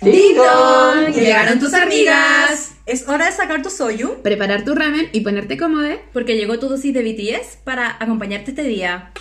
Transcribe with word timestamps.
¡Ding 0.00 0.36
dong! 0.36 1.12
¡Llegaron 1.14 1.58
tus 1.58 1.74
amigas! 1.74 2.72
Es 2.86 3.08
hora 3.08 3.26
de 3.26 3.32
sacar 3.32 3.62
tu 3.62 3.70
soyu. 3.70 4.22
Preparar 4.22 4.64
tu 4.64 4.74
ramen 4.74 5.08
y 5.12 5.20
ponerte 5.20 5.58
cómodo. 5.58 5.88
Porque 6.12 6.36
llegó 6.36 6.58
tu 6.58 6.68
dosis 6.68 6.94
de 6.94 7.02
BTS 7.02 7.56
para 7.64 7.96
acompañarte 8.02 8.50
este 8.52 8.62
día. 8.62 9.12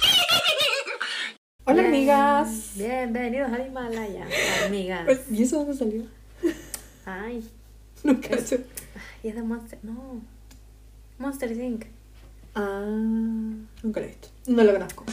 Hola, 1.65 1.81
Bien. 1.81 1.93
amigas. 1.93 2.71
Bienvenidos 2.75 3.51
al 3.51 3.67
Himalaya, 3.67 4.25
amigas. 4.65 5.07
¿Y 5.31 5.43
eso 5.43 5.57
dónde 5.57 5.73
salió? 5.75 6.03
Ay, 7.05 7.43
No 8.03 8.21
cacho. 8.21 8.57
y 9.23 9.27
es 9.29 9.35
de 9.35 9.41
Monster. 9.41 9.79
No. 9.83 10.21
Monster 11.17 11.51
Inc. 11.51 11.85
Ah, 12.55 12.85
nunca 12.85 13.99
lo 13.99 14.05
he 14.05 14.09
visto. 14.09 14.29
No 14.47 14.63
lo 14.63 14.71
conozco. 14.73 15.03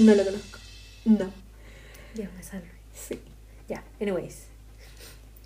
No 0.00 0.14
lo 0.14 0.24
conozco. 0.24 0.58
No. 1.06 1.32
Dios 2.14 2.28
me 2.36 2.42
salve. 2.42 2.70
Sí. 2.94 3.18
Ya, 3.68 3.82
anyways. 4.00 4.45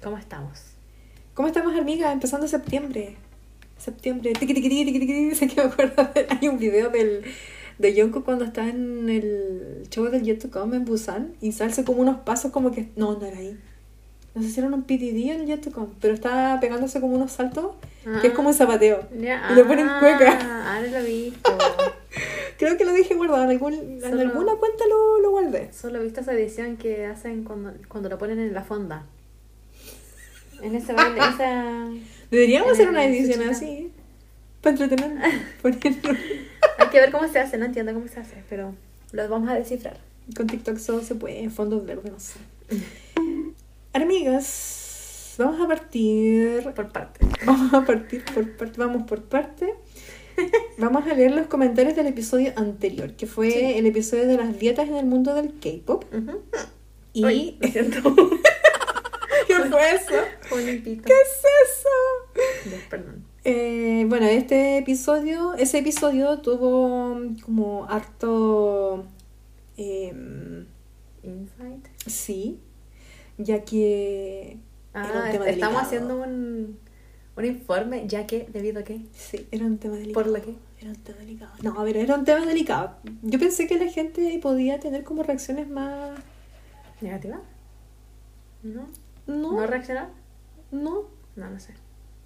¿Cómo 0.03 0.17
estamos? 0.19 0.63
¿Cómo 1.35 1.49
estamos, 1.49 1.77
amigas? 1.79 2.13
Empezando 2.13 2.47
septiembre. 2.49 3.17
Septiembre. 3.79 4.33
Tiqui, 4.33 4.55
tiqui, 4.55 4.69
tiqui, 4.69 4.99
tiqui. 5.01 5.35
Sé 5.35 5.49
que 5.49 5.57
me 5.57 5.69
acuerdo. 5.69 6.09
de- 6.15 6.27
Hay 6.31 6.49
un 6.49 6.59
video 6.59 6.91
del, 6.91 7.23
de 7.79 7.95
Yonko 7.95 8.25
cuando 8.25 8.45
está 8.45 8.69
en 8.69 9.09
el 9.09 9.87
show 9.91 10.05
del 10.07 10.23
Yet 10.23 10.41
to 10.43 10.51
Come 10.51 10.77
en 10.77 10.85
Busan 10.85 11.35
y 11.41 11.53
salse 11.53 11.85
como 11.85 12.01
unos 12.01 12.19
pasos 12.21 12.51
como 12.53 12.73
que. 12.73 12.89
No, 12.97 13.19
no 13.19 13.27
era 13.27 13.39
ahí. 13.39 13.59
No 14.35 14.43
sé 14.43 14.49
si 14.51 14.61
era 14.61 14.69
un 14.69 14.83
PTD 14.85 15.31
en 15.33 15.41
el 15.41 15.47
Yet 15.47 15.61
to 15.63 15.73
Come, 15.73 15.89
pero 16.01 16.15
está 16.15 16.59
pegándose 16.61 17.01
como 17.01 17.15
unos 17.17 17.33
saltos 17.33 17.73
que 18.23 18.29
es 18.29 18.33
como 18.33 18.49
un 18.49 18.55
zapateo. 18.55 19.07
Ya, 19.21 19.49
Y 19.51 19.55
lo 19.57 19.67
ponen 19.67 19.87
ah, 19.89 19.99
cueca. 20.01 20.77
Ahora 20.77 20.89
lo 20.89 20.99
he 20.99 21.05
visto. 21.05 21.51
Creo 22.59 22.77
que 22.77 22.85
lo 22.85 22.93
dije 22.93 23.15
guardado. 23.15 23.43
En, 23.45 23.51
algún, 23.51 23.75
en 23.75 24.01
Solo- 24.01 24.21
alguna 24.21 24.55
cuenta 24.55 24.85
lo, 24.89 25.21
lo 25.21 25.31
guardé. 25.31 25.73
Solo 25.73 26.01
he 26.01 26.05
visto 26.05 26.21
esa 26.21 26.33
edición 26.33 26.77
que 26.77 27.07
hacen 27.07 27.45
cuando, 27.45 27.73
cuando 27.89 28.09
lo 28.09 28.19
ponen 28.19 28.39
en 28.39 28.55
la 28.55 28.63
fonda. 28.63 29.05
En 30.63 30.75
ese 30.75 30.93
baile, 30.93 31.19
esa... 31.21 31.89
Deberíamos 32.31 32.73
hacer 32.73 32.89
una 32.89 33.05
edición 33.05 33.49
así. 33.49 33.91
Para 34.61 34.77
entretener. 34.77 35.19
Poniendo- 35.63 36.11
Hay 36.79 36.89
que 36.91 37.01
ver 37.01 37.11
cómo 37.11 37.27
se 37.29 37.39
hace, 37.39 37.59
no 37.59 37.65
entiendo 37.67 37.93
cómo 37.95 38.07
se 38.09 38.21
hace, 38.21 38.43
pero 38.49 38.75
lo 39.13 39.29
vamos 39.29 39.49
a 39.49 39.55
descifrar. 39.55 39.99
Con 40.37 40.47
TikTok 40.47 40.79
solo 40.79 41.03
se 41.03 41.15
puede, 41.15 41.43
en 41.43 41.51
fondos 41.51 41.85
verdes, 41.85 42.13
no 42.13 42.21
sé. 42.21 42.39
Amigas, 43.93 45.35
vamos 45.39 45.61
a 45.61 45.67
partir. 45.67 46.63
Por 46.75 46.89
parte. 46.93 47.21
Vamos 47.45 47.73
a 47.75 47.85
partir 47.85 48.25
por 48.33 48.49
parte. 48.53 48.79
Vamos 48.79 49.03
por 49.09 49.23
parte. 49.25 49.75
Vamos 50.79 51.07
a 51.07 51.15
leer 51.15 51.33
los 51.33 51.47
comentarios 51.49 51.97
del 51.97 52.07
episodio 52.07 52.53
anterior, 52.57 53.13
que 53.15 53.27
fue 53.27 53.51
Sí. 53.51 53.59
el 53.77 53.87
episodio 53.87 54.27
de 54.27 54.37
las 54.37 54.59
dietas 54.59 54.89
en 54.89 54.97
el 54.97 55.07
mundo 55.07 55.35
del 55.35 55.53
K-pop. 55.59 56.05
Ujú. 56.15 56.41
Y. 57.13 57.25
Ay, 57.25 57.59
lo 57.61 57.69
siento. 57.69 58.17
¿Qué 59.63 59.69
fue 59.69 59.95
eso? 59.95 60.15
¿Qué 60.85 61.13
es 61.13 61.43
eso? 62.67 62.79
Perdón. 62.91 63.25
Eh, 63.45 64.05
bueno, 64.09 64.27
este 64.27 64.79
episodio, 64.79 65.55
ese 65.55 65.79
episodio 65.79 66.39
tuvo 66.41 67.19
como 67.45 67.87
harto, 67.89 69.07
em, 69.77 70.67
Insight. 71.23 71.87
sí, 72.07 72.61
ya 73.39 73.65
que 73.65 74.59
Ah, 74.93 75.05
estamos 75.27 75.47
delicado. 75.47 75.79
haciendo 75.79 76.17
un, 76.23 76.79
un 77.37 77.45
informe, 77.45 78.05
ya 78.09 78.27
que, 78.27 78.47
debido 78.53 78.81
a 78.81 78.85
qué, 78.85 79.01
Sí, 79.15 79.47
era 79.53 79.65
un 79.65 79.79
tema 79.79 79.97
delicado. 79.97 80.25
por 80.25 80.33
lo 80.33 80.43
que. 80.45 80.55
Era 80.81 80.91
un 80.91 80.97
tema 80.97 81.19
delicado. 81.19 81.53
No, 81.63 81.75
pero 81.85 82.01
era 82.01 82.15
un 82.17 82.25
tema 82.25 82.45
delicado. 82.47 82.97
Yo 83.23 83.39
pensé 83.39 83.67
que 83.67 83.79
la 83.79 83.91
gente 83.91 84.39
podía 84.43 84.81
tener 84.81 85.05
como 85.05 85.23
reacciones 85.23 85.69
más... 85.69 86.19
¿Negativa? 87.03 87.41
¿No? 88.63 88.87
No, 89.31 89.53
¿No 89.53 89.67
reaccionar? 89.67 90.09
no. 90.71 91.05
No, 91.37 91.49
no 91.49 91.59
sé. 91.61 91.73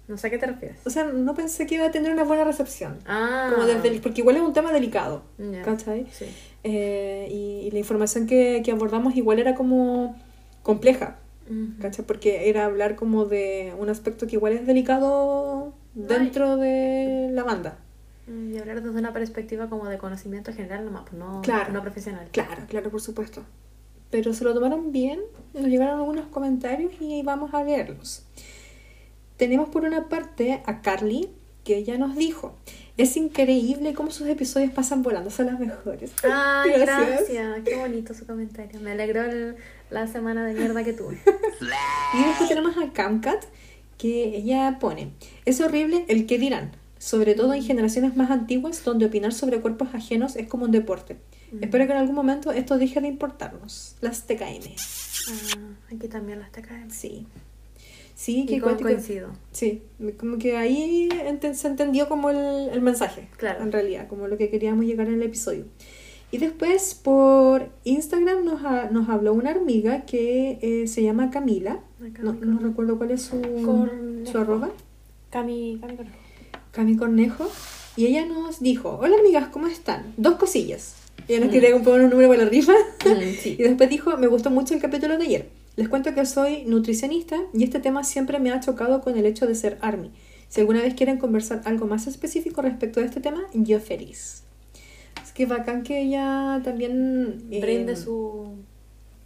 No 0.07 0.17
sé 0.17 0.27
a 0.27 0.29
qué 0.29 0.37
te 0.37 0.45
refieres. 0.47 0.77
O 0.85 0.89
sea, 0.89 1.03
no 1.05 1.33
pensé 1.33 1.65
que 1.65 1.75
iba 1.75 1.85
a 1.85 1.91
tener 1.91 2.11
una 2.11 2.23
buena 2.23 2.43
recepción. 2.43 2.99
Ah. 3.07 3.49
Como 3.53 3.65
desde 3.65 3.87
el- 3.87 4.01
porque 4.01 4.21
igual 4.21 4.35
es 4.35 4.41
un 4.43 4.53
tema 4.53 4.71
delicado. 4.71 5.23
¿cachai? 5.63 6.07
Sí. 6.11 6.25
Eh, 6.63 7.27
y, 7.31 7.67
y 7.67 7.71
la 7.71 7.79
información 7.79 8.27
que, 8.27 8.61
que 8.63 8.71
abordamos 8.71 9.15
igual 9.15 9.39
era 9.39 9.55
como 9.55 10.15
compleja. 10.63 11.17
¿cachai? 11.81 12.03
Porque 12.05 12.49
era 12.49 12.65
hablar 12.65 12.95
como 12.95 13.25
de 13.25 13.73
un 13.77 13.89
aspecto 13.89 14.25
que 14.27 14.35
igual 14.35 14.53
es 14.53 14.65
delicado 14.67 15.73
dentro 15.93 16.57
de 16.57 17.29
la 17.31 17.43
banda. 17.43 17.77
Mm, 18.27 18.53
Y 18.53 18.57
hablar 18.57 18.81
desde 18.81 18.97
una 18.97 19.13
perspectiva 19.13 19.69
como 19.69 19.85
de 19.87 19.97
conocimiento 19.99 20.51
general 20.53 20.85
nomás, 20.85 21.03
pues 21.03 21.13
no, 21.13 21.41
Claro. 21.43 21.71
no 21.73 21.81
profesional. 21.83 22.27
Claro, 22.31 22.63
claro, 22.67 22.89
por 22.89 23.01
supuesto. 23.01 23.43
Pero 24.15 24.33
se 24.33 24.45
lo 24.45 24.53
tomaron 24.53 24.93
bien, 24.93 25.19
nos 25.53 25.65
llegaron 25.65 25.99
algunos 25.99 26.27
comentarios 26.27 26.93
y 27.01 27.21
vamos 27.21 27.53
a 27.53 27.61
leerlos. 27.65 28.23
Tenemos 29.35 29.67
por 29.67 29.83
una 29.83 30.07
parte 30.07 30.61
a 30.65 30.81
Carly, 30.81 31.27
que 31.65 31.75
ella 31.75 31.97
nos 31.97 32.15
dijo, 32.15 32.55
es 32.95 33.17
increíble 33.17 33.93
cómo 33.93 34.11
sus 34.11 34.25
episodios 34.29 34.71
pasan 34.71 35.03
volando, 35.03 35.29
son 35.31 35.47
las 35.47 35.59
mejores. 35.59 36.13
Ay, 36.23 36.71
Gracias. 36.79 37.27
gracias. 37.27 37.59
Qué 37.65 37.75
bonito 37.75 38.13
su 38.13 38.25
comentario. 38.25 38.79
Me 38.79 38.91
alegró 38.91 39.23
el- 39.23 39.57
la 39.89 40.07
semana 40.07 40.45
de 40.45 40.53
mierda 40.53 40.81
que 40.85 40.93
tuve. 40.93 41.19
Y 42.13 42.23
después 42.25 42.47
tenemos 42.47 42.77
a 42.77 42.93
Camcat, 42.93 43.43
que 43.97 44.37
ella 44.37 44.77
pone, 44.79 45.09
es 45.43 45.59
horrible 45.59 46.05
el 46.07 46.25
que 46.25 46.37
dirán, 46.39 46.71
sobre 46.99 47.33
todo 47.35 47.53
en 47.53 47.63
generaciones 47.63 48.15
más 48.15 48.31
antiguas 48.31 48.81
donde 48.85 49.07
opinar 49.07 49.33
sobre 49.33 49.59
cuerpos 49.59 49.89
ajenos 49.93 50.37
es 50.37 50.47
como 50.47 50.63
un 50.63 50.71
deporte. 50.71 51.17
Espero 51.61 51.85
que 51.85 51.91
en 51.93 51.97
algún 51.97 52.15
momento 52.15 52.51
esto 52.51 52.77
deje 52.77 53.01
de 53.01 53.07
importarnos. 53.07 53.95
Las 54.01 54.25
TKM. 54.27 54.75
Ah, 55.29 55.93
aquí 55.95 56.07
también 56.07 56.39
las 56.39 56.51
TKM. 56.51 56.89
Sí. 56.89 57.25
Sí, 58.15 58.45
que 58.45 58.61
coincido. 58.61 59.29
Sí, 59.51 59.81
como 60.17 60.37
que 60.37 60.55
ahí 60.55 61.09
ente- 61.25 61.53
se 61.53 61.67
entendió 61.67 62.07
como 62.07 62.29
el, 62.29 62.69
el 62.69 62.81
mensaje, 62.81 63.27
Claro. 63.37 63.61
en 63.61 63.71
realidad, 63.73 64.07
como 64.07 64.27
lo 64.29 64.37
que 64.37 64.49
queríamos 64.49 64.85
llegar 64.85 65.07
en 65.07 65.15
el 65.15 65.23
episodio. 65.23 65.65
Y 66.31 66.37
después 66.37 66.95
por 66.95 67.69
Instagram 67.83 68.45
nos, 68.45 68.63
ha- 68.63 68.89
nos 68.89 69.09
habló 69.09 69.33
una 69.33 69.51
amiga 69.51 70.05
que 70.05 70.59
eh, 70.61 70.87
se 70.87 71.03
llama 71.03 71.29
Camila, 71.29 71.81
Acá 72.01 72.23
no, 72.23 72.33
no 72.33 72.59
recuerdo 72.59 72.97
cuál 72.97 73.11
es 73.11 73.21
su, 73.23 73.41
Cornejo. 73.41 74.31
su 74.31 74.37
arroba, 74.37 74.69
Cami, 75.29 75.77
Cami 75.81 75.95
Cornejo. 75.97 76.17
Cami 76.71 76.95
Cornejo, 76.97 77.51
y 77.97 78.05
ella 78.05 78.25
nos 78.25 78.61
dijo, 78.61 78.97
hola 79.01 79.17
amigas, 79.19 79.49
¿cómo 79.49 79.67
están? 79.67 80.13
Dos 80.15 80.35
cosillas. 80.35 80.95
Ella 81.27 81.39
nos 81.39 81.49
Mm. 81.49 81.51
quería 81.51 81.79
poner 81.83 82.01
un 82.05 82.09
número 82.11 82.29
para 82.29 82.43
la 82.43 82.49
rifa. 82.49 82.73
Mm, 82.73 83.33
sí. 83.41 83.55
Y 83.59 83.63
después 83.63 83.89
dijo, 83.89 84.15
me 84.17 84.27
gustó 84.27 84.49
mucho 84.51 84.73
el 84.73 84.81
capítulo 84.81 85.17
de 85.17 85.25
ayer. 85.25 85.49
Les 85.75 85.89
cuento 85.89 86.13
que 86.13 86.25
soy 86.25 86.63
nutricionista 86.65 87.37
y 87.53 87.63
este 87.63 87.79
tema 87.79 88.03
siempre 88.03 88.39
me 88.39 88.51
ha 88.51 88.59
chocado 88.59 89.01
con 89.01 89.17
el 89.17 89.25
hecho 89.25 89.45
de 89.47 89.55
ser 89.55 89.77
ARMY. 89.81 90.11
Si 90.47 90.61
alguna 90.61 90.81
vez 90.81 90.93
quieren 90.93 91.17
conversar 91.17 91.61
algo 91.65 91.85
más 91.87 92.07
específico 92.07 92.61
respecto 92.61 92.99
a 92.99 93.03
este 93.03 93.19
tema, 93.19 93.41
yo 93.53 93.79
feliz. 93.79 94.43
Es 95.23 95.31
que 95.33 95.45
bacán 95.45 95.83
que 95.83 96.01
ella 96.01 96.61
también... 96.63 97.43
eh, 97.51 97.59
Brinde 97.59 97.95
su, 97.97 98.53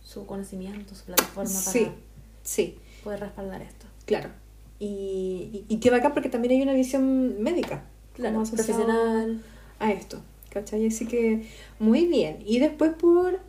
su 0.03 0.25
conocimiento, 0.25 0.95
su 0.95 1.03
plataforma 1.05 1.49
Sí, 1.49 1.79
para 1.85 1.95
sí, 2.43 2.77
poder 3.03 3.19
respaldar 3.19 3.61
esto. 3.61 3.85
claro. 4.05 4.29
Y, 4.79 4.85
y, 5.51 5.65
y 5.67 5.79
qué 5.81 5.89
bacán 5.91 6.13
porque 6.13 6.29
también 6.29 6.53
hay 6.53 6.61
una 6.61 6.73
visión 6.73 7.43
médica. 7.43 7.83
asociado 8.15 8.45
profesional. 8.55 9.41
A 9.79 9.91
esto, 9.91 10.21
¿cachai? 10.49 10.87
Así 10.87 11.05
que 11.05 11.43
muy 11.79 12.05
bien. 12.05 12.37
Y 12.45 12.59
después 12.59 12.91
por 12.93 13.39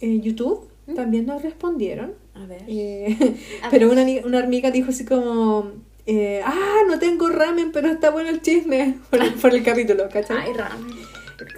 eh, 0.00 0.20
YouTube 0.20 0.68
¿Mm? 0.86 0.94
también 0.94 1.26
nos 1.26 1.42
respondieron. 1.42 2.14
A 2.34 2.46
ver. 2.46 2.62
Eh, 2.66 3.16
A 3.62 3.70
pero 3.70 3.88
ver. 3.88 3.98
una, 3.98 4.26
una 4.26 4.38
amiga 4.44 4.70
dijo 4.70 4.90
así 4.90 5.04
como, 5.04 5.70
eh, 6.06 6.40
ah, 6.44 6.80
no 6.88 6.98
tengo 6.98 7.28
ramen, 7.28 7.72
pero 7.72 7.88
está 7.88 8.10
bueno 8.10 8.30
el 8.30 8.40
chisme 8.42 8.98
por 9.10 9.22
el, 9.22 9.34
por 9.34 9.54
el 9.54 9.62
capítulo, 9.62 10.08
¿cachai? 10.10 10.36
Ay, 10.38 10.52
ramen. 10.52 10.94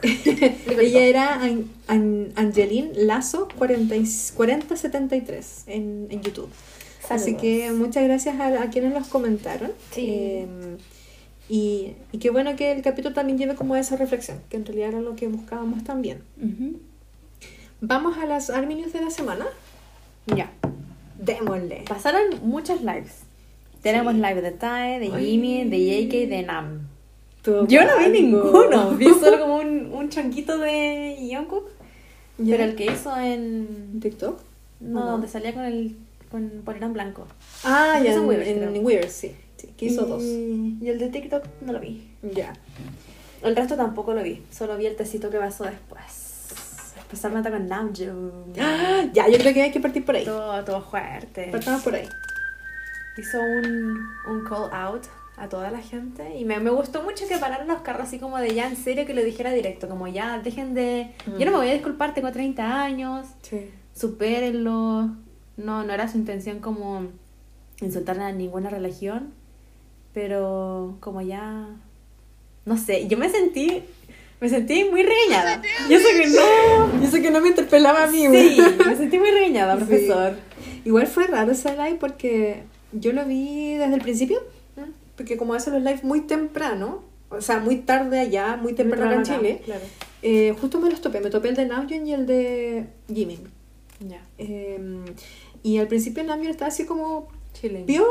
Ella 0.81 1.04
era 1.04 1.34
An- 1.43 1.69
An- 1.88 2.33
Angeline 2.37 2.93
Lazo 2.97 3.49
40, 3.59 3.97
y- 3.97 4.06
4073 4.34 5.65
en, 5.66 6.06
en 6.10 6.22
YouTube. 6.22 6.49
Así 7.10 7.34
que 7.37 7.71
muchas 7.72 8.04
gracias 8.04 8.41
a, 8.41 8.63
a 8.63 8.71
quienes 8.71 8.95
los 8.95 9.09
comentaron. 9.09 9.72
Sí. 9.91 10.07
Eh, 10.09 10.47
y, 11.48 11.92
y 12.12 12.18
qué 12.18 12.30
bueno 12.30 12.56
que 12.56 12.72
el 12.72 12.82
capítulo 12.82 13.14
también 13.14 13.38
lleve 13.38 13.54
como 13.54 13.76
esa 13.76 13.96
reflexión, 13.96 14.41
que 14.48 14.56
en 14.56 14.64
realidad 14.66 14.88
era 14.91 15.00
lo 15.00 15.14
que 15.16 15.28
buscábamos 15.28 15.84
también. 15.84 16.22
Vamos 17.80 18.16
a 18.18 18.26
las 18.26 18.50
Army 18.50 18.76
News 18.76 18.92
de 18.92 19.00
la 19.02 19.10
semana. 19.10 19.46
Ya. 20.26 20.50
Démosle. 21.18 21.84
Pasaron 21.88 22.22
muchos 22.42 22.80
lives. 22.80 23.20
Tenemos 23.82 24.14
Sí. 24.14 24.20
live 24.20 24.41
de 24.41 24.50
Tae, 24.52 24.98
de 25.00 25.10
Ay. 25.14 25.26
Jimmy, 25.26 25.64
de 25.68 25.78
JK 25.78 26.28
de 26.28 26.42
Nam. 26.42 26.88
Todo 27.42 27.66
Yo 27.66 27.84
no 27.84 27.98
vi 27.98 28.08
ninguno. 28.22 28.91
Vi 28.96 29.06
solo 29.20 29.38
como 29.38 29.56
un, 29.56 29.92
un 29.92 30.08
chanquito 30.08 30.56
de 30.56 31.16
Jungkook. 31.30 31.68
¿Ya? 32.38 32.56
Pero 32.56 32.64
el 32.70 32.74
que 32.74 32.86
hizo 32.86 33.14
en... 33.18 33.98
¿TikTok? 34.00 34.41
No, 34.80 35.00
¿O 35.00 35.04
no? 35.04 35.10
donde 35.12 35.28
salía 35.28 35.52
con 35.52 35.64
el 35.64 35.96
con 36.30 36.50
polerón 36.64 36.94
blanco. 36.94 37.26
Ah, 37.62 38.00
ya, 38.02 38.10
es 38.10 38.16
en, 38.16 38.24
Weavers, 38.26 38.48
en. 38.48 38.84
Weavers, 38.84 39.12
sí. 39.12 39.32
Sí. 39.66 39.75
Que 39.77 39.87
hizo 39.87 40.07
y, 40.07 40.09
dos. 40.09 40.22
Y 40.22 40.89
el 40.89 40.99
de 40.99 41.09
TikTok 41.09 41.45
no 41.63 41.72
lo 41.72 41.81
vi. 41.81 42.11
Ya. 42.22 42.53
El 43.43 43.55
resto 43.57 43.77
tampoco 43.77 44.15
lo 44.15 44.22
vi. 44.22 44.43
Solo 44.51 44.77
vi 44.77 44.87
el 44.87 44.97
tecito 44.97 45.31
que 45.31 45.39
pasó 45.39 45.65
después. 45.65 46.25
Mata 47.33 47.51
con 47.51 47.69
Namjoon. 47.69 48.55
¡Ah! 48.61 49.05
Ya, 49.13 49.28
yo 49.28 49.39
creo 49.39 49.55
que 49.55 49.63
hay 49.63 49.71
que 49.71 49.81
partir 49.81 50.05
por 50.05 50.16
ahí. 50.16 50.25
Todo, 50.25 50.65
todo 50.65 50.83
fuerte. 50.83 51.49
Partamos 51.53 51.83
por 51.83 51.95
ahí. 51.95 52.09
Hizo 53.16 53.39
un, 53.41 53.99
un 54.28 54.45
call 54.45 54.69
out 54.72 55.05
a 55.37 55.49
toda 55.49 55.71
la 55.71 55.78
gente 55.81 56.37
y 56.37 56.45
me, 56.45 56.59
me 56.61 56.71
gustó 56.71 57.03
mucho 57.03 57.27
que 57.28 57.39
pararan 57.39 57.66
los 57.66 57.81
carros 57.83 58.09
así 58.09 58.19
como 58.19 58.39
de 58.39 58.55
ya 58.55 58.69
en 58.69 58.77
serio 58.77 59.05
que 59.07 59.15
lo 59.15 59.22
dijera 59.22 59.53
directo, 59.53 59.89
como 59.89 60.07
ya 60.09 60.39
dejen 60.39 60.75
de... 60.75 61.13
Yo 61.39 61.45
no 61.47 61.53
me 61.53 61.57
voy 61.59 61.69
a 61.71 61.72
disculpar, 61.72 62.15
tengo 62.15 62.31
30 62.31 62.83
años, 62.83 63.27
Sí. 63.43 63.71
supérenlo. 63.95 65.11
No, 65.57 65.84
no 65.84 65.93
era 65.93 66.09
su 66.09 66.19
intención 66.19 66.59
como 66.61 67.09
insultar 67.81 68.19
a 68.21 68.33
ninguna 68.33 68.71
religión, 68.71 69.33
pero 70.15 70.97
como 71.01 71.21
ya... 71.21 71.69
No 72.65 72.78
sé, 72.78 73.07
yo 73.09 73.19
me 73.19 73.28
sentí... 73.28 73.83
Me 74.41 74.49
sentí 74.49 74.84
muy 74.91 75.03
regañada. 75.03 75.63
Yo 75.89 75.99
sé 75.99 76.21
que 76.22 76.27
no. 76.28 77.03
Yo 77.03 77.11
sé 77.11 77.22
que 77.22 77.31
no 77.31 77.41
me 77.41 77.49
interpelaba 77.49 78.05
a 78.05 78.07
mí, 78.09 78.27
Sí, 78.27 78.59
me 78.87 78.97
sentí 78.97 79.19
muy 79.19 79.31
regañada, 79.31 79.75
Sí. 79.78 79.84
profesor. 79.84 80.34
Igual 80.84 81.07
fue 81.07 81.27
raro 81.27 81.53
ese 81.53 81.71
live 81.72 81.97
porque 81.99 82.63
yo 82.93 83.13
lo 83.13 83.25
vi 83.25 83.75
desde 83.75 83.95
el 83.95 84.01
principio. 84.03 84.43
Porque 85.16 85.37
como 85.37 85.55
hacen 85.55 85.72
los 85.75 85.83
lives 85.83 86.03
muy 86.05 86.22
temprano, 86.22 87.05
o 87.31 87.41
sea, 87.41 87.59
muy 87.61 87.77
tarde 87.77 88.19
allá, 88.19 88.57
muy 88.57 88.75
temprano 88.75 89.07
acá 89.07 89.15
en 89.15 89.22
Chile, 89.22 89.63
Claro. 89.65 89.81
eh, 90.22 90.55
justo 90.61 90.78
me 90.81 90.91
los 90.91 91.01
topé. 91.01 91.21
Me 91.21 91.31
topé 91.31 91.49
el 91.51 91.55
de 91.57 91.66
Namjoon 91.66 92.07
y 92.07 92.13
el 92.13 92.27
de 92.27 92.87
Jimin. 93.09 93.49
Ya. 94.01 94.21
Eh, 94.39 94.78
y 95.63 95.78
al 95.78 95.87
principio 95.87 96.22
Namjoon 96.25 96.51
estaba 96.51 96.69
así 96.69 96.84
como 96.84 97.28
Chile. 97.55 97.84
viola, 97.87 98.09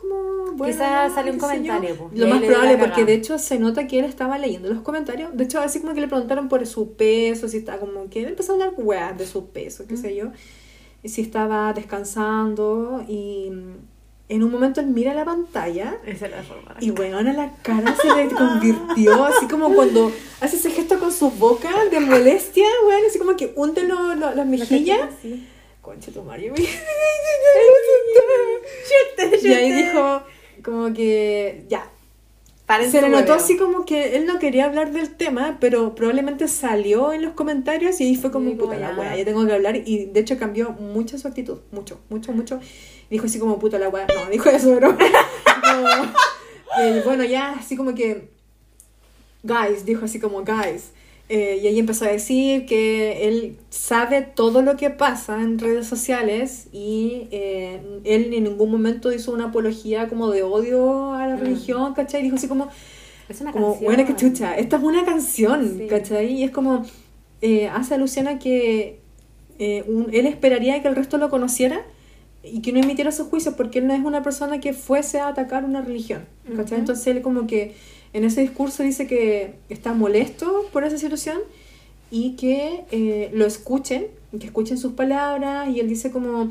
como... 0.00 0.52
Bueno, 0.52 0.72
Quizás 0.72 1.14
sale 1.14 1.30
un 1.30 1.38
comentario, 1.38 2.10
Lo 2.12 2.26
ahí 2.26 2.32
más 2.32 2.42
probable, 2.42 2.76
porque 2.78 3.04
de 3.04 3.14
hecho 3.14 3.38
se 3.38 3.58
nota 3.58 3.86
que 3.86 3.98
él 3.98 4.04
estaba 4.04 4.38
leyendo 4.38 4.68
los 4.68 4.82
comentarios. 4.82 5.30
De 5.36 5.44
hecho, 5.44 5.60
así 5.60 5.80
como 5.80 5.94
que 5.94 6.00
le 6.00 6.08
preguntaron 6.08 6.48
por 6.48 6.66
su 6.66 6.94
peso, 6.94 7.48
si 7.48 7.58
estaba 7.58 7.78
como 7.78 8.08
que 8.10 8.22
él 8.22 8.28
empezó 8.30 8.52
a 8.52 8.54
hablar 8.54 8.72
weas 8.76 9.16
de 9.16 9.26
su 9.26 9.46
peso, 9.50 9.84
qué 9.86 9.96
sé 9.96 10.14
yo. 10.16 10.32
Y 11.02 11.08
si 11.08 11.22
estaba 11.22 11.72
descansando 11.72 13.04
y 13.08 13.50
mm, 13.50 13.74
en 14.30 14.42
un 14.44 14.50
momento 14.50 14.80
él 14.80 14.86
mira 14.86 15.12
la 15.12 15.24
pantalla 15.24 15.98
Esa 16.06 16.26
es 16.26 16.32
la 16.32 16.42
forma. 16.42 16.76
y 16.78 16.90
weón 16.92 17.24
la 17.24 17.52
cara 17.62 17.96
se 18.00 18.14
le 18.14 18.28
convirtió 18.28 19.24
así 19.24 19.46
como 19.48 19.74
cuando 19.74 20.12
hace 20.40 20.56
ese 20.56 20.70
gesto 20.70 20.98
con 21.00 21.12
su 21.12 21.30
boca 21.30 21.68
de 21.90 22.00
molestia, 22.00 22.64
weón, 22.86 23.02
así 23.08 23.18
como 23.18 23.36
que 23.36 23.52
hunde 23.56 23.82
las 23.84 24.46
mejillas. 24.46 25.08
Concha 25.80 26.12
tu 26.12 26.22
Mario. 26.22 26.54
y 29.42 29.48
ahí 29.48 29.72
dijo 29.72 30.22
como 30.62 30.92
que 30.92 31.64
ya. 31.68 31.90
Se 32.88 33.02
le 33.02 33.08
notó 33.08 33.34
así 33.34 33.56
como 33.56 33.84
que 33.84 34.16
él 34.16 34.26
no 34.26 34.38
quería 34.38 34.66
hablar 34.66 34.92
del 34.92 35.16
tema, 35.16 35.56
pero 35.58 35.96
probablemente 35.96 36.46
salió 36.46 37.12
en 37.12 37.22
los 37.22 37.32
comentarios 37.32 38.00
y 38.00 38.04
ahí 38.04 38.14
fue 38.14 38.30
como 38.30 38.50
Sí, 38.50 38.56
como 38.56 38.70
puta 38.70 38.78
la 38.78 38.96
wea, 38.96 39.16
ya 39.16 39.24
tengo 39.24 39.44
que 39.44 39.52
hablar. 39.52 39.74
Y 39.84 40.06
de 40.06 40.20
hecho 40.20 40.38
cambió 40.38 40.70
mucho 40.70 41.18
su 41.18 41.26
actitud, 41.26 41.58
mucho, 41.72 41.98
mucho, 42.10 42.32
mucho. 42.32 42.60
Dijo 43.10 43.26
así 43.26 43.40
como 43.40 43.58
puta 43.58 43.80
la 43.80 43.88
wea, 43.88 44.06
no, 44.06 44.30
dijo 44.30 44.48
eso, 44.50 44.72
pero. 44.72 44.96
Como, 45.60 45.88
eh, 46.78 47.02
bueno, 47.04 47.24
ya 47.24 47.52
así 47.52 47.76
como 47.76 47.94
que. 47.94 48.28
Guys, 49.42 49.84
dijo 49.84 50.04
así 50.04 50.20
como 50.20 50.44
guys. 50.44 50.92
Eh, 51.32 51.60
y 51.62 51.66
ahí 51.68 51.78
empezó 51.78 52.06
a 52.06 52.08
decir 52.08 52.66
que 52.66 53.28
él 53.28 53.56
sabe 53.68 54.20
todo 54.22 54.62
lo 54.62 54.76
que 54.76 54.90
pasa 54.90 55.40
en 55.40 55.60
redes 55.60 55.86
sociales 55.86 56.66
y 56.72 57.28
eh, 57.30 57.80
él 58.02 58.34
en 58.34 58.42
ningún 58.42 58.68
momento 58.68 59.12
hizo 59.12 59.32
una 59.32 59.44
apología 59.46 60.08
como 60.08 60.28
de 60.32 60.42
odio 60.42 61.12
a 61.14 61.28
la 61.28 61.36
religión, 61.36 61.94
¿cachai? 61.94 62.24
Dijo 62.24 62.34
así 62.34 62.48
como, 62.48 62.68
Es 63.28 63.40
una 63.40 63.52
como 63.52 63.76
bueno, 63.76 64.04
que 64.04 64.16
chucha, 64.16 64.56
esta 64.58 64.78
es 64.78 64.82
una 64.82 65.04
canción, 65.04 65.76
Sí. 65.78 65.86
¿cachai? 65.86 66.32
Y 66.32 66.42
es 66.42 66.50
como, 66.50 66.84
eh, 67.42 67.68
hace 67.68 67.94
alusión 67.94 68.26
a 68.26 68.40
que 68.40 68.98
eh, 69.60 69.84
un- 69.86 70.08
él 70.12 70.26
esperaría 70.26 70.82
que 70.82 70.88
el 70.88 70.96
resto 70.96 71.16
lo 71.16 71.30
conociera 71.30 71.82
y 72.42 72.60
que 72.60 72.72
no 72.72 72.80
emitiera 72.80 73.12
sus 73.12 73.28
juicios 73.28 73.54
porque 73.54 73.78
él 73.78 73.86
no 73.86 73.94
es 73.94 74.00
una 74.02 74.22
persona 74.24 74.58
que 74.58 74.72
fuese 74.72 75.20
a 75.20 75.28
atacar 75.28 75.64
una 75.64 75.80
religión, 75.80 76.24
¿cachai? 76.56 76.78
Entonces 76.80 77.06
él 77.06 77.22
como 77.22 77.46
que 77.46 77.74
en 78.12 78.24
ese 78.24 78.40
discurso 78.40 78.82
dice 78.82 79.06
que 79.06 79.54
está 79.68 79.92
molesto 79.92 80.66
por 80.72 80.84
esa 80.84 80.98
situación 80.98 81.38
y 82.10 82.36
que 82.36 82.84
eh, 82.90 83.30
lo 83.32 83.46
escuchen, 83.46 84.08
que 84.38 84.46
escuchen 84.46 84.78
sus 84.78 84.92
palabras 84.92 85.68
y 85.68 85.80
él 85.80 85.88
dice 85.88 86.10
como... 86.10 86.48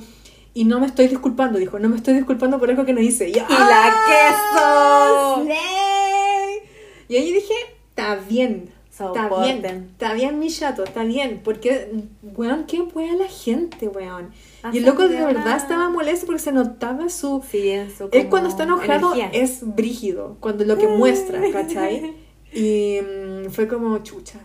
Y 0.52 0.66
no 0.66 0.80
me 0.80 0.88
estoy 0.88 1.08
disculpando, 1.08 1.60
dijo, 1.60 1.78
no 1.78 1.90
me 1.90 1.96
estoy 1.96 2.16
disculpando 2.16 2.60
por 2.60 2.70
algo 2.70 2.84
que 2.84 2.92
no 2.92 3.00
hice. 3.00 3.30
Y, 3.30 3.34
¡Y 3.34 3.36
la 3.36 3.46
¡Ah! 3.86 5.36
queso! 5.38 5.44
¡Slay! 5.44 6.70
Y 7.08 7.16
ahí 7.16 7.32
dije, 7.32 7.54
está 7.90 8.16
bien, 8.16 8.72
está 8.90 9.30
bien, 9.44 9.66
está 9.94 10.14
bien 10.14 10.40
mi 10.40 10.50
chato, 10.50 10.84
está 10.84 11.04
bien, 11.04 11.42
porque, 11.44 11.90
weón, 12.36 12.66
qué 12.66 12.82
wea 12.82 13.14
la 13.16 13.28
gente, 13.28 13.88
weón. 13.88 14.32
Y 14.74 14.80
el 14.80 14.86
loco 14.86 15.08
de 15.08 15.16
verdad 15.16 15.44
una- 15.46 15.56
estaba 15.58 15.90
molesto 15.90 16.26
porque 16.26 16.42
se 16.42 16.52
notaba 16.52 17.08
su... 17.10 17.42
Sí, 17.50 17.70
en 17.70 17.90
su 17.96 18.10
Él 18.12 18.28
cuando 18.30 18.50
está 18.50 18.64
enojado 18.64 19.14
energía. 19.14 19.30
es 19.42 19.60
brígido, 19.64 20.36
cuando 20.42 20.66
lo 20.66 20.78
que 20.78 20.88
muestra, 20.88 21.42
¿cachai? 21.52 22.14
Y 22.54 23.00
mm, 23.02 23.50
fue 23.52 23.68
como 23.68 23.98
chucha. 24.00 24.40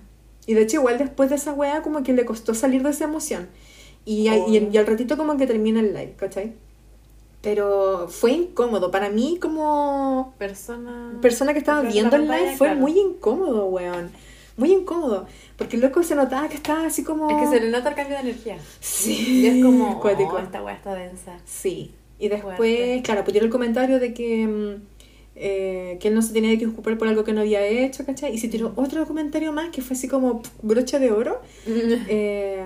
Y 0.47 0.53
de 0.53 0.61
hecho 0.63 0.77
igual 0.77 0.99
después 0.99 1.31
de 1.31 1.37
esa 1.37 1.55
wea 1.55 1.81
como 1.83 2.03
que 2.03 2.13
le 2.13 2.27
costó 2.27 2.53
salir 2.53 2.83
de 2.83 2.91
esa 2.91 3.05
emoción. 3.05 3.49
Y, 4.05 4.29
a- 4.29 4.37
y, 4.47 4.69
y 4.71 4.77
al 4.77 4.87
ratito 4.87 5.17
como 5.17 5.37
que 5.39 5.47
termina 5.47 5.81
el 5.81 5.95
live, 5.95 6.15
¿cachai? 6.19 6.53
Pero 7.41 8.07
fue 8.09 8.33
incómodo. 8.33 8.91
Para 8.91 9.09
mí 9.11 9.39
como 9.41 10.35
persona 10.39 11.19
persona 11.21 11.53
que 11.53 11.59
estaba 11.59 11.83
viendo 11.83 12.17
el 12.17 12.23
live 12.27 12.57
fue 12.57 12.69
claro. 12.69 12.81
muy 12.81 12.99
incómodo, 12.99 13.67
weón. 13.67 14.11
Muy 14.57 14.73
incómodo. 14.73 15.27
Porque 15.57 15.77
el 15.77 15.83
loco 15.83 16.03
se 16.03 16.15
notaba 16.15 16.49
que 16.49 16.57
estaba 16.57 16.87
así 16.87 17.03
como... 17.03 17.29
Es 17.31 17.37
que 17.37 17.57
se 17.59 17.65
le 17.65 17.71
nota 17.71 17.89
el 17.91 17.95
cambio 17.95 18.17
de 18.17 18.23
energía. 18.23 18.59
Sí, 18.81 19.43
Y 19.43 19.47
es 19.47 19.65
como, 19.65 20.01
oh, 20.03 20.39
esta 20.39 20.63
weá 20.63 20.75
está 20.75 20.95
densa. 20.95 21.39
Sí. 21.45 21.93
Y 22.19 22.29
después, 22.29 22.57
Fuerte. 22.57 23.03
claro, 23.05 23.25
pusieron 23.25 23.47
el 23.49 23.53
comentario 23.53 23.99
de 23.99 24.15
que, 24.15 24.47
mm, 24.47 24.83
eh, 25.37 25.99
que 26.01 26.09
él 26.09 26.15
no 26.15 26.23
se 26.23 26.33
tenía 26.33 26.57
que 26.57 26.67
ocupar 26.67 26.97
por 26.97 27.09
algo 27.09 27.25
que 27.25 27.33
no 27.33 27.41
había 27.41 27.67
hecho, 27.67 28.07
¿cachai? 28.07 28.33
Y 28.33 28.39
se 28.39 28.49
tiró 28.49 28.73
otro 28.77 29.05
comentario 29.07 29.53
más 29.53 29.71
que 29.71 29.83
fue 29.83 29.97
así 29.97 30.07
como 30.07 30.43
pf, 30.43 30.55
broche 30.63 30.99
de 30.99 31.11
oro. 31.11 31.41
Eh, 32.09 32.65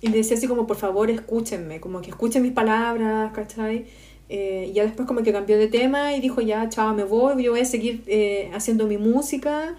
y 0.00 0.08
le 0.08 0.18
decía 0.18 0.36
así 0.36 0.46
como, 0.46 0.66
por 0.66 0.76
favor, 0.76 1.10
escúchenme, 1.10 1.80
como 1.80 2.00
que 2.00 2.10
escuchen 2.10 2.42
mis 2.42 2.52
palabras, 2.52 3.32
¿cachai? 3.32 3.86
Eh, 4.28 4.68
y 4.70 4.72
ya 4.72 4.82
después 4.84 5.06
como 5.06 5.22
que 5.22 5.32
cambió 5.32 5.56
de 5.56 5.68
tema 5.68 6.14
y 6.14 6.20
dijo, 6.20 6.40
ya, 6.40 6.68
chao, 6.68 6.94
me 6.94 7.04
voy, 7.04 7.42
yo 7.42 7.52
voy 7.52 7.60
a 7.60 7.64
seguir 7.64 8.02
eh, 8.06 8.50
haciendo 8.54 8.86
mi 8.86 8.98
música. 8.98 9.76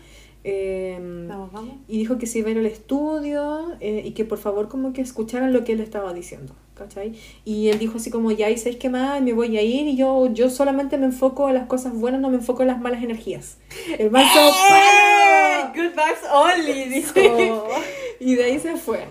Eh, 0.49 0.97
Vamos, 1.27 1.51
vamos. 1.51 1.75
y 1.89 1.97
dijo 1.97 2.17
que 2.17 2.25
se 2.25 2.39
iba 2.39 2.47
a 2.47 2.51
ir 2.51 2.57
al 2.57 2.65
estudio 2.65 3.75
eh, 3.81 4.01
y 4.05 4.11
que 4.11 4.23
por 4.23 4.37
favor 4.37 4.69
como 4.69 4.93
que 4.93 5.01
escucharan 5.01 5.51
lo 5.51 5.65
que 5.65 5.73
él 5.73 5.81
estaba 5.81 6.13
diciendo, 6.13 6.53
¿cachai? 6.73 7.13
Y 7.43 7.67
él 7.67 7.79
dijo 7.79 7.97
así 7.97 8.09
como, 8.09 8.31
ya, 8.31 8.49
¿y 8.49 8.57
sabéis 8.57 8.77
qué 8.77 8.89
más? 8.89 9.21
Me 9.21 9.33
voy 9.33 9.57
a 9.57 9.61
ir 9.61 9.87
y 9.87 9.97
yo, 9.97 10.27
yo 10.33 10.49
solamente 10.49 10.97
me 10.97 11.05
enfoco 11.07 11.49
en 11.49 11.55
las 11.55 11.67
cosas 11.67 11.93
buenas, 11.93 12.21
no 12.21 12.29
me 12.29 12.37
enfoco 12.37 12.61
en 12.61 12.69
las 12.69 12.79
malas 12.79 13.03
energías. 13.03 13.57
El 13.99 14.09
manso 14.09 14.39
¡Eh! 14.39 15.63
Good 15.75 15.91
vibes 15.91 16.23
only, 16.31 16.83
dijo. 16.89 17.67
Y 18.19 18.35
de 18.35 18.43
ahí 18.45 18.59
se 18.59 18.75
fue. 18.77 19.05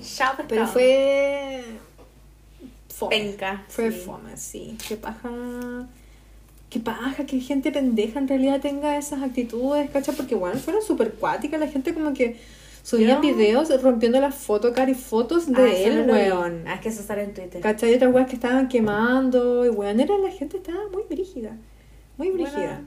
Shout 0.00 0.38
out. 0.40 0.46
Pero 0.48 0.66
fue... 0.66 1.62
Fome. 2.88 3.10
Penca, 3.16 3.64
Fue 3.68 3.90
sí. 3.92 3.98
fome, 3.98 4.36
sí. 4.36 4.76
Qué 4.88 4.96
paja... 4.96 5.28
Qué 6.72 6.80
paja 6.80 7.26
que 7.26 7.38
gente 7.40 7.70
pendeja 7.70 8.18
en 8.18 8.28
realidad 8.28 8.60
tenga 8.60 8.96
esas 8.96 9.22
actitudes, 9.22 9.90
¿cachai? 9.90 10.14
Porque 10.16 10.34
igual 10.34 10.58
fueron 10.58 10.82
súper 10.82 11.12
cuáticas. 11.14 11.60
La 11.60 11.68
gente 11.68 11.92
como 11.92 12.14
que 12.14 12.36
subían 12.82 13.20
Yo- 13.20 13.34
videos 13.34 13.82
rompiendo 13.82 14.18
las 14.20 14.34
fotos, 14.34 14.72
cari 14.72 14.94
fotos 14.94 15.52
de 15.52 15.62
Ah, 15.62 15.74
él, 15.76 16.06
weón. 16.10 16.64
Ah, 16.66 16.74
es 16.76 16.80
que 16.80 16.88
eso 16.88 17.02
sale 17.02 17.24
en 17.24 17.34
Twitter. 17.34 17.60
¿Cachai? 17.60 17.92
Y 17.92 17.96
otras 17.96 18.14
weas 18.14 18.26
que 18.26 18.34
estaban 18.36 18.68
quemando. 18.68 19.66
Y 19.66 19.68
weón, 19.68 20.00
era 20.00 20.16
la 20.16 20.30
gente 20.30 20.56
estaba 20.56 20.78
muy 20.90 21.02
brígida. 21.10 21.56
Muy 22.16 22.30
brígida. 22.30 22.80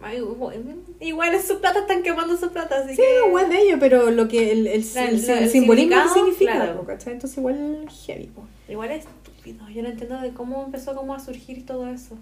Bueno, 0.00 0.26
bueno, 0.34 0.74
Igual 1.00 1.34
es 1.34 1.48
su 1.48 1.58
plata, 1.60 1.80
están 1.80 2.02
quemando 2.04 2.36
su 2.36 2.50
plata, 2.50 2.78
así 2.84 2.94
Sí, 2.94 3.02
que... 3.02 3.26
igual 3.28 3.48
de 3.50 3.62
ello, 3.62 3.76
pero 3.80 4.10
lo 4.12 4.28
que 4.28 4.52
el, 4.52 4.66
el, 4.68 4.84
La- 4.94 5.04
el- 5.08 5.28
el 5.30 5.48
simbolismo 5.48 5.96
que 6.04 6.08
significa, 6.14 6.52
claro. 6.54 6.86
Entonces 7.06 7.36
igual 7.38 7.88
heavy, 8.06 8.26
po. 8.26 8.42
Igual 8.68 8.90
es 8.92 9.06
estúpido. 9.06 9.68
Yo 9.70 9.82
no 9.82 9.88
entiendo 9.88 10.20
de 10.20 10.30
cómo 10.30 10.62
empezó 10.64 10.94
como 10.94 11.14
a 11.14 11.18
surgir 11.20 11.66
todo 11.66 11.88
eso. 11.88 12.16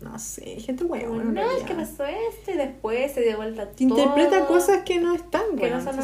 No 0.00 0.18
sé, 0.18 0.58
gente 0.60 0.84
weón. 0.84 1.20
en 1.20 1.34
no, 1.34 1.50
es 1.50 1.62
que 1.64 1.74
pasó 1.74 2.04
esto 2.06 2.50
y 2.52 2.54
después 2.56 3.12
se 3.12 3.20
dio 3.22 3.36
vuelta 3.36 3.66
todo. 3.68 3.74
Interpreta 3.88 4.46
cosas 4.46 4.82
que 4.84 4.98
no 4.98 5.14
están, 5.14 5.42
que 5.56 5.64
weón. 5.64 5.84
no 5.84 5.92
son. 5.92 5.98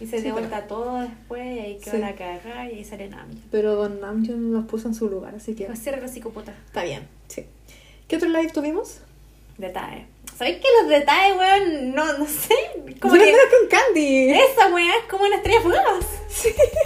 Y 0.00 0.06
se 0.06 0.16
Sí, 0.18 0.22
dio 0.24 0.34
pero- 0.34 0.48
vuelta 0.48 0.66
todo 0.66 1.00
después 1.00 1.44
y 1.44 1.58
ahí 1.60 1.78
quedó 1.78 1.94
Sí. 1.96 2.00
la 2.00 2.14
cagada 2.14 2.66
y 2.70 2.76
ahí 2.78 2.84
sale 2.84 3.08
Nami. 3.08 3.40
Pero 3.50 3.74
Don 3.76 4.00
Namjoon 4.00 4.52
los 4.52 4.64
puso 4.66 4.88
en 4.88 4.94
su 4.94 5.08
lugar, 5.08 5.34
así 5.36 5.54
que 5.54 5.64
Pues 5.66 5.80
cierra 5.82 6.00
la 6.00 6.08
psicopota. 6.08 6.54
está 6.66 6.82
bien, 6.84 7.06
sí. 7.28 7.44
¿Qué 8.08 8.16
otro 8.16 8.28
live 8.28 8.50
tuvimos? 8.52 9.00
Detalles. 9.58 10.06
¿Sabéis 10.36 10.58
que 10.58 10.68
los 10.80 10.88
detalles, 10.90 11.36
weón? 11.38 11.94
No, 11.94 12.18
no 12.18 12.26
sé. 12.26 12.54
Como 13.00 13.14
que 13.14 13.32
con 13.32 13.68
Candy. 13.68 14.30
esa 14.30 14.72
weá 14.74 14.90
es 14.96 15.04
como 15.10 15.24
una 15.24 15.36
estrella 15.36 15.60
fugaz. 15.60 16.06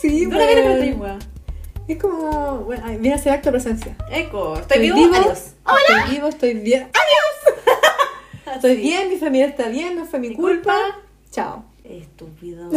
Sí, 0.00 0.24
Yo 0.24 0.28
también 0.30 0.58
weón. 0.58 0.82
encontré 0.82 0.92
weá. 0.94 1.18
Es 1.88 1.98
como, 1.98 2.58
bueno, 2.60 2.84
viene 2.98 3.14
a 3.14 3.18
ser 3.18 3.32
acto 3.32 3.48
de 3.50 3.52
presencia. 3.52 3.96
Eco, 4.10 4.56
estoy 4.58 4.80
vivo, 4.80 4.96
adiós. 5.14 5.52
Estoy 5.88 6.14
vivo, 6.14 6.26
estoy 6.28 6.54
bien. 6.54 6.82
¡Adiós! 6.82 7.56
Estoy 8.56 8.76
bien, 8.76 9.08
mi 9.10 9.16
familia 9.18 9.46
está 9.48 9.68
bien, 9.68 9.96
no 9.96 10.06
fue 10.06 10.18
mi 10.18 10.30
Mi 10.30 10.34
culpa. 10.36 10.74
culpa. 10.74 10.98
Chao. 11.30 11.64
Estúpido. 11.84 12.70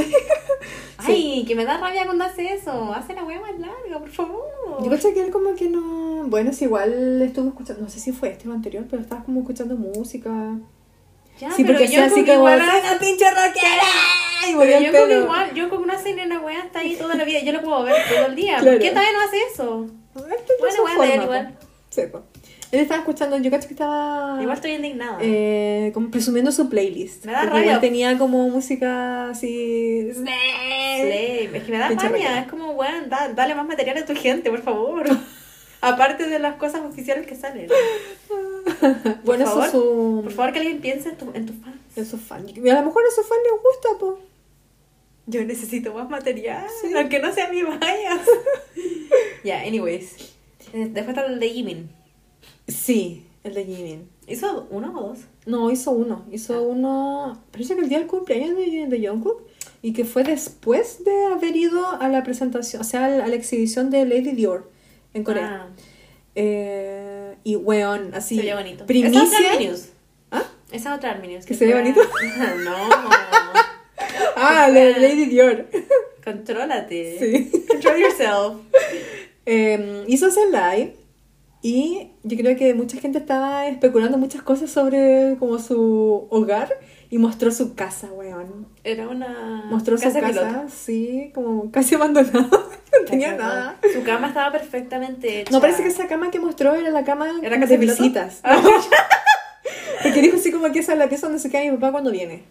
Ay, 0.98 1.46
que 1.48 1.56
me 1.56 1.64
da 1.64 1.78
rabia 1.78 2.06
cuando 2.06 2.26
hace 2.26 2.54
eso. 2.54 2.94
Hace 2.94 3.14
la 3.14 3.24
wea 3.24 3.40
más 3.40 3.58
larga, 3.58 4.00
por 4.00 4.10
favor. 4.10 4.44
Yo 4.84 4.90
caché 4.90 5.14
que 5.14 5.24
él 5.24 5.32
como 5.32 5.56
que 5.56 5.70
no... 5.70 6.26
Bueno, 6.28 6.50
es 6.52 6.62
igual 6.62 7.22
estuvo 7.22 7.48
escuchando, 7.50 7.82
no 7.84 7.90
sé 7.90 8.00
si 8.00 8.12
fue 8.12 8.30
este 8.30 8.50
o 8.50 8.52
anterior, 8.52 8.86
pero 8.90 9.02
estabas 9.02 9.24
como 9.24 9.40
escuchando 9.42 9.76
música. 9.76 10.30
Ya, 11.40 11.50
sí, 11.52 11.64
pero 11.64 11.80
porque 11.80 11.94
yo 11.94 12.04
así 12.04 12.26
como 12.26 12.26
como, 12.26 12.38
igual- 12.40 12.60
"Soy 12.60 12.80
una 12.82 13.00
pinche 13.00 13.26
rockera! 13.30 13.84
Y 14.48 14.56
Pero 14.58 14.80
yo 14.80 14.92
como 14.92 15.14
igual, 15.14 15.54
yo 15.54 15.70
como 15.70 15.84
una 15.84 15.98
sirena 16.00 16.40
wea 16.40 16.64
está 16.64 16.80
ahí 16.80 16.96
toda 16.96 17.16
la 17.16 17.24
vida, 17.24 17.40
yo 17.42 17.52
lo 17.54 17.62
puedo 17.62 17.84
ver 17.84 17.96
todo 18.14 18.26
el 18.28 18.36
día. 18.36 18.58
Claro. 18.60 18.78
¿Por 18.78 18.82
qué 18.82 18.90
todavía 18.90 19.12
no 19.14 19.20
hace 19.22 19.38
eso? 19.54 19.88
Bueno, 20.14 20.28
de 20.28 20.36
él 20.36 20.96
forma, 20.96 21.24
igual. 21.24 21.58
po. 22.12 22.24
Él 22.72 22.82
estaba 22.82 23.00
escuchando, 23.00 23.36
yo 23.40 23.50
caché 23.50 23.68
que 23.68 23.74
estaba... 23.74 24.38
Igual 24.40 24.56
estoy 24.56 24.72
indignada. 24.74 25.18
eh, 25.22 25.90
como 25.92 26.12
presumiendo 26.12 26.52
su 26.52 26.70
playlist. 26.70 27.26
Me 27.26 27.32
da 27.32 27.46
rabia. 27.46 27.62
igual 27.64 27.82
tenía 27.82 28.16
como 28.20 28.48
música 28.50 29.30
así... 29.30 30.12
Slave. 30.14 31.50
Es 31.58 31.64
que 31.64 31.72
me 31.72 31.78
da 31.80 31.90
rabia. 31.90 32.40
Es 32.42 32.48
como, 32.48 32.72
weón, 32.74 33.10
da- 33.10 33.30
dale 33.34 33.56
más 33.56 33.68
material 33.68 33.98
a 33.98 34.06
tu 34.06 34.14
gente, 34.16 34.52
por 34.52 34.62
favor. 34.62 35.06
Aparte 35.82 36.28
de 36.28 36.38
las 36.40 36.58
cosas 36.58 36.82
oficiales 36.82 37.26
que 37.26 37.36
salen. 37.36 37.70
Bueno, 39.24 39.46
favor, 39.46 39.66
eso 39.68 40.18
es. 40.20 40.24
Por 40.26 40.32
favor, 40.34 40.54
que 40.54 40.60
alguien 40.60 40.80
piense 40.80 41.10
en, 41.10 41.18
tu- 41.18 41.32
en 41.34 41.46
tus 41.48 41.56
fans. 41.64 41.78
en 41.96 42.06
sus 42.06 42.22
fans. 42.22 42.52
Y 42.56 42.70
a 42.70 42.76
lo 42.82 42.86
mejor 42.88 43.02
a 43.08 43.16
sus 43.16 43.26
fans 43.28 43.42
les 43.44 43.62
gusta, 43.64 43.90
po. 44.00 44.20
Yo 45.30 45.44
necesito 45.46 45.94
más 45.94 46.10
material, 46.10 46.66
Sí. 46.82 46.92
aunque 46.96 47.20
no 47.20 47.32
sea 47.34 47.50
mi 47.50 47.62
bias. 47.62 48.28
Ya, 49.44 49.62
anyways. 49.62 50.16
Eh, 50.74 50.90
Después 50.92 51.10
está 51.10 51.26
el 51.26 51.40
de 51.40 51.50
Jimin. 51.50 51.90
Sí, 52.68 53.26
el 53.44 53.54
de 53.54 53.64
Jimin. 53.66 54.10
¿Hizo 54.28 54.68
uno 54.70 54.94
o 54.98 55.08
dos? 55.10 55.20
No, 55.46 55.72
hizo 55.72 55.92
uno. 55.92 56.26
Hizo 56.32 56.62
uno. 56.64 57.42
Parece 57.52 57.76
que 57.76 57.82
el 57.82 57.90
día 57.90 58.00
del 58.00 58.08
cumpleaños 58.08 58.56
de, 58.58 58.88
de 58.88 59.08
Jungkook. 59.08 59.44
Y 59.82 59.94
que 59.94 60.04
fue 60.04 60.24
después 60.24 61.04
de 61.06 61.26
haber 61.28 61.56
ido 61.56 61.88
a 62.02 62.10
la 62.10 62.24
presentación, 62.24 62.82
o 62.82 62.86
sea, 62.86 63.06
a 63.06 63.28
la, 63.28 63.34
exhibición 63.36 63.90
de 63.90 64.06
Lady 64.06 64.32
Dior 64.34 64.70
en 65.14 65.24
Corea. 65.24 65.68
Ah, 65.70 65.76
Eh, 66.36 67.36
y 67.44 67.56
weón, 67.56 68.14
así. 68.14 68.36
se 68.36 68.44
ve 68.44 68.54
bonito. 68.56 68.78
Esa 68.84 68.86
Primicia. 68.88 69.24
otra 69.24 69.52
Arminius. 69.54 69.90
¿Ah? 70.32 70.44
Esa 70.72 70.96
otra 70.96 71.12
Arminius. 71.12 71.46
¿Que 71.46 71.54
se 71.54 71.66
ve 71.66 71.74
bonito? 71.76 72.02
no. 72.66 72.90
Ah, 74.40 74.68
la 74.70 74.98
Lady 74.98 75.26
Dior. 75.26 75.68
Contrólate. 76.24 77.18
Sí. 77.20 77.52
Control 77.68 77.98
yourself. 78.00 78.54
Eh, 79.46 80.04
hizo 80.08 80.28
ese 80.28 80.42
live. 80.48 80.96
Y 81.62 82.12
yo 82.24 82.38
creo 82.38 82.56
que 82.56 82.74
mucha 82.74 82.98
gente 83.00 83.18
estaba 83.20 83.68
especulando 83.68 84.18
muchas 84.18 84.42
cosas 84.42 84.70
sobre 84.72 85.36
como 85.40 85.60
su 85.60 86.28
hogar. 86.30 86.70
Y 87.12 87.18
mostró 87.18 87.50
su 87.52 87.74
casa, 87.74 88.08
weón. 88.14 88.68
Era 88.84 89.08
una 89.08 89.66
Mostró 89.70 89.98
su 89.98 90.04
casa 90.04 90.20
casa, 90.22 90.48
piloto. 90.48 90.70
sí, 90.70 91.32
como 91.34 91.72
casi 91.72 91.96
abandonada. 91.96 92.40
no 92.42 93.06
tenía 93.10 93.36
Casa 93.36 93.50
nada. 93.50 93.80
Su 93.92 94.04
cama 94.04 94.28
estaba 94.28 94.52
perfectamente 94.52 95.42
hecha. 95.42 95.52
No, 95.52 95.60
parece 95.60 95.82
que 95.82 95.90
esa 95.90 96.08
cama 96.08 96.30
que 96.30 96.40
mostró 96.40 96.76
era 96.76 96.92
la 96.92 97.04
cama 97.04 97.28
¿Era 97.42 97.60
casa 97.60 97.74
de 97.74 97.80
piloto? 97.80 98.04
visitas. 98.04 98.42
Ah, 98.44 98.62
Porque 100.04 100.22
dijo 100.22 100.38
así 100.38 100.52
como 100.52 100.72
que 100.72 100.80
esa 100.80 100.94
es 100.94 101.00
la 101.00 101.10
pieza 101.10 101.26
donde 101.28 101.42
se 101.42 101.50
queda 101.50 101.64
mi 101.64 101.72
papá 101.78 101.92
cuando 101.92 102.12
viene. 102.12 102.44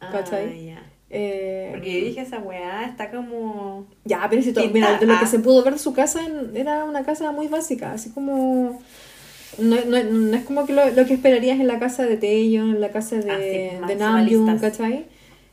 ¿Cachai? 0.00 0.46
Ah, 0.48 0.54
ya. 0.80 0.92
Eh, 1.16 1.68
Porque 1.70 2.00
yo 2.00 2.06
dije, 2.06 2.20
esa 2.22 2.40
weá 2.40 2.86
está 2.86 3.12
como... 3.12 3.86
Ya, 4.04 4.26
pero 4.28 4.42
si 4.42 4.52
todo, 4.52 4.64
Pinta, 4.64 4.74
mira, 4.88 4.98
de 4.98 5.06
lo 5.06 5.16
que 5.16 5.24
ah. 5.26 5.28
se 5.28 5.38
pudo 5.38 5.62
ver 5.62 5.78
su 5.78 5.92
casa 5.92 6.26
en- 6.26 6.56
era 6.56 6.84
una 6.84 7.04
casa 7.04 7.30
muy 7.30 7.46
básica, 7.46 7.92
así 7.92 8.10
como... 8.10 8.80
No, 9.58 9.76
no, 9.86 10.02
no 10.02 10.36
es 10.36 10.42
como 10.44 10.66
que 10.66 10.72
lo, 10.72 10.84
lo 10.90 11.06
que 11.06 11.14
esperarías 11.14 11.60
en 11.60 11.68
la 11.68 11.78
casa 11.78 12.04
de 12.04 12.16
Taeyeon, 12.16 12.70
en 12.70 12.80
la 12.80 12.90
casa 12.90 13.16
de, 13.16 13.30
Ah, 13.30 13.36
sí, 13.38 13.86
de 13.86 13.94
Namjoon. 13.96 14.58
¿cachai? 14.58 15.06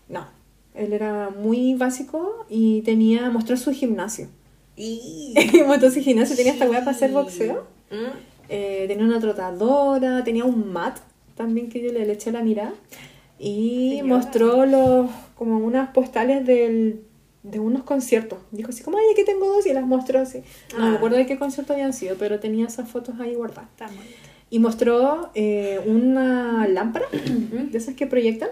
No, 0.09 0.25
él 0.73 0.93
era 0.93 1.29
muy 1.29 1.75
básico 1.75 2.47
y 2.49 2.81
tenía, 2.81 3.29
mostró 3.29 3.55
su 3.55 3.71
gimnasio. 3.71 4.29
Y... 4.75 5.35
mostró 5.67 5.91
su 5.91 5.99
gimnasio, 5.99 6.35
tenía 6.35 6.53
esta 6.53 6.67
weá 6.67 6.79
para 6.79 6.91
hacer 6.91 7.11
boxeo. 7.11 7.67
Mm. 7.91 7.95
Eh, 8.49 8.85
tenía 8.87 9.05
una 9.05 9.19
trotadora, 9.19 10.23
tenía 10.23 10.43
un 10.45 10.73
mat 10.73 10.97
también 11.35 11.69
que 11.69 11.83
yo 11.83 11.91
le, 11.91 12.03
le 12.03 12.13
eché 12.13 12.31
la 12.31 12.41
mirada. 12.41 12.73
Y 13.37 13.97
Señora. 13.99 14.15
mostró 14.17 14.65
los 14.65 15.09
como 15.41 15.57
unas 15.57 15.89
postales 15.89 16.45
del, 16.45 17.01
de 17.41 17.59
unos 17.59 17.81
conciertos. 17.81 18.37
Dijo 18.51 18.69
así 18.69 18.83
como, 18.83 18.99
ay, 18.99 19.05
aquí 19.11 19.25
tengo 19.25 19.47
dos 19.47 19.65
y 19.65 19.73
las 19.73 19.83
mostró 19.87 20.19
así. 20.19 20.43
No 20.77 20.85
Ah. 20.85 20.89
me 20.91 20.95
acuerdo 20.97 21.17
de 21.17 21.25
qué 21.25 21.39
concierto 21.39 21.73
habían 21.73 21.93
sido, 21.93 22.15
pero 22.19 22.39
tenía 22.39 22.67
esas 22.67 22.87
fotos 22.87 23.15
ahí 23.19 23.33
guardadas. 23.33 23.67
Y 24.51 24.59
mostró 24.59 25.31
eh, 25.33 25.79
una 25.87 26.67
lámpara 26.67 27.07
de 27.71 27.75
esas 27.75 27.95
que 27.95 28.05
proyectan. 28.05 28.49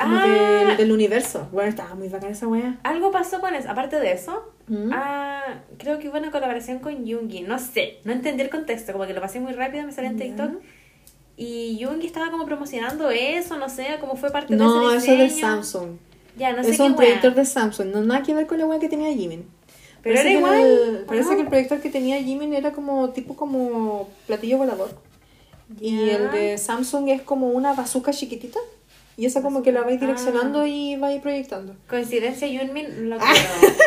Como 0.00 0.16
Ah. 0.16 0.64
del, 0.68 0.76
del 0.78 0.92
universo. 0.92 1.46
Bueno, 1.52 1.68
estaba 1.68 1.94
muy 1.94 2.08
bacana 2.08 2.32
esa 2.32 2.48
wea. 2.48 2.78
Algo 2.84 3.10
pasó 3.10 3.40
con 3.40 3.54
eso. 3.54 3.70
Aparte 3.70 4.00
de 4.00 4.12
eso, 4.12 4.50
Mm. 4.66 4.90
ah, 4.92 5.60
creo 5.78 5.98
que 5.98 6.08
hubo 6.08 6.16
una 6.18 6.30
colaboración 6.30 6.78
con 6.78 7.04
Yoongi. 7.04 7.42
No 7.42 7.58
sé, 7.58 7.98
no 8.04 8.12
entendí 8.12 8.42
el 8.42 8.50
contexto. 8.50 8.92
Como 8.92 9.06
que 9.06 9.12
lo 9.12 9.20
pasé 9.20 9.40
muy 9.40 9.52
rápido, 9.52 9.84
me 9.84 9.92
salió 9.92 10.10
en. 10.10 10.16
TikTok. 10.16 10.52
Y 11.40 11.78
Yoongi 11.78 12.06
estaba 12.06 12.30
como 12.32 12.44
promocionando 12.46 13.10
eso, 13.10 13.56
no 13.56 13.68
sé, 13.68 13.86
como 14.00 14.16
fue 14.16 14.30
parte 14.32 14.56
No, 14.56 14.90
de 14.90 14.96
eso 14.96 15.04
ese 15.04 15.12
es 15.12 15.18
de 15.18 15.24
diseño. 15.24 15.46
Samsung. 15.62 15.90
Ya, 16.36 16.52
no 16.52 16.64
sé 16.64 16.70
es 16.70 16.80
un 16.80 16.96
proyector 16.96 17.32
de 17.34 17.44
Samsung. 17.44 17.88
No 17.92 18.00
nada 18.02 18.22
que 18.24 18.34
ver 18.34 18.46
con 18.48 18.58
la 18.58 18.66
wea 18.66 18.80
que 18.80 18.88
tenía 18.88 19.12
Jimin. 19.14 19.46
Pero 20.02 20.16
Parece 20.16 20.20
era 20.20 20.30
que 20.30 20.36
igual. 20.36 20.60
el- 20.60 21.02
¿o 21.04 21.06
parece 21.06 21.30
no? 21.30 21.36
que 21.36 21.42
el 21.42 21.48
proyector 21.48 21.80
que 21.80 21.90
tenía 21.90 22.20
Jimin 22.22 22.54
era 22.54 22.72
como 22.72 23.10
tipo 23.10 23.36
como 23.36 24.08
platillo 24.26 24.58
volador. 24.58 24.90
Y 25.80 26.08
el 26.10 26.30
de 26.32 26.58
Samsung 26.58 27.08
es 27.10 27.22
como 27.22 27.48
una 27.50 27.72
bazooka 27.74 28.12
chiquitita. 28.12 28.58
Y 29.18 29.26
esa 29.26 29.42
como 29.42 29.62
que 29.62 29.72
la 29.72 29.82
vais 29.82 30.00
direccionando 30.00 30.60
Ah. 30.60 30.68
y 30.68 30.96
vais 30.96 31.20
proyectando. 31.20 31.74
Coincidencia, 31.88 32.46
Yoonmin 32.48 33.10
lo 33.10 33.16
Ah. 33.16 33.32
quiero. 33.32 33.74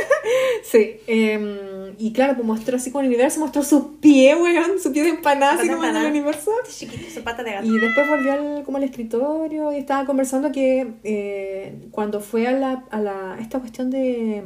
Sí. 0.63 0.97
em, 1.07 1.95
y 1.97 2.13
claro, 2.13 2.35
pues 2.35 2.45
mostró 2.45 2.77
así 2.77 2.91
con 2.91 3.01
el 3.03 3.07
universo, 3.07 3.39
mostró 3.39 3.63
su 3.63 3.97
pie, 3.97 4.35
weón, 4.35 4.79
su 4.79 4.91
pie 4.93 5.03
de 5.03 5.09
empanada, 5.09 5.53
así 5.53 5.67
como 5.67 5.83
en 5.85 5.95
el 5.95 6.05
universo. 6.05 6.51
Chiquito, 6.69 7.09
su 7.11 7.23
pata 7.23 7.43
de 7.43 7.53
gato. 7.53 7.65
Y 7.67 7.79
después 7.79 8.07
volvió 8.07 8.31
al, 8.33 8.63
como 8.63 8.77
al 8.77 8.83
escritorio 8.83 9.73
y 9.73 9.77
estaba 9.77 10.05
conversando 10.05 10.51
que 10.51 10.87
eh, 11.03 11.73
cuando 11.91 12.19
fue 12.21 12.47
a 12.47 12.51
la, 12.51 12.85
a 12.91 12.99
la 13.01 13.37
esta 13.41 13.59
cuestión 13.59 13.89
de 13.89 14.43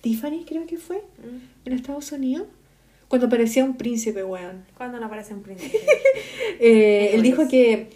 Tiffany, 0.00 0.44
creo 0.46 0.66
que 0.66 0.78
fue, 0.78 0.96
Mm. 1.18 1.66
en 1.68 1.72
Estados 1.74 2.10
Unidos, 2.12 2.46
cuando 3.08 3.26
aparecía 3.26 3.64
un 3.64 3.76
príncipe, 3.76 4.24
weón. 4.24 4.64
¿Cuándo 4.76 4.98
no 4.98 5.06
aparece 5.06 5.34
un 5.34 5.42
príncipe? 5.42 5.78
Eh, 6.60 7.10
él 7.14 7.22
dijo 7.22 7.48
que 7.48 7.88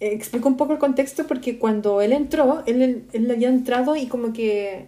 explicó 0.00 0.48
un 0.48 0.56
poco 0.56 0.72
el 0.72 0.78
contexto 0.78 1.26
porque 1.26 1.58
cuando 1.58 2.00
él 2.00 2.12
entró, 2.12 2.62
él, 2.66 3.04
él 3.12 3.30
había 3.30 3.48
entrado 3.48 3.96
y 3.96 4.06
como 4.06 4.32
que 4.32 4.86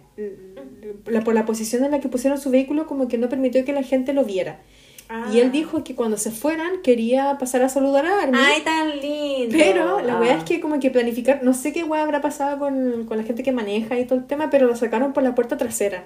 la, 1.05 1.23
por 1.23 1.33
la 1.35 1.45
posición 1.45 1.83
en 1.85 1.91
la 1.91 1.99
que 1.99 2.09
pusieron 2.09 2.39
su 2.39 2.49
vehículo 2.49 2.87
como 2.87 3.07
que 3.07 3.17
no 3.17 3.29
permitió 3.29 3.63
que 3.65 3.73
la 3.73 3.83
gente 3.83 4.13
lo 4.13 4.23
viera. 4.25 4.59
Y 5.31 5.39
él 5.39 5.47
Ah. 5.47 5.51
dijo 5.51 5.83
que 5.83 5.93
cuando 5.95 6.17
se 6.17 6.31
fueran 6.31 6.81
quería 6.81 7.37
pasar 7.37 7.61
a 7.61 7.69
saludar 7.69 8.05
a 8.07 8.21
Armin. 8.23 8.35
¡Ay, 8.41 8.61
tan 8.61 8.99
lindo! 8.99 9.55
Pero 9.55 9.99
la 10.01 10.17
Ah. 10.17 10.19
weá 10.21 10.37
es 10.37 10.43
que 10.45 10.59
como 10.59 10.79
que 10.79 10.89
planificar, 10.89 11.43
no 11.43 11.53
sé 11.53 11.71
qué 11.73 11.83
weá 11.83 12.01
habrá 12.01 12.21
pasado 12.21 12.57
con, 12.57 13.05
con 13.05 13.17
la 13.17 13.23
gente 13.23 13.43
que 13.43 13.51
maneja 13.51 13.99
y 13.99 14.05
todo 14.05 14.17
el 14.17 14.25
tema, 14.25 14.49
pero 14.49 14.65
lo 14.65 14.75
sacaron 14.75 15.13
por 15.13 15.21
la 15.21 15.35
puerta 15.35 15.57
trasera. 15.57 16.05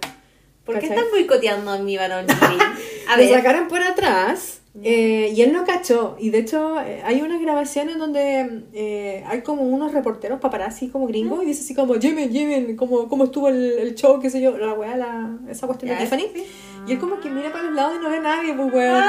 ¿Por 0.66 0.76
qué 0.80 0.82
¿cachai? 0.90 0.98
están 0.98 1.12
boicoteando 1.12 1.72
a 1.72 1.78
mi 1.80 1.96
varón? 1.96 2.26
A 3.08 3.16
lo 3.16 3.24
ver. 3.24 3.34
sacaron 3.34 3.70
por 3.70 3.82
atrás 3.82 4.60
eh, 4.84 5.34
y 5.36 5.42
él 5.42 5.52
no 5.54 5.66
cachó. 5.66 6.16
Y 6.20 6.30
de 6.30 6.40
hecho 6.40 6.80
eh, 6.82 7.02
hay 7.04 7.22
una 7.22 7.40
grabación 7.40 7.90
en 7.90 7.98
donde 8.00 8.64
eh, 8.74 9.24
hay 9.28 9.42
como 9.42 9.64
unos 9.64 9.92
reporteros 9.94 10.40
paparazzi 10.40 10.90
como 10.90 11.08
gringos 11.08 11.44
y 11.44 11.48
dice 11.48 11.62
así 11.64 11.74
como 11.76 11.96
Jimin, 11.96 12.30
Jimin, 12.32 12.76
¿cómo, 12.76 13.08
cómo 13.10 13.24
estuvo 13.26 13.48
el, 13.50 13.78
el 13.80 13.96
show, 13.96 14.20
qué 14.20 14.30
sé 14.30 14.40
yo, 14.42 14.58
la 14.58 14.74
weá, 14.74 14.96
la, 14.98 15.38
esa 15.50 15.66
cuestión 15.68 15.90
de 15.92 15.98
Tiffany. 15.98 16.28
sí. 16.34 16.46
Y 16.88 16.92
él 16.94 17.00
como 17.00 17.20
que 17.20 17.30
mira 17.30 17.52
para 17.52 17.66
los 17.66 17.74
lados 17.74 17.96
y 18.00 18.04
no 18.04 18.10
ve 18.10 18.18
a 18.18 18.22
nadie, 18.22 18.54
pues 18.54 18.74
weón. 18.74 19.04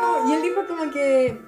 Como- 0.00 0.30
Y 0.30 0.34
él 0.34 0.42
dijo 0.42 0.60
como 0.66 0.90
que 0.92 1.38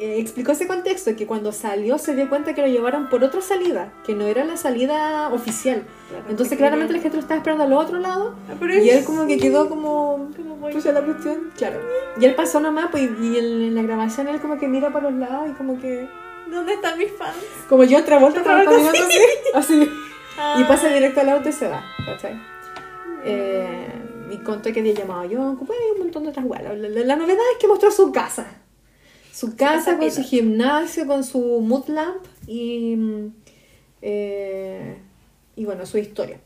eh, 0.00 0.18
explicó 0.20 0.52
ese 0.52 0.66
contexto, 0.66 1.14
que 1.16 1.26
cuando 1.26 1.52
salió 1.52 1.98
se 1.98 2.14
dio 2.14 2.28
cuenta 2.28 2.54
que 2.54 2.62
lo 2.62 2.68
llevaron 2.68 3.08
por 3.08 3.22
otra 3.24 3.40
salida, 3.40 3.92
que 4.06 4.14
no 4.14 4.26
era 4.26 4.44
la 4.44 4.56
salida 4.56 5.28
oficial. 5.32 5.84
Claro, 6.08 6.24
Entonces 6.30 6.56
claramente 6.58 6.92
la 6.92 7.00
gente 7.00 7.16
lo 7.16 7.22
estaba 7.22 7.38
esperando 7.38 7.64
al 7.64 7.72
otro 7.72 7.98
lado. 7.98 8.34
Ah, 8.50 8.54
pero 8.58 8.74
Y 8.74 8.88
él 8.90 9.04
como 9.04 9.26
que 9.26 9.38
quedó 9.38 9.68
como... 9.68 10.28
Pucha 10.72 10.92
la 10.92 11.02
cuestión, 11.02 11.50
claro. 11.56 11.80
Y 12.20 12.24
él 12.24 12.34
pasó 12.34 12.60
nomás, 12.60 12.88
pues, 12.90 13.04
y 13.20 13.38
en, 13.38 13.44
en 13.62 13.74
la 13.74 13.82
grabación 13.82 14.28
él 14.28 14.40
como 14.40 14.58
que 14.58 14.68
mira 14.68 14.92
para 14.92 15.10
los 15.10 15.18
lados 15.18 15.48
y 15.50 15.52
como 15.54 15.80
que... 15.80 16.08
¿Dónde 16.50 16.72
están 16.74 16.96
mis 16.98 17.12
fans? 17.12 17.36
Como 17.68 17.84
yo 17.84 17.98
otra 17.98 18.18
vuelta 18.18 18.42
caminando 18.42 18.90
así, 18.90 19.18
así. 19.54 19.74
Y 19.82 19.88
Ah. 20.40 20.64
pasa 20.68 20.88
directo 20.88 21.20
al 21.20 21.28
auto 21.30 21.48
y 21.48 21.52
se 21.52 21.66
va, 21.68 21.82
¿cachai? 22.06 22.40
Eh, 23.24 23.88
y 24.30 24.36
contó 24.38 24.72
que 24.72 24.80
había 24.80 24.92
llamado 24.94 25.24
Yonko, 25.24 25.64
pues 25.64 25.78
un 25.94 25.98
montón 26.04 26.22
de 26.24 26.30
otras 26.30 26.44
weas. 26.46 26.62
La, 26.64 26.74
la- 26.74 27.00
la 27.04 27.16
novedad 27.16 27.42
es 27.52 27.58
que 27.58 27.66
mostró 27.66 27.90
su 27.90 28.12
casa. 28.12 28.46
Su 29.38 29.54
casa 29.56 29.96
con 29.98 30.10
su 30.10 30.22
gimnasio, 30.22 31.06
con 31.06 31.22
su 31.22 31.38
mood 31.60 31.88
lamp 31.88 32.24
y, 32.48 32.96
eh, 34.02 34.96
y 35.56 35.64
bueno, 35.64 35.86
su 35.86 35.98
historia. 35.98 36.40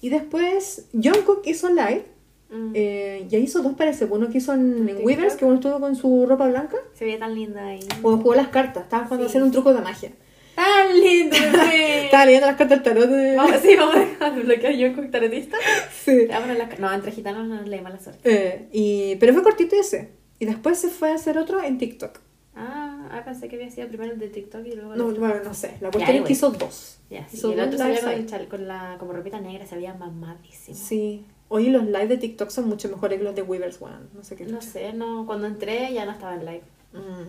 Y 0.00 0.08
después 0.10 0.86
Jungkook 0.92 1.46
hizo 1.46 1.68
live, 1.68 2.04
Mm. 2.50 2.70
eh, 2.72 3.26
ya 3.28 3.36
hizo 3.38 3.60
dos 3.62 3.74
parece, 3.74 4.06
uno 4.06 4.30
que 4.30 4.38
hizo 4.38 4.54
en, 4.54 4.88
en. 4.88 5.04
Weavers, 5.04 5.34
que 5.36 5.44
uno 5.44 5.56
estuvo 5.56 5.78
con 5.80 5.94
su 5.96 6.24
ropa 6.26 6.48
blanca, 6.48 6.78
Se 6.94 7.04
veía 7.04 7.18
tan 7.18 7.34
linda 7.34 7.66
ahí. 7.66 7.80
o 8.02 8.16
jugó 8.16 8.34
las 8.34 8.48
cartas, 8.48 8.84
estaba 8.84 9.04
jugando 9.04 9.26
a 9.26 9.28
hacer 9.28 9.42
un 9.42 9.52
truco 9.52 9.74
de 9.74 9.82
magia. 9.82 10.12
¡Tan 10.54 10.98
lindo! 10.98 11.36
Estaba 12.04 12.24
leyendo 12.24 12.46
las 12.46 12.56
cartas 12.56 12.82
del 12.82 12.82
tarot 12.82 13.10
de... 13.10 13.36
Vamos, 13.36 13.56
sí, 13.62 13.76
vamos 13.76 13.96
a 14.18 14.30
bloquear 14.30 14.94
con 14.94 15.10
tarotista. 15.10 15.56
Sí. 16.04 16.26
Las- 16.26 16.78
No, 16.80 16.90
entre 16.92 17.12
gitanos 17.12 17.46
no 17.46 17.60
leemos 17.62 17.90
mala 17.92 18.02
suerte. 18.02 18.20
Eh, 18.24 18.68
y... 18.72 19.16
Pero 19.16 19.34
fue 19.34 19.42
cortito 19.44 19.76
ese. 19.76 20.08
Y 20.40 20.46
después 20.46 20.78
se 20.78 20.88
fue 20.88 21.10
a 21.12 21.14
hacer 21.16 21.36
otro 21.38 21.62
en 21.62 21.76
TikTok. 21.78 22.18
Ah, 22.60 23.08
ah, 23.12 23.22
pensé 23.24 23.48
que 23.48 23.56
había 23.56 23.70
sido 23.70 23.86
primero 23.88 24.12
el 24.12 24.18
de 24.18 24.28
TikTok 24.28 24.66
y 24.66 24.72
luego 24.74 24.92
el 24.94 24.98
No, 24.98 25.06
bueno, 25.12 25.36
no 25.44 25.54
sé. 25.54 25.76
La 25.80 25.90
cuestión 25.90 26.16
es 26.16 26.22
que 26.24 26.32
hizo 26.32 26.50
dos. 26.50 26.98
Ya, 27.08 27.26
sí. 27.28 27.36
Hizo 27.36 27.50
y 27.50 27.52
el 27.52 27.58
dos 27.58 27.66
otro 27.68 27.78
salía 27.78 28.00
con, 28.00 28.08
ahí. 28.08 28.16
el 28.20 28.26
chal- 28.26 28.48
con 28.48 28.66
la 28.68 28.96
como 28.98 29.12
ropita 29.12 29.40
negra, 29.40 29.64
se 29.66 29.76
veía 29.76 29.94
mamadísimo. 29.94 30.76
Sí. 30.76 31.24
Hoy 31.48 31.68
los 31.70 31.84
live 31.86 32.08
de 32.08 32.18
TikTok 32.18 32.50
son 32.50 32.68
mucho 32.68 32.88
mejores 32.88 33.18
que 33.18 33.24
los 33.24 33.34
de 33.34 33.42
Weavers 33.42 33.80
One. 33.80 34.06
No 34.14 34.22
sé 34.24 34.34
qué. 34.36 34.44
No 34.44 34.60
sé, 34.60 34.92
no, 34.92 35.24
cuando 35.26 35.46
entré 35.46 35.92
ya 35.94 36.04
no 36.04 36.12
estaba 36.12 36.34
en 36.34 36.40
live. 36.44 36.62
Mm. 36.92 37.28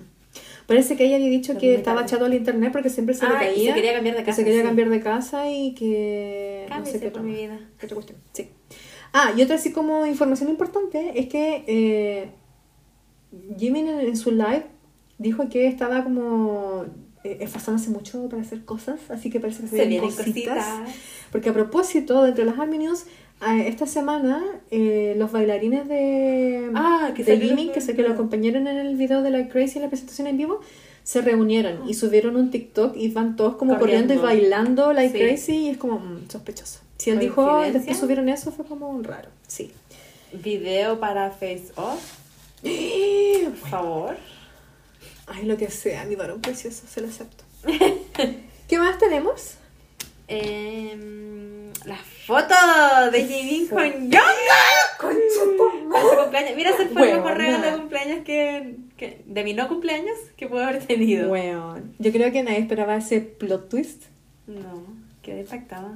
Parece 0.68 0.96
que 0.98 1.06
ella 1.06 1.16
había 1.16 1.30
dicho 1.30 1.54
Pero 1.54 1.60
que 1.62 1.76
estaba 1.76 2.02
tarde. 2.02 2.10
chato 2.12 2.26
al 2.26 2.34
internet 2.34 2.72
porque 2.72 2.90
siempre 2.90 3.16
se 3.16 3.26
le 3.28 3.34
Ah, 3.36 3.44
y 3.44 3.48
caía. 3.56 3.70
se 3.72 3.76
quería 3.76 3.94
cambiar 3.94 4.16
de 4.16 4.22
que 4.22 4.26
casa. 4.26 4.36
se 4.38 4.44
quería 4.44 4.62
sí. 4.62 4.66
cambiar 4.68 4.90
de 4.90 5.00
casa 5.02 5.50
y 5.52 5.74
que. 5.74 6.66
Cámbiese 6.70 6.98
no 6.98 7.00
sé 7.00 7.06
qué 7.06 7.12
por 7.12 7.22
mi 7.24 7.34
vida. 7.34 7.60
¿Qué 7.80 7.86
otra 7.86 7.96
cuestión? 7.96 8.20
Sí. 8.34 8.50
Ah, 9.14 9.32
y 9.36 9.42
otra 9.42 9.56
así 9.56 9.72
como 9.72 10.06
información 10.06 10.50
importante 10.50 11.14
es 11.20 11.28
que 11.28 11.64
eh, 11.68 12.30
Jimin 13.58 13.88
en, 13.88 14.00
en 14.02 14.18
su 14.18 14.32
live 14.32 14.66
dijo 15.20 15.48
que 15.50 15.68
estaba 15.68 16.04
como 16.04 16.86
eh, 17.24 17.38
esforzándose 17.42 17.92
mucho 17.92 18.28
para 18.30 18.42
hacer 18.42 18.66
cosas, 18.66 19.00
así 19.10 19.30
que 19.30 19.40
parece 19.40 19.62
que 19.62 19.68
se, 19.68 19.78
Se 19.78 19.86
vienen 19.86 20.08
vienen 20.10 20.18
cositas. 20.18 20.66
Porque 21.32 21.50
a 21.50 21.54
propósito, 21.54 22.24
dentro 22.24 22.44
de 22.46 22.50
las 22.52 22.60
Army 22.60 22.80
News, 22.80 23.04
eh, 23.48 23.68
esta 23.68 23.86
semana 23.86 24.44
eh, 24.72 25.14
los 25.18 25.32
bailarines 25.32 25.88
de, 25.88 26.72
Ah, 26.76 27.12
que 27.16 27.24
de 27.24 27.38
Jimin, 27.40 27.72
que 27.72 27.82
sé 27.82 27.96
que 27.96 28.02
lo 28.02 28.12
acompañaron 28.14 28.68
en 28.68 28.78
el 28.78 28.96
video 28.96 29.22
de 29.22 29.30
la 29.30 29.48
Crazy 29.48 29.78
en 29.78 29.84
la 29.84 29.90
presentación 29.90 30.28
en 30.28 30.38
vivo, 30.38 30.60
se 31.04 31.22
reunieron 31.22 31.88
y 31.90 31.94
subieron 31.94 32.36
un 32.36 32.52
TikTok 32.52 32.96
y 32.98 33.10
van 33.12 33.36
todos 33.36 33.56
como 33.56 33.78
corriendo, 33.80 34.14
Corriendo. 34.16 34.34
y 34.34 34.42
bailando 34.50 34.94
like 34.94 35.14
Sí. 35.18 35.24
crazy 35.24 35.56
y 35.56 35.70
es 35.70 35.78
como 35.78 36.00
mm, 36.00 36.30
sospechoso. 36.30 36.80
Si 36.98 37.10
él 37.12 37.20
dijo 37.20 37.42
y 37.42 37.46
¿Coincidencia? 37.46 37.80
después 37.80 37.98
subieron 37.98 38.30
eso 38.30 38.52
fue 38.52 38.66
como 38.66 39.02
raro. 39.02 39.30
Sí. 39.48 39.72
Video 40.34 41.00
para 41.00 41.32
Face 41.32 41.72
Off, 41.78 42.18
por 42.62 43.70
favor. 43.70 44.18
Ay, 45.30 45.46
lo 45.46 45.58
que 45.58 45.70
sea, 45.70 46.06
mi 46.06 46.16
varón 46.16 46.42
precioso, 46.42 46.84
se 46.88 47.02
lo 47.02 47.08
acepto. 47.08 47.44
¿Qué 48.68 48.78
más 48.78 48.98
tenemos? 48.98 49.56
Em, 50.28 51.72
la 51.86 51.98
foto 52.28 52.54
de 53.12 53.26
Jimin 53.26 53.68
con 53.68 55.14
su 55.34 55.58
cumpleaños. 56.18 56.56
Mira, 56.56 56.70
ese 56.72 56.88
fue 56.88 57.10
el 57.12 57.16
mejor 57.18 57.38
regalo 57.38 57.72
de 57.72 57.78
cumpleaños 57.78 58.20
que, 58.26 58.76
que- 58.98 59.22
de 59.26 59.44
mi 59.44 59.54
no 59.54 59.68
cumpleaños 59.68 60.16
que 60.38 60.48
puedo 60.48 60.64
haber 60.66 60.86
tenido. 60.86 61.30
Bueno, 61.30 61.80
yo 61.98 62.12
creo 62.12 62.32
que 62.32 62.44
nadie 62.44 62.60
esperaba 62.60 62.96
ese 62.98 63.22
plot 63.22 63.70
twist. 63.70 64.04
No, 64.48 64.84
quedé 65.22 65.42
impactada. 65.42 65.94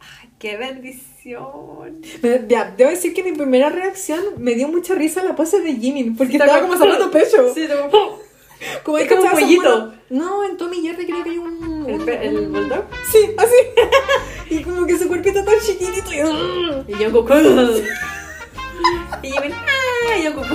Ay, 0.00 0.28
qué 0.38 0.56
bendición. 0.56 2.00
Ya, 2.48 2.72
debo 2.76 2.90
decir 2.90 3.12
que 3.14 3.22
mi 3.22 3.32
primera 3.32 3.68
reacción 3.70 4.20
me 4.38 4.54
dio 4.54 4.68
mucha 4.68 4.94
risa 4.94 5.22
la 5.24 5.36
pose 5.36 5.60
de 5.60 5.74
Jimin, 5.74 6.16
porque 6.16 6.32
Sí, 6.32 6.38
estaba 6.38 6.60
como 6.62 6.76
sacando 6.76 7.10
pecho. 7.10 7.52
Sí, 7.54 7.66
como 7.90 8.18
Como 8.82 8.98
Es 8.98 9.08
como 9.08 9.22
un 9.22 9.30
pollito. 9.30 9.92
No, 10.10 10.44
en 10.44 10.56
Tommy 10.56 10.82
Jerry 10.82 11.06
creo 11.06 11.24
que 11.24 11.30
hay 11.30 11.38
un... 11.38 11.86
el, 11.88 12.08
el 12.08 12.48
bulldog. 12.48 12.84
Sí, 13.10 13.34
así. 13.36 13.56
y 14.54 14.62
como 14.62 14.86
que 14.86 14.98
su 14.98 15.08
cuerpito 15.08 15.44
tan 15.44 15.54
chiquitito 15.60 16.12
y... 16.12 16.92
Y 16.92 16.94
Jungkook. 16.94 17.30
y 19.22 19.30
Jimin. 19.30 19.52
¡Ah! 19.52 20.18
Y 20.18 20.26
Jungkook. 20.26 20.46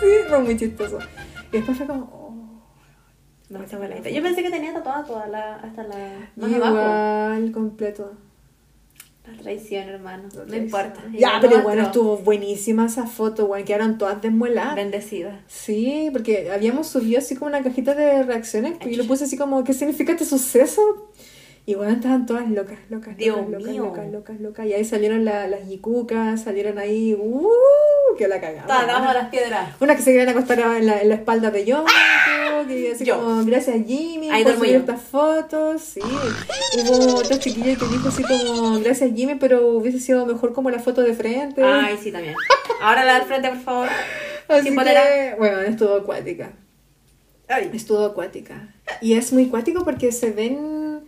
Sí, 0.00 0.06
fue 0.28 0.38
muy 0.38 0.56
chistoso. 0.56 0.98
Y 1.52 1.56
después 1.56 1.76
fue 1.76 1.86
como... 1.86 2.04
oh. 2.12 2.22
No, 3.50 3.58
la 3.58 3.88
neta. 3.88 4.08
Yo 4.08 4.22
pensé 4.22 4.42
que 4.42 4.50
tenía 4.50 4.72
tatuada 4.72 5.04
toda 5.04 5.26
la, 5.26 5.56
hasta 5.56 5.82
la 5.82 6.30
más 6.36 6.52
abajo. 6.54 6.72
Igual, 6.72 7.52
completo. 7.52 8.12
La 9.24 9.38
traición, 9.40 9.88
hermano. 9.88 10.24
No 10.24 10.28
Traición. 10.30 10.64
importa. 10.64 11.00
Ya, 11.16 11.38
pero 11.40 11.62
bueno, 11.62 11.82
estuvo 11.82 12.16
buenísima 12.18 12.86
esa 12.86 13.06
foto, 13.06 13.46
bueno, 13.46 13.64
quedaron 13.64 13.96
todas 13.96 14.20
desmueladas. 14.20 14.74
Bendecida. 14.74 15.40
Sí, 15.46 16.08
porque 16.12 16.50
habíamos 16.50 16.88
subido 16.88 17.18
así 17.18 17.36
como 17.36 17.48
una 17.48 17.62
cajita 17.62 17.94
de 17.94 18.24
reacciones 18.24 18.78
y 18.84 18.90
yo 18.96 19.02
lo 19.02 19.08
puse 19.08 19.24
así 19.24 19.36
como, 19.36 19.62
¿qué 19.62 19.74
significa 19.74 20.12
este 20.12 20.24
suceso? 20.24 20.82
Y 21.64 21.76
bueno, 21.76 21.92
estaban 21.92 22.26
todas 22.26 22.50
locas, 22.50 22.80
locas, 22.90 23.16
Dios 23.16 23.36
locas, 23.36 23.50
locas, 23.52 23.68
mío. 23.70 23.84
locas, 23.84 24.10
locas, 24.10 24.40
locas. 24.40 24.66
Y 24.66 24.72
ahí 24.72 24.84
salieron 24.84 25.24
la- 25.24 25.46
las 25.46 25.68
yikukas, 25.68 26.42
salieron 26.42 26.76
ahí, 26.78 27.14
¡uh! 27.14 27.48
Que 28.18 28.26
la 28.26 28.40
cagamos. 28.40 28.66
Las 29.14 29.28
piedras. 29.28 29.70
Una 29.80 29.94
que 29.94 30.02
se 30.02 30.10
querían 30.10 30.28
acostar 30.30 30.58
en 30.58 30.86
la, 30.86 31.00
en 31.00 31.08
la 31.08 31.14
espalda 31.14 31.52
de 31.52 31.64
Que 32.66 32.92
así 32.92 33.04
Yo. 33.04 33.18
como, 33.18 33.44
gracias 33.44 33.76
Jimmy 33.86 34.30
Ahí 34.30 34.44
por 34.44 34.56
subir 34.56 34.76
estas 34.76 35.00
fotos, 35.02 35.82
sí. 35.82 36.00
Hubo 36.00 37.16
otra 37.16 37.38
chiquilla 37.38 37.76
que 37.76 37.86
dijo 37.86 38.08
así 38.08 38.22
como, 38.22 38.78
gracias 38.80 39.10
Jimmy, 39.14 39.34
pero 39.36 39.66
hubiese 39.68 40.00
sido 40.00 40.26
mejor 40.26 40.52
como 40.52 40.70
la 40.70 40.78
foto 40.78 41.02
de 41.02 41.14
frente. 41.14 41.62
Ay, 41.62 41.98
sí, 42.02 42.10
también. 42.12 42.34
Ahora 42.80 43.04
la 43.04 43.14
del 43.14 43.24
frente, 43.24 43.48
por 43.48 43.58
favor. 43.60 43.88
Así 44.48 44.68
sin 44.68 44.76
que, 44.78 45.34
bueno, 45.38 45.60
estuvo 45.60 45.94
acuática. 45.94 46.52
Ay. 47.48 47.70
Estuvo 47.72 48.04
acuática. 48.04 48.74
Y 49.00 49.14
es 49.14 49.32
muy 49.32 49.46
acuático 49.46 49.84
porque 49.84 50.10
se 50.12 50.30
ven. 50.30 51.00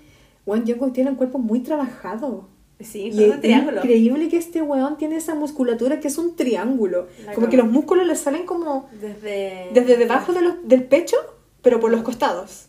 Juan 0.45 0.67
Jungkook 0.67 0.93
tiene 0.93 1.11
un 1.11 1.17
cuerpo 1.17 1.39
muy 1.39 1.61
trabajado. 1.61 2.49
Sí, 2.81 3.11
Y 3.15 3.25
es 3.25 3.35
un 3.35 3.41
triángulo. 3.41 3.79
increíble 3.79 4.29
que 4.29 4.37
este 4.37 4.61
weón 4.61 4.99
tiene 4.99 5.17
esa 5.17 5.35
musculatura 5.35 6.01
que 6.01 6.09
es 6.09 6.19
un 6.19 6.37
triángulo. 6.37 7.07
La 7.25 7.33
como 7.33 7.49
que 7.49 7.57
los 7.57 7.71
músculos 7.71 8.07
le 8.07 8.15
salen 8.17 8.45
como 8.45 8.91
Desde. 9.01 9.69
desde 9.73 9.97
debajo 9.97 10.33
de 10.35 10.43
los- 10.43 10.57
del 10.69 10.83
pecho, 10.85 11.17
pero 11.65 11.81
por 11.81 11.91
los 11.91 12.03
costados. 12.03 12.67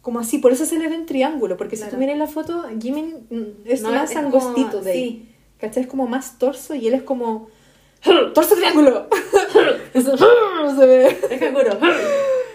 Como 0.00 0.20
así, 0.20 0.38
por 0.38 0.52
eso 0.52 0.64
se 0.64 0.78
le 0.78 0.88
ve 0.88 0.94
en 0.94 1.04
triángulo. 1.04 1.58
Porque 1.58 1.76
si 1.76 1.82
Claro. 1.82 1.96
tú 1.96 2.00
miras 2.00 2.16
la 2.16 2.26
foto, 2.28 2.64
Jimin 2.80 3.26
mm, 3.28 3.42
es 3.66 3.82
No, 3.82 3.90
más 3.90 4.10
es 4.10 4.16
como- 4.16 4.28
angostito 4.28 4.80
de 4.80 4.90
ahí. 4.92 5.04
sí. 5.10 5.34
¿Cachai? 5.58 5.82
Es 5.82 5.88
como 5.88 6.06
más 6.06 6.38
torso 6.38 6.74
y 6.74 6.86
él 6.88 6.94
es 6.94 7.02
como. 7.02 7.48
¡Torso 8.34 8.54
triángulo! 8.54 9.08
Se 9.92 10.86
ve. 10.86 11.18
Es 11.30 11.40
canguro. 11.40 11.78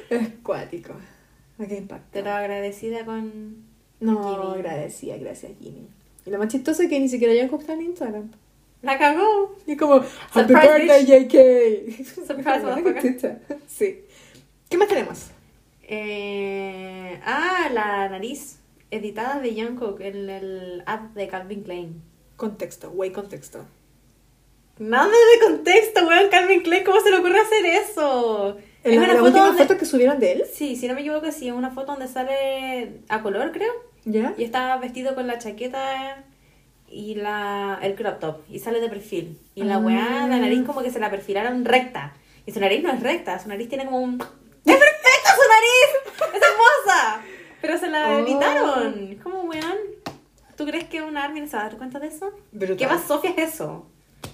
Es 0.09 0.29
cuático. 0.41 0.93
¿A 1.59 1.65
qué 1.65 1.77
impacto? 1.77 2.07
Pero 2.13 2.31
agradecida 2.31 3.05
con. 3.05 3.57
No, 3.99 4.23
Jimmy. 4.23 4.53
agradecía, 4.55 5.17
gracias 5.17 5.51
Jimmy. 5.61 5.87
Y 6.25 6.29
lo 6.29 6.39
más 6.39 6.47
chistoso 6.47 6.81
es 6.83 6.89
que 6.89 6.99
ni 6.99 7.09
siquiera 7.09 7.33
Jungkook 7.39 7.61
está 7.61 7.73
en 7.73 7.81
Instagram. 7.83 8.31
La 8.81 8.97
cagó. 8.97 9.55
Y 9.67 9.75
como, 9.77 9.95
Happy 9.95 10.07
Surprise, 10.53 10.77
birthday, 10.87 11.05
JK. 11.05 12.25
Surprise, 12.27 13.37
sí. 13.67 13.99
¿Qué 14.69 14.77
más 14.77 14.87
tenemos? 14.87 15.27
Eh, 15.95 17.19
ah, 17.25 17.69
la 17.71 18.09
nariz 18.09 18.59
editada 18.89 19.39
de 19.39 19.53
Jungkook 19.53 20.01
en 20.01 20.27
el 20.29 20.83
ad 20.87 21.01
de 21.13 21.27
Calvin 21.27 21.61
Klein. 21.63 22.01
Contexto, 22.35 22.89
way 22.89 23.11
contexto. 23.11 23.65
Nada 24.79 25.07
de 25.09 25.45
contexto, 25.47 26.07
weón. 26.07 26.29
Calvin 26.31 26.63
Klein, 26.63 26.83
¿cómo 26.83 26.99
se 27.01 27.11
le 27.11 27.17
ocurre 27.17 27.39
hacer 27.39 27.65
eso? 27.65 28.57
En 28.83 28.99
la, 29.01 29.13
la 29.13 29.21
última 29.23 29.53
foto 29.53 29.77
que 29.77 29.85
subieron 29.85 30.19
de 30.19 30.31
él, 30.33 30.43
Sí, 30.51 30.75
si 30.75 30.87
no 30.87 30.95
me 30.95 31.01
equivoco, 31.01 31.31
sí, 31.31 31.47
es 31.47 31.53
una 31.53 31.69
foto 31.69 31.91
donde 31.93 32.07
sale 32.07 33.01
a 33.07 33.21
color, 33.21 33.51
creo. 33.51 33.71
¿ya? 34.03 34.33
Y 34.37 34.43
está 34.43 34.75
vestido 34.77 35.13
con 35.15 35.27
la 35.27 35.37
chaqueta 35.37 36.23
y 36.89 37.15
la 37.15 37.79
el 37.83 37.93
crop 37.95 38.19
top. 38.19 38.37
Y 38.49 38.59
sale 38.59 38.81
de 38.81 38.89
perfil. 38.89 39.37
Y 39.55 39.63
la 39.63 39.75
Ah. 39.75 39.79
weá, 39.79 40.27
la 40.27 40.39
nariz 40.39 40.63
como 40.65 40.81
que 40.81 40.89
se 40.91 40.99
la 40.99 41.11
perfilaron 41.11 41.65
recta. 41.65 42.13
Y 42.47 42.51
su 42.51 42.59
nariz 42.59 42.81
no 42.83 42.91
es 42.91 42.99
recta, 43.01 43.37
su 43.39 43.47
nariz 43.47 43.69
tiene 43.69 43.85
como 43.85 43.99
un... 44.01 44.17
¡Es 45.53 46.09
nariz! 46.19 46.33
¡Es 46.35 46.41
hermosa! 46.41 47.21
Pero 47.61 47.77
se 47.77 47.87
la 47.87 48.09
Oh. 48.09 48.19
editaron. 48.19 49.19
¿Cómo, 49.23 49.41
weón? 49.43 49.77
¿Tú 50.57 50.65
crees 50.65 50.85
que 50.85 51.01
una 51.01 51.23
Armin 51.23 51.47
se 51.49 51.55
va 51.57 51.63
a 51.63 51.69
dar 51.69 51.77
cuenta 51.77 51.99
de 51.99 52.07
eso? 52.07 52.31
Brutal. 52.51 52.77
¿Qué 52.77 52.87
más 52.87 53.05
Sofía 53.07 53.31
es 53.37 53.53
eso? 53.55 53.85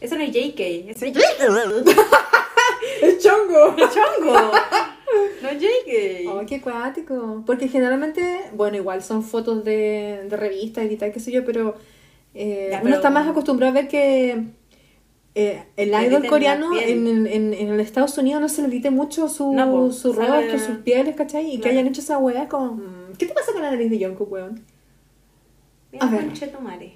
Eso 0.01 0.15
no 0.15 0.23
es 0.23 0.31
JK, 0.31 0.59
eso 0.89 1.05
es 1.05 1.15
¡Es 3.01 3.23
chongo! 3.23 3.75
chongo. 3.75 4.51
No 5.41 5.49
es 5.49 5.59
JK. 5.61 6.27
Oh, 6.29 6.41
qué 6.47 6.61
cuático. 6.61 7.43
Porque 7.45 7.67
generalmente, 7.67 8.49
bueno, 8.53 8.77
igual 8.77 9.01
son 9.03 9.23
fotos 9.23 9.63
de, 9.63 10.25
de 10.29 10.37
revistas 10.37 10.89
y 10.91 10.95
tal, 10.97 11.11
qué 11.11 11.19
sé 11.19 11.31
yo, 11.31 11.43
pero, 11.45 11.75
eh, 12.33 12.67
Ya, 12.71 12.77
uno 12.77 12.83
pero- 12.83 12.95
está 12.97 13.09
más 13.09 13.27
acostumbrado 13.27 13.71
a 13.71 13.75
ver 13.75 13.87
que 13.87 14.43
eh, 15.35 15.63
el 15.77 15.89
idol 15.89 16.25
coreano 16.27 16.71
en, 16.79 17.27
en, 17.27 17.53
en 17.53 17.79
Estados 17.79 18.17
Unidos 18.17 18.41
no 18.41 18.49
se 18.49 18.61
le 18.61 18.67
edite 18.69 18.89
mucho 18.89 19.29
su, 19.29 19.53
No, 19.53 19.71
po, 19.71 19.91
su 19.91 20.13
rostro, 20.13 20.59
sus 20.59 20.77
pieles, 20.77 21.15
¿cachai? 21.15 21.53
Y 21.53 21.59
que 21.59 21.69
hayan 21.69 21.87
hecho 21.87 22.01
esa 22.01 22.17
weá 22.17 22.47
como... 22.47 22.73
mm, 22.75 23.13
¿Qué 23.17 23.25
te 23.25 23.33
pasa 23.33 23.51
con 23.53 23.61
la 23.61 23.71
nariz 23.71 23.89
de 23.91 24.03
Jungkook, 24.05 24.31
weón? 24.31 24.63
Mira, 25.91 26.05
A 26.05 26.09
ver. 26.09 26.25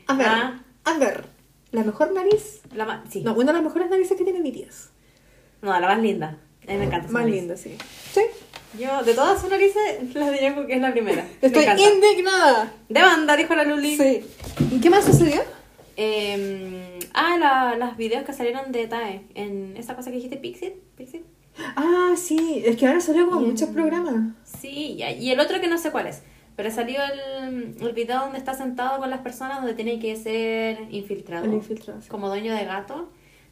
A 0.07 0.13
ver, 0.15 0.27
Ah, 0.27 0.63
a 0.85 0.97
ver. 0.97 1.25
La 1.71 1.83
mejor 1.83 2.11
nariz... 2.13 2.61
la 2.75 2.85
ma- 2.85 3.03
sí. 3.09 3.21
No, 3.21 3.33
una 3.33 3.47
de 3.47 3.53
las 3.53 3.63
mejores 3.63 3.89
narices 3.89 4.17
que 4.17 4.23
tiene 4.23 4.41
BTS. 4.41 4.89
No, 5.61 5.71
la 5.79 5.87
más 5.87 5.99
linda. 6.01 6.37
A 6.67 6.71
mí 6.71 6.77
me 6.77 6.85
encanta 6.85 7.07
Más 7.09 7.23
nariz. 7.23 7.35
linda, 7.35 7.57
sí. 7.57 7.75
Sí. 8.13 8.21
Yo, 8.79 9.03
de 9.03 9.13
todas 9.13 9.39
sus 9.41 9.49
narices, 9.49 10.13
la 10.15 10.29
de 10.31 10.39
Jungkook 10.39 10.69
es 10.69 10.81
la 10.81 10.91
primera. 10.91 11.25
Estoy 11.41 11.65
indignada. 11.65 12.71
Demanda, 12.89 13.35
dijo 13.37 13.55
la 13.55 13.63
Luli. 13.63 13.97
Sí. 13.97 14.23
¿Y 14.71 14.79
qué 14.79 14.89
más 14.89 15.05
sucedió? 15.05 15.41
Eh, 15.97 16.99
ah, 17.13 17.37
la- 17.39 17.75
los 17.77 17.97
videos 17.97 18.23
que 18.23 18.33
salieron 18.33 18.71
de 18.71 18.87
TAE. 18.87 19.21
En 19.35 19.75
esa 19.77 19.95
cosa 19.95 20.09
que 20.09 20.15
dijiste, 20.17 20.37
Pixit. 20.37 20.73
Pixit. 20.97 21.21
Ah, 21.75 22.13
sí. 22.17 22.63
Es 22.65 22.77
que 22.77 22.87
ahora 22.87 22.99
salió 22.99 23.27
como 23.29 23.41
muchos 23.41 23.69
programas. 23.69 24.33
Sí, 24.43 24.97
y, 24.97 25.03
y 25.03 25.31
el 25.31 25.39
otro 25.39 25.61
que 25.61 25.67
no 25.67 25.77
sé 25.77 25.91
cuál 25.91 26.07
es. 26.07 26.23
Pero 26.55 26.69
salió 26.71 26.99
el, 27.03 27.75
el 27.81 27.93
video 27.93 28.19
donde 28.21 28.37
está 28.37 28.53
sentado 28.53 28.99
con 28.99 29.09
las 29.09 29.21
personas 29.21 29.57
donde 29.57 29.73
tiene 29.73 29.99
que 29.99 30.15
ser 30.15 30.79
infiltrado. 30.91 31.45
Infiltrado, 31.51 32.01
sí. 32.01 32.09
Como 32.09 32.27
dueño 32.27 32.53
de 32.55 32.65
gato. 32.65 33.09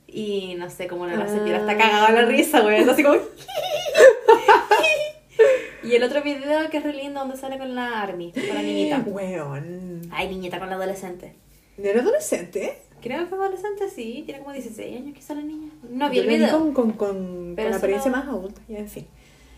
Y 0.07 0.55
no 0.57 0.69
sé 0.69 0.87
cómo 0.87 1.05
la 1.07 1.27
señora 1.27 1.59
está 1.59 1.77
cagada 1.77 2.07
de 2.11 2.21
la 2.21 2.25
risa, 2.27 2.59
güey. 2.61 2.83
Así 2.83 3.01
como. 3.01 3.15
y 5.83 5.95
el 5.95 6.03
otro 6.03 6.21
video 6.21 6.69
que 6.69 6.77
es 6.77 6.83
re 6.83 6.93
lindo 6.93 7.19
donde 7.21 7.37
sale 7.37 7.57
con 7.57 7.73
la 7.75 8.01
Army, 8.01 8.31
con 8.33 8.47
la 8.55 8.61
niñita. 8.61 8.99
Weón. 9.05 10.01
Ay, 10.11 10.27
niñita 10.29 10.59
con 10.59 10.69
la 10.69 10.75
adolescente. 10.75 11.35
¿Era 11.77 12.01
adolescente? 12.01 12.77
Creo 13.01 13.27
que 13.27 13.35
adolescente 13.35 13.89
sí, 13.89 14.23
tiene 14.25 14.41
como 14.41 14.53
16 14.53 14.97
años 14.97 15.15
quizá 15.15 15.33
la 15.33 15.41
niña. 15.41 15.69
No 15.89 16.09
vi 16.09 16.17
Yo 16.17 16.21
el 16.21 16.27
lo 16.27 16.33
vi 16.33 16.39
video. 16.39 16.59
con, 16.59 16.73
con, 16.73 16.91
con, 16.93 17.53
Pero 17.55 17.69
con 17.69 17.77
apariencia 17.77 18.11
no- 18.11 18.17
más 18.17 18.27
adulta, 18.27 18.61
ya 18.67 18.77
en 18.77 18.87
fin. 18.89 19.07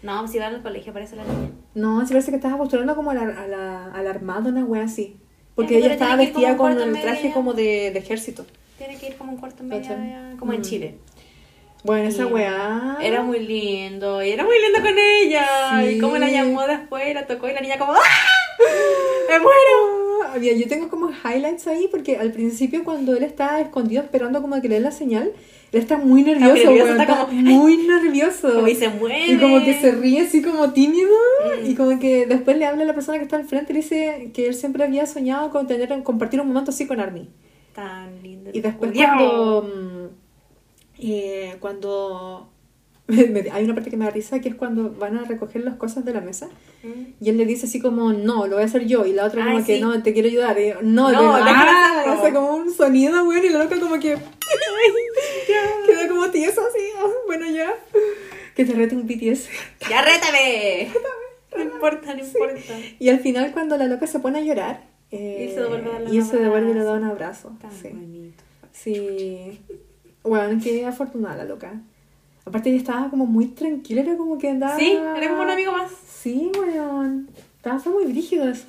No, 0.02 0.28
si 0.28 0.38
va 0.38 0.47
al 0.47 0.62
colegio 0.62 0.93
parece 0.93 1.15
la 1.15 1.23
niña. 1.23 1.49
No, 1.76 2.06
sí 2.06 2.13
parece 2.13 2.32
que 2.32 2.38
estaba 2.38 2.58
postulando 2.58 2.95
como 2.95 3.12
a 3.12 3.13
la, 3.15 3.21
a 3.23 3.47
la, 3.47 3.86
a 3.93 4.02
la 4.04 4.10
armada, 4.10 4.49
una 4.49 4.63
wea 4.65 4.84
así. 4.84 5.17
Porque 5.56 5.78
ella 5.78 5.93
estaba 5.93 6.15
vestida 6.15 6.58
con 6.58 6.71
el 6.80 6.99
traje 7.02 7.32
como 7.32 7.54
de, 7.54 7.91
de 7.91 7.99
ejército. 7.99 8.45
Tiene 8.78 8.97
que 8.97 9.08
ir 9.08 9.15
como 9.17 9.32
un 9.34 9.38
cuarto 9.38 9.63
medio, 9.63 9.89
como 10.39 10.52
en 10.54 10.60
Mm. 10.60 10.63
Chile. 10.63 10.97
Bueno, 11.84 12.08
esa 12.10 12.23
Y 12.23 12.26
weá. 12.26 12.97
Era 13.02 13.23
muy 13.23 13.39
lindo, 13.39 14.23
y 14.23 14.32
era 14.32 14.43
muy 14.45 14.56
lindo 14.62 14.80
con 14.82 14.97
ella. 14.97 15.80
Sí. 15.82 15.86
Y 15.95 15.99
como 15.99 16.17
la 16.17 16.30
llamó 16.30 16.65
después, 16.65 17.13
la 17.13 17.28
tocó 17.28 17.49
y 17.49 17.54
la 17.54 17.62
niña 17.62 17.78
como 17.78 17.93
¡Ah! 17.93 17.97
¡Me 19.30 19.39
muero! 19.39 20.03
Mira, 20.39 20.55
yo 20.55 20.67
tengo 20.67 20.89
como 20.89 21.09
highlights 21.09 21.67
ahí 21.67 21.88
porque 21.91 22.17
al 22.17 22.31
principio 22.31 22.83
cuando 22.83 23.15
él 23.15 23.23
está 23.23 23.59
escondido 23.62 24.01
esperando 24.03 24.41
como 24.41 24.59
que 24.62 24.67
le 24.69 24.75
den 24.75 24.83
la 24.83 24.91
señal, 24.91 25.31
él 25.71 25.79
está 25.79 25.97
muy 25.97 26.23
nervioso, 26.23 26.53
nervioso, 26.53 26.71
weón, 26.71 26.89
está 27.01 27.03
está 27.03 27.25
como- 27.25 27.33
muy 27.41 27.77
nervioso. 27.77 28.53
Como 28.53 28.67
y 28.67 28.75
se 28.75 28.89
mueve. 28.89 29.25
Y 29.27 29.38
como 29.38 29.63
que 29.63 29.73
se 29.79 29.91
ríe 29.91 30.21
así 30.21 30.41
como 30.41 30.71
tímido 30.73 31.09
Mm. 31.62 31.65
y 31.69 31.75
como 31.75 31.99
que 31.99 32.25
después 32.27 32.57
le 32.57 32.65
habla 32.65 32.83
a 32.83 32.86
la 32.88 32.93
persona 32.93 33.17
que 33.17 33.23
está 33.23 33.38
al 33.38 33.45
frente 33.45 33.71
y 33.71 33.75
le 33.75 33.81
dice 33.81 34.31
que 34.33 34.47
él 34.47 34.53
siempre 34.55 34.83
había 34.83 35.05
soñado 35.05 35.49
con 35.49 35.67
tener 35.67 36.03
compartir 36.03 36.39
un 36.41 36.47
momento 36.47 36.71
así 36.71 36.86
con 36.88 36.99
Army. 36.99 37.27
Tan 37.73 38.21
lindo. 38.21 38.51
Y 38.53 38.62
después 38.62 38.91
cuando 38.93 39.63
mm, 39.63 40.05
eh, 40.99 41.55
cuando 41.59 42.49
hay 43.54 43.63
una 43.63 43.73
parte 43.73 43.89
que 43.89 43.97
me 43.97 44.06
da 44.06 44.12
risa 44.12 44.39
que 44.39 44.49
es 44.49 44.56
cuando 44.56 44.91
van 44.91 45.17
a 45.17 45.23
recoger 45.26 45.63
las 45.63 45.76
cosas 45.76 46.04
de 46.06 46.13
la 46.13 46.21
mesa 46.21 46.49
y 47.21 47.30
él 47.30 47.38
le 47.38 47.45
dice 47.45 47.65
así 47.67 47.80
como 47.80 48.13
no, 48.13 48.47
lo 48.47 48.56
voy 48.56 48.63
a 48.63 48.65
hacer 48.65 48.86
yo 48.86 49.06
y 49.06 49.13
la 49.13 49.26
otra 49.26 49.43
Ay, 49.45 49.54
como 49.54 49.65
que 49.65 49.76
sí. 49.76 49.82
no, 49.82 50.02
te 50.04 50.13
quiero 50.13 50.28
ayudar 50.28 50.60
y 50.60 50.69
yo, 50.69 50.82
no, 50.82 51.12
No, 51.12 51.36
de 51.38 51.43
déjame 51.43 51.65
verdad 51.65 51.99
hacerlo. 51.99 52.13
hace 52.21 52.34
como 52.34 52.56
un 52.56 52.73
sonido 52.73 53.26
bueno 53.26 53.45
y 53.45 53.49
la 53.49 53.63
loca 53.63 53.80
como 53.80 53.99
que 53.99 54.17
queda 55.88 56.08
como 56.10 56.30
tieso 56.30 56.62
así 56.62 56.80
ah, 56.99 57.08
bueno 57.28 57.49
ya 57.49 57.73
que 58.56 58.65
te 58.65 58.73
rete 58.73 58.95
un 58.95 59.08
BTS 59.08 59.49
¡Ya 59.89 60.02
rétame! 60.04 60.89
No 61.56 61.63
importa, 61.63 62.13
no 62.15 62.23
importa. 62.23 62.73
y 62.99 63.10
al 63.10 63.19
final 63.19 63.52
cuando 63.52 63.78
la 63.78 63.88
loca 63.88 64.08
se 64.08 64.19
pone 64.19 64.39
a 64.39 64.41
llorar 64.41 64.84
eh, 65.12 65.47
Y 65.49 65.54
se 65.54 65.62
devuelve 65.62 65.91
a 65.91 66.10
y 66.12 66.21
se 66.23 66.38
devuelve 66.38 66.71
y 66.71 66.73
le 66.73 66.84
da 66.84 66.93
un 66.93 67.04
abrazo 67.04 67.52
Tan 67.62 67.71
sí. 67.71 67.89
bonito. 67.89 68.43
Sí. 68.71 69.60
Bueno, 70.23 70.60
qué 70.63 70.86
afortunada 70.86 71.38
la 71.38 71.43
loca. 71.45 71.82
Aparte 72.45 72.69
ella 72.69 72.77
estaba 72.79 73.10
como 73.10 73.25
muy 73.25 73.47
tranquila, 73.47 74.01
era 74.01 74.17
como 74.17 74.38
que 74.38 74.49
andaba... 74.49 74.77
Sí, 74.77 74.91
era 75.15 75.29
como 75.29 75.43
un 75.43 75.49
amigo 75.49 75.71
más. 75.71 75.91
Sí, 76.06 76.51
weón. 76.60 77.29
Estaba, 77.58 77.79
fue 77.79 77.93
muy 77.93 78.06
brígido 78.12 78.49
eso. 78.49 78.65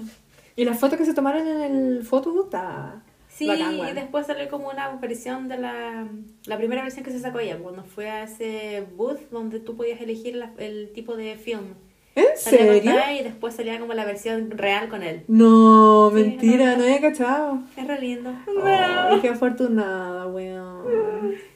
Y 0.56 0.64
la 0.64 0.74
foto 0.74 0.96
que 0.96 1.04
se 1.04 1.14
tomaron 1.14 1.46
en 1.48 1.60
el 1.60 2.04
foto 2.04 2.44
estaba 2.44 3.02
Sí, 3.28 3.48
bacán, 3.48 3.74
y 3.74 3.92
después 3.94 4.26
salió 4.26 4.48
como 4.48 4.68
una 4.70 4.90
versión 4.96 5.48
de 5.48 5.58
la, 5.58 6.06
la 6.46 6.56
primera 6.56 6.82
versión 6.82 7.04
que 7.04 7.10
se 7.10 7.18
sacó 7.18 7.40
ella, 7.40 7.58
cuando 7.58 7.82
fue 7.82 8.08
a 8.08 8.22
ese 8.22 8.86
booth 8.96 9.28
donde 9.32 9.58
tú 9.58 9.76
podías 9.76 10.00
elegir 10.00 10.36
la- 10.36 10.52
el 10.58 10.92
tipo 10.92 11.16
de 11.16 11.34
film. 11.34 11.74
¿En 12.14 12.26
Salía 12.36 12.58
con 12.60 12.68
serio? 12.76 12.92
Ty 12.92 13.18
y 13.18 13.24
después 13.24 13.56
salía 13.56 13.80
como 13.80 13.92
la 13.92 14.04
versión 14.04 14.52
real 14.52 14.88
con 14.88 15.02
él. 15.02 15.24
No, 15.26 16.12
Sí, 16.14 16.22
mentira, 16.22 16.68
ajá. 16.68 16.76
no 16.76 16.84
había 16.84 17.00
cachado. 17.00 17.58
Es 17.76 17.88
re 17.88 18.00
lindo. 18.00 18.32
Ay, 18.64 19.18
qué 19.20 19.30
afortunada, 19.30 20.28
weón. 20.28 21.34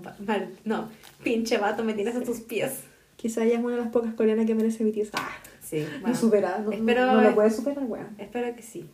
Estúpido. 0.00 0.26
Va- 0.26 0.32
Mal, 0.34 0.48
no, 0.64 0.88
pinche 1.22 1.58
vato, 1.58 1.84
me 1.84 1.94
tienes 1.94 2.16
a 2.16 2.20
tus 2.22 2.40
pies. 2.40 2.80
Quizá 3.16 3.44
ella 3.44 3.58
es 3.58 3.64
una 3.64 3.74
de 3.76 3.80
las 3.82 3.90
pocas 3.90 4.14
coreanas 4.14 4.46
que 4.46 4.54
merece 4.54 4.84
BTS. 4.84 5.10
Ah, 5.14 5.28
Sí, 5.62 5.84
no 5.96 6.00
bueno, 6.00 6.16
supera, 6.16 6.58
no, 6.64 6.72
espero, 6.72 7.04
no, 7.06 7.14
no 7.14 7.20
lo 7.22 7.34
puede 7.34 7.50
superar, 7.50 7.84
weón. 7.84 8.06
espero 8.18 8.54
que 8.56 8.62
sí. 8.62 8.86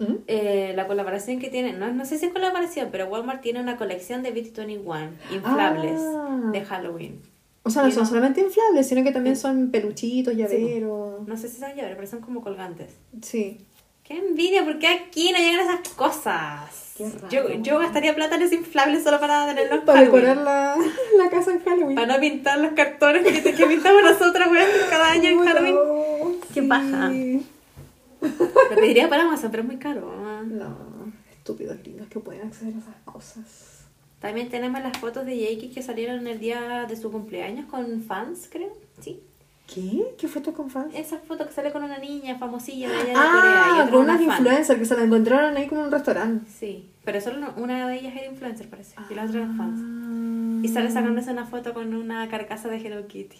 ¿Mm? 0.00 0.14
Eh, 0.26 0.72
la 0.74 0.86
colaboración 0.88 1.38
que 1.38 1.48
tiene, 1.50 1.72
no, 1.74 1.92
no 1.92 2.04
sé 2.04 2.18
si 2.18 2.26
es 2.26 2.32
colaboración, 2.32 2.88
pero 2.90 3.06
Walmart 3.08 3.40
tiene 3.40 3.60
una 3.60 3.76
colección 3.76 4.22
de 4.22 4.32
BT21 4.34 5.10
inflables 5.32 6.00
Ah. 6.00 6.50
de 6.52 6.64
Halloween. 6.64 7.20
O 7.64 7.70
sea, 7.70 7.82
no 7.82 7.90
son 7.90 8.04
no- 8.04 8.08
solamente 8.08 8.40
inflables, 8.40 8.88
sino 8.88 9.04
que 9.04 9.12
también 9.12 9.36
son 9.36 9.70
peluchitos, 9.70 10.34
llaveros. 10.34 11.26
No 11.28 11.36
sé 11.36 11.48
si 11.48 11.58
son 11.60 11.68
llaveros, 11.70 11.96
pero 11.96 12.06
son 12.08 12.20
como 12.20 12.40
colgantes. 12.42 12.90
Sí. 13.22 13.58
Qué 14.08 14.16
envidia, 14.16 14.64
porque 14.64 14.88
aquí 14.88 15.30
no 15.32 15.38
llegan 15.38 15.60
esas 15.68 15.88
cosas. 15.94 16.94
Qué 16.96 17.08
raro. 17.10 17.28
Yo, 17.28 17.48
yo 17.62 17.78
gastaría 17.78 18.14
plata 18.14 18.36
en 18.36 18.42
ese 18.42 18.54
inflable 18.56 19.00
solo 19.02 19.20
para 19.20 19.46
tenerlos 19.46 19.80
en 19.80 19.84
Para 19.84 19.98
Halloween. 20.00 20.24
decorar 20.24 20.44
la, 20.44 20.76
la 21.24 21.30
casa 21.30 21.52
en 21.52 21.62
Halloween. 21.62 21.94
Para 21.94 22.14
no 22.14 22.18
pintar 22.20 22.58
los 22.58 22.72
cartones 22.72 23.22
que, 23.24 23.54
que 23.54 23.66
pintamos 23.66 24.02
nosotras, 24.02 24.50
weón, 24.50 24.66
cada 24.90 25.12
año 25.12 25.28
en 25.28 25.38
Halloween. 25.44 25.76
Qué 26.54 26.60
sí. 26.62 26.66
paja. 26.66 27.10
Lo 28.20 28.76
pediría 28.76 29.08
para 29.08 29.24
Amazon, 29.24 29.50
pero 29.50 29.62
es 29.62 29.68
muy 29.68 29.76
caro. 29.78 30.10
ah. 30.24 30.42
No, 30.44 30.76
estúpidos 31.30 31.78
gringos 31.78 32.08
que 32.08 32.18
pueden 32.18 32.46
acceder 32.48 32.74
a 32.74 32.78
esas 32.78 32.96
cosas. 33.04 33.44
También 34.20 34.48
tenemos 34.48 34.80
las 34.82 34.98
fotos 34.98 35.24
de 35.26 35.36
Jakey 35.38 35.70
que 35.70 35.82
salieron 35.82 36.26
el 36.26 36.40
día 36.40 36.86
de 36.88 36.96
su 36.96 37.12
cumpleaños 37.12 37.66
con 37.66 38.02
fans, 38.02 38.48
creo. 38.50 38.72
Sí. 39.00 39.20
¿Qué? 39.72 40.14
¿Qué 40.16 40.28
foto 40.28 40.52
con 40.54 40.70
fans? 40.70 40.94
Esa 40.94 41.18
foto 41.18 41.46
que 41.46 41.52
sale 41.52 41.70
con 41.72 41.84
una 41.84 41.98
niña 41.98 42.38
famosilla 42.38 42.88
de 42.88 42.96
allá 42.96 43.06
de 43.08 43.12
Corea 43.12 43.66
y 43.76 43.80
Ah, 43.80 43.88
con 43.90 44.00
una 44.02 44.14
unas 44.14 44.26
fan. 44.26 44.36
influencers 44.38 44.78
que 44.78 44.84
se 44.86 44.96
la 44.96 45.02
encontraron 45.04 45.56
ahí 45.56 45.66
como 45.66 45.82
en 45.82 45.86
un 45.88 45.92
restaurante. 45.92 46.50
Sí, 46.50 46.90
pero 47.04 47.20
solo 47.20 47.52
una 47.56 47.86
de 47.88 47.96
ellas 47.98 48.14
era 48.16 48.26
influencer, 48.30 48.68
parece. 48.70 48.94
Y 49.10 49.14
la 49.14 49.24
otra 49.24 49.40
era 49.40 49.52
fans. 49.54 49.80
Ah. 49.84 50.60
Y 50.64 50.68
sale 50.68 50.90
sacándose 50.90 51.30
una 51.30 51.44
foto 51.44 51.74
con 51.74 51.94
una 51.94 52.28
carcasa 52.28 52.68
de 52.68 52.78
Hello 52.78 53.06
Kitty. 53.06 53.36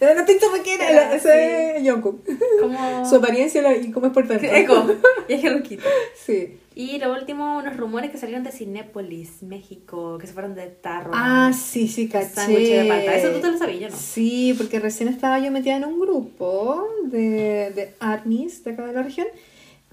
Era 0.00 0.14
la 0.14 0.24
pinche 0.24 0.46
rockera, 0.46 0.88
Era, 0.90 1.14
ese 1.14 1.76
es 1.76 1.90
Jungkook. 1.90 2.20
Como... 2.60 3.04
Su 3.04 3.16
apariencia 3.16 3.76
y 3.76 3.90
cómo 3.90 4.06
es 4.06 4.12
por 4.12 4.26
dentro. 4.26 4.48
Eco. 4.48 4.86
Y 5.28 5.32
es 5.34 5.44
Hello 5.44 5.62
Kitty. 5.62 5.82
Sí. 6.14 6.58
Y 6.74 6.98
lo 6.98 7.12
último, 7.12 7.58
unos 7.58 7.76
rumores 7.76 8.10
que 8.10 8.18
salieron 8.18 8.44
de 8.44 8.50
Cinépolis, 8.50 9.42
México, 9.42 10.16
que 10.18 10.26
se 10.26 10.32
fueron 10.32 10.54
de 10.54 10.68
tarro. 10.68 11.12
Ah, 11.14 11.52
sí, 11.52 11.86
sí, 11.86 12.08
caché. 12.08 12.50
De 12.52 12.88
palta. 12.88 13.14
Eso 13.14 13.32
tú 13.32 13.40
te 13.40 13.50
lo 13.50 13.58
sabías, 13.58 13.92
no. 13.92 13.98
Sí, 13.98 14.54
porque 14.56 14.80
recién 14.80 15.08
estaba 15.08 15.38
yo 15.38 15.50
metida 15.50 15.76
en 15.76 15.84
un 15.84 16.00
grupo 16.00 16.88
de, 17.04 17.72
de 17.74 17.94
ARMYs 18.00 18.64
de 18.64 18.72
acá 18.72 18.86
de 18.86 18.92
la 18.94 19.02
región 19.02 19.26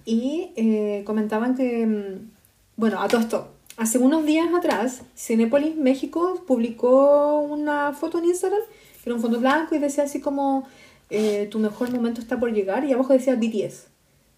y 0.06 0.52
eh, 0.56 1.04
comentaban 1.06 1.56
que, 1.56 1.86
mm, 1.86 2.32
bueno, 2.78 3.02
a 3.02 3.08
todo 3.08 3.22
esto, 3.22 3.52
hace 3.78 3.98
unos 3.98 4.26
días 4.26 4.48
atrás, 4.54 5.02
Cinépolis 5.18 5.76
México 5.76 6.44
publicó 6.48 7.40
una 7.40 7.94
foto 7.94 8.20
en 8.20 8.26
Instagram, 8.26 8.62
que 9.04 9.10
era 9.10 9.16
un 9.16 9.22
fondo 9.22 9.40
blanco 9.40 9.76
y 9.76 9.80
decía 9.80 10.06
así 10.06 10.22
como, 10.22 10.68
eh, 11.10 11.48
tu 11.52 11.60
mejor 11.60 11.92
momento 11.92 12.22
está 12.22 12.40
por 12.40 12.54
llegar 12.54 12.86
y 12.86 12.94
abajo 12.94 13.14
decía 13.14 13.36
BTS. 13.36 13.88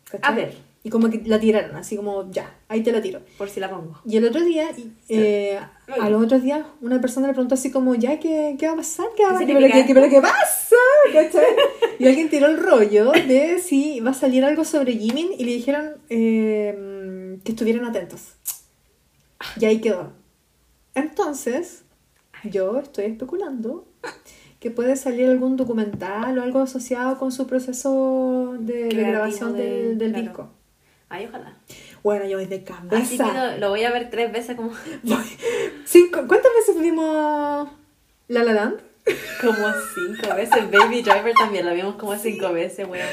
¿cachai? 0.10 0.32
A 0.32 0.36
ver. 0.36 0.70
Y 0.84 0.89
como 0.89 1.12
que 1.12 1.22
la 1.26 1.39
tiraron, 1.39 1.76
así 1.76 1.96
como, 1.96 2.32
ya, 2.32 2.56
ahí 2.67 2.82
te 2.82 2.91
la 2.91 3.04
tiro. 3.04 3.22
Por 3.38 3.50
si 3.50 3.60
la 3.60 3.70
pongo. 3.70 4.00
Y 4.04 4.17
el 4.17 4.26
otro 4.26 4.44
día, 4.44 4.70
eh, 5.10 5.60
a 5.88 6.10
los 6.10 6.24
otros 6.24 6.41
días, 6.41 6.65
una 6.82 7.00
persona 7.00 7.28
le 7.28 7.34
preguntó 7.34 7.54
así 7.54 7.70
como, 7.70 7.94
ya, 7.94 8.20
¿qué, 8.20 8.56
qué 8.58 8.65
va 8.65 8.74
a 8.74 8.78
pasar? 8.78 9.06
¿Qué, 9.15 9.24
va 9.24 9.30
a 9.30 9.39
¿Qué 9.39 9.54
pasar? 9.54 9.86
¿Pero 9.94 10.10
qué, 10.10 10.22
pasa? 10.22 10.76
¿Cachai? 11.13 11.46
Y 12.00 12.08
alguien 12.08 12.30
tiró 12.32 12.48
el 12.48 12.58
rollo 12.58 13.12
de 13.12 13.60
si 13.60 14.00
va 14.00 14.10
a 14.10 14.13
salir 14.15 14.44
algo 14.44 14.65
sobre 14.65 14.94
Jimin 14.94 15.30
y 15.38 15.44
le 15.46 15.52
dijeron 15.52 15.91
eh, 16.10 17.38
que 17.44 17.52
estuvieran 17.52 17.86
atentos. 17.86 18.34
Y 19.60 19.65
ahí 19.65 19.82
quedó. 19.82 20.13
Entonces, 20.96 21.84
yo 22.44 22.80
estoy 22.80 23.06
especulando 23.06 23.86
que 24.60 24.72
puede 24.72 24.96
salir 24.96 25.28
algún 25.30 25.58
documental 25.58 26.38
o 26.38 26.41
algo 26.41 26.60
asociado 26.60 27.17
con 27.20 27.32
su 27.32 27.46
proceso 27.48 28.56
de, 28.60 28.89
grabación 28.89 29.54
de- 29.54 29.63
del, 29.63 29.98
del 30.00 30.12
claro. 30.12 30.26
disco. 30.28 30.50
Ay, 31.12 31.26
ojalá. 31.28 31.54
Bueno, 32.04 32.26
yo 32.26 32.38
voy 32.38 32.45
de 32.47 32.56
Así 32.91 33.17
que 33.17 33.24
cabeza. 33.24 33.52
lo, 33.54 33.58
lo 33.60 33.69
voy 33.69 33.84
a 33.84 33.91
ver 33.91 34.10
tres 34.10 34.32
veces 34.32 34.56
como, 34.56 34.71
Cinco- 35.86 36.26
¿Cuántas 36.28 36.52
veces 36.56 36.82
vimos 36.82 37.69
La 38.28 38.43
La 38.43 38.54
Land? 38.54 38.80
como 39.41 39.67
cinco 39.95 40.36
veces. 40.36 40.71
Baby 40.71 41.02
Driver 41.02 41.34
también 41.34 41.65
lo 41.65 41.74
vimos 41.74 41.95
como 41.95 42.15
cinco 42.15 42.54
veces, 42.54 42.88
weón. 42.88 43.08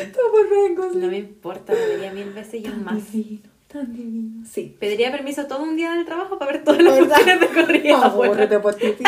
No 0.94 1.08
me 1.08 1.18
importa, 1.18 1.72
lo 1.74 1.80
vería 1.80 2.12
mil 2.12 2.30
veces 2.30 2.62
y 2.64 2.68
más. 2.68 3.10
divino, 3.10 3.40
tan 3.66 3.92
divino. 3.96 4.44
Sí. 4.46 4.76
Pediría 4.78 5.10
permiso 5.10 5.46
todo 5.46 5.62
un 5.62 5.76
día 5.76 5.94
del 5.94 6.04
trabajo 6.04 6.38
para 6.38 6.52
ver 6.52 6.62
todas 6.64 6.82
las 6.82 6.98
funciones 6.98 7.40
de 7.40 7.46
corrido. 7.48 7.96
Abórrete 7.96 8.60
por 8.60 8.74
ti. 8.74 8.94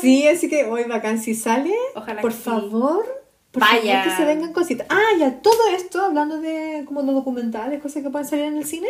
Sí, 0.00 0.28
así 0.28 0.48
que 0.48 0.64
hoy 0.64 0.84
bacán, 0.84 1.18
si 1.20 1.34
sale, 1.34 1.74
Ojalá 1.96 2.20
por 2.20 2.30
que 2.30 2.36
sí. 2.36 2.42
Por 3.52 3.60
Vaya. 3.62 4.02
favor 4.02 4.04
que 4.10 4.16
se 4.16 4.24
vengan 4.26 4.52
cositas. 4.52 4.86
Ah, 4.90 5.16
ya, 5.18 5.40
todo 5.40 5.68
esto, 5.76 6.02
hablando 6.04 6.40
de 6.40 6.82
como 6.86 7.02
de 7.02 7.12
documentales, 7.12 7.80
cosas 7.82 8.02
que 8.02 8.10
pueden 8.10 8.26
salir 8.28 8.44
en 8.46 8.56
el 8.58 8.64
cine, 8.66 8.88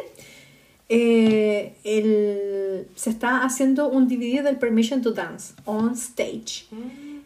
eh, 0.88 1.74
el- 1.84 2.88
se 2.94 3.10
está 3.10 3.44
haciendo 3.44 3.88
un 3.88 4.08
DVD 4.08 4.42
del 4.42 4.56
Permission 4.56 5.02
to 5.02 5.12
Dance 5.12 5.54
on 5.64 5.92
stage. 5.94 6.66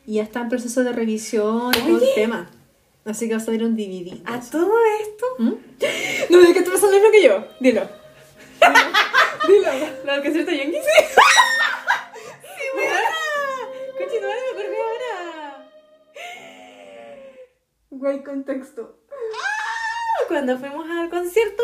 Y 0.07 0.15
ya 0.15 0.23
está 0.25 0.41
en 0.41 0.49
proceso 0.49 0.83
de 0.83 0.93
revisión 0.93 1.71
y 1.77 1.79
todo 1.81 1.99
el 1.99 2.15
tema. 2.15 2.51
Así 3.05 3.27
que 3.29 3.35
va 3.35 3.41
a 3.41 3.45
salir 3.45 3.65
un 3.65 3.77
DVD. 3.77 4.21
A 4.25 4.41
todo 4.41 4.71
esto, 5.01 5.27
¿Mm? 5.39 5.53
No, 6.31 6.39
de 6.41 6.53
que 6.53 6.63
tú 6.63 6.71
vas 6.71 6.83
a 6.83 6.87
lo 6.87 6.93
mismo 6.93 7.11
que 7.11 7.23
yo. 7.25 7.45
Dilo. 7.61 7.83
Dilo. 9.49 9.69
¿Lo 10.05 10.13
del 10.13 10.23
concierto 10.23 10.51
de 10.53 10.59
Yankee? 10.59 10.77
Sí, 10.77 11.05
Güey, 18.03 18.25
contexto. 18.25 18.97
Cuando 20.27 20.59
fuimos 20.59 20.91
al 20.91 21.09
concierto, 21.09 21.63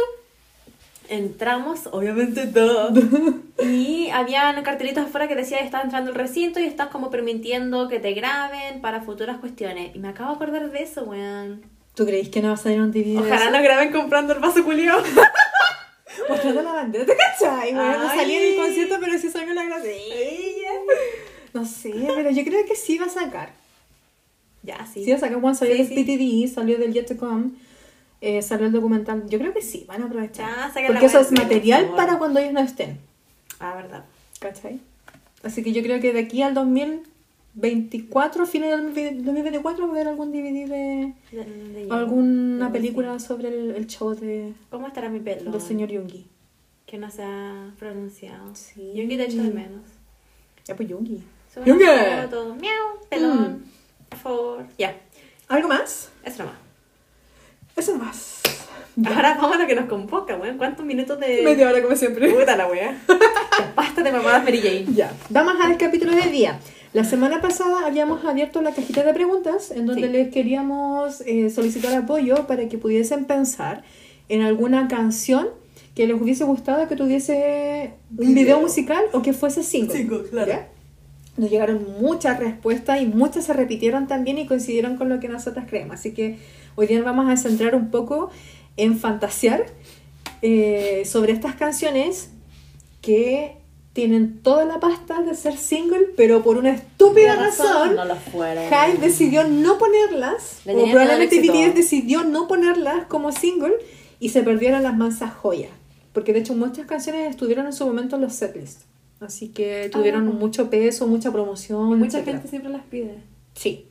entramos, 1.09 1.89
obviamente 1.91 2.47
todo. 2.47 2.93
y 3.65 4.09
habían 4.11 4.63
cartelitos 4.63 5.07
afuera 5.07 5.27
que 5.27 5.35
decía 5.35 5.59
estás 5.59 5.83
entrando 5.83 6.13
al 6.13 6.17
recinto 6.17 6.61
y 6.61 6.63
estás 6.63 6.91
como 6.91 7.11
permitiendo 7.11 7.89
que 7.89 7.99
te 7.99 8.13
graben 8.13 8.81
para 8.81 9.01
futuras 9.01 9.39
cuestiones. 9.39 9.97
Y 9.97 9.99
me 9.99 10.11
acabo 10.11 10.31
de 10.31 10.37
acordar 10.37 10.71
de 10.71 10.81
eso, 10.81 11.03
weón. 11.03 11.63
¿Tú 11.97 12.07
creéis 12.07 12.29
que 12.29 12.41
no 12.41 12.51
va 12.51 12.55
a 12.55 12.57
salir 12.57 12.83
un 12.83 12.93
DVD? 12.93 13.19
Ojalá 13.19 13.51
nos 13.51 13.63
graben 13.63 13.91
comprando 13.91 14.33
el 14.33 14.39
vaso 14.39 14.63
culiao. 14.63 15.03
Mostrando 16.29 16.63
la 16.63 16.73
bandera, 16.73 17.05
¿te 17.05 17.17
cachai? 17.17 17.75
Bueno, 17.75 17.99
no 17.99 18.09
salí 18.11 18.37
en 18.37 18.53
el 18.53 18.65
concierto, 18.65 18.97
pero 19.01 19.19
sí 19.19 19.29
salió 19.29 19.55
la 19.55 19.65
gracia. 19.65 19.93
No 21.53 21.65
sé, 21.65 21.93
pero 22.15 22.31
yo 22.31 22.45
creo 22.45 22.65
que 22.65 22.77
sí 22.77 22.97
va 22.97 23.07
a 23.07 23.09
sacar. 23.09 23.51
Ya, 24.69 24.87
sí. 24.87 25.03
Sí 25.05 25.11
va 25.11 25.17
a 25.17 25.21
sacar 25.21 25.41
cuando 25.41 25.59
salió 25.59 25.75
Sí, 25.75 25.81
el 25.81 25.89
sí. 25.89 25.95
PTD, 26.49 26.55
salió 26.55 26.77
del 26.79 26.93
Yet 26.93 27.07
to 27.09 27.17
Come, 27.17 27.53
eh, 28.21 28.43
salió 28.43 28.67
el 28.67 28.73
documental. 28.73 29.25
Yo 29.29 29.39
creo 29.39 29.55
que 29.55 29.63
sí, 29.63 29.85
van 29.89 30.03
a 30.03 30.07
aprovechar. 30.07 30.51
La 30.75 30.87
Porque 30.87 31.07
eso 31.07 31.21
es 31.21 31.33
material 31.33 31.93
para 31.97 32.19
cuando 32.19 32.39
ellos 32.39 32.53
no 32.53 32.61
estén. 32.61 32.99
Ah, 33.61 33.75
verdad. 33.75 34.05
¿Cachai? 34.41 34.79
Así 35.43 35.63
que 35.63 35.73
yo 35.73 35.83
creo 35.83 36.01
que 36.01 36.13
de 36.13 36.21
aquí 36.21 36.43
al 36.43 36.53
2024, 37.55 38.47
fines 38.47 38.95
del 38.95 39.25
2024, 39.25 39.85
va 39.87 39.89
a 39.89 39.95
haber 39.95 40.09
algún 40.09 40.33
DVD 40.33 40.67
de 40.69 41.15
De- 41.33 41.45
de- 41.45 41.89
alguna 41.91 42.67
de- 42.67 42.73
película 42.73 43.19
sobre 43.19 43.49
el, 43.49 43.71
el 43.71 43.87
show 43.87 44.15
de, 44.15 44.53
¿Cómo 44.71 44.87
estará 44.87 45.09
mi 45.09 45.21
pelo? 45.21 45.51
del 45.51 45.61
señor 45.61 45.89
Yungi. 45.91 46.27
Que 46.87 46.99
no 46.99 47.11
se 47.11 47.23
ha 47.23 47.73
pronunciado. 47.79 48.55
Sí. 48.55 48.93
Yo 48.95 49.07
te 49.09 49.25
echo 49.25 49.43
de 49.43 49.51
menos. 49.51 49.83
Ya 50.67 50.75
pues 50.77 50.89
Yungi. 50.89 51.23
Yungi. 51.65 51.85
foto. 52.23 52.55
Miau, 52.57 52.85
pelón. 53.09 53.53
Mm. 53.53 53.78
Por 54.09 54.19
favor. 54.19 54.65
Ya, 54.79 54.97
¿Algo 55.49 55.69
más? 55.69 56.11
eso 56.25 56.43
nomás. 56.45 56.59
Eso 57.77 57.93
nomás. 57.97 58.41
Ahora 59.07 59.35
vamos 59.41 59.57
a 59.57 59.61
lo 59.61 59.67
que 59.69 59.75
nos 59.77 59.87
convoca, 59.89 60.37
weón. 60.37 60.59
¿Cuántos 60.59 60.85
minutos 60.85 61.19
de. 61.21 61.43
Media 61.43 61.69
hora 61.69 61.81
como 61.83 61.95
siempre. 61.95 62.29
Puta 62.31 62.57
la. 62.57 62.69
Ya, 62.75 63.01
Basta 63.77 64.03
de 64.03 64.11
mamadas 64.13 64.43
Mary 64.45 64.61
Jane. 64.61 64.87
Ya, 64.95 65.13
vamos 65.31 65.55
al 65.63 65.77
capítulo 65.79 66.13
de 66.17 66.29
día. 66.31 66.59
La 66.95 67.05
semana 67.05 67.41
pasada 67.41 67.87
habíamos 67.87 68.25
abierto 68.25 68.61
la 68.63 68.73
cajita 68.73 69.05
de 69.05 69.13
preguntas 69.15 69.71
en 69.71 69.87
donde 69.87 70.07
Sí. 70.09 70.13
les 70.13 70.29
queríamos 70.33 71.21
eh, 71.27 71.51
solicitar 71.51 71.95
apoyo 71.95 72.47
para 72.47 72.69
que 72.69 72.79
pudiesen 72.79 73.27
pensar 73.27 73.85
en 74.29 74.43
alguna 74.43 74.89
canción 74.89 75.49
que 75.95 76.07
les 76.07 76.21
hubiese 76.21 76.45
gustado 76.45 76.89
que 76.89 76.97
tuviese 76.97 77.93
un 78.17 78.35
video 78.35 78.61
musical 78.61 79.05
o 79.13 79.21
que 79.23 79.33
fuese 79.33 79.63
single. 79.63 79.97
Single, 79.97 80.23
claro. 80.31 80.49
¿Ya? 80.51 80.69
Nos 81.39 81.51
llegaron 81.51 81.87
muchas 82.01 82.39
respuestas 82.39 83.01
y 83.01 83.07
muchas 83.07 83.47
se 83.47 83.55
repitieron 83.55 84.07
también 84.07 84.39
y 84.39 84.47
coincidieron 84.47 84.97
con 84.97 85.09
lo 85.09 85.21
que 85.21 85.29
nosotras 85.29 85.67
creemos. 85.69 85.95
Así 85.95 86.13
que 86.13 86.39
hoy 86.75 86.87
día 86.87 86.99
nos 86.99 87.07
vamos 87.07 87.31
a 87.31 87.37
centrar 87.37 87.75
un 87.75 87.91
poco 87.91 88.31
en 88.77 88.99
fantasear 88.99 89.67
eh, 90.43 91.03
sobre 91.07 91.33
estas 91.33 91.55
canciones 91.55 92.31
que 93.01 93.57
tienen 93.93 94.43
toda 94.43 94.65
la 94.65 94.79
pasta 94.79 95.23
de 95.23 95.35
ser 95.35 95.57
single, 95.57 96.11
pero 96.17 96.43
por 96.45 96.57
una 96.57 96.71
estúpida 96.71 97.35
razón, 97.35 97.97
No 97.97 98.15
fueron. 98.17 98.65
Hyde 98.65 98.99
decidió 99.01 99.43
no 99.43 99.79
ponerlas, 99.79 100.61
Le 100.65 100.77
o 100.77 100.85
probablemente. 100.85 101.41
BTS 101.41 101.75
decidió 101.75 102.23
no 102.23 102.47
ponerlas 102.47 103.07
como 103.07 103.33
single 103.33 103.75
y 104.21 104.29
se 104.29 104.43
perdieron 104.43 104.85
las 104.85 104.97
mansas 104.97 105.35
joyas. 105.35 105.71
Porque 106.13 106.33
de 106.33 106.41
hecho 106.41 106.55
muchas 106.55 106.87
canciones 106.87 107.29
estuvieron 107.29 107.67
en 107.67 107.73
su 107.73 107.87
momento 107.87 108.17
en 108.17 108.23
los 108.23 108.35
setlists. 108.35 108.85
Así 109.21 109.49
que 109.49 109.89
tuvieron 109.93 110.25
bueno. 110.27 110.39
mucho 110.39 110.71
peso, 110.71 111.07
mucha 111.07 111.33
promoción. 111.33 111.99
Mucha 111.99 112.19
etcétera. 112.19 112.39
gente 112.39 112.49
siempre 112.49 112.71
las 112.73 112.83
pide. 112.83 113.17
Sí. 113.55 113.87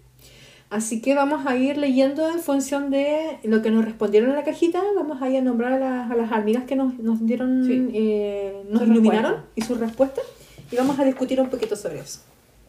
Así 0.70 1.02
que 1.02 1.16
vamos 1.16 1.46
a 1.46 1.56
ir 1.56 1.78
leyendo 1.78 2.28
en 2.30 2.40
función 2.40 2.90
de 2.92 3.40
lo 3.44 3.62
que 3.62 3.72
nos 3.72 3.86
respondieron 3.86 4.30
en 4.32 4.36
la 4.36 4.44
cajita. 4.44 4.82
Vamos 4.96 5.22
a 5.22 5.30
ir 5.30 5.38
a 5.38 5.42
nombrar 5.42 5.74
a 5.74 5.80
las, 5.80 6.12
a 6.12 6.16
las 6.16 6.32
amigas 6.32 6.64
que 6.66 6.76
nos, 6.76 6.98
nos 7.00 7.26
dieron, 7.26 7.64
Sí. 7.66 7.88
eh, 7.94 8.64
nos 8.70 8.82
Su 8.84 8.88
iluminaron 8.92 9.32
respuesta. 9.34 9.52
y 9.56 9.62
sus 9.62 9.80
respuestas. 9.80 10.24
Y 10.72 10.76
vamos 10.76 11.00
a 11.00 11.06
discutir 11.06 11.40
un 11.40 11.50
poquito 11.50 11.76
sobre 11.78 12.00
eso. 12.00 12.20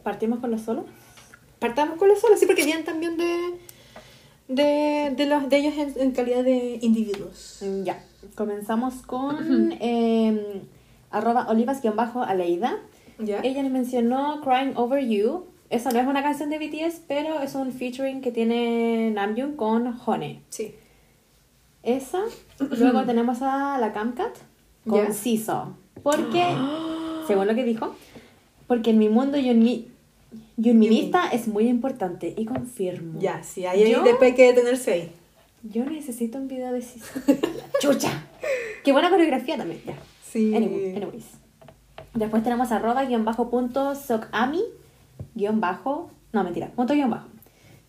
¿Partimos 0.03 0.39
con 0.39 0.51
los 0.51 0.61
solos? 0.61 0.85
Partamos 1.59 1.97
con 1.97 2.07
los 2.07 2.19
solos, 2.21 2.39
sí, 2.39 2.45
porque 2.45 2.63
vienen 2.63 2.85
también 2.85 3.17
de, 3.17 3.35
de, 4.47 5.13
de, 5.15 5.25
los, 5.25 5.49
de 5.49 5.57
ellos 5.57 5.73
en, 5.77 5.93
en 6.01 6.11
calidad 6.11 6.43
de 6.43 6.79
individuos. 6.81 7.59
Ya. 7.83 8.01
Comenzamos 8.35 8.95
con 9.05 9.73
eh, 9.81 10.61
arroba 11.11 11.47
olivas-aleida. 11.49 12.77
¿Ya? 13.19 13.39
Ella 13.43 13.63
le 13.63 13.69
mencionó 13.69 14.41
Crying 14.41 14.73
Over 14.75 15.05
You. 15.05 15.45
Esa 15.69 15.91
no 15.91 15.99
es 15.99 16.07
una 16.07 16.23
canción 16.23 16.49
de 16.49 16.57
BTS, 16.57 17.01
pero 17.07 17.41
es 17.41 17.53
un 17.55 17.71
featuring 17.71 18.21
que 18.21 18.31
tiene 18.31 19.11
Namjoon 19.11 19.55
con 19.55 19.95
Honey. 20.05 20.41
Sí. 20.49 20.73
Esa. 21.83 22.21
Luego 22.59 23.03
tenemos 23.05 23.41
a 23.41 23.77
la 23.79 23.93
Camcat 23.93 24.35
con 24.87 25.05
Ya. 25.07 25.13
Seesaw. 25.13 25.75
Porque, 26.01 26.43
según 27.27 27.47
lo 27.47 27.55
que 27.55 27.63
dijo, 27.63 27.93
porque 28.67 28.91
en 28.91 28.99
mi 28.99 29.09
mundo 29.09 29.37
yunmi, 29.37 29.87
yunminista 30.57 31.27
es 31.29 31.47
muy 31.47 31.67
importante. 31.67 32.33
Y 32.37 32.45
confirmo. 32.45 33.19
Ya, 33.19 33.43
sí, 33.43 33.65
ahí 33.65 33.83
hay 33.83 33.91
Yo- 33.91 34.03
después 34.03 34.31
hay 34.31 34.35
que 34.35 34.47
detenerse 34.53 34.91
ahí. 34.93 35.11
Yo 35.63 35.83
necesito 35.85 36.37
un 36.37 36.47
video 36.47 36.71
de. 36.71 36.79
La 36.79 37.79
chucha. 37.81 38.23
Qué 38.83 38.91
buena 38.93 39.09
coreografía 39.09 39.57
también. 39.57 39.81
Ya. 39.85 39.95
Sí. 40.31 40.53
Anyway, 40.55 40.95
anyways. 40.95 41.25
Después 42.13 42.43
tenemos 42.43 42.71
arroba 42.71 43.05
guion 43.05 43.25
bajo 43.25 43.49
punto 43.49 43.95
socami 43.95 44.61
guion 45.35 45.59
bajo. 45.59 46.11
No, 46.33 46.43
mentira, 46.43 46.67
punto 46.75 46.93
guion 46.93 47.09
bajo. 47.09 47.27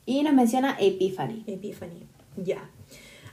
Y 0.06 0.22
nos 0.22 0.32
menciona 0.32 0.76
Epiphany. 0.80 1.44
Epiphany. 1.46 2.06
Ya. 2.36 2.68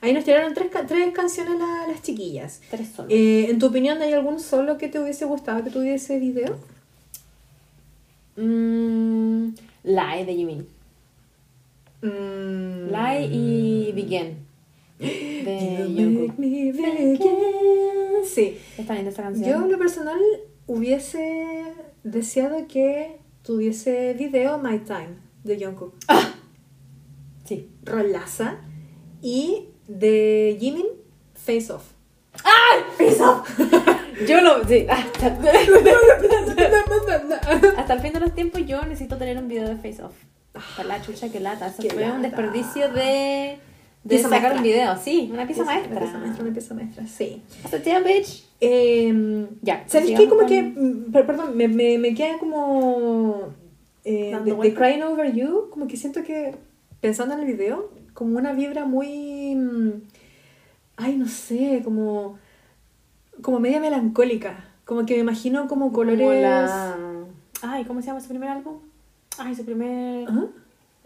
Ahí 0.01 0.13
nos 0.13 0.23
tiraron 0.25 0.53
tres, 0.53 0.69
tres 0.87 1.13
canciones 1.13 1.57
la- 1.59 1.87
las 1.91 2.01
chiquillas. 2.03 2.61
Tres 2.69 2.89
solos. 2.89 3.11
Eh, 3.11 3.47
en 3.49 3.57
tu 3.59 3.67
opinión, 3.67 3.99
¿hay 4.01 4.13
algún 4.13 4.39
solo 4.39 4.77
que 4.77 4.87
te 4.89 4.99
hubiese 4.99 5.25
gustado 5.25 5.63
que 5.63 5.71
tuviese 5.71 6.19
video? 6.19 6.57
Mm, 8.35 9.49
Lie 9.83 10.25
de 10.25 10.35
Jimin. 10.35 10.67
Mm. 12.01 12.89
Lie 12.91 13.25
y 13.31 13.91
Begin. 13.93 14.46
De 14.99 15.85
Jungkook. 15.95 16.35
Sí. 18.25 18.57
Está 18.77 18.95
linda 18.95 19.09
esta 19.09 19.23
Yo, 19.23 19.29
canción. 19.29 19.63
en 19.63 19.71
lo 19.71 19.77
personal, 19.77 20.19
hubiese 20.65 21.63
deseado 22.03 22.67
que 22.67 23.19
tuviese 23.43 24.13
video 24.13 24.57
My 24.57 24.79
Time 24.79 25.17
de 25.43 25.63
Jungkook. 25.63 25.93
Sí. 27.45 27.69
Rolaza. 27.83 28.57
Y 29.21 29.69
de 29.87 30.57
Jimin, 30.59 30.85
Face 31.33 31.71
Off. 31.71 31.83
Yo 34.27 34.41
lo. 34.41 34.63
Sí. 34.67 34.85
Hasta, 34.89 35.27
hasta 37.77 37.93
el 37.93 37.99
fin 37.99 38.13
de 38.13 38.19
los 38.19 38.33
tiempos, 38.33 38.65
yo 38.65 38.81
necesito 38.83 39.17
tener 39.17 39.37
un 39.37 39.47
video 39.47 39.67
de 39.67 39.75
Face 39.75 40.03
Off. 40.03 40.13
Para 40.75 40.87
la 40.89 41.01
chucha 41.01 41.29
que 41.31 41.39
lata. 41.39 41.67
Eso 41.67 41.83
fue 41.89 42.11
un 42.11 42.21
desperdicio 42.21 42.89
de. 42.91 43.59
De 44.07 44.17
sacar 44.19 44.31
maestra. 44.41 44.57
un 44.57 44.63
video. 44.63 44.97
Sí, 44.97 45.29
una 45.31 45.45
pieza 45.45 45.63
Una 45.63 45.71
maestra. 45.73 45.99
pieza 45.99 46.17
maestra, 46.17 46.43
una 46.43 46.53
pieza 46.53 46.73
maestra, 46.73 47.07
sí. 47.07 47.41
Hasta 47.63 47.77
bitch. 47.99 48.45
Eh, 48.59 49.47
Ya, 49.61 49.83
¿Sabes 49.87 50.11
qué? 50.11 50.27
Como 50.27 50.41
con- 50.41 50.47
que, 50.49 50.61
mm, 50.63 51.11
per- 51.11 51.25
perdón, 51.25 51.55
me, 51.55 51.67
me, 51.67 51.97
me 51.97 52.13
queda 52.15 52.37
como 52.39 53.49
eh, 54.05 54.37
de, 54.43 54.53
de. 54.53 54.73
Crying 54.73 55.03
Over 55.03 55.33
You, 55.33 55.69
como 55.69 55.87
que 55.87 55.97
siento 55.97 56.23
que, 56.23 56.55
pensando 57.01 57.33
en 57.35 57.41
el 57.41 57.45
video, 57.45 57.89
como 58.13 58.37
una 58.37 58.53
vibra 58.53 58.85
muy, 58.85 59.55
mm, 59.55 59.91
ay, 60.97 61.15
no 61.17 61.27
sé, 61.27 61.81
como, 61.83 62.39
como 63.41 63.59
media 63.59 63.79
melancólica, 63.79 64.65
como 64.85 65.05
que 65.05 65.13
me 65.15 65.19
imagino 65.19 65.67
como 65.67 65.91
colores... 65.91 66.19
Como 66.21 66.33
la... 66.33 66.97
Ay, 67.61 67.85
¿cómo 67.85 68.01
se 68.01 68.07
llama 68.07 68.21
su 68.21 68.29
primer 68.29 68.49
álbum? 68.49 68.77
Ay, 69.37 69.53
su 69.55 69.65
primer... 69.65 70.27
¿Ah? 70.29 70.45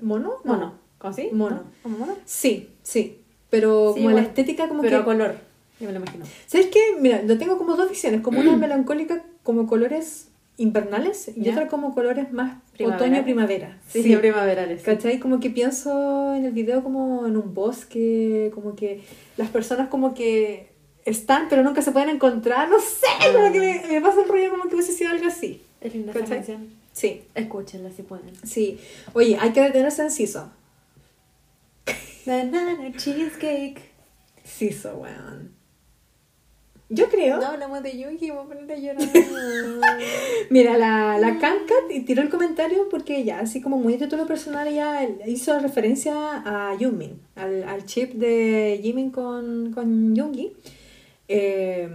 ¿Mono? 0.02 0.34
No. 0.44 0.54
Mono. 0.54 0.74
¿Cómo 1.02 1.14
sí? 1.14 1.30
Mono. 1.34 1.56
¿No? 1.56 1.64
¿Como 1.84 1.98
mono? 1.98 2.14
Sí, 2.26 2.70
sí, 2.84 3.18
pero 3.50 3.94
Sí, 3.96 4.02
como 4.04 4.16
la 4.16 4.22
estética 4.22 4.68
como 4.68 4.82
Pero 4.84 4.98
que... 4.98 5.02
a 5.02 5.06
color. 5.06 5.36
Yo 5.80 5.88
me 5.88 5.94
lo 5.94 6.00
imagino. 6.00 6.26
¿Sabes 6.46 6.68
qué? 6.68 6.80
Mira, 7.00 7.24
lo 7.24 7.38
tengo 7.40 7.58
como 7.58 7.76
dos 7.76 7.90
visiones, 7.90 8.22
como 8.22 8.40
una 8.40 8.56
melancólica, 8.58 9.24
como 9.44 9.66
colores 9.66 10.28
invernales, 10.58 11.32
y 11.36 11.42
¿Ya? 11.42 11.54
otra 11.54 11.68
como 11.68 11.96
colores 11.96 12.32
más 12.32 12.58
Primavera. 12.74 13.04
otoño-primavera. 13.04 13.80
Sí, 13.90 14.16
primaverales. 14.16 14.84
¿Cachai? 14.84 15.20
Como 15.20 15.40
que 15.40 15.50
pienso 15.50 16.36
en 16.36 16.46
el 16.46 16.52
video 16.52 16.84
como 16.84 17.26
en 17.26 17.36
un 17.36 17.56
bosque, 17.56 18.52
como 18.54 18.76
que 18.76 19.02
las 19.38 19.50
personas 19.50 19.88
como 19.90 20.14
que 20.14 20.70
están 21.04 21.48
pero 21.50 21.64
nunca 21.64 21.82
se 21.82 21.92
pueden 21.92 22.10
encontrar, 22.10 22.70
no 22.70 22.78
sé, 22.80 23.08
como 23.34 23.52
que 23.52 23.60
me, 23.60 23.84
me 23.92 24.02
pasa 24.02 24.22
el 24.22 24.30
rollo 24.30 24.52
como 24.52 24.66
que 24.66 24.76
hubiese 24.76 24.94
sido 24.94 25.10
algo 25.10 25.26
así. 25.26 25.64
Es 25.80 25.96
linda 25.96 26.12
esa 26.12 26.20
¿Cachai? 26.20 26.38
canción. 26.38 26.70
Sí, 26.94 27.24
Escúchenla 27.34 27.90
si 27.90 28.04
pueden. 28.04 28.32
sí. 28.44 28.78
Oye, 29.14 29.38
hay 29.40 29.52
que 29.54 29.62
detenerse 29.62 30.04
en 30.04 30.12
Siso. 30.12 30.52
Banana 32.26 32.92
cheesecake. 32.98 33.82
Siso, 34.44 34.98
weón. 34.98 35.62
Yo 36.94 37.08
creo. 37.10 37.38
No 37.38 37.48
hablamos 37.48 37.82
de 37.84 37.98
Yuki, 37.98 38.32
voy 38.32 38.44
a 38.44 38.48
poner 38.48 38.70
a 38.70 38.76
llorar. 38.76 39.08
Mira, 40.50 40.78
la, 40.78 41.18
la 41.20 41.40
Kankat 41.40 42.06
tiró 42.06 42.22
el 42.22 42.30
comentario 42.30 42.90
porque 42.90 43.24
ya, 43.24 43.40
así 43.40 43.62
como 43.62 43.78
muy 43.78 43.94
de 43.94 44.00
título 44.00 44.28
personal, 44.28 44.68
ella 44.68 45.08
hizo 45.26 45.58
referencia 45.60 46.14
a 46.46 46.76
Yumin, 46.78 47.22
al, 47.36 47.64
al 47.64 47.86
chip 47.86 48.12
de 48.16 48.78
Jimin 48.84 49.10
con, 49.10 49.72
con 49.72 50.14
Yoongi. 50.14 50.52
Eh, 51.30 51.90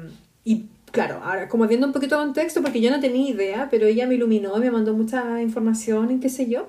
y 0.45 0.65
claro, 0.91 1.21
ahora 1.23 1.47
como 1.47 1.67
viendo 1.67 1.87
un 1.87 1.93
poquito 1.93 2.19
de 2.19 2.25
contexto, 2.25 2.63
porque 2.63 2.81
yo 2.81 2.91
no 2.91 2.99
tenía 2.99 3.29
idea, 3.31 3.69
pero 3.71 3.87
ella 3.87 4.07
me 4.07 4.15
iluminó, 4.15 4.57
me 4.57 4.71
mandó 4.71 4.95
mucha 4.95 5.43
información 5.43 6.11
y 6.11 6.21
qué 6.21 6.31
sé 6.31 6.49
yo. 6.49 6.69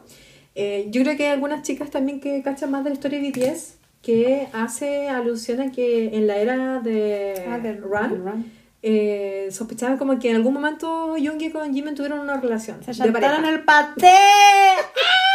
Eh, 0.59 0.87
yo 0.89 1.03
creo 1.03 1.15
que 1.15 1.27
hay 1.27 1.33
algunas 1.33 1.61
chicas 1.61 1.91
también 1.91 2.19
que 2.19 2.41
cachan 2.41 2.71
más 2.71 2.83
de 2.83 2.89
la 2.89 2.95
historia 2.95 3.19
de 3.21 3.29
BTS 3.29 3.75
que 4.01 4.47
hace 4.53 5.07
alusión 5.07 5.61
a 5.61 5.71
que 5.71 6.15
en 6.17 6.25
la 6.25 6.37
era 6.37 6.79
de, 6.79 7.45
Ah, 7.47 7.59
de 7.59 7.73
Run, 7.73 8.25
Run. 8.25 8.51
eh, 8.81 9.49
sospechaban 9.51 9.97
como 9.97 10.17
que 10.17 10.29
en 10.31 10.35
algún 10.37 10.53
momento 10.55 11.15
Yoongi 11.17 11.51
con 11.51 11.73
Jimin 11.73 11.93
tuvieron 11.93 12.19
una 12.21 12.39
relación 12.41 12.83
Se 12.83 12.91
de 12.93 13.07
el 13.45 13.63
paté. 13.63 14.07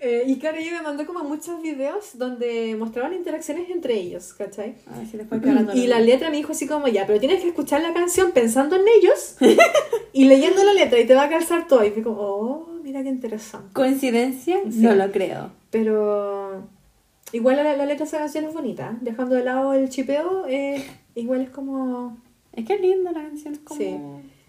Eh, 0.00 0.24
y 0.26 0.38
claro, 0.38 0.58
ella 0.58 0.72
me 0.72 0.82
mandó 0.82 1.06
como 1.06 1.24
muchos 1.24 1.60
videos 1.60 2.16
donde 2.16 2.76
mostraban 2.78 3.14
interacciones 3.14 3.68
entre 3.68 3.94
ellos, 3.94 4.32
¿cachai? 4.32 4.76
A 4.86 4.98
ver 4.98 5.06
si 5.08 5.16
después 5.16 5.40
Y 5.74 5.88
la 5.88 5.98
letra 5.98 6.30
me 6.30 6.36
dijo 6.36 6.52
así 6.52 6.68
como, 6.68 6.86
ya, 6.86 7.06
pero 7.06 7.18
tienes 7.18 7.40
que 7.40 7.48
escuchar 7.48 7.80
la 7.82 7.92
canción 7.92 8.30
pensando 8.30 8.76
en 8.76 8.82
ellos 8.98 9.36
y 10.12 10.24
leyendo 10.26 10.62
la 10.62 10.72
letra 10.72 11.00
y 11.00 11.06
te 11.06 11.14
va 11.14 11.24
a 11.24 11.28
calzar 11.28 11.66
todo. 11.66 11.84
Y 11.84 11.90
fue 11.90 12.04
como, 12.04 12.20
oh, 12.20 12.80
mira 12.82 13.02
qué 13.02 13.08
interesante. 13.08 13.72
¿Coincidencia? 13.72 14.60
Sí. 14.70 14.78
No 14.78 14.94
lo 14.94 15.10
creo. 15.10 15.50
Pero 15.70 16.68
igual 17.32 17.56
la, 17.56 17.64
la 17.64 17.84
letra 17.84 18.04
de 18.04 18.04
esa 18.04 18.18
canción 18.18 18.44
es 18.44 18.54
bonita, 18.54 18.96
dejando 19.00 19.34
de 19.34 19.44
lado 19.44 19.74
el 19.74 19.88
chipeo, 19.88 20.46
eh, 20.46 20.84
igual 21.16 21.40
es 21.40 21.50
como... 21.50 22.18
Es 22.52 22.64
que 22.64 22.74
es 22.74 22.80
linda 22.80 23.10
la 23.10 23.22
canción. 23.22 23.54
Es 23.54 23.60
como... 23.60 23.80
Sí. 23.80 23.96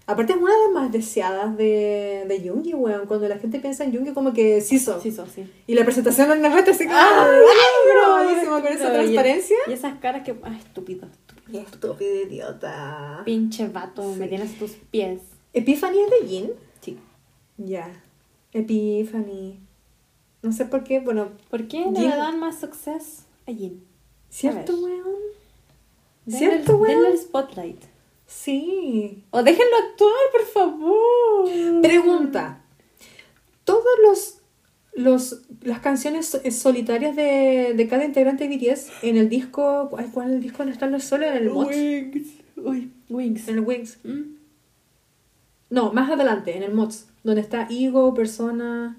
Aparte 0.10 0.34
es 0.34 0.40
una 0.40 0.52
de 0.52 0.60
las 0.64 0.72
más 0.74 0.92
deseadas 0.92 1.56
de, 1.56 2.26
de 2.28 2.42
Yoongi, 2.42 2.74
weón. 2.74 3.06
Cuando 3.06 3.28
la 3.28 3.38
gente 3.38 3.60
piensa 3.60 3.84
en 3.84 3.92
Yoongi 3.92 4.12
como 4.14 4.34
que 4.34 4.60
sí 4.60 4.80
so. 4.80 5.00
Sí. 5.00 5.14
Y 5.68 5.76
la 5.76 5.84
presentación 5.86 6.32
en 6.32 6.42
la 6.42 6.50
red 6.50 6.68
así 6.68 6.86
como... 6.86 6.98
¡Ah! 6.98 7.30
¡ay, 7.30 8.26
buenísimo! 8.26 8.60
Con 8.60 8.74
esa 8.74 8.92
transparencia. 8.92 9.56
Y, 9.68 9.74
esas 9.74 10.00
caras 10.00 10.24
que. 10.24 10.36
Ay, 10.42 10.58
estúpido. 10.58 11.08
estúpido. 11.08 11.62
Estúpido 11.62 12.16
idiota. 12.24 13.22
Pinche 13.24 13.68
vato, 13.68 14.04
me 14.16 14.28
tienes 14.28 14.58
tus 14.58 14.72
pies. 14.90 15.22
¿Epiphany 15.54 16.00
es 16.00 16.10
de 16.22 16.28
Jin? 16.28 16.52
Sí. 16.82 16.98
Ya. 17.58 17.88
Epiphany. 18.52 19.60
No 20.42 20.52
sé 20.54 20.66
por 20.66 20.84
qué, 20.84 21.02
bueno, 21.02 21.30
¿Por 21.52 21.68
qué 21.68 21.86
no 21.86 21.92
le 22.02 22.08
dan 22.08 22.40
más 22.40 22.60
success 22.60 23.26
a 23.48 23.52
Jin? 23.52 23.84
¿cierto, 24.30 24.74
ver. 24.74 25.04
weón? 25.04 25.16
¿Cierto, 26.28 26.74
el- 26.76 26.82
Denle 26.82 26.94
el 26.94 27.04
weón? 27.04 27.18
spotlight. 27.18 27.84
Sí. 28.30 29.24
O 29.32 29.42
déjenlo 29.42 29.76
actuar, 29.90 30.14
por 30.32 30.46
favor. 30.46 31.82
Pregunta. 31.82 32.62
Todos 33.64 33.84
los, 34.04 34.38
los 34.94 35.42
las 35.62 35.80
canciones 35.80 36.40
eh, 36.44 36.52
solitarias 36.52 37.16
de, 37.16 37.74
de 37.76 37.88
cada 37.88 38.06
integrante 38.06 38.48
de 38.48 38.56
BTS 38.56 38.92
en 39.04 39.18
el 39.18 39.30
disco, 39.30 39.90
ay, 39.98 40.10
¿cuál 40.14 40.30
es 40.30 40.36
el 40.36 40.42
disco 40.42 40.60
donde 40.60 40.74
están 40.74 40.92
los 40.92 41.04
solos? 41.04 41.28
En 41.32 41.38
el 41.38 41.50
Mods, 41.50 41.76
Wings. 41.76 42.28
Uy, 42.58 42.92
Wings. 43.10 43.48
en 43.48 43.56
el 43.56 43.62
Wings. 43.62 43.98
Mm. 44.04 44.22
No, 45.72 45.92
más 45.92 46.12
adelante, 46.12 46.56
en 46.56 46.62
el 46.64 46.74
Mods, 46.74 47.08
donde 47.24 47.42
está 47.42 47.68
Ego, 47.70 48.14
Persona, 48.14 48.96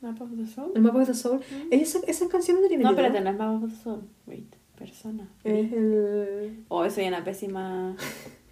Map 0.00 0.20
of 0.22 0.30
the 0.36 0.46
Soul. 0.46 0.70
el 0.76 0.82
Map 0.82 0.94
of 0.96 1.06
the 1.08 1.14
Soul. 1.14 1.40
Ellos- 1.72 1.98
esas 2.06 2.28
canciones 2.28 2.62
no 2.62 2.68
tienen 2.68 2.84
No, 2.84 2.90
espérate, 2.90 3.20
no 3.20 3.30
es 3.30 3.36
Map 3.36 3.62
of 3.64 3.70
the 3.70 3.82
Soul. 3.82 4.00
Wait, 4.28 4.54
persona. 4.78 5.28
Es 5.42 5.72
el... 5.72 6.64
Oh, 6.68 6.88
soy 6.88 7.08
una 7.08 7.24
pésima. 7.24 7.96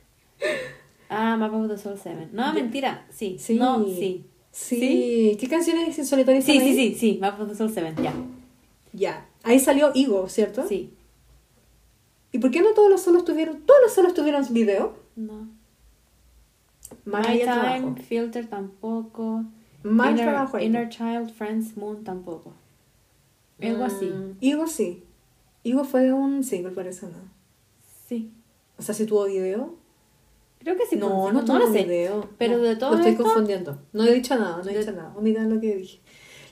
Ah, 1.09 1.37
Map 1.37 1.52
of 1.52 1.68
the 1.68 1.76
Soul 1.76 1.98
7. 2.02 2.28
No, 2.33 2.52
mentira. 2.55 3.07
Sí. 3.11 3.37
Sí. 3.38 3.55
No, 3.55 3.85
sí. 3.85 4.24
Sí. 4.50 5.37
¿Qué 5.38 5.48
canciones 5.48 5.98
en 5.98 6.07
solitario 6.07 6.40
Sí, 6.42 6.59
sí, 6.59 6.74
sí, 6.74 6.94
sí. 6.94 7.18
Map 7.20 7.40
of 7.40 7.48
the 7.48 7.55
Soul 7.55 7.70
7, 7.72 8.02
ya. 8.02 8.12
Ya. 8.92 9.26
Ahí 9.42 9.59
salió 9.59 9.92
Ego, 9.94 10.28
¿cierto? 10.28 10.66
Sí. 10.66 10.94
¿Y 12.33 12.38
por 12.38 12.50
qué 12.50 12.62
no 12.62 12.72
todos 12.72 12.90
los 12.90 13.02
solos 13.02 13.24
tuvieron, 13.24 13.61
todos 13.62 13.81
los 13.83 13.92
solos 13.92 14.14
tuvieron 14.14 14.44
video? 14.50 14.94
No. 15.16 15.48
My 17.05 17.16
allá 17.16 17.28
Time, 17.28 17.44
trabajo. 17.44 17.94
Filter 18.09 18.46
tampoco. 18.48 19.44
Más 19.83 20.12
Inner, 20.12 20.24
trabajo. 20.24 20.59
Inner 20.59 20.88
Child, 20.88 21.31
Friends, 21.33 21.76
Moon 21.76 22.05
tampoco. 22.05 22.55
Algo 23.61 23.85
así. 23.85 24.07
Mm, 24.07 24.37
Ego 24.40 24.66
sí. 24.66 25.02
Ego 25.64 25.85
fue 25.85 26.12
un 26.12 26.42
single, 26.42 26.72
parece, 26.72 27.07
¿no? 27.07 27.18
Sí. 28.09 28.33
O 28.78 28.83
sea, 28.83 28.94
si 28.94 29.07
tuvo 29.07 29.26
video. 29.26 29.74
Creo 30.62 30.77
que 30.77 30.87
sí. 30.87 30.96
no, 30.96 31.33
no, 31.33 31.42
lo 31.42 31.72
sé. 31.72 31.85
video. 31.85 32.29
Pero 32.38 32.57
No, 32.59 32.62
de 32.62 32.77
todo 32.77 32.90
Lo 32.92 32.96
estoy 32.96 33.12
esto- 33.12 33.25
confundiendo. 33.25 33.79
No 33.92 34.05
he 34.05 34.14
dicho 34.14 34.37
nada, 34.37 34.59
no 34.62 34.70
he 34.70 34.72
De- 34.72 34.79
dicho 34.81 34.92
nada. 34.92 35.12
Omitan 35.16 35.53
lo 35.53 35.61
que 35.61 35.77
dije. 35.77 36.01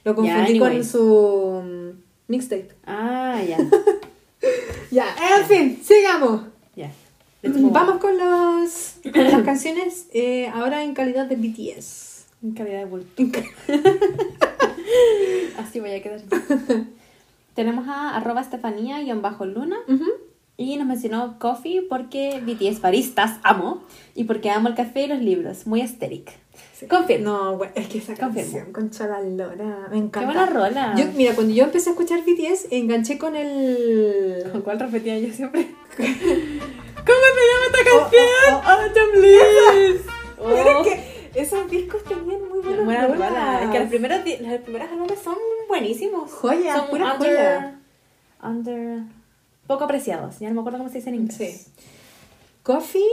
Lo 0.04 0.14
confundí 0.14 0.58
con 0.58 0.68
anyways. 0.68 0.88
su 0.90 1.62
mm, 1.64 1.90
mixtape. 2.28 2.68
Ah, 2.86 3.40
ya. 3.46 3.58
Ya, 4.90 5.04
en 5.38 5.46
fin, 5.46 5.80
sigamos. 5.84 6.42
ya. 6.74 6.90
On. 7.44 7.72
Vamos 7.72 7.98
con, 7.98 8.16
los, 8.18 8.94
con 9.12 9.24
las 9.24 9.42
canciones 9.42 10.06
eh, 10.12 10.48
ahora 10.48 10.82
en 10.82 10.94
calidad 10.94 11.26
de 11.26 11.36
BTS. 11.36 12.24
En 12.42 12.52
calidad 12.52 12.78
de 12.80 12.84
bulto. 12.86 13.22
Así 15.58 15.80
voy 15.80 15.92
a 15.92 16.02
quedar. 16.02 16.20
Tenemos 17.54 17.86
a 17.88 18.16
arroba 18.16 18.40
Estefanía 18.40 19.02
y 19.02 19.12
bajo 19.12 19.44
luna. 19.44 19.76
Y 20.60 20.76
nos 20.76 20.86
mencionó 20.86 21.38
Coffee 21.38 21.80
porque 21.88 22.38
BTS 22.44 22.82
baristas 22.82 23.38
amo. 23.42 23.82
Y 24.14 24.24
porque 24.24 24.50
amo 24.50 24.68
el 24.68 24.74
café 24.74 25.04
y 25.04 25.06
los 25.06 25.18
libros. 25.20 25.66
Muy 25.66 25.80
aesthetic. 25.80 26.30
Confirmo. 26.86 27.24
No, 27.30 27.56
güey, 27.56 27.70
es 27.74 27.88
que 27.88 27.96
esa 27.96 28.14
canción 28.14 28.70
con 28.70 28.90
Lora 29.38 29.88
me 29.90 29.96
encanta. 29.96 30.20
Qué 30.20 30.26
buena 30.26 30.44
rola. 30.44 30.94
Yo, 30.98 31.06
mira, 31.16 31.34
cuando 31.34 31.54
yo 31.54 31.64
empecé 31.64 31.88
a 31.88 31.92
escuchar 31.92 32.20
BTS, 32.26 32.66
enganché 32.72 33.16
con 33.16 33.36
el... 33.36 34.50
¿Con 34.52 34.60
cuál 34.60 34.78
repetía 34.78 35.18
yo 35.18 35.32
siempre? 35.32 35.66
¿Cómo 35.96 36.06
se 37.34 37.42
llama 37.48 37.66
esta 37.66 37.90
canción? 37.90 38.24
oh, 38.52 38.60
oh. 38.62 38.70
¡Oh, 38.70 38.92
Tom 38.92 39.18
Bliss! 39.18 40.02
Pero 40.36 40.80
es 40.82 40.86
que 40.86 41.40
esos 41.40 41.70
discos 41.70 42.04
tenían 42.04 42.48
muy 42.50 42.60
buenas 42.60 42.84
Buena 42.84 43.06
rolas. 43.06 43.30
rola. 43.30 43.64
Es 43.64 43.70
que 43.70 43.78
los 43.78 43.88
primeros, 43.88 44.18
los 44.18 44.60
primeros 44.60 44.90
álbumes 44.90 45.18
son 45.20 45.36
buenísimos. 45.68 46.30
Joyas, 46.30 46.76
son 46.76 46.90
pura 46.90 47.14
under, 47.14 47.30
joya. 47.30 47.80
under... 48.42 49.19
Poco 49.70 49.84
apreciados. 49.84 50.40
Ya 50.40 50.48
no 50.48 50.54
me 50.54 50.60
acuerdo 50.62 50.78
cómo 50.78 50.90
se 50.90 50.96
dice 50.96 51.10
en 51.10 51.14
inglés. 51.14 51.38
Sí. 51.38 51.82
Coffee 52.64 53.04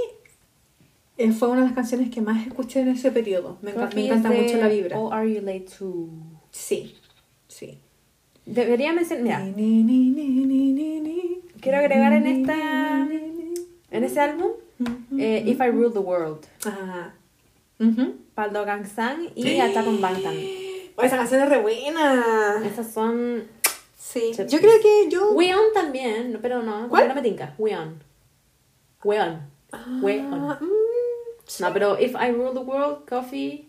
eh, 1.20 1.32
fue 1.32 1.50
una 1.50 1.62
de 1.62 1.68
las 1.68 1.76
canciones 1.76 2.10
que 2.10 2.20
más 2.20 2.48
escuché 2.48 2.80
en 2.80 2.88
ese 2.88 3.12
periodo. 3.12 3.60
Me, 3.62 3.70
encanta 3.70 4.32
mucho 4.32 4.58
la 4.58 4.68
vibra. 4.68 4.98
Oh, 4.98 5.14
are 5.14 5.32
you 5.32 5.40
late 5.42 5.68
to... 5.78 6.10
Sí, 6.50 6.96
sí. 7.48 7.78
Debería 8.48 8.92
mencionar... 8.92 9.54
Quiero 11.62 11.78
agregar 11.78 12.14
en 12.14 12.26
esta- 12.26 13.08
en 13.92 14.04
ese 14.04 14.20
álbum, 14.20 14.54
eh, 15.16 15.44
If 15.46 15.60
I 15.62 15.70
Rule 15.70 15.92
the 15.92 16.00
World, 16.00 16.44
Ajá. 16.66 17.14
Ujú. 17.80 18.16
Paldo 18.34 18.66
Gangsang 18.66 19.30
y 19.36 19.60
Attack 19.60 19.86
on 19.88 20.02
Bangtan. 20.02 20.36
Oh, 20.96 21.04
esa 21.04 21.18
canción 21.18 21.44
es 21.44 21.50
re 21.50 21.62
buena. 21.62 22.64
Esas 22.66 22.92
son... 22.92 23.44
Sí. 24.08 24.34
Sí. 24.34 24.44
Yo 24.48 24.60
creo 24.60 24.80
que 24.82 25.10
yo. 25.10 25.32
Weon 25.34 25.74
también, 25.74 26.32
no, 26.32 26.40
pero 26.42 26.64
no, 26.64 26.88
¿Cuál? 26.88 27.10
no 27.10 27.16
me 27.16 27.22
tinca. 27.22 27.54
Weon. 27.58 28.02
Weon. 29.04 29.42
Weon. 30.02 30.34
Ah, 30.34 30.58
mm, 30.62 30.68
sí. 31.46 31.64
No, 31.64 31.74
pero 31.74 32.00
If 32.00 32.14
I 32.16 32.32
Rule 32.32 32.54
the 32.54 32.60
World, 32.60 33.08
Coffee 33.08 33.68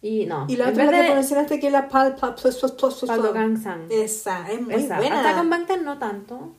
y 0.00 0.24
no. 0.26 0.46
Y 0.48 0.56
la 0.56 0.66
en 0.66 0.70
otra 0.70 0.84
vez 0.84 0.92
la 0.92 1.02
que 1.02 1.08
de 1.08 1.14
mencionaste 1.14 1.60
que 1.60 1.66
es 1.66 1.72
la 1.72 1.88
pal, 1.88 2.14
pal, 2.14 2.36
pal, 2.40 2.54
pal, 2.60 2.76
pal, 2.76 2.94
pal, 3.00 3.08
Paldo 3.08 3.32
Gangsang. 3.32 3.86
Esa, 3.90 4.50
es 4.52 4.60
muy 4.60 4.74
Esa. 4.74 4.98
buena. 4.98 5.20
Attack 5.20 5.38
on 5.40 5.50
Bangtan 5.50 5.84
no 5.84 5.98
tanto. 5.98 6.52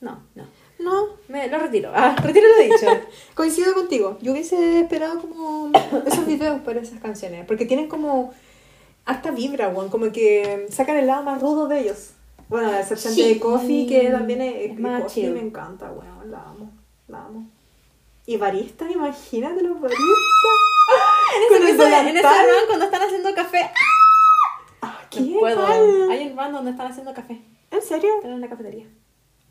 No, 0.00 0.22
no. 0.34 0.44
No, 0.80 1.08
Me 1.28 1.48
lo 1.48 1.58
retiro. 1.58 1.92
Ah, 1.94 2.16
retiro 2.22 2.46
lo 2.48 2.62
dicho. 2.62 2.86
coincido 3.34 3.72
contigo. 3.74 4.18
Yo 4.20 4.32
hubiese 4.32 4.80
esperado 4.80 5.20
como 5.20 5.70
esos 6.06 6.26
videos 6.26 6.60
para 6.62 6.80
esas 6.80 7.00
canciones. 7.00 7.46
Porque 7.46 7.66
tienen 7.66 7.88
como 7.88 8.32
hasta 9.04 9.30
vibra, 9.30 9.68
weón. 9.68 9.90
Como 9.90 10.10
que 10.10 10.66
sacan 10.70 10.96
el 10.96 11.06
lado 11.06 11.22
más 11.22 11.40
rudo 11.40 11.68
de 11.68 11.80
ellos. 11.80 12.10
Bueno, 12.48 12.70
la 12.70 12.80
excepción 12.80 13.12
Sí. 13.14 13.22
de 13.34 13.38
Coffee, 13.40 13.86
que 13.86 14.10
también 14.10 14.40
es, 14.40 14.70
Es 14.70 14.78
más 14.80 15.02
Coffee 15.02 15.22
chill. 15.24 15.32
me 15.34 15.40
encanta, 15.40 15.90
weón. 15.92 16.30
La 16.30 16.38
amo, 16.42 16.70
la 17.08 17.24
amo. 17.24 17.46
Y 18.26 18.36
baristas, 18.36 18.90
imagínate 18.90 19.62
los 19.62 19.80
baristas. 19.80 20.06
El 21.50 21.56
en 21.62 21.68
ese 21.68 21.76
delantal. 21.84 22.46
run 22.46 22.66
cuando 22.66 22.84
están 22.86 23.02
haciendo 23.02 23.34
café. 23.34 23.70
Ah, 24.82 24.98
No 25.02 25.08
¿Qué 25.10 25.36
puedo. 25.38 25.56
tal? 25.66 26.10
Hay 26.10 26.28
un 26.28 26.38
run 26.38 26.52
donde 26.52 26.70
están 26.70 26.86
haciendo 26.90 27.12
café. 27.14 27.40
¿En 27.70 27.82
serio? 27.82 28.10
Están 28.16 28.32
en 28.32 28.40
la 28.40 28.48
cafetería. 28.48 28.86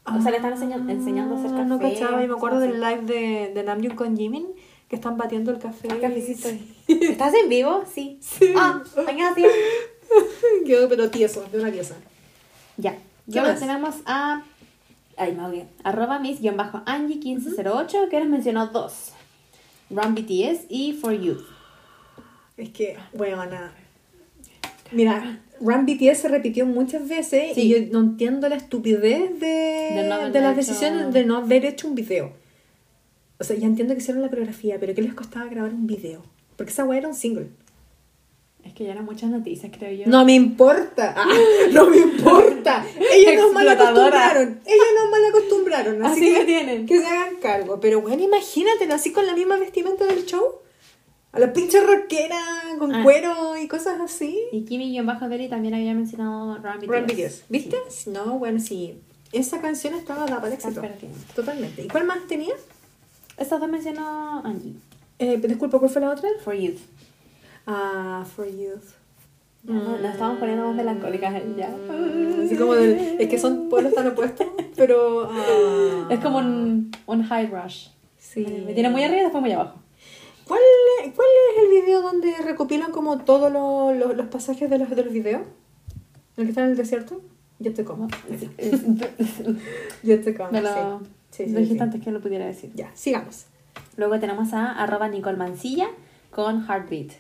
O 0.06 0.22
sea, 0.22 0.32
le 0.32 0.38
están 0.38 0.54
enseñando, 0.54 0.92
enseñando 0.92 1.36
a 1.36 1.38
hacer 1.38 1.52
Ah, 1.52 1.58
café. 1.58 1.66
No 1.70 1.80
cachaba, 1.80 2.24
y 2.24 2.28
me 2.28 2.34
acuerdo 2.34 2.60
del 2.60 2.80
live 2.80 3.02
de, 3.02 3.52
de 3.54 3.64
Namjoon 3.64 3.96
con 3.96 4.16
Jimin, 4.18 4.48
que 4.88 4.96
están 4.96 5.18
batiendo 5.18 5.52
el 5.52 5.60
café. 5.60 5.90
así. 5.92 6.00
Cafecito. 6.00 6.50
¿Estás 6.88 7.34
en 7.34 7.50
vivo? 7.50 7.84
Sí. 7.94 8.18
Sí. 8.22 8.54
Ah, 8.56 8.82
mañana 9.06 9.36
sí. 9.36 9.46
Quedó 10.66 10.88
pero 10.90 11.10
tieso, 11.10 11.44
de 11.52 11.60
una 11.60 11.70
pieza. 11.72 11.96
Ya. 12.78 12.96
Luego 13.28 13.50
más? 13.50 13.60
tenemos 13.60 13.96
a. 14.06 14.44
Ay, 15.18 15.34
me 15.34 15.42
ahogué. 15.42 15.66
Arroba 15.84 16.20
miss 16.20 16.40
bajo 16.56 16.82
Angie 16.86 17.16
1508, 17.18 18.10
que 18.10 18.20
nos 18.20 18.30
mencionó 18.30 18.68
dos: 18.68 19.12
Run 19.90 20.16
BTS 20.16 20.66
y 20.70 20.94
For 20.94 21.14
Youth. 21.14 21.44
Es 22.56 22.70
que, 22.70 22.98
bueno. 23.14 23.44
Mira, 24.92 25.42
Run 25.60 25.86
BTS 25.86 26.22
se 26.22 26.28
repitió 26.30 26.66
muchas 26.66 27.08
veces 27.08 27.56
Sí. 27.56 27.62
y 27.62 27.70
yo 27.70 27.78
no 27.92 28.00
entiendo 28.00 28.48
la 28.48 28.56
estupidez 28.56 29.38
de, 29.40 29.48
De 29.48 30.06
no 30.08 30.16
haber 30.16 30.32
de 30.32 30.40
las 30.42 30.52
hecho- 30.58 30.58
decisiones 30.72 31.14
de 31.14 31.26
no 31.26 31.38
haber 31.38 31.66
hecho 31.66 31.88
un 31.88 31.96
video. 31.96 32.32
O 33.40 33.44
sea, 33.44 33.56
ya 33.58 33.68
entiendo 33.68 33.94
que 33.94 34.00
hicieron 34.00 34.22
la 34.24 34.30
coreografía, 34.30 34.78
pero 34.80 34.96
¿qué 34.96 35.02
les 35.02 35.14
costaba 35.14 35.46
grabar 35.48 35.74
un 35.74 35.86
video? 35.88 36.24
Porque 36.56 36.72
esa 36.72 36.86
weá 36.86 37.00
era 37.00 37.08
un 37.10 37.14
single. 37.16 37.50
Es 38.68 38.74
que 38.74 38.84
ya 38.84 38.92
eran 38.92 39.06
muchas 39.06 39.30
noticias, 39.30 39.72
creo 39.76 39.92
yo. 39.92 40.12
No 40.12 40.26
me 40.26 40.34
importa. 40.34 41.16
Ah, 41.18 41.26
no 41.72 41.90
me 41.90 41.98
importa. 41.98 42.86
Ellos 43.14 43.36
nos 43.42 43.54
mal 43.54 43.68
acostumbraron. 43.70 44.60
Ellos 44.66 44.86
nos 45.02 45.10
mal 45.12 45.26
acostumbraron. 45.30 46.06
Así, 46.06 46.20
Así 46.22 46.34
que 46.34 46.40
me 46.40 46.46
tienen. 46.46 46.86
Que 46.86 47.00
se 47.00 47.06
hagan 47.08 47.36
cargo. 47.38 47.80
Pero 47.80 48.02
bueno, 48.02 48.22
imagínate, 48.22 48.92
así 48.92 49.12
con 49.12 49.26
la 49.26 49.34
misma 49.34 49.58
vestimenta 49.58 50.06
del 50.06 50.26
show. 50.26 50.44
A 51.32 51.40
la 51.40 51.54
pinche 51.54 51.80
rockera 51.82 52.40
con 52.80 52.94
Ah. 52.94 53.04
cuero 53.04 53.58
y 53.58 53.68
cosas 53.68 54.00
así. 54.02 54.38
Y 54.52 54.66
Kimi-Deli 54.66 55.50
también 55.50 55.74
había 55.74 55.94
mencionado 55.94 56.58
Run 56.58 57.06
BTS. 57.08 57.44
¿Viste? 57.50 57.78
No, 58.08 58.38
bueno, 58.40 58.60
sí. 58.60 59.00
Esa 59.32 59.62
canción 59.62 59.94
estaba 59.94 60.26
dada 60.26 60.42
para 60.42 60.54
éxito. 60.54 60.82
Totalmente. 61.36 61.84
¿Y 61.84 61.88
cuál 61.88 62.06
más 62.06 62.28
tenía? 62.28 62.56
Estas 63.38 63.60
dos 63.60 63.70
mencionó 63.70 64.42
Angie. 64.46 64.74
Eh, 65.20 65.38
disculpa, 65.38 65.80
¿cuál 65.80 65.92
fue 65.92 66.02
la 66.02 66.12
otra? 66.12 66.30
For 66.44 66.54
Youth. 66.56 66.80
Ah, 67.68 68.26
For 68.36 68.46
Youth. 68.48 68.96
Ya, 69.64 69.74
no, 69.74 69.98
nos 69.98 70.12
estamos 70.14 70.40
poniendo 70.40 70.66
más 70.68 70.76
melancólicas 70.76 71.34
ya. 71.58 71.68
Así 72.46 72.56
como 72.58 72.74
del, 72.76 73.18
es 73.20 73.28
que 73.28 73.38
son 73.38 73.68
pueblos 73.70 73.94
tan 73.94 74.08
opuestos, 74.08 74.48
pero... 74.78 75.28
ah. 75.30 76.08
Es 76.10 76.20
como 76.22 76.38
un, 76.38 76.92
un 77.06 77.24
high 77.24 77.48
rush. 77.48 77.90
Sí. 78.18 78.46
Me 78.66 78.74
tiene 78.74 78.90
muy 78.90 79.04
arriba 79.04 79.20
y 79.20 79.24
después 79.24 79.42
muy 79.42 79.52
abajo. 79.52 79.80
¿Cuál, 80.48 80.60
¿Cuál 81.14 81.28
es 81.58 81.64
el 81.64 81.70
video 81.82 82.02
donde 82.02 82.34
recopilan 82.42 82.92
como 82.92 83.18
todos 83.20 83.52
lo- 83.52 83.92
lo- 83.94 84.14
los 84.14 84.28
pasajes 84.28 84.70
de 84.70 84.78
los, 84.78 84.90
de 84.90 85.04
los 85.04 85.12
videos? 85.12 85.42
¿El 86.38 86.46
que 86.46 86.50
está 86.52 86.64
en 86.64 86.70
el 86.72 86.78
desierto? 86.78 87.20
Yo 87.60 87.74
te 87.74 87.84
como. 87.84 88.08
Yo 90.04 90.22
te 90.22 90.34
como, 90.36 90.52
Me 90.52 90.62
lo, 90.62 91.00
sí. 91.32 91.46
Sí, 91.48 91.66
sí. 91.66 91.78
antes 91.80 92.02
que 92.02 92.12
lo 92.12 92.22
pudiera 92.22 92.46
decir. 92.46 92.72
Ya, 92.76 92.92
sigamos. 92.94 93.48
Luego 93.98 94.20
tenemos 94.20 94.54
a 94.54 94.72
arroba 94.72 95.08
Nicole 95.10 95.38
Mancilla 95.38 95.88
con 96.32 96.66
Heartbeat. 96.66 97.12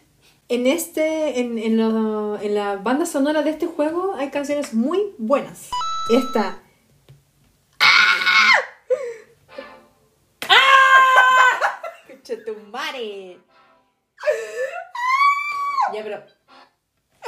En, 0.49 0.65
este, 0.65 1.39
en, 1.41 1.57
en, 1.57 1.77
lo- 1.77 2.39
en 2.39 2.55
la 2.55 2.77
banda 2.77 3.05
sonora 3.05 3.41
de 3.43 3.49
este 3.51 3.67
juego 3.67 4.15
hay 4.15 4.29
canciones 4.29 4.73
muy 4.73 5.13
buenas. 5.17 5.69
Esta. 6.09 6.59
¡Chetumare! 12.23 13.37
ya, 15.93 16.03
pero. 16.03 16.23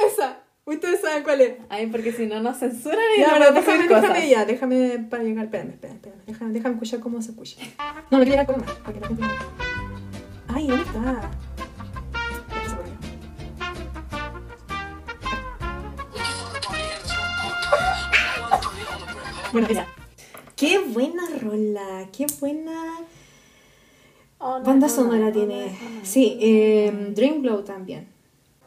Esa. 0.06 0.38
Ustedes 0.64 1.00
saben 1.00 1.22
cuál 1.24 1.40
es. 1.40 1.54
Ay, 1.68 1.86
porque 1.86 2.12
si 2.12 2.26
no 2.26 2.40
nos 2.40 2.58
censuran 2.58 2.98
y 3.16 3.20
Ya, 3.20 3.28
no 3.28 3.32
pero 3.38 3.44
nos 3.52 3.54
déjame, 3.66 3.88
cosas. 3.88 4.02
déjame 4.02 4.28
ya, 4.28 4.44
déjame 4.44 4.98
para 5.10 5.22
llegar. 5.22 5.44
Espérame, 5.46 5.70
espérame, 5.70 5.94
espérame. 5.96 6.22
Déjame, 6.26 6.52
déjame 6.52 6.74
escuchar 6.74 7.00
cómo 7.00 7.22
se 7.22 7.30
escucha. 7.30 7.56
No, 8.10 8.18
me 8.18 8.24
quiero 8.24 8.42
llegar 8.42 8.46
con 8.46 8.60
más. 8.60 8.70
Para 8.76 8.92
que 8.94 9.00
la 9.00 9.08
gente 9.08 9.24
Ay, 10.48 10.66
¿dónde 10.68 10.84
está? 10.84 11.30
Bueno, 19.52 19.68
mira. 19.68 19.86
Qué 20.56 20.78
buena 20.78 21.22
rola, 21.40 22.08
qué 22.16 22.26
buena 22.40 22.98
Oh, 24.42 24.58
no, 24.58 24.64
banda 24.64 24.86
no, 24.86 24.92
sonora 24.92 25.26
no, 25.26 25.32
tiene. 25.32 25.66
no. 25.66 26.00
Sí, 26.04 26.38
eh, 26.40 27.12
Dream 27.14 27.42
Glow 27.42 27.62
también. 27.62 28.08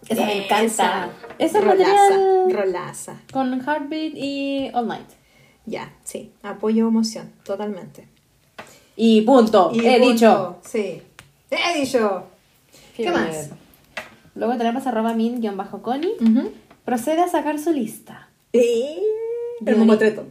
Esa 0.07 0.25
me 0.25 0.45
encanta. 0.45 1.09
Esa 1.39 1.59
es 1.59 1.63
rolaza, 1.65 1.91
material 1.93 2.53
rolaza. 2.53 3.21
con 3.31 3.59
Heartbeat 3.61 4.13
y 4.15 4.69
All 4.73 4.87
Night. 4.87 5.07
Ya, 5.65 5.93
sí, 6.03 6.31
apoyo 6.43 6.87
emoción, 6.87 7.31
totalmente. 7.43 8.07
Y 8.95 9.21
punto. 9.21 9.71
Y 9.73 9.79
He 9.85 9.97
punto, 9.99 10.11
dicho. 10.13 10.57
Sí. 10.63 11.01
He 11.49 11.79
dicho. 11.79 12.25
¿Qué 12.95 13.03
Quiero 13.03 13.13
más? 13.17 13.49
Luego 14.35 14.55
tenemos 14.57 14.85
arroba 14.85 15.13
min-connie. 15.13 16.15
Procede 16.85 17.21
a 17.21 17.27
sacar 17.29 17.57
su 17.59 17.71
lista. 17.71 18.29
Eh, 18.51 18.99
el 19.65 19.77
mamotreto. 19.77 20.25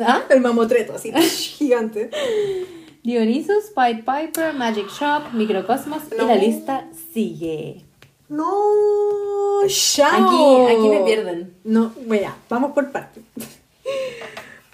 ¿Ah? 0.00 0.22
El 0.30 0.40
mamotreto, 0.40 0.94
así, 0.94 1.12
gigante. 1.56 2.10
Dionysus, 3.02 3.70
Pied 3.74 3.98
Piper, 4.04 4.52
Magic 4.54 4.88
Shop, 4.90 5.32
Microcosmos 5.32 6.02
y 6.12 6.16
No. 6.18 6.26
la 6.26 6.34
lista 6.36 6.88
sigue. 7.14 7.84
No, 8.28 8.46
chao. 9.68 10.66
Aquí, 10.66 10.74
aquí 10.76 10.88
me 10.88 11.00
pierden. 11.04 11.54
No, 11.64 11.92
bueno, 12.06 12.34
vamos 12.48 12.72
por 12.72 12.90
partes. 12.90 13.22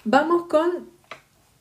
Vamos 0.03 0.47
con. 0.47 0.89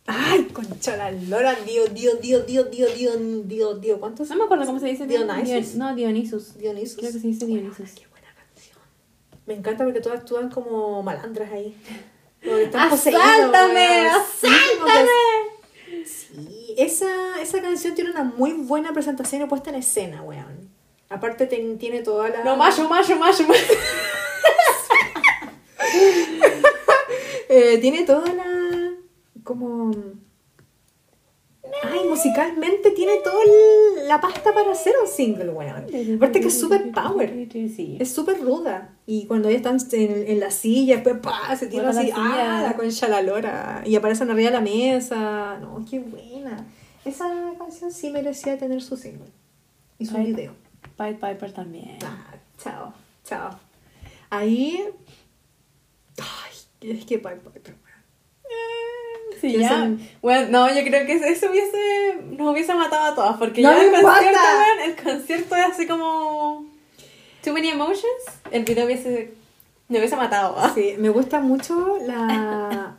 Ay, 0.06 0.44
concha 0.52 0.96
la 0.96 1.10
lora, 1.12 1.54
Dios, 1.66 1.92
Dios, 1.94 2.20
Dios, 2.20 2.46
Dios, 2.46 2.70
Dios, 2.70 2.94
Dios, 2.96 3.16
Dios, 3.48 3.80
Dios. 3.80 3.98
¿Cuántos? 3.98 4.28
No 4.30 4.36
me 4.36 4.44
acuerdo 4.44 4.64
cómo 4.66 4.80
se 4.80 4.86
dice. 4.86 5.06
Dionysus. 5.06 5.48
Dion- 5.48 5.74
No, 5.76 5.94
Dionysus. 5.94 6.56
Dionysus. 6.58 6.96
Creo 6.96 7.12
que 7.12 7.18
se 7.20 7.26
dice 7.26 7.46
Dionysus. 7.46 7.90
Qué 7.92 8.06
buena 8.08 8.28
canción. 8.34 8.78
Me 9.46 9.54
encanta 9.54 9.84
porque 9.84 10.00
todas 10.00 10.20
actúan 10.20 10.48
como 10.50 11.02
malandras 11.02 11.52
ahí. 11.52 11.76
¡Asáltame! 12.74 14.08
¡Asáltame! 14.08 15.08
Sí, 16.04 16.74
esa, 16.78 17.40
esa 17.40 17.60
canción 17.62 17.94
tiene 17.94 18.10
una 18.10 18.24
muy 18.24 18.52
buena 18.52 18.92
presentación 18.92 19.42
y 19.42 19.46
puesta 19.46 19.70
en 19.70 19.76
escena, 19.76 20.22
weón. 20.22 20.70
Aparte 21.08 21.46
ten- 21.46 21.78
tiene 21.78 22.02
toda 22.02 22.28
la... 22.30 22.42
No, 22.42 22.56
mayo, 22.56 22.88
mayo, 22.88 23.16
mayo, 23.16 23.46
mayo. 23.46 23.62
Eh, 27.48 27.76
tiene 27.82 28.04
toda 28.04 28.32
la... 28.32 28.92
como... 29.44 29.90
Ay, 31.80 32.00
musicalmente 32.08 32.90
tiene 32.90 33.18
toda 33.24 33.42
la 34.06 34.20
pasta 34.20 34.52
para 34.52 34.72
hacer 34.72 34.94
un 35.00 35.08
single, 35.08 35.50
weón. 35.50 35.86
Aparte 36.16 36.40
que 36.40 36.48
es 36.48 36.60
super 36.60 36.92
power. 36.92 37.48
Sí. 37.50 37.96
Es 37.98 38.12
súper 38.12 38.40
ruda. 38.40 38.94
Y 39.06 39.26
cuando 39.26 39.50
ya 39.50 39.56
están 39.56 39.78
en, 39.92 40.26
en 40.28 40.40
la 40.40 40.50
silla, 40.50 40.96
después 40.96 41.16
pa, 41.22 41.56
se 41.56 41.68
tira 41.68 41.88
así, 41.88 42.08
la 42.08 42.58
ah, 42.58 42.62
la 42.62 42.76
concha 42.76 43.08
la 43.08 43.22
lora. 43.22 43.82
Y 43.86 43.96
aparecen 43.96 44.30
arriba 44.30 44.50
de 44.50 44.56
la 44.56 44.60
mesa. 44.60 45.58
No, 45.60 45.84
qué 45.88 46.00
buena. 46.00 46.66
Esa 47.04 47.28
canción 47.58 47.90
sí 47.90 48.10
merecía 48.10 48.58
tener 48.58 48.82
su 48.82 48.96
single. 48.96 49.30
Y 49.98 50.06
su 50.06 50.18
video. 50.18 50.52
Pied 50.98 51.14
Piper 51.14 51.52
también. 51.52 51.98
Ah, 52.04 52.34
chao, 52.62 52.92
chao. 53.24 53.58
Ahí. 54.30 54.84
Ay, 56.18 56.90
es 56.90 57.04
que 57.06 57.18
Pied 57.18 57.38
Piper, 57.38 57.74
weón. 57.82 57.92
Sí, 59.40 59.58
ya. 59.58 59.68
son- 59.68 60.00
Bueno, 60.20 60.48
no, 60.50 60.68
yo 60.74 60.82
creo 60.84 61.06
que 61.06 61.14
eso 61.14 61.50
hubiese, 61.50 62.18
nos 62.38 62.52
hubiese 62.52 62.74
matado 62.74 63.12
a 63.12 63.14
todas. 63.14 63.36
Porque 63.38 63.62
No 63.62 63.70
ya 63.72 63.82
el 63.82 63.90
concierto, 63.90 64.18
importa. 64.28 64.40
weón, 64.58 64.90
el 64.90 65.02
concierto 65.02 65.56
es 65.56 65.64
así 65.66 65.86
como. 65.86 66.66
Too 67.44 67.52
many 67.52 67.68
emotions. 67.70 68.06
El 68.50 68.64
video 68.64 68.86
hubiese. 68.86 69.34
Me 69.88 69.98
hubiese 69.98 70.16
matado. 70.16 70.54
¿ah? 70.58 70.70
Sí, 70.74 70.94
me 70.98 71.08
gusta 71.10 71.40
mucho 71.40 71.98
la. 72.06 72.96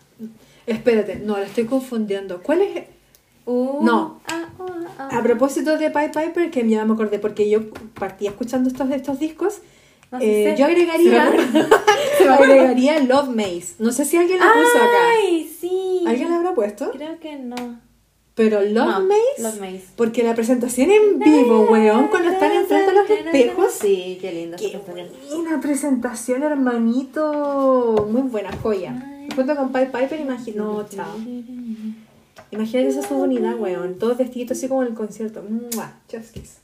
Espérate, 0.65 1.15
no, 1.17 1.37
la 1.37 1.43
estoy 1.45 1.65
confundiendo. 1.65 2.41
¿Cuál 2.41 2.61
es? 2.61 2.83
Uh, 3.45 3.83
No. 3.83 4.21
ah, 4.27 4.45
ah, 4.59 4.65
ah. 4.97 5.17
A 5.17 5.21
propósito 5.23 5.77
de 5.77 5.89
Pied 5.91 6.11
Piper, 6.11 6.49
que 6.51 6.67
ya 6.69 6.85
me 6.85 6.93
acordé, 6.93 7.19
porque 7.19 7.49
yo 7.49 7.69
partía 7.99 8.29
escuchando 8.29 8.69
estos, 8.69 8.89
estos 8.91 9.19
discos, 9.19 9.59
No, 10.13 10.19
eh, 10.21 10.55
yo 10.57 10.65
agregaría, 10.65 11.33
agregaría 12.37 12.99
Love 12.99 13.29
Maze. 13.29 13.73
No 13.79 13.91
sé 13.91 14.05
si 14.05 14.15
alguien 14.15 14.37
la 14.39 14.53
puso 14.53 14.77
acá. 14.77 15.09
Ay, 15.17 15.49
sí. 15.59 16.03
¿Alguien 16.05 16.29
la 16.29 16.35
habrá 16.35 16.53
puesto? 16.53 16.91
Creo 16.91 17.19
que 17.19 17.37
no. 17.37 17.55
Pero 18.35 18.61
Love 18.61 18.73
No, 18.73 18.99
Maze, 19.07 19.41
Love 19.41 19.59
Maze. 19.59 19.83
porque 19.95 20.23
la 20.23 20.35
presentación 20.35 20.91
en 20.91 21.19
vivo, 21.19 21.67
weón, 21.69 22.09
cuando 22.09 22.29
están 22.29 22.51
enfrente 22.51 22.91
a 22.91 22.93
los 22.93 23.09
espejos. 23.09 23.71
Sí, 23.71 24.19
qué 24.21 24.31
lindo. 24.31 24.57
Qué 24.57 24.79
buena 25.35 25.59
presentación, 25.59 26.43
hermanito. 26.43 28.07
Muy 28.09 28.21
buena 28.23 28.51
joya. 28.57 29.09
Junto 29.35 29.55
con 29.55 29.71
Pied 29.71 29.87
Piper, 29.87 30.19
imagino. 30.19 30.73
No, 30.73 30.87
chao. 30.87 31.15
Imagínate 32.51 32.89
esa 32.89 33.07
su 33.07 33.15
unidad, 33.15 33.55
weón. 33.59 33.97
Todos 33.97 34.17
vestiditos 34.17 34.57
así 34.57 34.67
como 34.67 34.83
en 34.83 34.89
el 34.89 34.93
concierto. 34.93 35.43
¡Mua! 35.47 35.99
Just 36.11 36.33
kiss. 36.33 36.57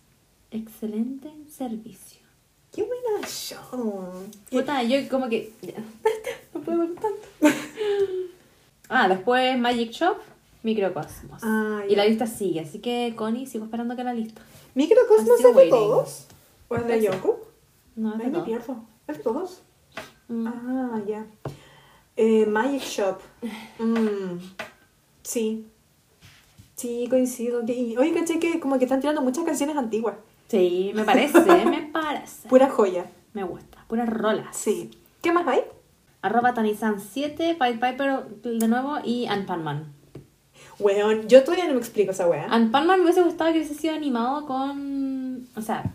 Excelente 0.52 1.30
servicio. 1.56 2.19
¡Qué 2.74 2.84
buena 2.84 3.28
show! 3.28 4.12
Puta, 4.52 4.84
yo 4.84 4.98
como 5.10 5.28
que. 5.28 5.52
no 6.54 6.62
puedo 6.62 6.80
ver 6.80 6.96
tanto. 6.96 7.28
ah, 8.90 9.08
después 9.08 9.58
Magic 9.58 9.92
Shop, 9.92 10.18
Microcosmos. 10.64 11.42
Ah, 11.44 11.84
y 11.88 11.92
ya. 11.92 11.98
la 11.98 12.06
lista 12.06 12.28
sigue, 12.28 12.60
así 12.62 12.80
que 12.80 13.14
Connie, 13.16 13.48
sigo 13.48 13.66
esperando 13.66 13.96
que 13.96 14.04
la 14.04 14.14
lista. 14.14 14.42
¿Microcosmos 14.76 15.40
es 15.40 15.56
de 15.56 15.70
todos? 15.70 16.26
¿O 16.68 16.76
es 16.76 16.86
de. 16.86 17.08
Jungkook? 17.08 17.40
No, 17.96 18.14
es 18.14 18.20
de 18.20 18.28
me 18.28 18.42
pierdo. 18.42 18.84
¿Es 19.08 19.18
de 19.18 19.24
todos? 19.24 19.62
Mm. 20.28 20.48
Ah, 20.48 21.02
ya. 21.08 21.26
Eh, 22.16 22.46
Magic 22.46 22.84
Shop. 22.84 23.20
Mm, 23.80 24.38
sí. 25.24 25.66
Sí, 26.76 27.08
coincido. 27.10 27.62
Oye, 27.62 28.14
caché 28.14 28.40
que 28.40 28.60
como 28.60 28.78
que 28.78 28.86
están 28.86 29.02
tirando 29.02 29.22
muchas 29.22 29.44
canciones 29.44 29.76
antiguas. 29.76 30.16
Sí, 30.50 30.92
me 30.94 31.04
parece, 31.06 31.40
me 31.66 31.82
parece. 31.94 32.48
Pura 32.50 32.70
joya. 32.70 33.06
Me 33.34 33.44
gusta, 33.44 33.86
puras 33.88 34.10
rolas. 34.10 34.56
Sí. 34.58 34.90
¿Qué 35.22 35.32
más 35.32 35.48
hay? 35.48 35.62
Arroba 36.22 36.54
Tanisan7, 36.54 37.58
Pied 37.58 37.80
Piper 37.80 38.26
de 38.60 38.68
nuevo 38.68 38.98
y 39.04 39.28
Ann 39.28 39.46
Panman. 39.46 39.94
Weón, 40.80 41.28
yo 41.28 41.44
todavía 41.44 41.68
no 41.68 41.74
me 41.74 41.80
explico 41.80 42.12
esa 42.12 42.28
weá. 42.28 42.48
Ann 42.50 42.72
Panman 42.72 43.00
me 43.00 43.04
hubiese 43.06 43.22
gustado 43.22 43.52
que 43.54 43.60
hubiese 43.60 43.76
sido 43.76 43.94
animado 43.96 44.46
con. 44.46 45.48
O 45.56 45.62
sea, 45.62 45.94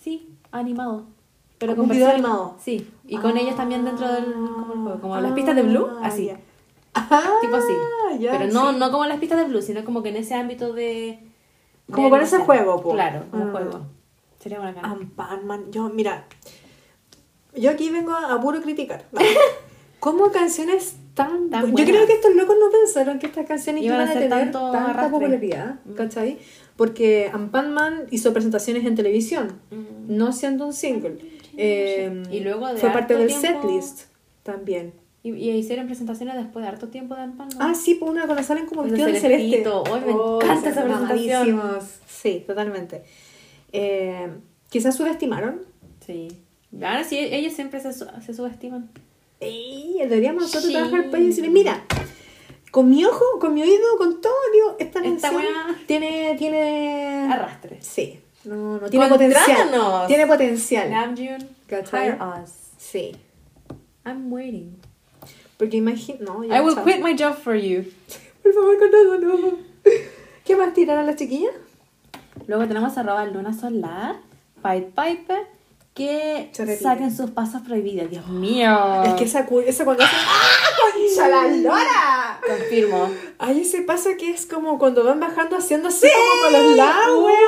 sí, 0.00 0.28
animado. 0.52 1.04
Pero 1.58 1.74
con 1.76 1.84
un 1.84 1.90
video 1.90 2.08
animado. 2.10 2.56
Sí, 2.60 2.88
y 3.06 3.16
con 3.18 3.36
Ah. 3.36 3.40
ellos 3.40 3.56
también 3.56 3.84
dentro 3.84 4.08
del. 4.12 4.32
Como, 4.32 4.72
el 4.74 4.78
juego, 4.82 5.00
como 5.00 5.20
las 5.20 5.32
pistas 5.32 5.56
de 5.56 5.62
Blue, 5.62 5.86
Ah, 6.00 6.06
así. 6.06 6.30
Ah, 6.94 7.30
Tipo 7.40 7.56
así. 7.56 7.72
ya, 8.20 8.32
Pero 8.38 8.52
no, 8.52 8.72
sí. 8.72 8.78
no 8.78 8.90
como 8.90 9.04
las 9.06 9.18
pistas 9.18 9.38
de 9.38 9.44
Blue, 9.44 9.62
sino 9.62 9.84
como 9.84 10.02
que 10.02 10.10
en 10.10 10.16
ese 10.16 10.34
ámbito 10.34 10.72
de. 10.72 11.26
Como 11.90 12.10
con 12.10 12.20
ese 12.20 12.38
juego, 12.38 12.80
po. 12.82 12.92
Claro, 12.92 13.24
como 13.30 13.44
Ah. 13.46 13.50
juego. 13.52 13.86
Sería 14.40 14.58
buena 14.58 14.74
cara. 14.74 14.88
Ampanman. 14.90 15.70
Yo, 15.72 15.88
mira. 15.88 16.26
Yo 17.54 17.70
aquí 17.70 17.90
vengo 17.90 18.12
a, 18.12 18.32
a 18.34 18.40
puro 18.40 18.60
criticar. 18.62 19.04
¿vale? 19.12 19.28
¿Cómo 20.00 20.30
canciones 20.32 20.96
tan. 21.14 21.50
Tan 21.50 21.66
yo 21.66 21.72
buenas. 21.72 21.90
creo 21.90 22.06
que 22.06 22.12
estos 22.14 22.34
locos 22.34 22.56
no 22.58 22.70
pensaron 22.70 23.18
que 23.18 23.26
estas 23.26 23.46
canciones 23.46 23.84
Iban 23.84 23.98
iban 23.98 24.08
a 24.08 24.12
tener 24.12 24.28
tanto 24.30 24.58
tanta 24.72 24.90
arrastre. 24.90 25.10
popularidad. 25.10 25.74
Mm. 25.84 25.92
¿Cachai? 25.94 26.38
Porque 26.76 27.30
Ampanman 27.32 28.06
hizo 28.10 28.32
presentaciones 28.32 28.84
en 28.86 28.94
televisión, 28.96 29.60
Mm. 29.70 30.16
no 30.16 30.32
siendo 30.32 30.66
un 30.66 30.72
single. 30.72 31.18
Eh, 31.56 32.22
Y 32.32 32.40
luego 32.40 32.66
de 32.68 32.78
fue 32.78 32.90
parte 32.90 33.14
del 33.14 33.26
tiempo- 33.28 33.46
setlist 33.46 34.02
también. 34.42 34.94
Y, 35.24 35.30
y 35.34 35.50
hicieron 35.50 35.86
presentaciones 35.86 36.34
después 36.36 36.64
de 36.64 36.68
harto 36.68 36.88
tiempo 36.88 37.14
de 37.14 37.22
Ann 37.22 37.36
Panman. 37.36 37.58
Ah, 37.60 37.74
sí, 37.74 37.94
pues 37.94 38.10
una 38.10 38.24
cuando 38.26 38.42
salen 38.42 38.66
como 38.66 38.82
vestidos 38.82 39.12
de 39.12 39.20
celeste. 39.20 39.64
Ay, 39.92 40.00
me 40.04 40.10
encanta 40.12 40.70
esa 40.70 40.82
presentación. 40.84 41.78
Sí, 42.08 42.44
totalmente. 42.46 43.04
Eh, 43.72 44.28
quizás 44.68 44.96
subestimaron. 44.96 45.62
Sí. 46.04 46.28
Ahora 46.74 47.04
sí, 47.04 47.18
ellos 47.18 47.52
siempre 47.52 47.78
se, 47.80 47.92
su- 47.92 48.06
se 48.24 48.34
subestiman. 48.34 48.90
Y 49.40 49.96
deberíamos 50.00 50.42
nosotros 50.42 50.64
Sí. 50.66 50.72
trabajar 50.72 51.04
para 51.06 51.18
ellos 51.18 51.24
y 51.24 51.28
decirle, 51.28 51.50
mira, 51.50 51.84
con 52.70 52.88
mi 52.90 53.04
ojo, 53.04 53.24
con 53.40 53.54
mi 53.54 53.62
oído, 53.62 53.96
con 53.98 54.20
todo, 54.20 54.32
digo, 54.52 54.76
esta 54.78 55.00
Esta 55.04 55.30
weá- 55.32 55.76
tiene, 55.86 56.34
tiene... 56.38 57.28
Arrastres. 57.30 57.86
Sí. 57.86 58.18
No, 58.44 58.80
no, 58.80 58.88
tiene 58.90 59.06
potencial. 59.08 59.70
Tiene 60.08 60.26
potencial. 60.26 60.90
Namjoon, 60.90 61.48
hire 61.70 62.18
us. 62.42 62.50
Sí. 62.76 63.12
I'm 64.04 64.32
waiting. 64.32 64.76
Porque 65.62 65.76
imagino... 65.76 66.18
No, 66.38 66.44
I 66.44 66.58
will 66.60 66.74
chao. 66.74 66.82
quit 66.84 67.00
my 67.00 67.14
job 67.16 67.36
for 67.36 67.54
you. 67.54 67.84
Por 68.42 68.52
favor, 68.52 68.76
con 68.80 68.88
eso 68.88 69.18
no. 69.18 69.58
¿Qué 70.44 70.56
más 70.56 70.74
tiraron 70.74 71.06
las 71.06 71.14
chiquillas? 71.14 71.54
Luego 72.48 72.66
tenemos 72.66 72.98
arroba 72.98 73.24
Luna 73.26 73.52
Solar, 73.56 74.16
Pied 74.60 74.86
Piper, 74.86 75.46
que 75.94 76.50
repite. 76.58 76.76
saquen 76.78 77.14
sus 77.16 77.30
pasos 77.30 77.62
prohibidos. 77.62 78.10
Dios 78.10 78.26
mío. 78.44 79.04
Es 79.04 79.14
que 79.14 79.22
esa, 79.22 79.46
esa 79.64 79.84
cuando 79.84 80.02
hacen... 80.02 80.18
¡Ah, 80.20 80.68
concha 80.92 81.28
la 81.28 81.46
lora! 81.46 82.40
Confirmo. 82.44 83.08
Ay, 83.38 83.60
ese 83.60 83.82
paso 83.82 84.10
que 84.18 84.30
es 84.32 84.44
como 84.46 84.80
cuando 84.80 85.04
van 85.04 85.20
bajando 85.20 85.56
haciendo 85.56 85.86
así 85.90 86.08
como 86.08 86.42
con 86.42 86.52
los 86.66 86.76
lados, 86.76 87.22
weón. 87.22 87.38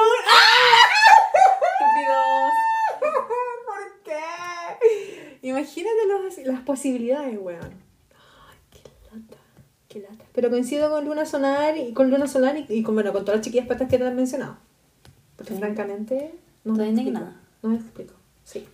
Estúpidos. 1.81 2.53
¿Por 3.67 4.03
qué? 4.05 5.39
Imagínate 5.43 5.97
los- 6.07 6.47
las 6.47 6.61
posibilidades, 6.61 7.37
weón. 7.41 7.83
Qué 9.95 10.01
lata. 10.01 10.25
Pero 10.35 10.51
coincido 10.51 10.91
con 10.91 11.05
Luna 11.05 11.25
Solar 11.25 11.79
y 11.79 11.93
con 11.93 12.11
Luna 12.11 12.27
Solar 12.27 12.57
y, 12.59 12.67
y 12.69 12.83
con, 12.83 12.97
bueno, 12.97 13.13
con 13.13 13.25
todas 13.25 13.39
las 13.39 13.45
chiquillas 13.45 13.69
patas 13.69 13.89
que 13.89 13.97
te 13.97 14.05
han 14.05 14.17
mencionado. 14.17 14.57
Porque 15.37 15.53
Sí. 15.55 15.59
francamente 15.61 16.35
no 16.65 16.73
me 16.75 16.79
Estoy 16.83 16.89
explico. 16.89 17.09
indignada. 17.11 17.37
No 17.63 17.69
me 17.69 17.77
explico. 17.77 18.15
Sí. 18.43 18.67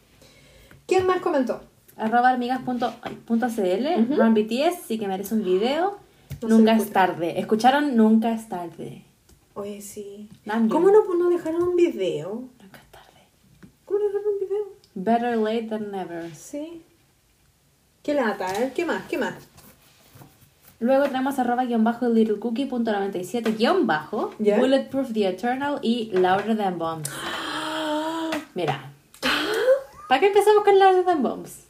¿Quién 0.87 1.07
más 1.07 1.21
comentó? 1.21 1.61
Arroba 1.99 2.31
amigas.cl, 2.31 2.83
Ujú. 2.83 4.15
Run 4.17 4.33
BTS, 4.35 4.83
sí 4.87 4.99
que 4.99 5.07
merece 5.07 5.35
un 5.35 5.45
video. 5.45 5.99
No 6.41 6.49
nunca 6.49 6.73
es 6.75 6.91
tarde. 6.91 7.39
¿Escucharon? 7.39 7.95
Nunca 7.97 8.33
es 8.33 8.49
tarde. 8.49 9.05
Oye, 9.53 9.83
sí. 9.83 10.27
Namjoon. 10.47 10.71
¿Cómo 10.71 10.91
no, 10.91 11.15
no 11.17 11.29
dejaron 11.29 11.63
un 11.63 11.77
video? 11.77 12.45
Nunca 12.63 12.79
es 12.79 12.91
tarde. 12.91 13.21
¿Cómo 13.85 13.99
no 13.99 14.07
dejaron 14.07 14.27
un 14.33 14.41
video? 14.41 14.65
Better 14.95 15.37
late 15.37 15.67
than 15.69 15.91
never. 15.91 16.35
Sí. 16.35 16.83
Qué 18.03 18.15
lata, 18.15 18.51
¿eh? 18.63 18.73
¿Qué 18.75 18.87
más? 18.87 19.05
¿Qué 19.07 19.19
más? 19.19 19.35
Luego 20.81 21.05
tenemos 21.05 21.39
arroba 21.39 21.67
guion 21.67 21.85
bajo 21.85 22.09
littlecookie.97 22.09 23.57
guion 23.57 23.87
bajo. 23.87 24.33
Bulletproof 24.39 25.13
the 25.13 25.29
Eternal 25.29 25.79
y 25.83 26.11
Louder 26.13 26.57
Than 26.57 26.79
Bombs. 26.79 27.11
Mira. 28.55 28.91
¿Para 30.09 30.21
qué 30.21 30.29
empezamos 30.29 30.65
con 30.65 30.79
Louder 30.79 31.05
Than 31.05 31.23
Bombs? 31.23 31.65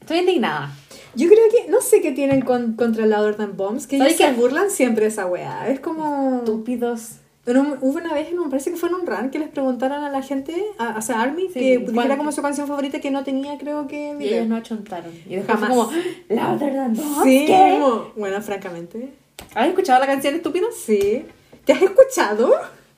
Estoy 0.00 0.18
indignada. 0.18 0.72
Yo 1.14 1.28
creo 1.28 1.44
que, 1.50 1.70
no 1.70 1.82
sé 1.82 2.00
qué 2.00 2.12
tienen 2.12 2.40
con, 2.40 2.72
contra 2.72 3.04
Louder 3.06 3.36
Than 3.36 3.56
Bombs, 3.56 3.86
que 3.86 3.96
ellos 3.96 4.16
¿Sabes 4.16 4.34
se 4.34 4.40
burlan 4.40 4.70
siempre 4.70 5.04
de 5.04 5.10
esa 5.10 5.26
weá. 5.26 5.68
Es 5.68 5.78
como... 5.78 6.38
Estúpidos. 6.38 7.16
Un- 7.44 7.78
hubo 7.80 7.98
una 7.98 8.14
vez, 8.14 8.28
un, 8.32 8.48
parece 8.50 8.70
que 8.70 8.76
fue 8.76 8.88
en 8.88 8.94
un 8.94 9.06
run, 9.06 9.30
que 9.30 9.38
les 9.40 9.48
preguntaron 9.48 10.04
a 10.04 10.10
la 10.10 10.22
gente, 10.22 10.64
a, 10.78 10.96
o 10.96 11.02
sea, 11.02 11.20
Army, 11.22 11.48
Sí, 11.48 11.54
que 11.54 11.78
dijera 11.78 12.16
como 12.16 12.30
su 12.30 12.40
canción 12.40 12.68
favorita 12.68 13.00
que 13.00 13.10
no 13.10 13.24
tenía, 13.24 13.58
creo 13.58 13.88
que, 13.88 14.16
Y 14.20 14.28
ellos 14.28 14.46
no 14.46 14.56
achontaron. 14.56 15.12
Y 15.28 15.34
después 15.36 15.58
Jamás. 15.58 15.70
como, 15.70 15.90
¿Louder 16.28 16.74
Than 16.74 16.94
Bombs? 16.94 17.22
Sí, 17.24 17.44
¿Qué? 17.46 17.78
como- 17.80 18.12
bueno, 18.16 18.40
francamente. 18.42 19.12
¿Has 19.54 19.66
escuchado 19.68 19.98
la 19.98 20.06
canción 20.06 20.34
estúpidos? 20.36 20.76
Sí. 20.76 21.24
¿Te 21.64 21.72
has 21.72 21.82
escuchado? 21.82 22.52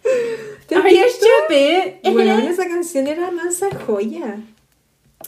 ¿Te 0.68 0.74
has 0.76 0.84
visto? 0.84 1.26
Bueno, 2.12 2.38
esa 2.50 2.68
canción 2.68 3.06
era 3.06 3.30
mansa 3.30 3.68
joya. 3.86 4.36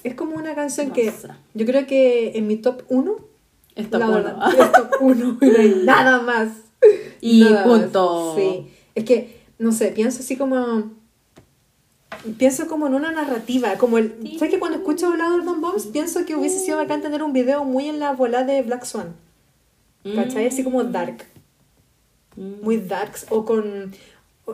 Es 0.05 0.15
como 0.15 0.37
una 0.37 0.55
canción 0.55 0.91
que 0.91 1.11
yo 1.55 1.65
creo 1.67 1.87
que 1.87 2.33
en 2.37 2.47
mi 2.47 2.57
top 2.59 2.83
1 2.91 3.17
Es 3.75 3.89
top 3.89 4.01
la 4.01 4.07
uno. 4.09 4.17
verdad, 4.23 4.49
es 4.61 4.73
top 4.73 4.91
1 5.01 5.39
y 5.41 5.47
no 5.47 5.59
hay 5.59 5.75
nada 5.85 6.21
más. 6.21 6.49
Y 7.23 7.41
Nada 7.45 7.67
más. 7.67 7.81
punto. 7.81 8.35
Sí. 8.37 8.71
Es 8.97 9.05
que, 9.05 9.41
no 9.61 9.71
sé, 9.71 9.93
pienso 9.93 10.19
así 10.21 10.37
como. 10.37 10.91
Pienso 12.39 12.67
como 12.67 12.87
en 12.89 12.95
una 12.95 13.13
narrativa. 13.13 13.75
Como 13.79 13.99
el. 13.99 14.17
Sí. 14.23 14.39
¿Sabes 14.39 14.55
que 14.55 14.59
cuando 14.59 14.79
escucho 14.79 15.15
Louder 15.15 15.45
Than 15.45 15.61
Bombs 15.61 15.87
pienso 15.87 16.25
que 16.27 16.35
hubiese 16.35 16.59
sido 16.59 16.79
bacán 16.79 17.03
tener 17.03 17.23
un 17.23 17.33
video 17.33 17.65
muy 17.65 17.89
en 17.89 18.01
la 18.01 18.13
bola 18.13 18.43
de 18.45 18.63
Black 18.63 18.85
Swan? 18.85 19.15
¿Cachai? 20.15 20.47
Así 20.47 20.65
como 20.65 20.83
dark. 20.85 21.25
Mm. 22.37 22.63
Muy 22.65 22.77
darks. 22.79 23.27
O 23.31 23.45
con. 23.45 23.93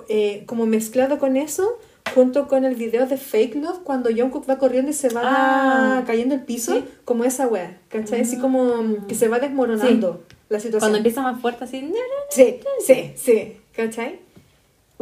eh, 0.09 0.45
como 0.47 0.67
mezclado 0.67 1.19
con 1.19 1.37
eso. 1.37 1.79
Junto 2.15 2.49
con 2.49 2.65
el 2.65 2.75
video 2.75 3.07
de 3.07 3.17
Fake 3.17 3.55
Love, 3.55 3.79
cuando 3.85 4.11
Jungkook 4.11 4.49
va 4.51 4.59
corriendo 4.59 4.91
y 4.91 4.95
se 4.95 5.09
va 5.11 5.23
Ah. 5.25 6.05
cayendo 6.05 6.35
el 6.35 6.43
piso, 6.43 6.75
Sí. 6.75 6.85
como 7.05 7.25
esa 7.25 7.47
wea, 7.47 7.79
¿cachai? 7.89 8.21
Así 8.23 8.39
como 8.39 9.07
que 9.07 9.15
se 9.15 9.29
va 9.29 9.39
desmoronando 9.39 10.23
la 10.49 10.59
situación. 10.59 10.81
Cuando 10.81 10.97
empieza 10.99 11.23
más 11.23 11.41
fuerte 11.41 11.65
así. 11.65 11.91
Sí, 12.29 12.59
sí, 12.85 13.13
sí, 13.17 13.57
¿cachai? 13.75 14.19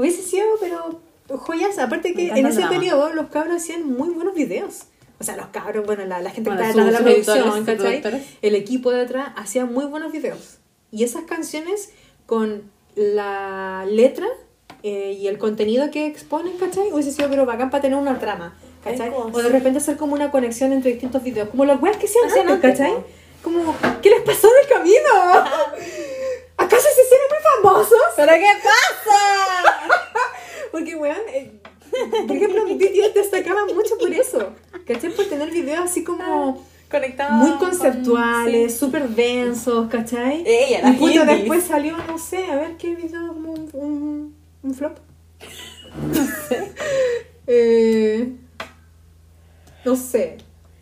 Hubiese 0.01 0.23
sido, 0.23 0.47
pero 0.59 0.99
joyas, 1.41 1.79
aparte 1.79 2.15
que 2.15 2.31
en 2.31 2.47
ese 2.47 2.67
periodo 2.69 3.13
los 3.13 3.27
cabros 3.27 3.57
hacían 3.57 3.87
muy 3.87 4.09
buenos 4.09 4.35
videos. 4.35 4.85
O 5.19 5.25
sea, 5.25 5.37
los 5.37 5.49
cabros, 5.49 5.85
bueno, 5.85 6.07
la, 6.07 6.23
la 6.23 6.31
gente 6.31 6.49
Bueno, 6.49 6.63
que 6.63 6.71
está 6.71 6.85
detrás 6.85 7.05
de 7.05 7.19
la 7.19 7.25
producción, 7.27 7.65
¿cachai? 7.67 8.27
El 8.41 8.55
equipo 8.55 8.93
de 8.93 9.03
atrás 9.03 9.33
hacía 9.37 9.67
muy 9.67 9.85
buenos 9.85 10.11
videos. 10.11 10.57
Y 10.91 11.05
esas 11.05 11.25
canciones 11.25 11.91
con 12.25 12.63
la 12.95 13.85
letra 13.91 14.27
eh, 14.83 15.19
y 15.21 15.29
el 15.29 15.37
contenido 15.37 15.91
que 15.91 16.07
exponen, 16.07 16.57
¿cachai? 16.57 16.91
Hubiese 16.91 17.13
sido 17.13 17.29
pero 17.29 17.45
bacán 17.45 17.69
para 17.69 17.83
tener 17.83 17.99
una 17.99 18.19
trama, 18.19 18.57
¿cachai? 18.83 19.13
O 19.15 19.31
de 19.31 19.51
repente 19.51 19.81
hacer 19.81 19.99
como 19.99 20.15
una 20.15 20.31
conexión 20.31 20.73
entre 20.73 20.93
distintos 20.93 21.23
videos, 21.23 21.51
como 21.51 21.67
las 21.67 21.79
weas 21.83 21.99
que 21.99 22.07
hacían 22.07 22.25
Hacían 22.25 22.49
antes, 22.49 22.71
antes, 22.71 22.79
¿cachai? 22.79 23.05
Como, 23.43 23.77
¿qué 24.01 24.09
les 24.09 24.23
pasó 24.23 24.49
en 24.49 24.65
el 24.65 24.69
camino? 24.75 25.11
¿Acaso 26.57 26.87
se 26.95 27.03
hicieron 27.03 27.27
muy 27.29 27.39
famosos? 27.63 27.99
¿Pero 28.17 28.33
qué 28.33 28.53
pasa? 28.63 29.50
Porque, 30.73 30.95
weón, 30.97 31.17
eh, 31.33 31.61
por 32.27 32.37
ejemplo, 32.37 32.65
BTS 32.67 33.15
destacaba 33.15 33.65
mucho 33.67 33.97
por 33.99 34.13
eso. 34.13 34.51
¿Cachai? 34.87 35.11
Por 35.15 35.27
tener 35.27 35.51
videos 35.51 35.81
así 35.81 36.05
como 36.05 36.65
Conectado. 36.91 37.35
muy 37.35 37.51
con- 37.53 37.71
conceptuales, 37.71 38.73
sí. 38.73 38.79
súper 38.79 39.09
densos, 39.11 39.89
¿cachai? 39.89 40.43
Ella, 40.47 40.83
la 40.83 40.91
y 40.91 40.97
Hindi. 40.97 41.19
después 41.19 41.65
salió, 41.65 41.97
no 42.07 42.19
sé, 42.19 42.45
a 42.47 42.57
ver 42.57 42.77
qué 42.77 42.95
video, 42.95 43.29
como 43.29 43.53
un, 43.53 43.69
un, 43.73 44.35
un 44.63 44.75
flop. 44.75 44.99
No 45.97 46.25
sé. 46.49 46.73
Eh, 47.49 48.33
no 49.85 49.97
sé. 49.97 50.39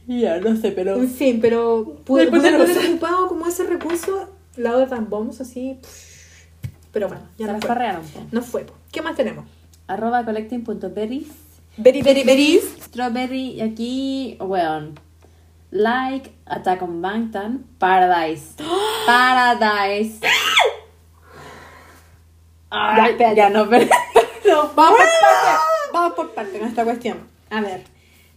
Ya, 0.06 0.38
no 0.38 0.54
sé, 0.56 0.70
pero. 0.72 0.96
En 0.96 1.08
fin, 1.10 1.38
pero 1.40 1.96
pude, 2.04 2.26
pude 2.28 2.40
de 2.42 2.48
haber 2.56 2.78
ocupado 2.90 3.28
como 3.28 3.46
ese 3.46 3.64
recurso, 3.64 4.28
lado 4.56 4.80
de 4.80 4.86
tan 4.86 5.08
bombs 5.08 5.40
así. 5.40 5.78
pff, 5.80 6.44
Pero 6.92 7.08
bueno, 7.08 7.22
ya 7.38 7.46
Se 7.46 7.52
no 7.52 7.58
fue. 7.60 7.68
farrearon, 7.68 8.02
po. 8.02 8.20
No 8.32 8.42
fue. 8.42 8.66
¿Qué 8.92 9.00
más 9.02 9.16
tenemos? 9.16 9.46
Arroba 9.88 10.24
collecting.berries. 10.24 11.28
Very, 11.78 12.02
very, 12.02 12.22
very. 12.24 12.60
Strawberry, 12.80 13.54
y 13.56 13.60
aquí, 13.62 14.36
weón. 14.40 14.98
Like, 15.70 16.30
Attack 16.46 16.82
on 16.82 17.02
Bangtan, 17.02 17.64
Paradise. 17.78 18.54
Paradise. 19.06 20.20
Ya, 20.20 20.28
Ay, 22.70 23.10
espérate. 23.12 23.36
ya 23.36 23.50
no, 23.50 23.68
pero... 23.68 23.86
No, 24.46 24.70
vamos 24.74 24.98
por 24.98 25.06
parte. 25.20 25.92
Vamos 25.92 26.12
por 26.14 26.30
parte 26.34 26.58
con 26.58 26.68
esta 26.68 26.84
cuestión. 26.84 27.18
A 27.50 27.60
ver. 27.60 27.84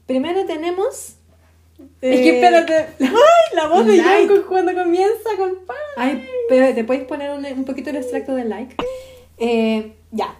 Primero 0.05 0.45
tenemos. 0.45 1.15
Es 2.01 2.19
que 2.19 2.29
eh, 2.29 2.35
espérate. 2.35 2.87
Ay, 2.99 3.55
la 3.55 3.67
voz 3.67 3.85
de. 3.85 4.03
Jungkook 4.03 4.47
cuando 4.47 4.73
comienza 4.73 5.29
con 5.37 5.55
Paradise. 5.65 5.95
Ay, 5.95 6.27
pero 6.49 6.75
te 6.75 6.83
puedes 6.83 7.05
poner 7.05 7.31
un, 7.31 7.45
un 7.45 7.63
poquito 7.65 7.91
el 7.91 7.95
extracto 7.97 8.35
del 8.35 8.49
like. 8.49 8.75
Eh, 9.37 9.93
ya. 10.11 10.35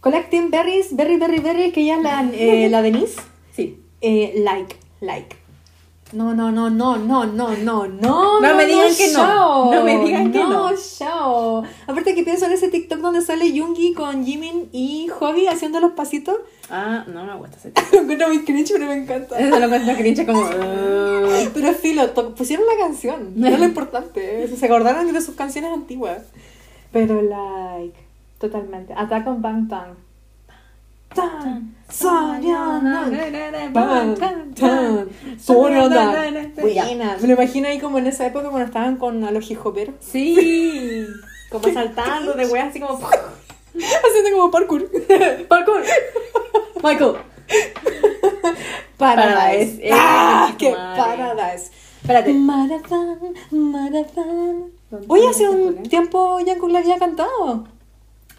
Collecting 0.00 0.50
Berries, 0.50 0.96
Berry, 0.96 1.16
Berry, 1.18 1.40
Berry, 1.40 1.72
que 1.72 1.84
ya 1.84 1.96
es 1.96 2.02
la, 2.02 2.28
eh, 2.32 2.68
la 2.70 2.82
Denise. 2.82 3.20
Sí. 3.54 3.82
Eh, 4.00 4.34
like, 4.42 4.76
like. 5.00 5.36
No, 6.12 6.34
no, 6.34 6.50
no, 6.50 6.70
no, 6.70 6.96
no, 6.96 7.24
no, 7.24 7.54
no, 7.56 7.86
no. 7.86 8.40
No 8.40 8.54
me 8.56 8.64
digan 8.66 8.96
que 8.96 9.08
no. 9.08 9.14
chao. 9.14 9.72
No 9.72 9.84
me 9.84 9.98
digan 10.04 10.32
que 10.32 10.38
no. 10.38 10.70
chao. 10.98 11.62
Aparte 11.86 12.16
que 12.16 12.24
pienso 12.24 12.46
en 12.46 12.52
ese 12.52 12.68
TikTok 12.68 12.98
donde 12.98 13.20
sale 13.20 13.52
Yoongi 13.52 13.92
con 13.94 14.24
Jimin 14.24 14.70
y 14.72 15.06
Hobby 15.08 15.46
haciendo 15.46 15.78
los 15.78 15.92
pasitos. 15.92 16.36
Ah, 16.68 17.04
no 17.06 17.24
me 17.24 17.36
gusta 17.36 17.58
ese 17.58 17.72
Lo 17.92 18.00
encuentro 18.00 18.28
muy 18.28 18.44
cringe, 18.44 18.72
pero 18.72 18.86
me 18.86 18.94
encanta. 18.96 19.38
Eso 19.38 19.56
lo 19.56 19.64
encuentro 19.66 19.94
cringe 19.94 20.26
como... 20.26 20.40
"Uh". 20.40 21.50
Pero 21.54 21.72
filo, 21.74 22.12
pusieron 22.34 22.66
la 22.66 22.76
canción. 22.84 23.32
No 23.36 23.46
es 23.46 23.58
lo 23.58 23.64
importante. 23.64 24.48
Se 24.48 24.66
acordaron 24.66 25.12
de 25.12 25.20
sus 25.20 25.36
canciones 25.36 25.72
antiguas. 25.72 26.22
Pero 26.92 27.22
like, 27.22 27.94
totalmente. 28.40 28.92
Attack 28.96 29.26
on 29.28 29.40
Soñana. 31.88 33.10
Bang, 33.72 34.18
tan. 34.18 34.54
Buena. 36.60 37.16
Me 37.20 37.28
lo 37.28 37.34
imagino 37.34 37.68
ahí 37.68 37.78
como 37.78 37.98
en 37.98 38.06
esa 38.06 38.26
época 38.26 38.48
cuando 38.48 38.66
estaban 38.66 38.96
con 38.96 39.24
a 39.24 39.30
los 39.30 39.50
hijoperos. 39.50 39.94
Sí. 40.00 41.06
Como 41.50 41.68
saltando 41.72 42.34
de 42.34 42.46
weas 42.46 42.68
así 42.68 42.78
como... 42.78 42.94
Haciendo 43.74 44.30
como 44.36 44.52
parkour. 44.52 44.88
Parkour. 45.48 45.82
Michael. 46.80 47.14
Paradise. 48.96 49.80
¡Ah! 49.92 50.50
Eh, 50.52 50.54
¡Qué 50.56 50.70
paradise! 50.70 51.72
Espérate. 52.02 52.32
Maratón, 52.32 53.34
maratón. 53.50 54.72
¿Dónde 54.90 55.06
Hoy 55.08 55.20
está 55.20 55.30
hace 55.30 55.48
un 55.48 55.82
tiempo 55.82 56.38
Jungkook 56.38 56.70
la 56.70 56.78
había 56.78 56.98
cantado. 56.98 57.64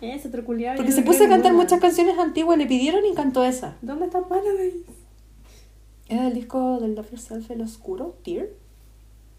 Otro 0.02 0.44
Porque 0.44 0.92
se 0.92 1.04
puso 1.04 1.26
a 1.26 1.30
cantar 1.30 1.54
muchas 1.54 1.80
canciones 1.80 2.18
antiguas, 2.18 2.58
le 2.58 2.66
pidieron 2.66 3.06
y 3.06 3.14
cantó 3.14 3.44
esa. 3.44 3.76
¿Dónde 3.84 4.06
está 4.06 4.22
Paradise? 4.22 4.80
¿Era 6.10 6.28
el 6.28 6.34
disco 6.34 6.80
del 6.80 6.96
Love 6.96 7.12
Yourself 7.12 7.52
el 7.52 7.62
oscuro? 7.62 8.16
¿Tear? 8.24 8.48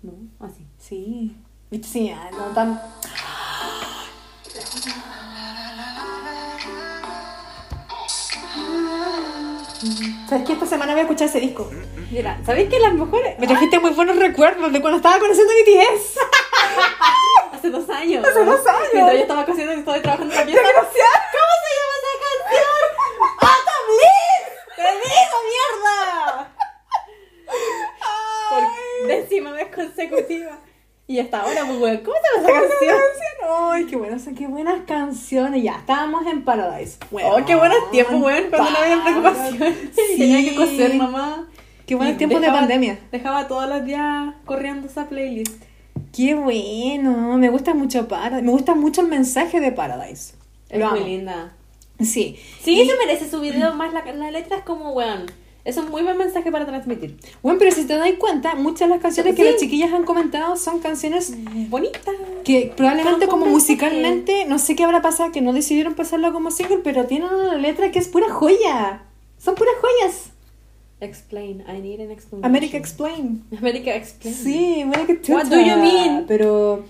No, 0.03 0.13
así. 0.39 0.65
Sí. 0.79 1.37
¿Viste? 1.69 1.89
Sí, 1.89 2.11
ah, 2.11 2.31
no 2.31 2.55
tan. 2.55 2.81
¿Sabes 10.29 10.47
qué? 10.47 10.53
Esta 10.53 10.67
semana 10.67 10.93
voy 10.93 11.01
a 11.01 11.03
escuchar 11.03 11.29
ese 11.29 11.41
disco. 11.41 11.69
Mira, 12.13 12.41
¿sabéis 12.47 12.71
que 12.71 12.79
las 12.79 12.95
mejores? 12.95 13.37
Me 13.41 13.49
trajiste 13.49 13.81
muy 13.81 13.91
buenos 13.91 14.17
recuerdos 14.17 14.73
de 14.73 14.81
cuando 14.81 14.99
estaba 14.99 15.19
conociendo 15.19 15.53
a 15.53 15.57
BTS. 15.57 16.19
Hace 17.63 17.71
dos 17.71 17.89
años. 17.91 18.27
Hace 18.27 18.45
dos 18.45 18.67
años. 18.67 18.89
Mientras 18.93 19.15
yo 19.15 19.23
estaba 19.23 19.47
cociendo 19.47 19.73
y 19.73 19.79
estaba 19.79 20.03
trabajando. 20.03 20.35
¡Desgraciado! 20.35 20.83
¿Cómo 21.31 21.55
se 21.63 21.71
llama 21.79 21.95
esa 22.03 22.13
canción? 22.27 22.83
¡Atom 23.39 23.85
Bliss! 23.87 24.45
¡Te 24.75 24.83
digo, 24.99 25.37
mierda! 25.53 26.51
Por 28.51 28.63
décima 29.07 29.53
vez 29.53 29.69
consecutiva. 29.73 30.59
Y 31.07 31.21
hasta 31.21 31.41
ahora, 31.41 31.65
pues, 31.65 31.79
weón, 31.79 31.99
¿cómo 31.99 32.17
se 32.17 32.23
llama 32.33 32.49
esa 32.49 32.69
canción? 32.69 32.97
¡Ay, 33.49 33.85
qué 33.85 33.97
buenas, 33.97 34.29
qué 34.37 34.47
buenas 34.49 34.81
canciones! 34.85 35.63
Ya, 35.63 35.77
estábamos 35.77 36.27
en 36.27 36.45
Paradise. 36.45 36.99
Oh, 37.13 37.45
qué 37.47 37.55
buenos 37.55 37.93
tiempos, 37.93 38.21
weón, 38.21 38.51
cuando 38.51 38.71
no 38.73 38.79
había 38.79 39.05
preocupación. 39.05 39.77
Sí. 39.95 40.03
Tenía 40.19 40.51
que 40.51 40.57
coser, 40.57 40.95
mamá. 40.95 41.49
Qué 41.87 41.95
buenos 41.95 42.17
tiempos 42.17 42.41
de 42.41 42.49
pandemia. 42.49 42.99
Dejaba 43.13 43.47
todos 43.47 43.69
los 43.69 43.85
días 43.85 44.35
corriendo 44.47 44.89
esa 44.89 45.09
playlist. 45.09 45.63
Qué 46.15 46.35
bueno, 46.35 47.39
me 47.39 47.49
gusta 47.49 47.75
mucho 47.75 48.07
Paradise. 48.09 48.43
Me 48.43 48.51
gusta 48.53 48.75
mucho 48.75 49.01
el 49.01 49.09
mensaje 49.09 49.61
de 49.61 49.73
Paradise. 49.73 50.35
Es 50.69 50.79
Lo 50.79 50.91
muy 50.91 50.99
amo. 51.01 51.09
linda. 51.09 51.53
Sí. 52.01 52.37
Sí, 52.63 52.81
Y- 52.83 52.89
se 52.89 52.97
merece 52.97 53.31
su 53.31 53.41
video, 53.41 53.75
más 53.75 53.93
la, 53.93 54.05
la 54.13 54.31
letra 54.31 54.59
es 54.59 54.63
como, 54.65 54.91
weón. 54.93 55.27
Es 55.65 55.77
un 55.77 55.91
muy 55.91 56.03
buen 56.03 56.19
mensaje 56.19 56.51
para 56.51 56.67
transmitir. 56.67 57.17
Bueno, 57.41 57.57
pero 57.61 57.71
si 57.71 57.85
te 57.87 57.95
das 57.97 58.11
cuenta, 58.19 58.57
muchas 58.57 58.89
de 58.89 58.95
las 58.97 59.01
canciones 59.01 59.37
que 59.37 59.45
Sí. 59.45 59.49
las 59.53 59.61
chiquillas 59.61 59.93
han 59.93 60.05
comentado 60.05 60.57
son 60.57 60.81
canciones 60.81 61.35
Bonita. 61.71 62.11
que 62.43 62.73
probablemente 62.77 63.29
como 63.29 63.47
musicalmente, 63.47 64.45
no 64.47 64.59
sé 64.59 64.75
qué 64.75 64.83
habrá 64.83 65.03
pasado, 65.03 65.31
que 65.31 65.41
no 65.41 65.53
decidieron 65.53 65.95
pasarlo 65.95 66.33
como 66.33 66.51
single, 66.51 66.79
pero 66.83 67.07
tienen 67.07 67.29
una 67.33 67.55
letra 67.55 67.93
que 67.93 68.01
es 68.01 68.09
pura 68.09 68.29
joya. 68.29 69.03
Son 69.39 69.55
puras 69.55 69.75
joyas. 69.81 70.32
Explain. 71.03 71.63
I 71.69 71.81
need 71.81 72.01
an 72.01 72.11
explanation. 72.11 72.45
America 72.45 72.77
Explain. 72.77 73.43
America 73.59 73.95
Explain. 73.95 74.35
Sí, 74.35 74.81
America 74.83 75.13
What 75.33 75.45
Chucha. 75.45 75.51
do 75.51 75.61
you 75.61 75.77
mean? 75.77 76.25
Pero 76.27 76.85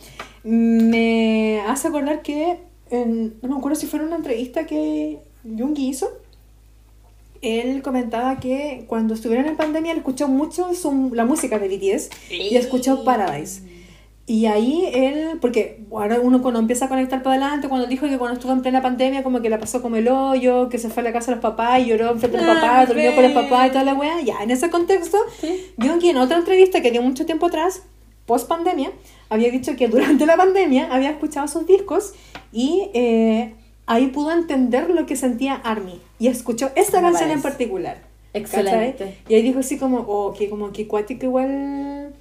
me 0.45 1.61
hace 1.67 1.89
acordar 1.89 2.23
que, 2.23 2.59
en- 2.91 3.35
no 3.43 3.49
me 3.49 3.57
acuerdo 3.57 3.77
si 3.79 3.87
fue 3.87 3.99
en 4.01 4.07
una 4.07 4.17
entrevista 4.17 4.67
que 4.67 5.21
Jungi 5.45 5.89
hizo, 5.89 6.09
él 7.41 7.83
comentaba 7.83 8.39
que 8.39 8.85
cuando 8.87 9.15
estuvieron 9.15 9.47
en 9.47 9.57
pandemia 9.57 9.93
él 9.93 9.99
escuchó 9.99 10.29
mucho 10.29 10.75
su- 10.75 11.11
la 11.15 11.25
música 11.25 11.59
de 11.59 11.69
BTS 11.69 12.11
y 12.31 12.57
escuchó 12.57 13.03
Paradise. 13.05 13.63
Y 14.25 14.47
ahí 14.47 14.89
él, 14.95 15.39
porque 15.41 15.81
ahora 15.91 16.21
uno 16.21 16.43
cuando 16.43 16.61
empieza 16.61 16.85
a 16.85 16.89
conectar 16.89 17.23
para 17.25 17.37
adelante, 17.37 17.69
cuando 17.69 17.89
dijo 17.89 18.07
que 18.09 18.19
cuando 18.19 18.35
estuvo 18.37 18.53
en 18.53 18.63
plena 18.63 18.81
pandemia 18.81 19.25
como 19.25 19.43
que 19.43 19.51
la 19.51 19.59
pasó 19.59 19.83
como 19.83 19.97
el 19.97 20.07
hoyo, 20.09 20.69
que 20.69 20.79
se 20.79 20.91
fue 20.91 21.01
a 21.03 21.05
la 21.05 21.13
casa 21.13 21.33
de 21.33 21.37
los 21.37 21.43
papás 21.43 21.81
y 21.81 21.87
lloró 21.87 22.11
enfrente 22.13 22.39
de 22.39 22.45
los 22.47 22.57
Ah, 22.57 22.61
papás, 22.61 22.89
durmió 22.89 23.15
con 23.15 23.25
los 23.25 23.33
papás 23.33 23.67
y 23.67 23.71
toda 23.71 23.85
la 23.85 23.95
wea, 23.95 24.21
ya 24.21 24.43
en 24.43 24.53
ese 24.53 24.71
contexto, 24.71 25.19
Sí. 25.41 25.73
Jungi 25.81 26.11
en 26.11 26.19
otra 26.19 26.39
entrevista 26.39 26.81
que 26.81 26.93
dio 26.93 27.03
mucho 27.03 27.27
tiempo 27.27 27.47
atrás, 27.47 27.83
post 28.27 28.47
pandemia, 28.49 28.93
había 29.29 29.51
dicho 29.51 29.75
que 29.75 29.89
durante 29.89 30.25
la 30.25 30.37
pandemia 30.37 30.89
había 30.93 31.11
escuchado 31.11 31.49
sus 31.49 31.67
discos 31.67 32.13
y 32.53 32.91
eh, 32.95 33.55
ahí 33.87 34.07
pudo 34.07 34.31
entender 34.31 34.89
lo 34.89 35.05
que 35.05 35.17
sentía 35.17 35.55
Army 35.55 36.01
y 36.21 36.29
escuchó 36.29 36.71
esta 36.77 37.01
canción 37.01 37.31
en 37.31 37.43
particular. 37.43 37.99
Excelente. 38.35 38.93
¿cachai? 38.93 39.19
Y 39.29 39.35
ahí 39.35 39.43
dijo 39.43 39.59
así 39.59 39.79
como, 39.79 39.99
oh, 39.99 40.33
que 40.33 40.49
como 40.49 40.73
que 40.73 40.87
cuático 40.87 41.27
igual 41.27 42.15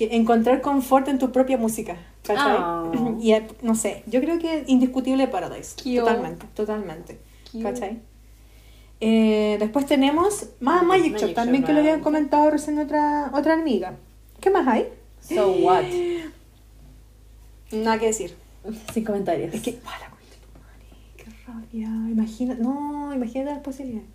que 0.00 0.16
encontrar 0.16 0.62
confort 0.62 1.08
en 1.08 1.18
tu 1.18 1.30
propia 1.30 1.58
música. 1.58 1.98
¿cachai? 2.22 2.56
Oh. 2.58 3.18
Y 3.20 3.34
no 3.60 3.74
sé, 3.74 4.02
yo 4.06 4.20
creo 4.20 4.38
que 4.38 4.64
indiscutible 4.66 5.28
Paradise. 5.28 5.74
Cute. 5.76 6.00
Totalmente, 6.00 6.46
totalmente. 6.54 7.18
Cute. 7.52 7.64
¿Cachai? 7.64 8.00
Eh, 9.02 9.56
después 9.60 9.84
tenemos 9.84 10.48
más 10.60 10.82
Magic, 10.84 11.12
Magic 11.12 11.28
Shop, 11.28 11.34
también 11.34 11.62
Shop, 11.62 11.66
que 11.66 11.72
lo 11.74 11.80
habían 11.80 12.00
ah. 12.00 12.02
comentado 12.02 12.50
recién 12.50 12.78
otra, 12.78 13.30
otra 13.34 13.54
amiga. 13.54 13.96
¿Qué 14.40 14.48
más 14.48 14.66
hay? 14.66 14.88
So 15.20 15.52
what? 15.52 15.84
Nada 17.72 17.98
que 17.98 18.06
decir. 18.06 18.34
Sin 18.94 19.04
comentarios. 19.04 19.52
Es 19.52 19.60
que, 19.60 19.78
¡ah, 19.84 19.98
la 20.00 20.08
concha 20.08 20.30
de 20.30 20.40
tu 20.40 20.58
madre! 20.58 20.86
¡Qué 21.16 21.24
rabia! 21.46 21.88
Imagina, 22.10 22.54
no, 22.54 23.14
imagínate 23.14 23.50
las 23.50 23.60
posibilidades. 23.60 24.08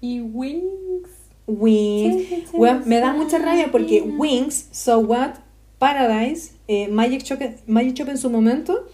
Y 0.00 0.20
Wings. 0.20 1.10
Wings. 1.48 2.28
Sí, 2.28 2.44
sí, 2.50 2.56
me 2.86 3.00
da 3.00 3.12
mucha 3.12 3.38
rabia 3.38 3.68
porque 3.72 4.02
Wings, 4.02 4.68
So 4.70 4.98
What, 5.00 5.30
Paradise, 5.78 6.52
eh, 6.68 6.88
Magic, 6.88 7.22
Shop, 7.24 7.38
Magic 7.66 7.94
Shop 7.94 8.08
en 8.08 8.18
su 8.18 8.30
momento, 8.30 8.86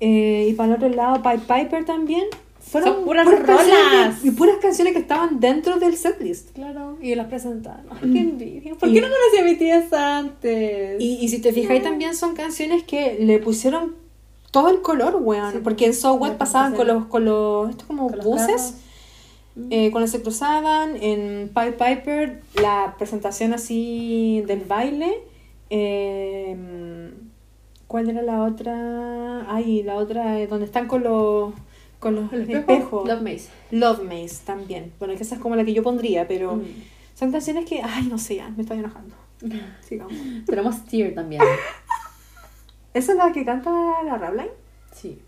eh, 0.00 0.48
y 0.50 0.54
para 0.54 0.70
el 0.70 0.74
otro 0.76 0.88
lado 0.88 1.22
Pied 1.22 1.40
Piper 1.40 1.84
también, 1.84 2.24
fueron 2.60 2.94
Son 2.96 3.04
puras 3.04 3.26
canciones 3.26 3.66
rolas. 3.66 4.20
que- 4.20 4.28
y 4.28 4.30
puras 4.32 4.56
canciones 4.60 4.92
que 4.92 4.98
estaban 5.00 5.40
dentro 5.40 5.78
del 5.78 5.96
setlist. 5.96 6.50
Claro. 6.54 6.98
Y 7.00 7.14
las 7.14 7.26
presentaron. 7.28 7.86
Ay, 7.90 8.12
qué 8.12 8.18
envidia. 8.20 8.74
¿Por 8.74 8.88
Y- 8.88 8.94
qué 8.94 9.00
no 9.00 9.06
conocí 9.08 9.38
a 9.40 9.44
mi 9.44 9.56
tía 9.56 9.86
antes? 10.18 11.00
Y, 11.00 11.18
y 11.20 11.28
si 11.28 11.38
te 11.40 11.52
fijáis 11.52 11.82
también 11.82 12.14
son 12.14 12.34
canciones 12.34 12.82
que 12.84 13.16
le 13.20 13.38
pusieron 13.38 13.94
todo 14.50 14.68
el 14.68 14.82
color, 14.82 15.16
weón. 15.20 15.52
Sí. 15.52 15.58
Porque 15.64 15.86
en 15.86 15.94
So 15.94 16.14
What 16.14 16.36
pasaban 16.36 16.74
con 16.74 16.86
los, 16.86 17.06
con 17.06 17.24
los, 17.24 17.70
esto 17.70 17.84
como 17.86 18.08
Con 18.10 18.20
buses. 18.20 18.74
Eh, 19.70 19.90
cuando 19.90 20.06
se 20.08 20.22
cruzaban, 20.22 20.96
en 21.02 21.50
Pied 21.54 21.74
Piper, 21.74 22.42
la 22.62 22.94
presentación 22.98 23.52
así 23.54 24.42
del 24.46 24.60
baile. 24.60 25.14
eh, 25.70 27.12
¿Cuál 27.86 28.10
era 28.10 28.20
la 28.22 28.42
otra? 28.42 29.50
Ay, 29.50 29.82
la 29.82 29.94
otra, 29.96 30.38
eh, 30.40 30.46
donde 30.46 30.66
están 30.66 30.86
con 30.88 31.02
los, 31.02 31.54
con 31.98 32.14
los 32.16 32.30
¿El 32.34 32.42
espejos. 32.42 32.68
espejo? 32.74 33.04
Love 33.06 33.22
Maze. 33.22 33.48
Love 33.70 34.02
Maze 34.04 34.44
también. 34.44 34.92
Bueno, 34.98 35.14
que 35.16 35.22
esa 35.22 35.36
es 35.36 35.40
como 35.40 35.56
la 35.56 35.64
que 35.64 35.72
yo 35.72 35.82
pondría, 35.82 36.28
pero 36.28 36.56
Mm. 36.56 36.64
son 37.14 37.32
canciones 37.32 37.64
que, 37.64 37.80
ay, 37.82 38.06
no 38.06 38.18
sé, 38.18 38.36
ya, 38.36 38.50
me 38.50 38.62
estoy 38.62 38.78
enojando. 38.80 39.14
Sigamos. 39.88 40.12
Tenemos 40.44 40.84
Tear 40.84 41.14
también. 41.14 41.40
¿Esa 42.94 43.12
es 43.12 43.18
la 43.18 43.32
que 43.32 43.44
canta 43.44 43.70
la 44.04 44.18
Rabline? 44.18 44.50
Sí. 44.92 45.18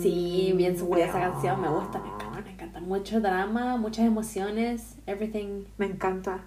Sí, 0.00 0.52
bien 0.56 0.78
subida 0.78 1.06
esa 1.06 1.20
canción, 1.20 1.60
me 1.60 1.68
gusta, 1.68 1.98
me 2.00 2.08
encanta, 2.08 2.40
me 2.40 2.50
encanta. 2.52 2.80
Mucho 2.80 3.20
drama, 3.20 3.76
muchas 3.76 4.06
emociones, 4.06 4.94
everything. 5.06 5.64
Me 5.76 5.86
encanta. 5.86 6.40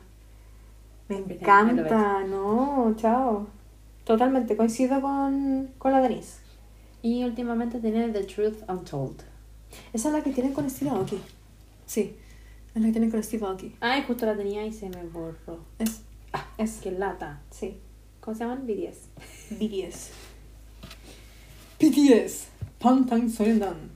Me 1.09 1.18
Everything, 1.18 1.41
encanta, 1.43 2.24
no, 2.24 2.93
chao. 2.95 3.47
Totalmente, 4.05 4.55
coincido 4.57 5.01
con, 5.01 5.70
con 5.78 5.91
la 5.91 6.01
Denise. 6.01 6.39
Y 7.01 7.24
últimamente 7.26 7.80
tiene 7.80 8.09
The 8.09 8.24
Truth 8.24 8.70
Untold. 8.70 9.22
Esa 9.93 10.07
es 10.09 10.14
la 10.14 10.22
que 10.24 10.32
tienen 10.32 10.53
con 10.53 10.70
Steve 10.70 10.91
Aoki. 10.91 11.20
Sí, 11.86 12.16
es 12.74 12.82
la 12.82 12.88
que 12.88 12.91
tienen 12.93 13.12
con 13.12 13.22
Steve 13.24 13.45
Aoki. 13.45 13.76
Ay, 13.82 14.03
justo 14.07 14.26
la 14.26 14.36
tenía 14.36 14.66
y 14.66 14.72
se 14.72 14.89
me 14.89 15.03
borró. 15.03 15.59
Es, 15.80 16.01
Ah, 16.34 16.45
es, 16.57 16.80
Qué 16.82 16.91
lata. 16.91 17.41
sí, 17.49 17.78
¿Cómo 18.22 18.36
se 18.38 18.43
llaman? 18.45 18.66
BTS. 18.66 19.09
BTS. 19.59 20.12
BTS, 21.82 22.47
Pantang 22.79 23.29
Soyeondan. 23.29 23.89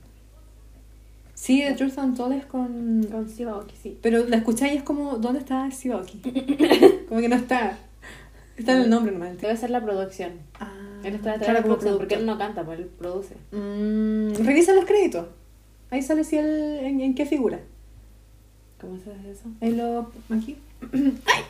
Sí, 1.34 1.62
The 1.62 1.74
Truth 1.74 1.98
Untold 1.98 2.32
es 2.32 2.46
con... 2.46 3.06
Con 3.10 3.28
Steve 3.28 3.50
Aoki, 3.50 3.76
sí. 3.80 3.98
Pero 4.02 4.26
la 4.26 4.38
escucháis 4.38 4.72
y 4.72 4.76
es 4.78 4.82
como, 4.82 5.18
¿dónde 5.18 5.38
está 5.38 5.70
Steve 5.70 5.94
Aoki? 5.94 6.18
como 7.08 7.20
que 7.20 7.28
no 7.28 7.36
está. 7.36 7.78
Está 8.56 8.72
en 8.72 8.82
el 8.82 8.90
nombre 8.90 9.12
nomás. 9.12 9.38
Debe 9.40 9.56
ser 9.56 9.70
la 9.70 9.84
producción. 9.84 10.32
Ah, 10.58 10.72
Él 11.04 11.14
está 11.14 11.32
detrás 11.32 11.50
claro, 11.50 11.52
de 11.52 11.60
la 11.60 11.62
producción 11.62 11.98
porque 11.98 12.14
él 12.14 12.26
no 12.26 12.38
canta, 12.38 12.64
pues 12.64 12.80
él 12.80 12.86
produce. 12.86 13.36
Mm, 13.52 14.44
revisa 14.44 14.72
los 14.72 14.86
créditos. 14.86 15.26
Ahí 15.90 16.02
sale 16.02 16.24
si 16.24 16.38
él, 16.38 16.80
en, 16.82 17.00
en 17.00 17.14
qué 17.14 17.26
figura. 17.26 17.60
¿Cómo 18.80 18.98
se 18.98 19.12
hace 19.12 19.30
eso? 19.30 19.44
Ahí 19.60 19.72
lo. 19.72 20.10
Aquí. 20.30 20.56
¡Ay! 20.92 21.42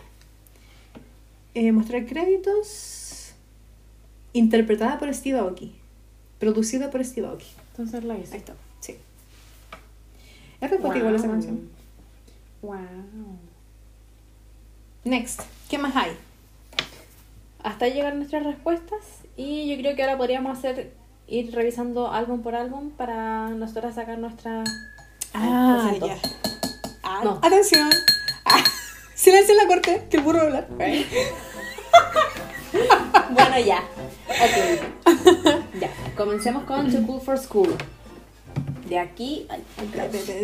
Eh, 1.55 1.73
mostrar 1.73 2.05
créditos. 2.05 3.33
Interpretada 4.33 4.99
por 4.99 5.15
Steve 5.15 5.39
Aoki. 5.39 5.73
Producida 6.39 6.91
por 6.91 7.05
Steve 7.05 7.27
Aoki. 7.27 7.47
Entonces 7.71 8.05
la 8.05 8.19
hice. 8.19 8.35
Ahí 8.35 8.39
está. 8.39 8.55
Sí. 8.81 8.97
Es 10.61 10.73
poca 10.81 10.99
igual 10.99 11.15
esa 11.15 11.29
canción. 11.29 11.69
Wow. 12.63 12.77
Next. 15.05 15.43
¿Qué 15.69 15.79
más 15.79 15.95
hay? 15.97 16.13
Hasta 17.63 17.85
ahí 17.85 17.93
llegaron 17.95 18.19
nuestras 18.19 18.45
respuestas 18.45 19.01
y 19.37 19.69
yo 19.69 19.77
creo 19.81 19.97
que 19.97 20.03
ahora 20.03 20.17
podríamos 20.17 20.57
hacer 20.57 20.93
ir 21.27 21.53
revisando 21.55 22.13
álbum 22.13 22.43
por 22.43 22.55
álbum 22.55 22.91
para 22.91 23.49
nosotras 23.51 23.95
sacar 23.97 24.19
nuestra 24.19 24.63
Ah, 25.35 25.93
ya. 26.01 26.17
Ah, 27.03 27.21
No. 27.25 27.41
Atención. 27.43 27.91
Ah, 28.45 28.63
silencio 29.15 29.53
en 29.55 29.59
la 29.59 29.67
corte, 29.67 30.07
que 30.11 30.17
el 30.17 30.23
burro 30.23 30.39
va 30.39 30.45
a 30.45 30.47
hablar. 30.47 30.69
Bueno, 33.35 33.59
ya. 33.67 33.83
Ok. 34.29 35.11
ya. 35.81 35.91
Comencemos 36.17 36.65
con 36.65 36.91
Too 36.91 37.07
Cool 37.07 37.21
for 37.21 37.39
School. 37.39 37.75
De 38.89 38.99
aquí. 38.99 39.47
Ay, 39.49 39.63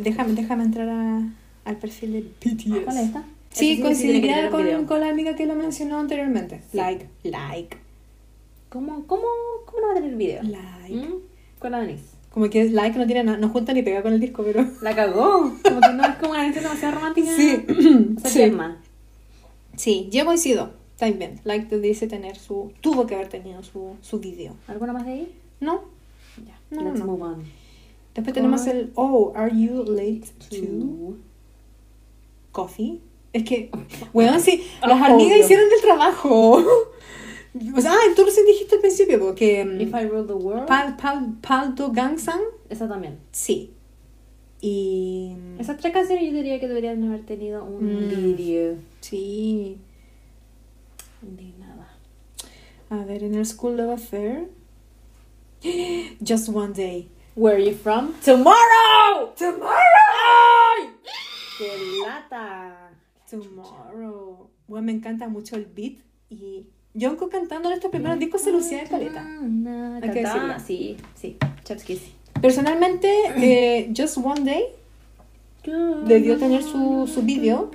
Déjame, 0.02 0.32
déjame 0.34 0.64
entrar 0.64 0.88
a- 0.88 1.22
al 1.64 1.76
perfil 1.76 2.12
de 2.12 2.20
BTS. 2.50 2.84
¿Cuál 2.84 2.96
es 2.98 3.04
esta? 3.06 3.24
Sí, 3.50 3.76
sí 3.76 3.82
un 3.82 4.50
con, 4.50 4.86
con 4.86 5.00
la 5.00 5.08
amiga 5.10 5.36
que 5.36 5.46
lo 5.46 5.54
mencionó 5.54 5.98
anteriormente. 5.98 6.62
Sí. 6.70 6.76
Like, 6.78 7.06
like, 7.24 7.76
¿Cómo, 8.70 9.06
cómo, 9.06 9.22
¿Cómo 9.66 9.80
no 9.82 9.86
va 9.88 9.92
a 9.92 9.96
tener 9.96 10.14
video? 10.16 10.42
like. 10.42 10.94
¿Mm? 11.08 11.14
Con 11.58 11.72
la 11.72 11.80
Denise. 11.80 12.04
Como 12.30 12.48
que 12.48 12.64
like 12.70 12.98
no 12.98 13.04
tiene 13.06 13.24
nada, 13.24 13.36
no 13.36 13.50
junta 13.50 13.74
ni 13.74 13.82
pega 13.82 14.02
con 14.02 14.14
el 14.14 14.20
disco, 14.20 14.42
pero. 14.42 14.66
La 14.80 14.96
cagó. 14.96 15.52
Como 15.62 15.80
que 15.82 15.92
no 15.92 16.02
es 16.02 16.14
como 16.16 16.30
una 16.32 16.42
canción 16.44 16.64
demasiado 16.64 16.94
romántica. 16.94 17.30
Sí. 17.36 17.64
O 18.16 18.20
sea, 18.20 18.30
Sí. 18.30 18.38
¿qué 18.38 18.50
más? 18.50 18.76
Sí, 19.76 20.08
yo 20.10 20.24
coincido. 20.24 20.72
También. 21.10 21.40
Like 21.44 21.66
te 21.66 21.80
dice 21.80 22.06
tener 22.06 22.36
su. 22.36 22.72
Tuvo 22.80 23.06
que 23.06 23.14
haber 23.16 23.28
tenido 23.28 23.62
su, 23.62 23.96
su 24.00 24.20
video. 24.20 24.54
¿Alguna 24.68 24.92
más 24.92 25.04
de 25.04 25.12
ahí? 25.12 25.32
¿No? 25.60 25.82
Ya. 26.46 26.58
No, 26.70 26.84
Let's 26.84 27.00
no. 27.00 27.06
move 27.06 27.22
on. 27.22 27.44
Después 28.14 28.34
tenemos 28.34 28.66
el 28.66 28.92
Oh, 28.94 29.32
are 29.34 29.50
you 29.56 29.84
late 29.84 30.22
to 30.50 31.16
coffee? 32.52 33.00
Es 33.32 33.44
que, 33.44 33.70
weón, 34.12 34.38
sí, 34.40 34.62
Ah, 34.80 34.88
las 34.88 35.02
amigas 35.10 35.38
hicieron 35.40 35.68
del 35.70 35.80
trabajo. 35.80 36.62
O 37.76 37.80
sea, 37.82 37.92
ah, 37.92 37.98
tú 38.16 38.24
recién 38.24 38.46
dijiste 38.46 38.76
al 38.76 38.80
principio, 38.80 39.18
porque. 39.20 39.60
If 39.60 39.92
mm, 39.92 39.96
I 39.96 40.04
Rule 40.08 40.26
the 40.26 40.32
World. 40.32 40.66
Pal, 40.66 40.96
pal, 40.96 41.34
Paldo 41.46 41.92
Gangsan, 41.92 42.40
Esa 42.70 42.88
también. 42.88 43.18
sí. 43.30 43.72
Y. 44.62 45.34
Esas 45.58 45.76
tres 45.78 45.92
canciones 45.92 46.24
yo 46.24 46.32
diría 46.32 46.58
que 46.60 46.66
deberían 46.68 47.02
haber 47.04 47.26
tenido 47.26 47.62
un 47.64 48.06
Mm. 48.06 48.08
video. 48.36 48.76
Sí. 49.00 49.76
Indignada. 51.22 51.88
A 52.90 53.04
ver, 53.04 53.22
en 53.22 53.34
el 53.34 53.46
School 53.46 53.76
Love 53.76 53.94
Affair. 53.94 54.48
Just 56.24 56.48
one 56.48 56.72
day. 56.72 57.08
Where 57.34 57.56
are 57.56 57.64
you 57.64 57.74
from? 57.74 58.12
Tomorrow! 58.24 59.32
Tomorrow! 59.36 59.72
¡Qué 61.58 61.70
lata! 62.04 62.90
Tomorrow. 63.30 64.50
Bueno, 64.66 64.84
me 64.84 64.92
encanta 64.92 65.28
mucho 65.28 65.56
el 65.56 65.64
beat 65.64 65.98
y 66.28 66.66
Yonko 66.94 67.30
cantando 67.30 67.70
en 67.70 67.76
estos 67.76 67.90
primeros 67.90 68.18
discos 68.18 68.42
se 68.42 68.52
lucía 68.52 68.82
de 68.82 68.88
caleta. 68.88 69.24
Hay 70.02 70.10
que 70.10 70.22
decirlo. 70.22 70.54
Sí, 70.64 70.96
sí. 71.14 71.38
Chapskis. 71.64 72.02
Personalmente, 72.40 73.08
eh, 73.36 73.92
Just 73.96 74.18
One 74.18 74.42
Day 74.42 74.64
debió 76.06 76.36
tener 76.38 76.62
su, 76.62 77.06
su 77.06 77.22
video. 77.22 77.70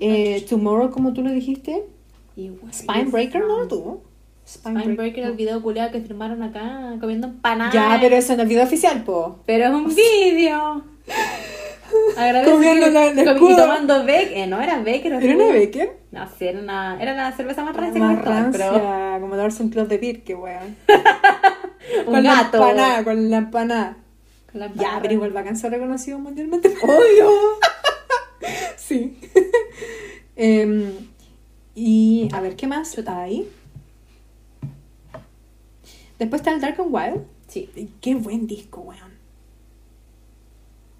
Eh, 0.00 0.44
Tomorrow, 0.48 0.90
como 0.90 1.12
tú 1.12 1.22
lo 1.22 1.30
dijiste. 1.30 1.84
Spine 2.72 3.04
Breaker 3.10 3.40
no 3.44 3.58
lo 3.60 3.68
tuvo. 3.68 4.02
Spine 4.46 4.94
Breaker, 4.94 5.24
el 5.24 5.32
video 5.32 5.60
culiado 5.62 5.90
que 5.90 6.00
firmaron 6.00 6.42
acá 6.42 6.94
comiendo 7.00 7.26
empanadas. 7.26 7.74
Ya, 7.74 7.98
pero 8.00 8.16
eso 8.16 8.32
en 8.32 8.40
el 8.40 8.46
video 8.48 8.64
oficial, 8.64 9.02
po. 9.04 9.40
Pero 9.44 9.64
es 9.66 9.70
un 9.70 9.86
video. 9.94 10.82
Comiendo 12.44 12.86
la- 12.90 13.06
el 13.08 13.16
comi- 13.18 13.52
y 13.52 13.56
tomando 13.56 14.04
Beck. 14.04 14.30
Eh, 14.32 14.46
no 14.46 14.60
era 14.60 14.78
Beck, 14.80 15.04
era 15.04 15.18
¿Era 15.18 15.34
una. 15.34 15.52
Becker? 15.52 15.96
No, 16.12 16.26
sí, 16.38 16.46
era 16.46 16.58
una, 16.60 16.98
era 17.02 17.14
la 17.14 17.32
cerveza 17.32 17.64
más 17.64 17.74
rancia 17.76 18.00
Más 18.00 18.18
que 18.18 18.58
pero 18.58 19.18
como 19.20 19.36
darse 19.36 19.62
un 19.62 19.68
club 19.70 19.88
de 19.88 19.98
beer, 19.98 20.22
que 20.22 20.34
weón. 20.34 20.76
un 22.06 22.12
con 22.14 22.22
gato. 22.22 22.58
la 22.58 22.68
empanada, 22.70 23.04
con 23.04 23.30
la 23.30 23.36
empanada. 23.38 23.96
Con 24.50 24.60
la 24.60 24.66
Ya, 24.68 24.72
empanada. 24.72 25.02
pero 25.02 25.14
igual 25.14 25.30
bacán 25.32 25.56
ser 25.56 25.70
reconocido 25.72 26.18
mundialmente. 26.18 26.68
¡Obvio! 26.82 27.30
sí. 28.76 29.18
Em, 30.36 30.90
y 31.78 32.28
a 32.32 32.40
ver, 32.40 32.56
¿qué 32.56 32.66
más 32.66 32.98
hay? 33.06 33.48
Después 36.18 36.40
está 36.40 36.52
el 36.52 36.60
Dark 36.60 36.80
and 36.80 36.92
Wild. 36.92 37.26
Sí. 37.46 37.70
Qué 38.00 38.16
buen 38.16 38.48
disco, 38.48 38.80
weón. 38.80 39.12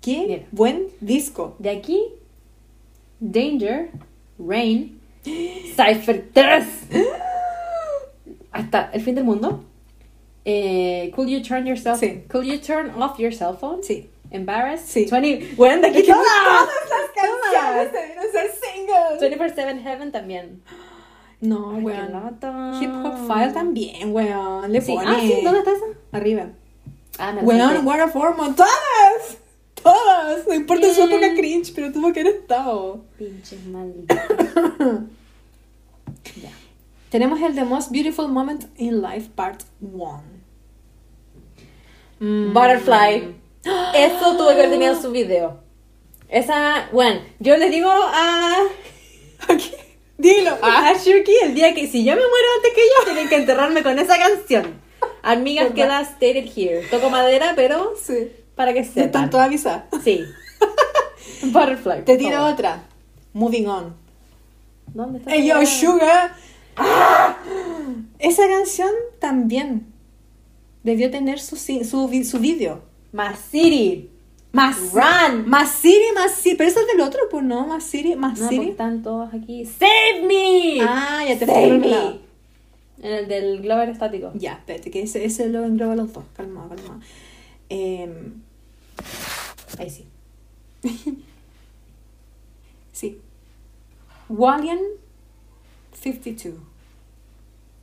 Qué 0.01 0.25
Mira. 0.29 0.47
buen 0.53 0.87
disco. 1.01 1.57
De 1.59 1.71
aquí, 1.71 2.01
Danger, 3.19 3.91
Rain, 4.39 5.01
Cypher 5.25 6.31
3. 6.33 6.65
Hasta 8.53 8.91
el 8.93 9.01
fin 9.01 9.17
del 9.17 9.25
mundo. 9.25 9.65
Eh, 10.45 11.11
could 11.15 11.29
you 11.29 11.43
turn 11.43 11.67
yourself? 11.67 11.99
Sí. 12.01 12.23
Could 12.29 12.47
you 12.47 12.59
turn 12.59 12.91
off 13.03 13.19
your 13.19 13.33
cell 13.33 13.55
phone? 13.59 13.83
Sí. 13.83 14.09
Embarrassed. 14.31 14.87
Sí. 14.89 15.07
20. 15.11 15.55
Bueno, 15.57 15.81
de 15.83 15.89
aquí 15.89 16.03
Todas 16.03 16.23
todas. 16.23 16.69
las 16.91 17.11
canciones 17.53 17.93
debieron 17.93 18.25
ser 18.33 18.51
singles. 18.53 19.57
24-7 19.57 19.83
Heaven 19.83 20.13
también. 20.13 20.63
No, 21.41 21.73
Ay, 21.77 21.83
weón. 21.83 22.39
Hip 22.83 22.91
Hop 23.05 23.27
File 23.27 23.53
también, 23.53 24.13
weón. 24.15 24.71
Le 24.73 24.81
Sí. 24.81 24.93
pone 24.95 25.09
Ah, 25.09 25.17
sí, 25.21 25.41
¿dónde 25.43 25.59
está 25.61 25.71
esa? 25.73 25.85
arriba. 26.13 26.49
Ah, 27.19 27.33
me 27.33 27.43
Weón, 27.43 27.61
salté. 27.75 27.87
What 27.87 28.01
a 28.01 28.09
Forma, 28.09 28.55
todas. 28.55 29.39
Todas. 29.83 30.47
No 30.47 30.55
importa 30.55 30.93
su 30.93 31.03
época 31.03 31.35
cringe, 31.35 31.73
pero 31.75 31.93
tuvo 31.93 32.13
que 32.13 32.21
haber 32.21 32.35
estado. 32.35 33.05
Pinches 33.17 33.65
malditos. 33.67 34.17
ya. 36.43 36.51
Tenemos 37.11 37.41
el 37.41 37.55
The 37.55 37.65
Most 37.65 37.91
Beautiful 37.93 38.29
Moment 38.29 38.65
in 38.77 39.01
Life, 39.01 39.31
Part 39.35 39.63
1. 39.81 40.23
Mm. 42.21 42.53
Butterfly. 42.53 43.35
Eso 43.95 44.37
tuvo 44.37 44.49
que 44.49 44.55
haber 44.55 44.71
tenido 44.71 45.01
su 45.01 45.11
video. 45.11 45.61
Esa, 46.29 46.89
bueno, 46.93 47.21
yo 47.39 47.57
les 47.57 47.71
digo 47.71 47.91
a, 47.91 48.59
Aquí. 49.49 49.73
Dilo. 50.19 50.57
a 50.63 50.93
Shuki 50.95 51.33
el 51.45 51.55
día 51.55 51.75
que 51.75 51.87
si 51.87 52.05
yo 52.05 52.13
me 52.15 52.21
muero 52.21 52.47
antes 52.57 52.73
que 52.75 52.81
ellos, 52.83 53.05
tienen 53.05 53.29
que 53.29 53.37
enterrarme 53.37 53.83
con 53.83 53.99
esa 53.99 54.19
canción. 54.19 54.81
Amigas, 55.23 55.73
queda 55.75 56.05
stated 56.05 56.49
here. 56.57 56.83
Toco 56.91 57.09
madera, 57.11 57.53
pero 57.55 57.95
Sí. 58.03 58.31
para 58.55 58.73
que 58.75 58.85
sepan. 58.85 59.31
todas 59.31 59.47
avisadas. 59.47 59.85
Sí. 60.03 60.25
Butterfly. 61.45 62.05
Te 62.05 62.17
tiro 62.17 62.37
favor. 62.37 62.53
otra. 62.53 62.83
Moving 63.33 63.67
On. 63.69 63.97
¿Dónde 64.89 65.19
está? 65.19 65.31
Hey, 65.31 65.47
yo? 65.47 65.65
Sugar. 65.67 66.35
¡Ah! 66.77 67.37
Esa 68.19 68.49
canción 68.49 68.91
también 69.21 69.93
debió 70.83 71.11
tener 71.11 71.39
su, 71.39 71.57
su, 71.57 71.85
su 71.85 72.39
video. 72.39 72.83
Más 73.13 73.39
City. 73.39 74.11
Más 74.53 74.93
Run. 74.93 75.49
Más 75.49 75.71
City, 75.71 76.07
más 76.15 76.35
City. 76.35 76.57
Pero 76.57 76.71
eso 76.71 76.81
es 76.81 76.87
del 76.87 77.01
otro, 77.01 77.21
pues 77.31 77.45
no, 77.45 77.67
más 77.67 77.85
City, 77.85 78.17
más 78.17 78.39
No, 78.39 78.47
porque 78.47 78.57
City. 78.57 78.71
están 78.71 79.03
todos 79.03 79.33
aquí. 79.35 79.65
¡Save 79.67 80.23
me! 80.27 80.81
Ah, 80.83 81.25
ya 81.27 81.39
te 81.39 81.47
Save 81.47 81.69
fui 81.69 81.79
me. 81.79 82.21
En 83.01 83.13
el 83.13 83.29
del 83.29 83.61
Glover 83.63 83.89
estático. 83.91 84.33
Ya, 84.35 84.55
espérate, 84.55 84.91
que 84.91 85.03
ese, 85.03 85.25
ese 85.25 85.49
lo 85.49 85.65
engloba 85.65 85.95
los 85.95 86.13
dos. 86.13 86.25
Calma, 86.35 86.69
calma. 86.69 87.01
Em, 87.69 88.35
ahí 89.79 89.91
sí. 89.91 90.05
Sí. 92.93 93.21
Wallian 94.29 94.81
52. 95.93 96.57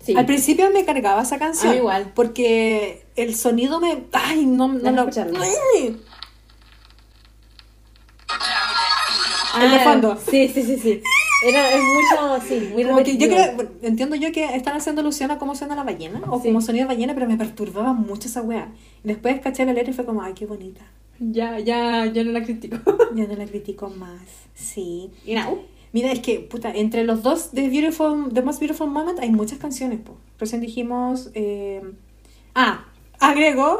Sí. 0.01 0.15
Al 0.15 0.25
principio 0.25 0.69
me 0.71 0.85
cargaba 0.85 1.23
esa 1.23 1.39
canción. 1.39 1.75
Igual. 1.75 2.11
Porque 2.13 3.05
el 3.15 3.35
sonido 3.35 3.79
me. 3.79 4.03
Ay, 4.13 4.45
no, 4.45 4.67
no 4.67 4.91
lo. 4.91 5.01
escucharlo. 5.01 5.39
Ay. 5.41 5.99
El 9.61 9.71
de 9.71 9.79
fondo. 9.79 10.17
Sí, 10.29 10.47
sí, 10.49 10.63
sí, 10.63 10.77
sí. 10.77 11.01
Era, 11.45 11.71
es 11.71 11.81
mucho, 11.81 12.45
sí, 12.47 12.69
muy 12.73 12.83
Como 12.85 13.03
que 13.03 13.17
yo 13.17 13.27
creo, 13.27 13.69
entiendo 13.83 14.15
yo 14.15 14.31
que 14.31 14.55
están 14.55 14.75
haciendo 14.77 15.01
alusión 15.01 15.31
a 15.31 15.37
cómo 15.37 15.53
suena 15.55 15.75
la 15.75 15.83
ballena 15.83 16.21
o 16.29 16.41
Sí. 16.41 16.47
como 16.47 16.61
sonido 16.61 16.87
de 16.87 16.93
ballena, 16.95 17.13
pero 17.13 17.27
me 17.27 17.37
perturbaba 17.37 17.93
mucho 17.93 18.27
esa 18.27 18.41
wea. 18.41 18.69
Después 19.03 19.39
caché 19.41 19.65
la 19.65 19.73
letra 19.73 19.91
y 19.91 19.93
fue 19.93 20.05
como, 20.05 20.21
ay, 20.23 20.33
qué 20.33 20.45
bonita. 20.45 20.81
Ya, 21.19 21.59
ya, 21.59 22.05
ya 22.07 22.23
no 22.23 22.31
la 22.31 22.43
critico. 22.43 22.77
Ya 23.15 23.27
no 23.27 23.35
la 23.35 23.45
critico 23.45 23.89
más. 23.89 24.21
Sí. 24.55 25.11
Y 25.25 25.35
now. 25.35 25.59
Mira, 25.95 26.11
es 26.11 26.19
que, 26.19 26.41
puta, 26.41 26.71
entre 26.75 27.05
los 27.05 27.23
dos 27.23 27.53
de 27.53 27.69
Beautiful, 27.69 28.33
The 28.33 28.41
Most 28.41 28.59
Beautiful 28.59 28.89
Moment 28.89 29.17
hay 29.19 29.31
muchas 29.31 29.59
canciones, 29.59 30.01
po. 30.01 30.17
Recién 30.37 30.59
dijimos. 30.59 31.29
eh, 31.35 31.81
Ah, 32.53 32.85
agrego 33.19 33.79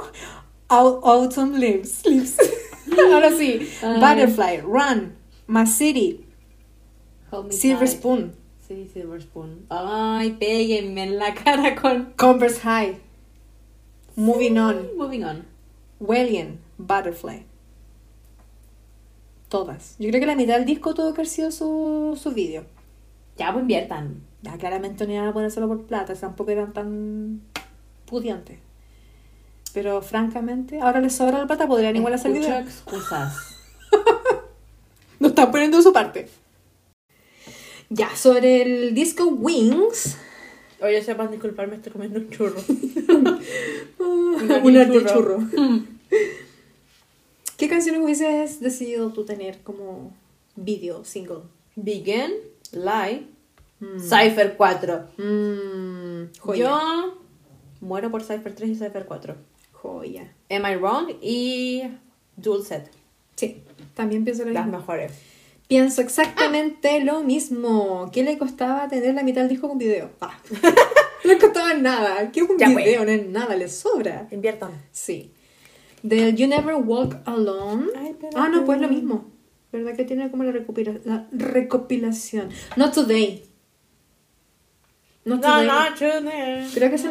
Au- 0.69 1.01
Autumn 1.03 1.55
Leaves. 1.59 2.05
Leaves. 2.05 2.37
Ahora 3.13 3.31
sí. 3.31 3.67
Ay. 3.83 3.99
Butterfly, 3.99 4.61
Run, 4.61 5.13
My 5.47 5.65
City, 5.67 6.25
Silver. 7.49 7.87
Spoon, 7.89 8.33
Sí, 8.65 8.89
Silver 8.93 9.21
Spoon. 9.21 9.65
Ay, 9.69 10.31
péguenme 10.39 11.03
en 11.03 11.17
la 11.19 11.33
cara 11.33 11.75
con. 11.75 12.13
Converse 12.15 12.61
High, 12.61 12.97
Moving 14.15 14.57
On, 14.57 14.87
Moving 14.97 15.23
on. 15.25 15.45
Wellian, 15.99 16.59
Butterfly. 16.77 17.43
Todas. 19.55 19.95
Yo 19.99 20.09
creo 20.09 20.19
que 20.19 20.27
la 20.27 20.35
mitad 20.35 20.55
del 20.55 20.65
disco 20.65 20.93
tuvo 20.93 21.13
que 21.13 21.21
haber 21.21 21.27
sido 21.27 21.49
su, 21.49 22.19
su 22.21 22.31
vídeo. 22.31 22.65
Ya, 23.37 23.53
pues 23.53 23.61
inviertan. 23.61 24.21
Ya, 24.41 24.57
claramente 24.57 25.07
no 25.07 25.13
iban 25.13 25.27
a 25.29 25.33
ponérselo 25.33 25.69
por 25.69 25.85
plata, 25.85 26.13
tampoco 26.13 26.51
eran 26.51 26.73
tan 26.73 27.39
pudientes. 28.05 28.59
Pero 29.73 30.01
francamente, 30.01 30.81
ahora 30.81 30.99
les 30.99 31.15
sobra 31.15 31.37
la 31.39 31.47
plata, 31.47 31.67
podrían 31.67 31.95
igual 31.95 32.13
hacer 32.13 32.33
video. 32.33 32.59
excusas. 32.59 33.33
No 35.21 35.29
están 35.29 35.49
poniendo 35.49 35.77
de 35.77 35.83
su 35.83 35.93
parte. 35.93 36.27
Ya, 37.89 38.13
sobre 38.13 38.61
el 38.63 38.93
disco 38.93 39.23
Wings. 39.27 40.17
Oye, 40.81 41.01
sepan 41.01 41.31
disculparme, 41.31 41.77
estoy 41.77 41.93
comiendo 41.93 42.19
un 42.19 42.29
churro. 42.29 42.59
Un 43.99 44.83
churro. 44.83 45.13
churro. 45.13 45.39
¿Qué 47.57 47.69
canciones 47.69 48.01
hubieses 48.01 48.59
decidido 48.59 49.11
tú 49.11 49.23
tener 49.25 49.59
como 49.61 50.11
video 50.55 51.05
single? 51.05 51.43
Begin, 51.75 52.31
Lie, 52.73 53.27
Cypher 53.99 54.55
4. 54.57 55.05
Mmm, 55.17 56.23
joya. 56.39 56.59
Yo 56.63 57.17
muero 57.81 58.11
por 58.11 58.23
Cypher 58.23 58.53
3 58.53 58.69
y 58.71 58.75
Cypher 58.75 59.05
4. 59.05 59.35
Joya. 59.71 60.33
Am 60.49 60.65
I 60.65 60.75
Wrong 60.75 61.11
y 61.21 61.83
Dual 62.35 62.63
Set. 62.63 62.89
Sí, 63.35 63.61
también 63.93 64.23
pienso 64.25 64.43
lo 64.45 64.51
Las 64.51 64.65
mismo. 64.65 64.79
mejores. 64.79 65.11
Pienso 65.67 66.01
exactamente 66.01 67.03
lo 67.03 67.21
mismo. 67.23 68.09
¿Qué 68.13 68.23
le 68.23 68.37
costaba 68.37 68.87
tener 68.87 69.15
la 69.15 69.23
mitad 69.23 69.41
del 69.41 69.49
disco 69.49 69.67
con 69.69 69.77
video? 69.77 70.11
Ah. 70.21 70.37
no 71.23 71.31
le 71.31 71.37
costaba 71.39 71.73
nada. 71.73 72.31
¿Qué 72.31 72.41
es 72.41 72.49
un 72.49 72.57
Ya, 72.57 72.67
video? 72.69 73.03
pues. 73.03 73.05
No 73.05 73.11
es 73.11 73.27
nada, 73.29 73.55
le 73.55 73.67
sobra. 73.69 74.27
Inviertan. 74.31 74.71
Sí. 74.91 75.31
Del 76.07 76.35
You 76.35 76.47
Never 76.47 76.75
Walk 76.75 77.17
Alone. 77.25 77.87
Ay, 77.97 78.15
ah, 78.35 78.47
no, 78.49 78.63
pues 78.63 78.79
lo 78.79 78.87
mismo. 78.87 79.25
¿Verdad 79.71 79.95
que 79.95 80.03
tiene 80.05 80.29
como 80.29 80.43
la, 80.43 80.51
recopila- 80.51 81.01
la 81.03 81.25
recopilación? 81.31 82.49
Not 82.75 82.93
Today. 82.93 83.43
Not 85.25 85.41
No, 85.41 85.47
Today. 85.51 85.67
no, 85.67 85.95
today. 85.97 86.69
Creo 86.73 86.91
que 86.91 86.97
se- 86.99 87.09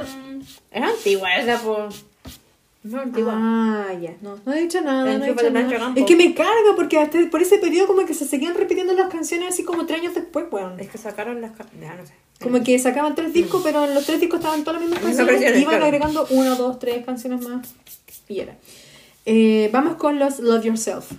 Es 0.70 0.82
antigua 0.82 1.34
esa, 1.36 1.58
pues. 1.60 2.04
Es 2.84 2.94
antigua. 2.94 3.32
Ah, 3.36 3.92
ya. 4.00 4.14
No, 4.22 4.38
no 4.46 4.52
he 4.52 4.60
dicho 4.60 4.80
nada. 4.80 5.18
No 5.18 5.24
he 5.24 5.32
dicho 5.32 5.50
nada. 5.50 5.92
Es 5.96 6.04
que 6.06 6.14
me 6.16 6.32
carga 6.34 6.76
porque 6.76 6.98
hasta 6.98 7.18
por 7.30 7.42
ese 7.42 7.58
periodo 7.58 7.88
como 7.88 8.06
que 8.06 8.14
se 8.14 8.26
seguían 8.26 8.54
repitiendo 8.54 8.92
las 8.92 9.10
canciones 9.10 9.48
así 9.48 9.64
como 9.64 9.86
tres 9.86 10.00
años 10.02 10.14
después, 10.14 10.46
weón. 10.52 10.78
Es 10.78 10.88
que 10.88 10.98
sacaron 10.98 11.40
las... 11.40 11.50
ca- 11.52 11.66
Ya, 11.80 11.96
no 11.96 12.06
sé. 12.06 12.12
Como 12.40 12.62
que 12.62 12.78
sacaban 12.78 13.14
tres 13.16 13.32
discos, 13.32 13.62
pero 13.64 13.84
en 13.84 13.94
los 13.94 14.04
tres 14.06 14.20
discos 14.20 14.38
estaban 14.38 14.62
todas 14.62 14.80
las 14.80 14.90
mismas 14.90 15.16
canciones. 15.16 15.40
iban 15.60 15.64
claro. 15.70 15.84
agregando 15.86 16.26
una, 16.30 16.54
dos, 16.54 16.78
tres 16.78 17.04
canciones 17.04 17.40
más. 17.48 17.66
Y 18.28 18.40
era. 18.40 18.56
Eh, 19.26 19.70
vamos 19.72 19.96
con 19.96 20.18
los 20.18 20.38
Love 20.38 20.64
Yourself. 20.64 21.12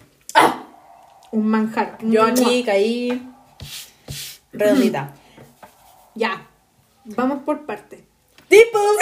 Un 1.32 1.47
manjar. 1.47 1.97
Yo 2.01 2.24
aquí 2.24 2.64
caí 2.64 3.28
redondita. 4.53 5.14
Ya. 6.18 6.47
Vamos 7.03 7.43
por 7.43 7.66
parte. 7.66 8.06
¡Tipos! 8.47 8.82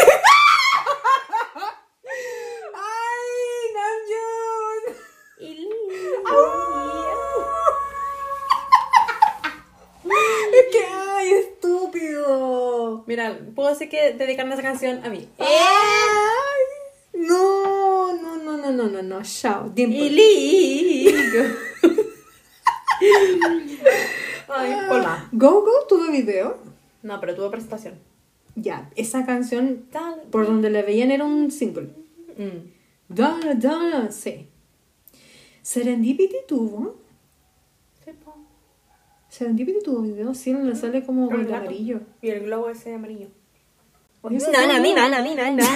¡Ay, 2.74 3.74
Namjoon! 3.76 4.96
Es 10.54 10.66
que, 10.72 10.86
ay, 10.86 11.32
estúpido. 11.34 13.04
Mira, 13.06 13.38
puedo 13.56 13.70
decir 13.70 13.90
que 13.90 14.14
dedicarme 14.14 14.54
a 14.54 14.56
esa 14.56 14.64
canción 14.64 15.06
a 15.06 15.10
mí. 15.10 15.30
Ay, 15.38 15.48
no, 17.14 18.14
no, 18.22 18.38
no, 18.38 18.58
no, 18.58 18.72
no, 18.72 18.90
no, 18.90 19.02
no. 19.04 19.22
Chao. 19.24 19.70
Dimple. 19.70 20.06
Iligo. 20.08 21.44
Ay, 24.50 24.76
Polma. 24.88 25.30
Go 25.32 25.62
Go 25.62 25.72
tuvo 25.88 26.12
video. 26.12 26.58
No, 27.02 27.20
pero 27.20 27.36
tuvo 27.36 27.50
presentación. 27.52 27.96
Ya, 28.56 28.90
esa 28.96 29.26
canción 29.26 29.86
Dale. 29.92 30.22
por 30.32 30.46
donde 30.46 30.70
le 30.70 30.84
veían 30.84 31.12
era 31.12 31.26
un 31.26 31.52
single. 31.52 31.90
Mm. 32.38 32.70
Donna, 33.10 33.56
Donna, 33.56 34.12
sí. 34.12 34.48
Serendipity 35.62 36.38
tuvo. 36.48 36.96
Sí, 38.06 38.12
po. 38.24 38.36
Serendipity 39.30 39.82
tuvo 39.84 40.02
video, 40.02 40.34
sí, 40.36 40.54
le 40.54 40.76
sale 40.76 41.04
como 41.04 41.32
el 41.32 41.52
amarillo. 41.52 42.02
Y 42.22 42.30
el 42.30 42.42
globo 42.44 42.70
ese 42.70 42.94
amarillo. 42.94 43.28
Uno- 44.22 44.38
mi 44.82 44.94
nana, 44.94 45.22
mi 45.22 45.36
nana. 45.36 45.64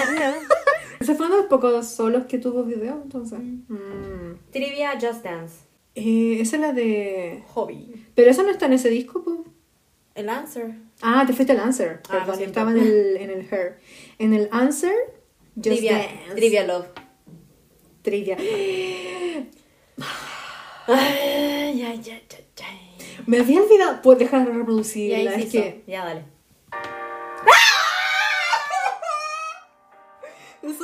Ese 0.99 1.15
fue 1.15 1.27
uno 1.27 1.35
de 1.35 1.41
los 1.41 1.49
pocos 1.49 1.87
solos 1.87 2.25
que 2.25 2.37
tuvo 2.37 2.63
video, 2.63 2.99
entonces. 3.03 3.39
Mm. 3.39 4.35
Trivia 4.51 4.93
Just 4.99 5.23
Dance. 5.23 5.55
Eh, 5.95 6.37
esa 6.41 6.55
es 6.57 6.61
la 6.61 6.73
de. 6.73 7.43
Hobby. 7.53 8.05
Pero 8.15 8.29
esa 8.29 8.43
no 8.43 8.49
está 8.49 8.65
en 8.67 8.73
ese 8.73 8.89
disco, 8.89 9.23
po. 9.23 9.45
El 10.15 10.29
answer. 10.29 10.75
Ah, 11.01 11.23
te 11.27 11.33
fuiste 11.33 11.53
al 11.53 11.59
Answer. 11.59 12.01
Ah, 12.09 12.23
Perdón, 12.25 12.41
estaba 12.43 12.71
en 12.71 12.77
el, 12.79 13.17
en 13.17 13.29
el 13.29 13.47
Her. 13.51 13.79
En 14.17 14.33
el 14.33 14.49
Answer, 14.51 14.95
Just 15.55 15.63
Trivia, 15.67 15.97
Dance. 15.97 16.35
Trivia 16.35 16.65
Love. 16.65 16.87
Trivia. 18.01 18.37
Ay, 20.87 21.83
ay, 21.83 22.01
ay. 22.11 22.23
Me 23.27 23.39
había 23.39 23.61
olvidado. 23.61 24.01
Pues 24.01 24.17
dejar 24.19 24.47
de 24.47 24.53
reproducirla. 24.53 25.23
Ya 25.23 25.35
es 25.35 25.51
que. 25.51 25.83
Ya, 25.85 26.05
dale. 26.05 26.36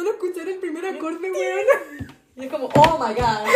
Solo 0.03 0.15
escuchar 0.15 0.49
el 0.49 0.57
primer 0.59 0.85
acorde, 0.85 1.31
weón. 1.31 2.13
Y 2.35 2.45
es 2.45 2.51
como, 2.51 2.65
oh 2.65 2.99
my 2.99 3.13
god. 3.13 3.47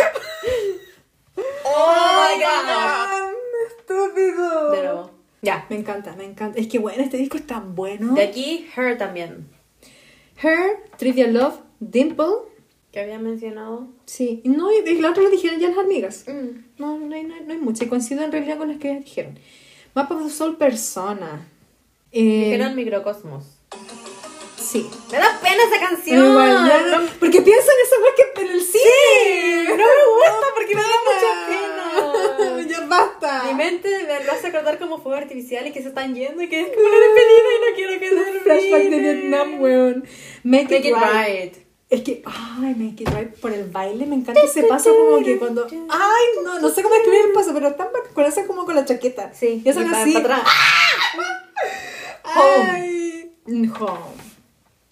oh 1.64 2.22
my 2.22 2.42
god. 2.42 3.32
Estúpido. 3.68 4.70
De 4.70 4.82
nuevo. 4.82 5.10
Ya. 5.42 5.66
Me 5.68 5.76
encanta, 5.76 6.14
me 6.16 6.24
encanta. 6.24 6.58
Es 6.58 6.68
que 6.68 6.78
bueno, 6.78 7.02
este 7.02 7.16
disco 7.16 7.36
es 7.36 7.46
tan 7.46 7.74
bueno. 7.74 8.14
De 8.14 8.22
aquí, 8.22 8.66
Her 8.76 8.96
también. 8.96 9.48
Her, 10.42 10.78
Trivia 10.96 11.26
Love, 11.26 11.60
Dimple. 11.80 12.48
Que 12.92 13.00
había 13.00 13.18
mencionado. 13.18 13.88
Sí. 14.06 14.40
No, 14.44 14.70
y 14.72 14.88
y 14.88 15.00
la 15.00 15.10
otra 15.10 15.22
lo 15.24 15.30
dijeron 15.30 15.60
ya 15.60 15.68
las 15.68 15.78
hormigas. 15.78 16.24
Mm. 16.26 16.64
No, 16.78 16.98
no 16.98 17.14
hay, 17.14 17.24
no 17.24 17.34
hay, 17.34 17.42
no 17.44 17.52
hay 17.52 17.58
mucho. 17.58 17.84
Y 17.84 17.88
coincido 17.88 18.22
en 18.24 18.32
realidad 18.32 18.56
con 18.56 18.68
las 18.68 18.78
que 18.78 19.00
dijeron. 19.00 19.38
Mapa 19.94 20.14
of 20.14 20.24
the 20.24 20.30
Soul 20.30 20.56
Persona. 20.56 21.46
Eh, 22.10 22.44
Dijeron 22.44 22.74
Microcosmos. 22.74 23.57
Sí. 24.70 24.90
Me 25.10 25.18
da 25.18 25.38
pena 25.40 25.62
esa 25.64 25.80
canción. 25.88 26.26
Igual, 26.26 26.90
no- 26.90 27.08
porque 27.18 27.40
pienso 27.40 27.68
en 27.70 27.86
esa 27.86 27.96
weá 28.02 28.12
que 28.16 28.40
en 28.42 28.48
el 28.52 28.60
cine. 28.62 29.68
no 29.68 29.76
me 29.76 29.82
gusta 29.84 30.46
porque 30.54 30.74
me 30.74 30.82
da 30.82 30.88
mucha 31.06 31.30
pena. 31.48 32.68
ya 32.68 32.80
basta. 32.86 33.44
Mi 33.44 33.54
mente 33.54 33.88
me 34.06 34.30
hace 34.30 34.48
acordar 34.48 34.78
como 34.78 34.98
fuego 35.00 35.16
artificial 35.16 35.66
y 35.66 35.72
que 35.72 35.80
se 35.82 35.88
están 35.88 36.14
yendo 36.14 36.42
y 36.42 36.48
que 36.48 36.60
es 36.60 36.68
como 36.74 36.86
la 36.88 36.98
despedida 36.98 37.48
y 37.56 37.70
no 37.70 37.76
quiero 37.76 37.92
que 37.94 38.08
termine. 38.10 38.40
Flashback 38.40 38.82
de 38.90 38.98
Vietnam, 39.00 39.60
weón. 39.62 40.04
Make, 40.44 40.64
Make 40.64 40.76
it, 40.78 40.84
it 40.86 40.94
right. 40.94 41.26
right. 41.54 41.56
Es 41.90 42.02
que, 42.02 42.22
ay, 42.26 42.74
Make 42.76 43.02
It 43.04 43.08
Right 43.08 43.34
por 43.40 43.50
el 43.50 43.64
baile, 43.70 44.04
me 44.04 44.16
encanta 44.16 44.42
ese 44.42 44.64
paso 44.64 44.94
como 44.94 45.24
que 45.24 45.38
cuando, 45.38 45.66
ay, 45.70 46.26
no, 46.44 46.60
no 46.60 46.68
sé 46.68 46.82
cómo 46.82 46.94
escribir 46.94 47.22
el 47.28 47.32
paso, 47.32 47.54
pero 47.54 47.72
tan 47.76 47.88
bacán, 47.90 48.46
como 48.46 48.66
con 48.66 48.74
la 48.74 48.84
chaqueta. 48.84 49.32
Sí. 49.32 49.62
y 49.64 49.72
pa- 49.72 49.80
así. 50.02 50.12
pa' 50.12 50.18
atrás. 50.18 50.42
Ay, 52.24 53.32
home. 53.80 54.27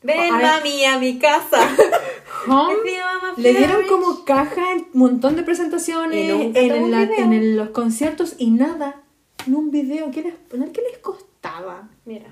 Ven, 0.06 0.18
Ay. 0.34 0.42
mami, 0.42 0.84
a 0.84 0.98
mi 0.98 1.18
casa. 1.18 1.58
Home 2.48 2.76
le 3.38 3.52
dieron 3.54 3.86
como 3.88 4.24
caja 4.24 4.72
en 4.72 4.78
un 4.92 5.00
montón 5.00 5.34
de 5.36 5.42
presentaciones, 5.42 6.30
en, 6.54 6.82
un 6.84 6.90
la- 6.92 7.04
video. 7.04 7.18
en 7.24 7.32
el- 7.32 7.56
los 7.56 7.70
conciertos 7.70 8.36
y 8.38 8.50
nada. 8.50 9.02
En 9.46 9.54
un 9.56 9.70
video. 9.70 10.10
¿Qué 10.12 10.22
les, 10.22 10.34
qué 10.72 10.80
les 10.82 10.98
costaba? 10.98 11.88
Mira. 12.04 12.26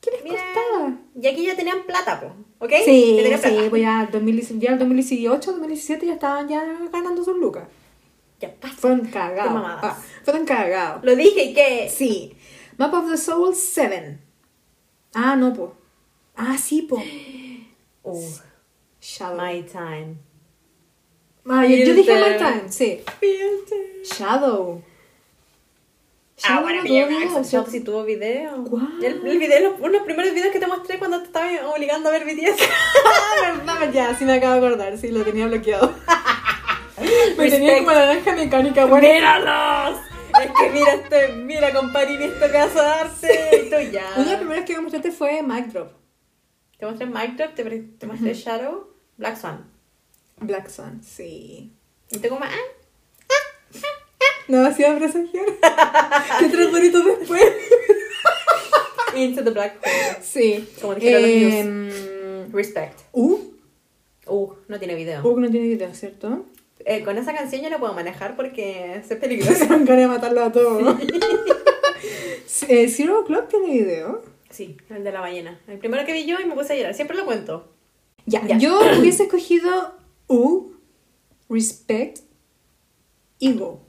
¿Qué 0.00 0.10
les 0.10 0.24
Mira. 0.24 0.36
costaba? 0.54 0.92
Y 1.20 1.26
aquí 1.26 1.44
ya 1.46 1.54
tenían 1.56 1.82
plata, 1.86 2.20
po. 2.20 2.32
¿Ok? 2.64 2.72
Sí, 2.84 3.14
Ya 3.16 3.22
tenían 3.22 3.40
sí, 3.40 3.48
plata. 3.50 3.70
pues 3.70 3.82
ya, 3.82 4.02
el 4.02 4.10
2018, 4.10 4.60
ya 4.60 4.72
el 4.72 4.78
2018, 4.78 5.52
2017 5.52 6.06
ya 6.06 6.12
estaban 6.14 6.48
ya 6.48 6.64
ganando 6.92 7.22
sus 7.24 7.36
lucas. 7.36 7.64
Ya 8.40 8.52
pasa. 8.54 8.74
Fueron 8.74 9.00
cagados. 9.06 9.62
Ah, 9.82 9.96
fueron 10.24 10.44
cagados. 10.46 11.04
Lo 11.04 11.14
dije 11.14 11.44
y 11.44 11.54
que. 11.54 11.88
Sí. 11.94 12.34
Map 12.78 12.92
of 12.94 13.10
the 13.10 13.16
Soul 13.16 13.54
7. 13.54 14.18
Ah, 15.14 15.36
no, 15.36 15.52
po. 15.52 15.74
Ah, 16.36 16.56
sí, 16.58 16.82
po. 16.82 17.02
Shadow. 19.00 19.36
my 19.36 19.62
time. 19.62 20.16
Ah, 21.48 21.66
yo, 21.66 21.76
yo 21.76 21.94
dije. 21.94 22.14
My 22.14 22.38
Time, 22.38 22.70
sí. 22.70 23.00
Shadow. 24.04 24.82
Ah, 26.42 26.48
Shadow 26.48 26.62
bueno, 26.62 26.78
no 26.78 26.82
que 26.82 26.88
tuvo 26.88 27.06
video, 27.06 27.28
Shadow 27.28 27.44
¿cierto? 27.44 27.70
sí 27.70 27.80
tuvo 27.80 28.04
video. 28.04 28.62
Guau. 28.62 28.88
El, 29.02 29.26
el 29.26 29.38
video, 29.38 29.70
los, 29.70 29.80
uno 29.80 29.88
de 29.88 29.98
los 29.98 30.02
primeros 30.02 30.34
videos 30.34 30.52
que 30.52 30.58
te 30.58 30.66
mostré 30.66 30.98
cuando 30.98 31.18
te 31.18 31.26
estaba 31.26 31.46
obligando 31.74 32.08
a 32.08 32.12
ver 32.12 32.24
BTS. 32.24 32.60
Verdad, 33.66 33.92
ya, 33.92 34.14
sí 34.16 34.24
me 34.24 34.34
acabo 34.34 34.52
de 34.54 34.66
acordar, 34.66 34.98
sí, 34.98 35.08
lo 35.08 35.22
tenía 35.24 35.46
bloqueado. 35.46 35.94
me 37.36 37.50
tenía 37.50 37.78
como 37.78 37.92
la 37.92 38.06
naranja 38.06 38.34
mecánica, 38.34 38.84
bueno. 38.86 39.06
¡Míralos! 39.06 39.98
Es 40.42 40.50
que 40.52 40.70
mira 40.70 40.92
este, 40.94 41.32
mira 41.32 41.72
comparín 41.72 42.22
este 42.22 42.48
pedazo 42.48 42.80
de 42.80 42.88
arte. 42.88 43.62
Y 43.66 43.70
tú 43.70 43.92
ya. 43.92 44.06
Uno 44.16 44.24
de 44.24 44.30
los 44.30 44.40
primeros 44.40 44.64
que 44.64 44.76
me 44.76 44.82
mostraste 44.82 45.10
fue 45.10 45.42
Mic 45.42 45.66
Drop. 45.66 45.99
Te 46.80 46.86
mostré 46.86 47.06
Minecraft, 47.06 47.54
te, 47.54 47.62
pre- 47.64 47.84
te 47.98 48.06
mostré 48.06 48.32
Shadow, 48.34 48.88
Black 49.18 49.36
Swan. 49.38 49.70
Black 50.40 50.68
Sun, 50.70 51.02
sí. 51.04 51.70
Y 52.10 52.18
tú 52.18 52.28
como, 52.30 52.44
ah, 52.44 52.48
No 54.48 54.64
hacía 54.66 54.96
presagiar. 54.98 55.44
Qué 56.38 56.48
tres 56.48 56.70
bonitos 56.72 57.04
después. 57.04 57.42
Into 59.14 59.44
the 59.44 59.50
Black 59.50 59.76
Hole. 59.84 60.24
Sí. 60.24 60.66
Como 60.80 60.94
dijeron 60.94 61.22
los 61.22 61.30
Em, 61.54 62.52
Respect. 62.52 62.98
Uh, 63.12 63.38
Uh, 64.26 64.52
no 64.68 64.78
tiene 64.78 64.94
video. 64.94 65.26
uh, 65.26 65.40
no 65.40 65.50
tiene 65.50 65.66
video, 65.66 65.92
¿cierto? 65.92 66.46
Eh, 66.84 67.02
con 67.02 67.18
esa 67.18 67.34
canción 67.34 67.62
yo 67.62 67.68
no 67.70 67.80
puedo 67.80 67.92
manejar 67.94 68.36
porque 68.36 68.94
es 68.96 69.06
peligroso. 69.20 69.54
Se 69.56 69.66
van 69.66 69.84
matarlo 70.08 70.42
a 70.44 70.52
todos. 70.52 70.96
Eh, 72.68 72.88
Zero 72.88 73.24
Club 73.24 73.48
tiene 73.48 73.66
video. 73.70 74.22
Sí, 74.50 74.76
el 74.90 75.04
de 75.04 75.12
la 75.12 75.20
ballena. 75.20 75.58
El 75.68 75.78
primero 75.78 76.04
que 76.04 76.12
vi 76.12 76.26
yo 76.26 76.38
y 76.40 76.44
me 76.44 76.54
puse 76.54 76.72
a 76.72 76.76
llorar. 76.76 76.94
Siempre 76.94 77.16
lo 77.16 77.24
cuento. 77.24 77.72
Ya, 78.26 78.44
Ya. 78.46 78.58
yo 78.58 78.80
hubiese 78.98 79.24
escogido 79.24 79.94
U, 80.28 80.72
Respect, 81.48 82.18
Ego. 83.40 83.80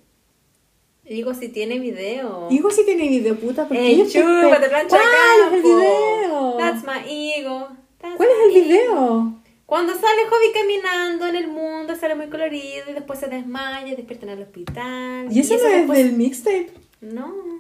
Digo 1.04 1.34
si 1.34 1.50
tiene 1.50 1.78
video. 1.80 2.48
Ego 2.50 2.70
sí 2.72 2.84
tiene 2.86 3.10
video, 3.10 3.36
puta, 3.36 3.68
porque 3.68 3.86
¡Ey, 3.86 3.96
ellos 3.96 4.14
te- 4.14 4.22
chúpate, 4.22 4.70
plancha 4.70 4.96
de 4.98 5.04
¿Cuál 5.04 5.48
es 5.48 5.54
el 5.54 5.62
video? 5.62 6.58
That's 6.58 6.84
my 6.86 7.12
ego. 7.38 7.68
That's 8.00 8.16
¿Cuál 8.16 8.30
es 8.30 8.36
el 8.56 8.56
ego. 8.56 8.66
video? 8.66 9.34
Cuando 9.66 9.94
sale 9.94 10.22
Hobby 10.30 10.54
caminando 10.54 11.28
en 11.28 11.36
el 11.36 11.48
mundo, 11.50 11.96
sale 11.96 12.16
muy 12.16 12.28
colorido 12.28 12.90
y 12.90 12.94
después 12.94 13.20
se 13.20 13.28
desmaya, 13.28 13.94
despierta 13.96 14.26
en 14.26 14.32
el 14.32 14.42
hospital. 14.44 15.28
¿Y 15.32 15.40
eso 15.40 15.56
no 15.58 15.68
es 15.68 15.88
del 15.90 16.14
mixtape? 16.14 16.72
No. 17.02 17.51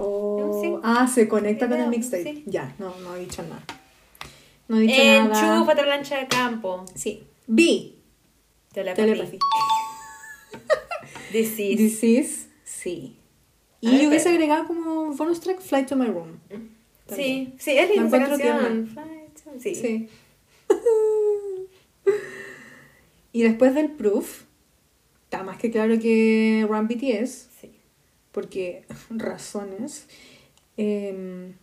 Oh, 0.00 0.60
Sí. 0.62 0.74
Ah, 0.82 1.06
se 1.06 1.28
conecta 1.28 1.68
con 1.68 1.80
el 1.80 1.88
mixtape. 1.88 2.22
sí. 2.22 2.42
Ya, 2.46 2.74
no, 2.78 2.94
no 3.00 3.16
he 3.16 3.20
dicho 3.20 3.42
nada. 3.42 3.62
No 4.68 4.78
he 4.78 4.82
dicho 4.82 5.02
nada. 5.02 5.54
Enchúfate 5.56 5.82
plancha 5.82 6.18
de 6.18 6.28
campo. 6.28 6.84
Sí. 6.94 7.22
B. 7.46 7.92
Is. 11.32 11.56
This 11.56 12.02
is, 12.04 12.48
sí. 12.64 13.16
Y 13.80 13.90
ver, 13.90 14.00
yo 14.02 14.08
hubiese 14.08 14.24
pero- 14.24 14.36
agregado 14.36 14.66
como 14.66 15.12
bonus 15.14 15.40
track 15.40 15.60
Flight 15.60 15.88
to 15.88 15.96
My 15.96 16.06
Room. 16.06 16.38
Sí, 17.14 17.54
sí, 17.58 17.72
es 17.78 17.90
linda 17.90 18.16
esa 18.16 18.28
canción. 18.28 18.86
Flight, 18.88 19.60
Sí. 19.60 19.74
Sí. 19.74 20.08
y 23.32 23.42
después 23.42 23.74
del 23.74 23.90
proof, 23.92 24.42
está 25.24 25.42
más 25.42 25.58
que 25.58 25.70
claro 25.70 25.98
que 25.98 26.66
Run 26.68 26.88
BTS, 26.88 27.48
Sí. 27.60 27.70
Porque 28.36 28.84
razones. 29.10 30.06
Eh, 30.76 31.54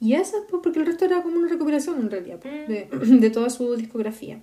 y 0.00 0.14
esas, 0.14 0.40
pues, 0.50 0.60
porque 0.60 0.80
el 0.80 0.86
resto 0.86 1.04
era 1.04 1.22
como 1.22 1.38
una 1.38 1.48
recopilación 1.48 2.00
en 2.00 2.10
realidad, 2.10 2.40
pues, 2.40 2.68
Mm. 2.68 2.72
de, 2.72 2.88
de 3.20 3.30
toda 3.30 3.48
su 3.48 3.76
discografía. 3.76 4.40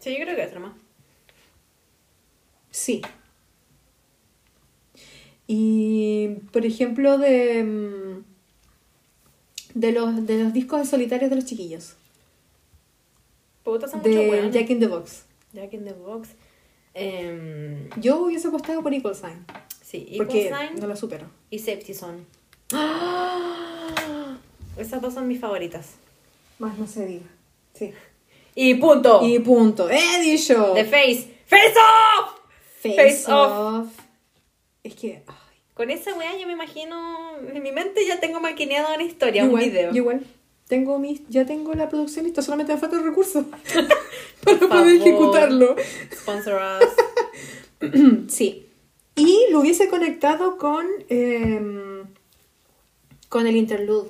Sí, 0.00 0.10
yo 0.18 0.24
creo 0.24 0.34
que 0.34 0.42
es 0.42 0.58
más. 0.58 0.72
Sí. 2.72 3.00
Y, 5.46 6.30
por 6.52 6.66
ejemplo, 6.66 7.16
de, 7.16 7.62
mm, 7.62 8.24
de, 9.78 9.92
los, 9.92 10.26
de 10.26 10.42
los 10.42 10.52
discos 10.52 10.88
solitarios 10.88 11.30
de 11.30 11.36
los 11.36 11.44
chiquillos. 11.44 11.94
Puta, 13.62 13.86
son 13.86 14.00
mucho 14.00 14.10
De 14.10 14.28
weón. 14.30 14.50
Jack 14.50 14.68
in 14.70 14.80
the 14.80 14.88
Box. 14.88 15.26
Jack 15.52 15.72
in 15.74 15.84
the 15.84 15.92
Box. 15.92 16.30
Em, 16.94 17.88
Yo 18.00 18.24
hubiese 18.24 18.48
apostado 18.48 18.82
por 18.82 18.92
Equal 18.92 19.14
Sign. 19.14 19.46
Sí, 19.92 20.06
Equal 20.10 20.26
Porque 20.26 20.48
Sign 20.48 20.80
no 20.80 20.86
lo 20.88 20.96
supero. 20.96 21.26
y 21.50 21.58
Safety 21.60 21.94
Zone. 21.94 22.24
Esas 24.78 25.02
dos 25.02 25.14
son 25.14 25.28
mis 25.28 25.38
favoritas. 25.40 25.90
Más 26.58 26.78
no 26.78 26.86
se 26.86 27.06
diga. 27.06 27.26
Sí. 27.74 27.92
Y 28.54 28.74
punto. 28.74 29.20
Y 29.22 29.38
punto. 29.38 29.88
¡He 29.90 30.20
dicho! 30.20 30.72
The 30.74 30.84
Face. 30.84 31.34
¡Face 31.46 31.74
Off! 31.78 32.38
Face, 32.82 32.96
Face 32.96 33.24
off. 33.32 33.88
Es 34.82 34.94
que. 34.94 35.22
ay, 35.26 35.34
Con 35.74 35.90
esa 35.90 36.14
weá 36.14 36.36
yo 36.38 36.46
me 36.46 36.52
imagino, 36.54 37.36
en 37.38 37.62
mi 37.62 37.70
mente 37.70 38.04
ya 38.06 38.18
tengo 38.18 38.40
maquineado 38.40 38.92
una 38.94 39.04
historia, 39.04 39.44
igual, 39.44 39.62
un 39.62 39.70
video. 39.70 39.94
igual. 39.94 40.26
Tengo 40.66 40.98
mis, 40.98 41.20
ya 41.28 41.44
tengo 41.46 41.74
la 41.74 41.88
producción 41.88 42.24
lista, 42.24 42.42
solamente 42.42 42.72
me 42.74 42.80
falta 42.80 42.96
el 42.96 43.04
recurso 43.04 43.44
para 44.44 44.58
poder 44.58 44.96
ejecutarlo. 44.96 45.76
Sponsor 46.12 46.60
us. 46.80 47.90
Sí. 48.28 48.68
Y 49.16 49.46
lo 49.50 49.60
hubiese 49.60 49.88
conectado 49.88 50.56
con, 50.56 50.86
em, 51.08 52.04
con 53.28 53.46
el 53.46 53.56
interlude. 53.56 54.08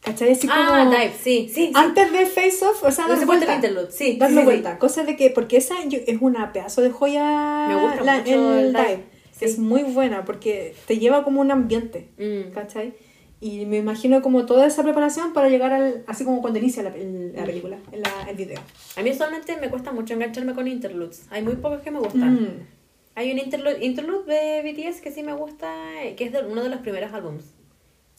¿Cachai? 0.00 0.30
Así 0.32 0.46
ah, 0.50 0.66
como 0.68 0.90
Dive, 0.90 1.12
sí, 1.12 1.48
sí. 1.52 1.66
sí. 1.66 1.72
antes 1.74 2.12
de 2.12 2.24
Face 2.26 2.64
Off, 2.64 2.82
o 2.84 2.90
sea, 2.90 3.08
darle 3.08 3.26
vuelta. 3.26 3.46
el 3.46 3.56
interlude, 3.56 3.90
sí, 3.90 4.16
Darle 4.16 4.36
sí, 4.36 4.40
sí, 4.40 4.44
vuelta. 4.44 4.78
Cosa 4.78 5.02
de 5.04 5.16
que, 5.16 5.30
porque 5.30 5.56
esa 5.56 5.74
es 5.82 6.16
una 6.20 6.52
pedazo 6.52 6.80
de 6.82 6.90
joya. 6.90 7.66
Me 7.68 7.80
gusta 7.80 8.04
la- 8.04 8.18
mucho 8.18 8.58
el 8.58 8.72
dive, 8.72 9.04
sí. 9.32 9.44
Es 9.44 9.58
muy 9.58 9.82
buena 9.82 10.24
porque 10.24 10.74
te 10.86 10.98
lleva 10.98 11.24
como 11.24 11.40
un 11.40 11.50
ambiente. 11.50 12.08
Mm. 12.16 12.52
¿Cachai? 12.52 12.94
Y 13.40 13.66
me 13.66 13.76
imagino 13.76 14.22
como 14.22 14.46
toda 14.46 14.66
esa 14.66 14.82
preparación 14.82 15.32
para 15.32 15.48
llegar 15.48 15.72
al. 15.72 16.04
Así 16.06 16.24
como 16.24 16.40
cuando 16.40 16.58
inicia 16.60 16.82
la, 16.84 16.90
el- 16.94 17.34
la 17.34 17.44
película, 17.44 17.76
el, 17.92 18.02
el 18.28 18.36
video. 18.36 18.60
A 18.96 19.02
mí 19.02 19.10
usualmente 19.10 19.56
me 19.60 19.68
cuesta 19.68 19.90
mucho 19.92 20.14
engancharme 20.14 20.54
con 20.54 20.68
interludes. 20.68 21.26
Hay 21.30 21.42
muy 21.42 21.56
pocos 21.56 21.80
que 21.82 21.90
me 21.90 21.98
gustan. 21.98 22.34
Mm. 22.34 22.77
Hay 23.18 23.32
un 23.32 23.38
interlude, 23.38 23.84
interlude 23.84 24.32
de 24.32 24.62
BTS 24.62 25.00
que 25.00 25.10
sí 25.10 25.24
me 25.24 25.32
gusta, 25.32 26.04
eh, 26.04 26.14
que 26.14 26.22
es 26.26 26.32
de 26.32 26.40
uno 26.46 26.62
de 26.62 26.68
los 26.68 26.78
primeros 26.82 27.12
álbums. 27.12 27.46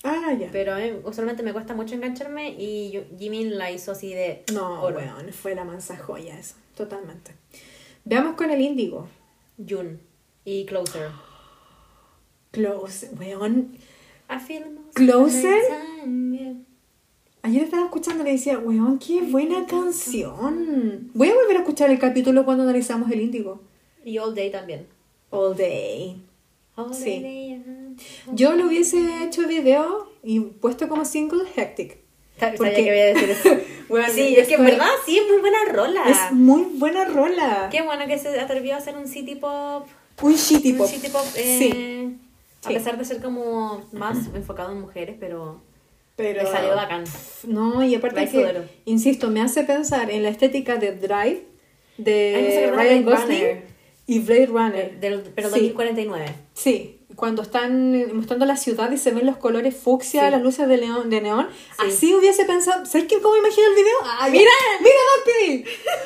Ah, 0.04 0.34
ya. 0.38 0.50
Pero 0.52 0.74
a 0.74 0.78
mí 0.80 0.92
usualmente 1.06 1.42
me 1.42 1.54
cuesta 1.54 1.74
mucho 1.74 1.96
engancharme 1.96 2.50
y 2.50 2.92
yo- 2.92 3.04
Jimin 3.18 3.58
la 3.58 3.72
hizo 3.72 3.94
así 3.94 4.14
de 4.14 4.44
No, 4.54 4.82
oro. 4.84 4.98
weón, 4.98 5.32
fue 5.32 5.56
la 5.56 5.64
mansa 5.64 5.96
joya 5.96 6.38
eso, 6.38 6.56
totalmente. 6.76 7.32
Veamos 8.04 8.36
con 8.36 8.50
el 8.52 8.60
índigo. 8.60 9.08
Jun 9.58 10.02
y 10.44 10.66
Closer. 10.66 11.12
Close, 12.52 13.10
weón. 13.18 13.78
I 14.30 14.38
feel 14.46 14.80
Closer? 14.96 15.62
Ayer 17.42 17.64
estaba 17.64 17.86
escuchando 17.86 18.24
y 18.24 18.26
le 18.26 18.32
decía, 18.34 18.60
weón, 18.60 19.00
qué 19.00 19.22
buena 19.22 19.66
canción. 19.66 21.10
Voy 21.14 21.30
a 21.30 21.36
volver 21.36 21.56
a 21.56 21.60
escuchar 21.62 21.90
el 21.90 22.00
capítulo 22.00 22.44
cuando 22.44 22.64
analizamos 22.64 23.10
el 23.12 23.22
índigo. 23.22 23.62
Y 24.04 24.18
All 24.18 24.34
Day 24.36 24.50
también. 24.52 24.88
All 25.30 25.56
day. 25.56 26.22
All 26.76 26.94
Sí. 26.94 27.20
Day. 27.22 27.62
Yo 28.34 28.54
lo 28.56 28.68
hubiese 28.68 28.98
hecho 29.24 29.48
video 29.48 30.10
y 30.24 30.40
puesto 30.40 30.88
como 30.88 31.06
single 31.06 31.44
Hectic. 31.56 31.98
Sabía 32.40 32.58
Porque- 32.58 32.76
que 32.76 32.82
voy 32.90 33.00
a 33.00 33.06
decir 33.06 33.30
eso. 33.30 33.50
Bueno, 33.90 34.08
sí, 34.14 34.36
es 34.38 34.48
que 34.48 34.54
en 34.54 34.66
verdad 34.66 34.88
sí 35.04 35.18
es 35.18 35.28
muy 35.28 35.40
buena 35.40 35.58
rola. 35.74 36.04
Es 36.08 36.32
muy 36.32 36.62
buena 36.76 37.06
rola. 37.06 37.70
Qué 37.72 37.82
bueno 37.82 38.06
que 38.06 38.20
se 38.20 38.40
atrevió 38.40 38.76
a 38.76 38.78
hacer 38.78 38.96
un 38.96 39.08
city 39.08 39.34
pop. 39.34 39.88
Un 40.22 40.28
Un 40.34 40.38
pop. 40.78 40.88
city 40.88 41.10
pop. 41.12 41.26
Sí. 41.34 41.72
eh, 41.74 42.10
A 42.64 42.68
Sí. 42.68 42.74
pesar 42.76 42.98
de 43.00 43.06
ser 43.06 43.20
como 43.22 43.84
más 43.94 44.28
enfocado 44.36 44.74
en 44.74 44.82
mujeres, 44.82 45.16
pero, 45.20 45.62
Pero 46.18 46.44
le 46.44 46.50
salió 46.52 46.76
bacán. 46.76 47.04
No, 47.48 47.82
y 47.84 47.96
aparte 47.96 48.28
que, 48.30 48.62
insisto, 48.86 49.30
me 49.32 49.42
hace 49.42 49.64
pensar 49.64 50.12
en 50.12 50.22
la 50.24 50.30
estética 50.30 50.76
de 50.76 50.92
Drive, 50.92 51.46
me 51.98 52.04
de 52.04 52.72
Ryan 52.72 53.04
Gosling. 53.06 53.62
Y 54.10 54.20
Blade 54.20 54.48
Runner. 54.48 55.00
Del, 55.00 55.22
pero 55.36 55.50
sí, 55.50 55.56
2049. 55.74 56.26
sí, 56.54 56.96
cuando 57.16 57.42
están 57.42 57.94
eh, 57.96 58.08
mostrando 58.14 58.46
la 58.46 58.56
ciudad 58.56 58.90
y 58.92 58.98
se 58.98 59.12
ven 59.12 59.26
los 59.26 59.36
colores 59.38 59.76
fucsia, 59.76 60.26
Sí. 60.26 60.32
las 60.32 60.42
luces 60.42 60.68
de 60.70 60.78
neón, 60.78 61.10
de 61.10 61.20
neón. 61.22 61.48
Sí. 61.52 61.86
Así 61.88 62.14
hubiese 62.16 62.46
pensado. 62.46 62.86
¿Sabes 62.86 63.08
qué, 63.08 63.20
cómo 63.20 63.36
imagino 63.36 63.68
el 63.68 63.76
video? 63.76 63.96
¡Ay, 64.20 64.32
mira! 64.32 64.52
¡Mira, 64.80 64.96
Vampiri! 65.18 65.66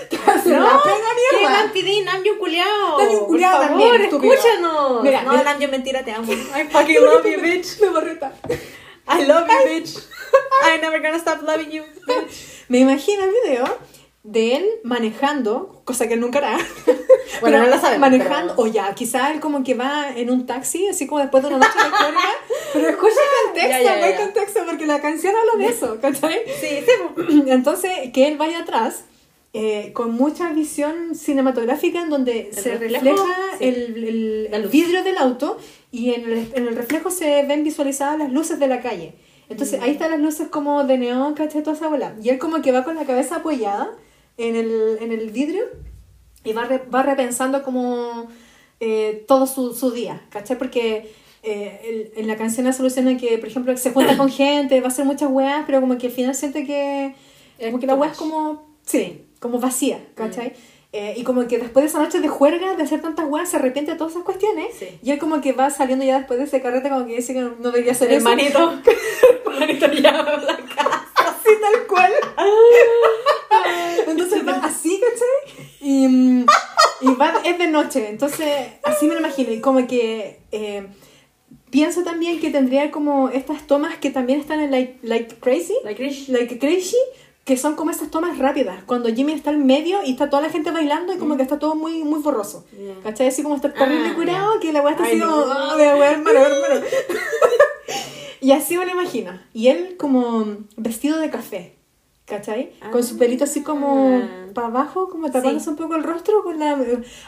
Te 0.09 0.17
va 0.17 0.33
a 0.33 0.35
hacer 0.35 0.53
una 0.59 0.81
pega 0.83 0.95
¿Qué 1.29 1.37
mierda. 1.37 1.57
Vampiri? 1.63 2.01
Namjoon 2.01 2.37
culiao. 2.39 2.97
Namjoon 2.99 3.19
Por 3.19 3.27
culiao 3.27 3.51
favor, 3.61 3.67
también, 3.67 4.01
estúpido. 4.01 4.33
escúchanos. 4.33 5.03
Mira, 5.03 5.23
no, 5.23 5.31
mira. 5.31 5.43
Namjoon, 5.43 5.71
mentira, 5.71 6.03
te 6.03 6.11
amo. 6.11 6.33
I 6.55 6.63
fucking 6.69 7.01
love 7.01 7.25
you, 7.25 7.39
bitch. 7.41 7.79
Me 7.79 7.87
va 7.89 7.99
a 7.99 8.03
retar. 8.03 8.33
I 9.07 9.25
love 9.25 9.47
you, 9.47 9.69
bitch. 9.71 9.97
I'm 10.63 10.81
never 10.81 10.99
gonna 10.99 11.19
stop 11.19 11.41
loving 11.43 11.69
you, 11.71 11.83
bitch. 12.07 12.65
Me 12.69 12.79
imagino 12.79 13.23
el 13.23 13.31
video 13.43 13.65
de 14.23 14.55
él 14.55 14.65
manejando, 14.83 15.81
cosa 15.85 16.07
que 16.07 16.13
él 16.15 16.19
nunca 16.21 16.39
hará. 16.39 16.57
Bueno, 17.41 17.57
no 17.57 17.65
lo 17.67 17.79
sabemos, 17.79 17.99
Manejando, 18.11 18.53
pero- 18.55 18.69
o 18.69 18.71
ya, 18.71 18.93
quizá 18.93 19.31
él 19.33 19.39
como 19.39 19.63
que 19.63 19.73
va 19.73 20.11
en 20.15 20.29
un 20.29 20.45
taxi, 20.45 20.87
así 20.87 21.07
como 21.07 21.19
después 21.19 21.41
de 21.43 21.49
una 21.49 21.57
noche 21.57 21.77
de 21.77 21.89
juerga. 21.89 22.19
pero 22.73 22.89
escucha 22.89 23.13
el 23.15 23.45
contexto, 23.51 23.83
no 23.83 24.05
hay 24.05 24.11
ya. 24.13 24.17
contexto, 24.23 24.59
porque 24.65 24.85
la 24.85 25.01
canción 25.01 25.33
habla 25.35 25.65
de 25.65 25.71
eso, 25.73 25.97
¿cachai? 25.99 26.35
Sí, 26.61 26.67
sí. 26.85 27.43
Entonces, 27.47 27.91
que 28.13 28.27
él 28.27 28.37
vaya 28.37 28.59
atrás. 28.59 29.05
eh, 29.53 29.91
con 29.93 30.11
mucha 30.13 30.49
visión 30.53 31.15
cinematográfica 31.15 32.01
en 32.01 32.09
donde 32.09 32.49
El 32.49 32.53
se 32.55 32.77
reflejo, 32.77 33.03
refleja 33.05 33.25
sí. 33.59 33.65
el, 33.65 34.07
el- 34.07 34.49
el 34.53 34.67
vidrio 34.69 35.03
del 35.03 35.17
auto 35.17 35.57
y 35.91 36.13
en 36.13 36.23
el, 36.31 36.51
en 36.53 36.67
el 36.67 36.75
reflejo 36.75 37.09
se 37.11 37.43
ven 37.43 37.63
visualizadas 37.63 38.17
las 38.19 38.31
luces 38.31 38.57
de 38.59 38.67
la 38.67 38.79
calle. 38.81 39.15
Entonces 39.49 39.79
Mm. 39.79 39.83
ahí 39.83 39.91
están 39.91 40.11
las 40.11 40.19
luces 40.19 40.47
como 40.49 40.83
de 40.85 40.97
neón, 40.97 41.33
¿cachai? 41.33 41.61
Toda 41.63 41.75
esa 41.75 41.87
bola. 41.87 42.15
Y 42.21 42.29
él 42.29 42.37
como 42.37 42.61
que 42.61 42.71
va 42.71 42.83
con 42.83 42.95
la 42.95 43.05
cabeza 43.05 43.37
apoyada 43.37 43.91
en 44.37 44.55
el, 44.55 44.97
en 45.01 45.11
el 45.11 45.29
vidrio 45.29 45.63
y 46.43 46.53
va, 46.53 46.65
re- 46.65 46.83
va 46.93 47.03
repensando 47.03 47.63
como 47.63 48.27
eh, 48.79 49.23
todo 49.27 49.47
su, 49.47 49.73
su 49.73 49.91
día, 49.91 50.21
¿cachai? 50.29 50.57
Porque 50.57 51.11
eh, 51.43 51.79
el- 52.13 52.19
en 52.19 52.27
la 52.27 52.35
canción 52.35 52.65
la 52.65 52.73
soluciona 52.73 53.17
que, 53.17 53.37
por 53.37 53.47
ejemplo, 53.47 53.75
se 53.77 53.91
junta 53.91 54.17
con 54.17 54.29
gente, 54.29 54.79
va 54.81 54.87
a 54.87 54.89
hacer 54.89 55.05
muchas 55.05 55.29
weas, 55.31 55.63
pero 55.65 55.79
como 55.81 55.97
que 55.97 56.07
al 56.07 56.13
final 56.13 56.35
siente 56.35 56.65
que, 56.65 57.15
como 57.65 57.79
que 57.79 57.87
la 57.87 57.95
wea 57.95 58.11
es 58.11 58.17
como, 58.17 58.67
sí, 58.85 59.21
como 59.39 59.59
vacía, 59.59 60.03
¿cachai? 60.15 60.53
Eh, 60.95 61.15
y 61.17 61.23
como 61.23 61.47
que 61.47 61.57
después 61.57 61.83
de 61.83 61.89
esa 61.89 61.97
noche 61.97 62.19
de 62.19 62.27
juerga, 62.27 62.75
de 62.75 62.83
hacer 62.83 63.01
tantas 63.01 63.25
weas, 63.27 63.49
se 63.49 63.57
arrepiente 63.57 63.91
de 63.91 63.97
todas 63.97 64.13
esas 64.13 64.23
cuestiones. 64.23 64.75
Sí. 64.77 64.99
Y 65.01 65.09
él 65.09 65.17
como 65.17 65.41
que 65.41 65.51
va 65.51 65.71
saliendo 65.71 66.05
ya 66.05 66.19
después 66.19 66.37
de 66.37 66.45
ese 66.45 66.61
carrete, 66.61 66.89
como 66.89 67.07
que 67.07 67.15
dice 67.15 67.33
que 67.33 67.41
no, 67.41 67.71
debería 67.71 67.93
hacer 67.93 68.11
eso. 68.11 68.29
Hermanito. 68.29 68.79
Hermanito, 69.47 69.91
ya 69.91 70.11
la 70.21 70.57
casa. 70.57 71.05
así 71.15 71.49
tal 71.59 71.87
cual. 71.87 72.13
Entonces 74.07 74.47
va 74.47 74.57
así, 74.63 75.01
¿cachai? 75.01 75.67
Y, 75.81 76.45
y 77.01 77.15
va, 77.19 77.41
es 77.43 77.57
de 77.57 77.67
noche, 77.67 78.09
entonces 78.09 78.67
así 78.83 79.07
me 79.07 79.15
lo 79.15 79.19
imagino. 79.19 79.51
Y 79.51 79.61
como 79.61 79.87
que 79.87 80.41
eh, 80.51 80.85
pienso 81.71 82.03
también 82.03 82.39
que 82.39 82.51
tendría 82.51 82.91
como 82.91 83.29
estas 83.29 83.65
tomas 83.65 83.97
que 83.97 84.11
también 84.11 84.39
están 84.39 84.59
en 84.59 84.69
Like, 84.69 84.99
like 85.01 85.35
Crazy, 85.39 85.73
La 85.83 85.95
Krish. 85.95 86.29
Like 86.29 86.59
Crazy, 86.59 86.97
que 87.45 87.57
son 87.57 87.75
como 87.75 87.91
esas 87.91 88.09
tomas 88.09 88.37
rápidas, 88.37 88.83
cuando 88.85 89.13
Jimmy 89.13 89.33
está 89.33 89.51
en 89.51 89.65
medio 89.65 89.99
y 90.05 90.11
está 90.11 90.29
toda 90.29 90.41
la 90.41 90.49
gente 90.49 90.71
bailando 90.71 91.13
y 91.13 91.17
como 91.17 91.35
que 91.35 91.43
está 91.43 91.59
todo 91.59 91.75
muy, 91.75 92.03
muy 92.03 92.21
borroso. 92.21 92.65
Ya. 92.71 92.93
¿Cachai? 93.03 93.27
Así 93.27 93.43
como 93.43 93.55
está 93.55 93.73
terrible 93.73 94.09
Ah, 94.11 94.15
curado, 94.15 94.59
que 94.61 94.71
la 94.71 94.81
weá 94.81 94.91
está 94.93 95.03
así 95.03 95.19
como, 95.19 95.31
ah, 95.35 95.73
weá, 95.77 96.11
hermano, 96.11 96.39
hermano. 96.39 96.85
Y 98.41 98.51
así 98.51 98.77
me 98.77 98.85
lo 98.85 98.91
imagino. 98.91 99.39
Y 99.53 99.67
él 99.67 99.95
como 99.97 100.45
vestido 100.75 101.17
de 101.19 101.29
café, 101.29 101.75
¿cachai? 102.25 102.71
Con 102.91 103.03
su 103.03 103.17
pelito 103.17 103.43
así 103.45 103.61
como 103.61 104.21
Ah. 104.21 104.47
para 104.53 104.67
abajo, 104.67 105.09
como 105.09 105.31
tapándose 105.31 105.65
Sí. 105.65 105.69
un 105.69 105.75
poco 105.77 105.95
el 105.95 106.03
rostro, 106.03 106.43
con 106.43 106.59
la 106.59 106.77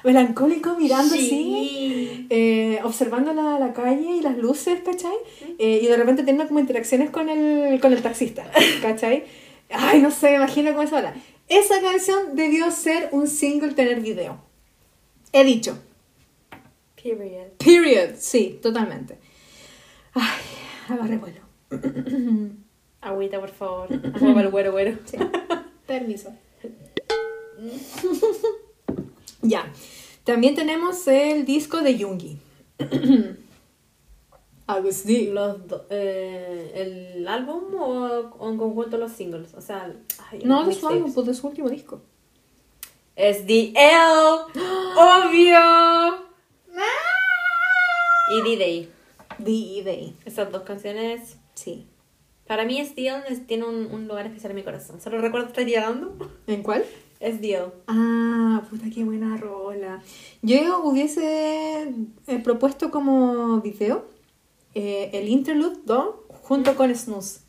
melancólico 0.03 0.76
mirando 0.78 1.16
así, 1.16 1.30
Sí. 1.30 2.28
eh, 2.30 2.80
observando 2.84 3.34
la, 3.34 3.59
la 3.59 3.74
calle 3.74 4.11
y 4.18 4.22
las 4.22 4.38
luces, 4.38 4.82
¿cachai? 4.84 5.16
Eh, 5.57 5.80
y 5.84 5.88
de 5.88 5.95
repente 5.97 6.24
teniendo 6.24 6.47
como 6.47 6.59
interacciones 6.59 7.09
con 7.09 7.30
el, 7.30 7.80
con 7.80 7.93
el 7.93 8.01
taxista, 8.01 8.43
¿cachai? 8.82 9.24
Ay, 9.78 10.01
no 10.01 10.11
sé, 10.11 10.30
me 10.32 10.36
imagino 10.36 10.71
cómo 10.71 10.84
eso 10.84 10.97
habla. 10.97 11.13
Esa 11.47 11.82
canción 11.82 12.36
debió 12.36 12.71
ser 12.71 13.09
un 13.11 13.28
single 13.28 13.73
tener 13.73 14.01
video. 14.01 14.39
He 15.32 15.43
dicho. 15.43 15.78
Period. 17.01 17.47
Period. 17.57 18.15
Sí, 18.17 18.59
totalmente. 18.61 19.17
Ay, 20.13 20.41
agarré 20.89 21.17
vuelo. 21.17 21.41
Agüita, 23.01 23.39
por 23.39 23.51
favor. 23.51 23.89
Agua 24.15 24.41
el 24.41 24.49
güero, 24.49 24.71
güero. 24.71 24.97
Sí. 25.05 25.17
Permiso. 25.86 26.34
ya. 29.41 29.71
También 30.23 30.55
tenemos 30.55 31.07
el 31.07 31.45
disco 31.45 31.82
de 31.82 31.97
Yungi. 31.97 32.39
Agustín. 34.68 35.34
Los 35.36 35.68
do- 35.68 35.86
eh, 35.89 36.72
¿El 37.18 37.28
álbum 37.28 37.76
o, 37.76 38.32
o 38.39 38.49
en 38.49 38.57
conjunto 38.57 38.97
los 38.97 39.11
singles? 39.11 39.53
O 39.53 39.61
sea, 39.61 39.93
ay, 40.32 40.41
No, 40.43 40.66
de 40.66 40.74
su 40.74 40.88
álbum, 40.88 41.13
pues 41.13 41.26
de 41.28 41.34
su 41.34 41.47
último 41.47 41.70
disco. 41.70 42.01
Es 43.16 43.45
The 43.45 43.74
L. 43.76 44.61
Obvio. 44.97 46.26
Y 48.32 48.41
D-Day. 48.41 48.89
The 49.43 49.84
Day. 49.84 50.16
Esas 50.26 50.51
dos 50.51 50.63
canciones. 50.63 51.38
Sí. 51.53 51.86
Para 52.47 52.66
mí 52.66 52.80
es 52.80 52.95
The 52.95 53.07
L 53.07 53.24
es- 53.30 53.45
tiene 53.47 53.66
un, 53.66 53.86
un 53.91 54.07
lugar 54.07 54.26
especial 54.26 54.51
en 54.51 54.55
mi 54.57 54.63
corazón. 54.63 54.99
Solo 55.01 55.20
recuerdo 55.20 55.47
estar 55.47 55.66
llorando. 55.66 56.16
¿En 56.47 56.63
cuál? 56.63 56.84
Es 57.20 57.39
The 57.41 57.53
L. 57.55 57.66
Ah, 57.88 58.63
puta, 58.70 58.86
qué 58.93 59.03
buena 59.03 59.38
rola. 59.38 60.01
Yo 60.41 60.82
hubiese 60.84 61.93
eh, 62.28 62.39
propuesto 62.43 62.91
como 62.91 63.61
video 63.61 64.05
eh, 64.76 65.09
el 65.13 65.30
Interlude 65.30 65.78
2 65.86 66.15
junto 66.43 66.76
con 66.76 66.93
Snooze. 66.93 67.39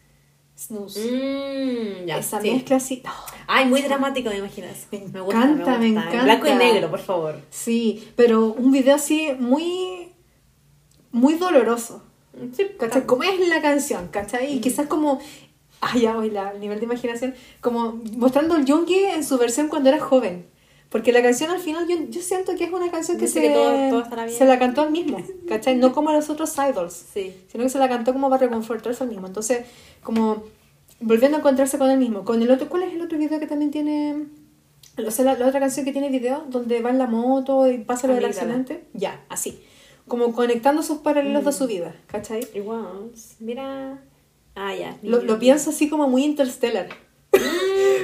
Snooze. 0.56 1.00
Mmm, 1.00 2.06
ya. 2.06 2.18
Esa 2.18 2.40
sí. 2.40 2.50
mezcla 2.50 2.76
así. 2.76 3.02
oh, 3.04 3.26
Ay, 3.46 3.66
muy 3.66 3.82
dramático, 3.82 4.30
me 4.30 4.38
imaginas. 4.38 4.86
Me 4.90 4.98
gusta, 5.20 5.42
encanta, 5.42 5.78
me 5.78 5.92
gusta. 5.92 6.08
Encanta. 6.08 6.24
blanco 6.24 6.46
y 6.46 6.54
negro, 6.54 6.90
por 6.90 7.00
favor. 7.00 7.40
Sí, 7.50 8.08
pero 8.16 8.46
un 8.46 8.72
video 8.72 8.94
así 8.94 9.32
muy. 9.38 10.08
muy 11.10 11.34
doloroso. 11.34 12.02
Sí, 12.54 12.66
¿Cachai? 12.78 13.06
¿Cómo 13.06 13.22
es 13.22 13.48
la 13.48 13.60
canción? 13.60 14.08
¿Cachai? 14.08 14.52
Mm. 14.52 14.56
Y 14.56 14.60
quizás 14.60 14.86
como. 14.86 15.20
Ay, 15.80 16.02
ya 16.02 16.14
voy, 16.14 16.30
la, 16.30 16.52
el 16.52 16.60
nivel 16.60 16.78
de 16.78 16.86
imaginación. 16.86 17.34
Como 17.60 18.00
mostrando 18.16 18.54
al 18.54 18.66
Junkie 18.66 19.04
en 19.04 19.24
su 19.24 19.36
versión 19.36 19.68
cuando 19.68 19.90
era 19.90 20.00
joven. 20.00 20.46
Porque 20.90 21.12
la 21.12 21.20
canción 21.22 21.50
al 21.50 21.58
final 21.58 21.86
yo, 21.88 21.96
yo 22.08 22.20
siento 22.22 22.54
que 22.54 22.64
es 22.64 22.72
una 22.72 22.90
canción 22.90 23.18
que, 23.18 23.26
se, 23.26 23.40
que 23.40 23.50
todo- 23.50 24.02
todo 24.04 24.16
bien. 24.16 24.30
se 24.30 24.44
la 24.44 24.58
cantó 24.58 24.82
al 24.82 24.90
mismo. 24.92 25.18
¿Cachai? 25.48 25.76
No 25.76 25.92
como 25.92 26.10
a 26.10 26.12
los 26.12 26.30
otros 26.30 26.54
idols. 26.56 26.92
Sí. 27.12 27.34
Sino 27.50 27.64
que 27.64 27.70
se 27.70 27.78
la 27.78 27.88
cantó 27.88 28.12
como 28.12 28.30
para 28.30 28.46
reconfortarse 28.46 29.02
al 29.02 29.10
mismo. 29.10 29.26
Entonces, 29.26 29.66
como 30.02 30.44
volviendo 31.00 31.36
a 31.36 31.40
encontrarse 31.40 31.76
con 31.78 31.90
él 31.90 31.98
mismo. 31.98 32.24
Con 32.24 32.40
el 32.40 32.50
otro, 32.50 32.68
¿Cuál 32.68 32.84
es 32.84 32.94
el 32.94 33.02
otro 33.02 33.18
video 33.18 33.40
que 33.40 33.46
también 33.46 33.70
tiene.? 33.72 34.26
O 35.04 35.10
sea, 35.10 35.24
la, 35.26 35.34
la 35.34 35.48
otra 35.48 35.60
canción 35.60 35.84
que 35.84 35.92
tiene 35.92 36.08
video 36.08 36.44
donde 36.48 36.80
va 36.80 36.90
en 36.90 36.98
la 36.98 37.06
moto 37.06 37.70
y 37.70 37.78
pasa 37.78 38.06
lo 38.06 38.14
del 38.14 38.24
accidente. 38.24 38.84
Ya, 38.94 39.24
así. 39.28 39.60
Como 40.08 40.32
conectando 40.32 40.82
sus 40.84 40.98
paralelos 40.98 41.42
Mm. 41.42 41.46
de 41.46 41.52
su 41.52 41.66
vida, 41.66 41.96
¿cachai? 42.06 42.46
Igual. 42.54 43.10
Mira. 43.40 44.00
Ah, 44.54 44.74
ya. 44.74 44.96
Lo, 45.02 45.20
lo 45.20 45.38
pienso 45.38 45.70
así 45.70 45.88
como 45.90 46.08
muy 46.08 46.24
interstellar. 46.24 46.88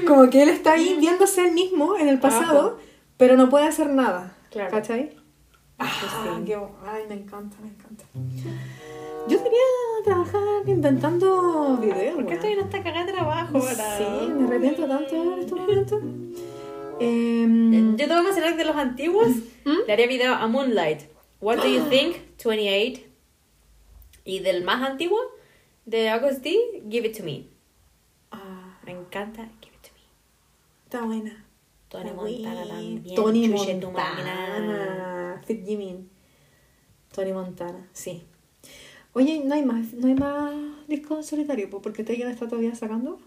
Como 0.07 0.29
que 0.31 0.43
él 0.43 0.49
está 0.49 0.73
ahí 0.73 0.97
viéndose 0.99 1.47
él 1.47 1.53
mismo 1.53 1.97
en 1.97 2.09
el 2.09 2.19
pasado, 2.19 2.79
pero 3.17 3.37
no 3.37 3.49
puede 3.49 3.67
hacer 3.67 3.89
nada. 3.91 4.37
Claro. 4.51 4.71
¿Cachai? 4.71 5.17
Ah, 5.79 5.91
Interesting. 6.03 6.45
qué, 6.45 6.55
ay, 6.87 7.03
me 7.09 7.15
encanta, 7.15 7.57
me 7.63 7.69
encanta. 7.69 8.05
Yo 9.29 9.39
quería 9.43 9.59
trabajar 10.05 10.43
inventando 10.67 11.77
videos. 11.81 12.15
¿Por 12.17 12.27
qué 12.27 12.35
estoy 12.35 12.53
en 12.53 12.61
esta 12.61 12.83
cagada 12.83 13.07
de 13.07 13.13
trabajo 13.13 13.59
ahora? 13.59 13.97
Sí, 13.99 14.05
me 14.33 14.47
arrepiento 14.47 14.87
tanto 14.87 15.15
en 15.15 15.39
estos 15.41 15.59
momentos. 15.61 16.03
Em, 17.01 17.97
Yo 17.97 18.07
te 18.07 18.13
voy 18.13 18.17
a 18.19 18.23
mencionar 18.23 18.57
de 18.57 18.65
los 18.65 18.77
antiguos. 18.77 19.29
¿Mm? 19.65 19.77
Le 19.87 19.93
haría 19.93 20.07
video 20.07 20.35
a 20.35 20.47
Moonlight. 20.47 21.03
What 21.41 21.59
do 21.59 21.67
you 21.69 21.83
think? 21.91 22.17
28. 22.45 23.01
Y 24.25 24.39
del 24.41 24.63
más 24.63 24.83
antiguo, 24.89 25.19
de 25.85 26.11
August 26.11 26.43
D, 26.43 26.57
Give 26.89 27.09
It 27.09 27.17
To 27.19 27.25
Me. 27.25 27.47
Encanta 29.21 29.43
Give 29.61 29.75
It 29.75 29.83
To 29.83 29.91
Me. 29.95 30.01
está 30.85 31.03
buena. 31.05 31.45
Tony 31.89 32.09
Está 32.09 32.15
Montana 32.23 32.67
también. 32.67 33.15
Tony 33.15 33.51
Chuche. 33.51 33.75
Montana. 33.81 35.43
Fit 35.47 35.65
Jimin. 35.67 36.09
Tony 37.15 37.33
Montana, 37.33 37.89
sí. 37.93 38.25
Oye, 39.13 39.43
¿no 39.45 39.55
hay 39.55 39.63
más, 39.63 39.93
no 39.93 40.07
hay 40.07 40.15
más 40.15 40.55
discos 40.89 41.19
en 41.19 41.25
solitario? 41.25 41.69
po? 41.69 41.83
¿Porque 41.83 42.03
Taylor 42.03 42.31
está 42.31 42.49
todavía 42.49 42.75
sacando? 42.75 43.19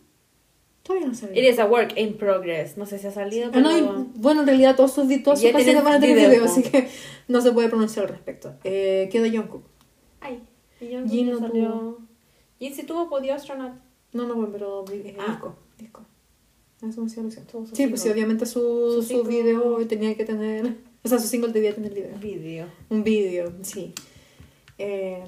Todavía 0.81 1.07
no 1.07 1.13
salió. 1.13 1.39
It 1.39 1.47
is 1.47 1.59
a 1.59 1.65
work 1.67 1.93
in 1.97 2.17
progress. 2.17 2.75
No 2.77 2.87
sé 2.87 2.97
si 2.97 3.05
ha 3.05 3.11
salido, 3.11 3.47
Ah, 3.47 3.51
pero... 3.53 3.69
no, 3.69 3.77
y- 3.77 4.09
bueno, 4.15 4.41
en 4.41 4.47
realidad 4.47 4.75
todos 4.75 4.93
sus, 4.93 5.07
todas 5.23 5.39
sus 5.39 5.51
canciones 5.51 5.83
van 5.83 5.93
a 5.93 5.99
tener 5.99 6.15
video, 6.15 6.29
video, 6.31 6.45
así 6.45 6.63
que 6.63 6.89
no 7.27 7.41
se 7.41 7.51
puede 7.51 7.69
pronunciar 7.69 8.05
al 8.07 8.11
respecto. 8.13 8.55
Eh, 8.63 9.07
queda 9.11 9.29
Jungkook. 9.29 9.63
Ay, 10.21 10.41
y 10.81 10.89
yo 10.89 11.05
Jin 11.07 11.27
no 11.29 11.39
no 11.39 11.47
salió... 11.47 11.97
Jin 12.59 12.73
sí 12.73 12.83
tuvo 12.83 13.07
Podio 13.09 13.35
Astronaut. 13.35 13.73
No, 14.13 14.23
no, 14.27 14.51
pero 14.51 14.85
eh, 14.91 15.15
Ah. 15.19 15.27
disco, 15.31 15.55
disco. 15.77 16.05
Eso 16.81 17.01
me 17.01 17.09
su 17.09 17.21
Sí, 17.73 17.87
pues 17.87 18.01
sí, 18.01 18.09
obviamente 18.09 18.45
su, 18.45 19.03
Su 19.07 19.23
video 19.23 19.85
tenía 19.87 20.15
que 20.15 20.25
tener... 20.25 20.75
O 21.03 21.07
sea, 21.07 21.19
su 21.19 21.27
single 21.27 21.51
debía 21.51 21.73
tener 21.73 21.93
video. 21.93 22.17
Video. 22.19 22.67
Un 22.89 23.03
video, 23.03 23.53
sí. 23.61 23.93
Eh, 24.77 25.23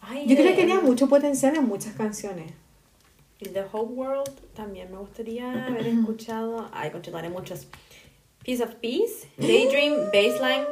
Ay, 0.00 0.26
yo 0.26 0.36
creo 0.36 0.48
que 0.48 0.54
tenía 0.54 0.80
mucho 0.80 1.08
potencial 1.08 1.56
en 1.56 1.66
muchas 1.66 1.94
canciones. 1.94 2.52
Y 3.40 3.48
The 3.48 3.64
Whole 3.72 3.88
World 3.94 4.30
también 4.54 4.90
me 4.92 4.98
gustaría 4.98 5.66
haber 5.66 5.86
escuchado. 5.86 6.68
Ay, 6.72 6.90
conchetaré 6.90 7.30
muchos. 7.30 7.66
Piece 8.44 8.62
of 8.62 8.74
Peace, 8.76 9.26
Daydream, 9.38 10.10
Baseline, 10.12 10.66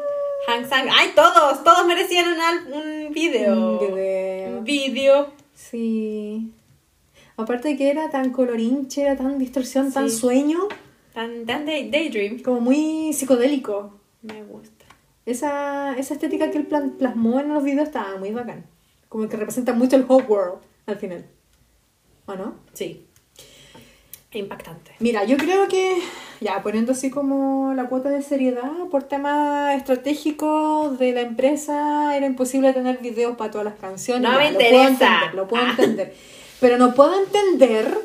Hang 0.47 0.69
Sang. 0.69 0.89
¡Ay, 0.91 1.13
todos! 1.15 1.65
Todos 1.65 1.87
merecían 1.87 2.27
un, 2.29 2.73
un 2.73 3.13
video. 3.13 3.79
Un 3.79 3.79
video. 3.79 4.59
Un 4.59 4.65
video. 4.65 5.33
Sí. 5.55 6.53
Aparte 7.43 7.69
de 7.69 7.77
que 7.77 7.91
era 7.91 8.11
tan 8.11 8.31
colorinche, 8.31 9.03
era 9.03 9.17
tan 9.17 9.39
distorsión, 9.39 9.93
tan 9.93 10.09
Sí. 10.11 10.17
sueño, 10.19 10.61
Tan, 11.15 11.45
tan 11.47 11.67
day- 11.67 11.91
Daydream. 11.91 12.41
como 12.41 12.61
muy 12.61 13.13
psicodélico. 13.13 13.99
Me 14.23 14.43
gusta. 14.45 14.85
Esa, 15.27 15.97
esa 15.99 16.15
estética 16.15 16.51
que 16.51 16.59
él 16.59 16.67
plasmó 16.67 17.41
en 17.41 17.53
los 17.53 17.63
videos 17.63 17.89
estaba 17.89 18.17
muy 18.19 18.31
bacán. 18.31 18.65
Como 19.09 19.29
que 19.29 19.37
representa 19.37 19.73
mucho 19.73 19.97
el 19.97 20.05
whole 20.09 20.25
world 20.27 20.59
al 20.87 20.97
final. 20.97 21.25
¿O 22.27 22.35
no? 22.35 22.55
Sí. 22.73 23.07
Impactante. 24.33 24.93
Mira, 25.01 25.25
yo 25.25 25.37
creo 25.37 25.69
que, 25.69 25.99
ya 26.41 26.63
poniendo 26.63 26.93
así 26.93 27.11
como 27.11 27.75
la 27.75 27.89
cuota 27.91 28.09
de 28.09 28.23
seriedad, 28.23 28.71
por 28.91 29.03
tema 29.03 29.75
estratégico 29.75 30.97
de 30.99 31.13
la 31.13 31.21
empresa, 31.21 32.17
era 32.17 32.25
imposible 32.27 32.73
tener 32.73 32.99
videos 32.99 33.37
para 33.37 33.51
todas 33.51 33.67
las 33.67 33.75
canciones. 33.75 34.23
No 34.23 34.31
Ya, 34.33 34.39
me 34.39 34.53
lo 34.53 34.59
puedo 34.59 34.71
interesa. 34.71 34.89
entender, 35.15 35.35
lo 35.35 35.49
puedo 35.49 35.65
Ah. 35.65 35.71
entender. 35.71 36.15
Pero 36.63 36.79
no 36.79 36.95
puedo 36.95 37.13
entender 37.23 37.99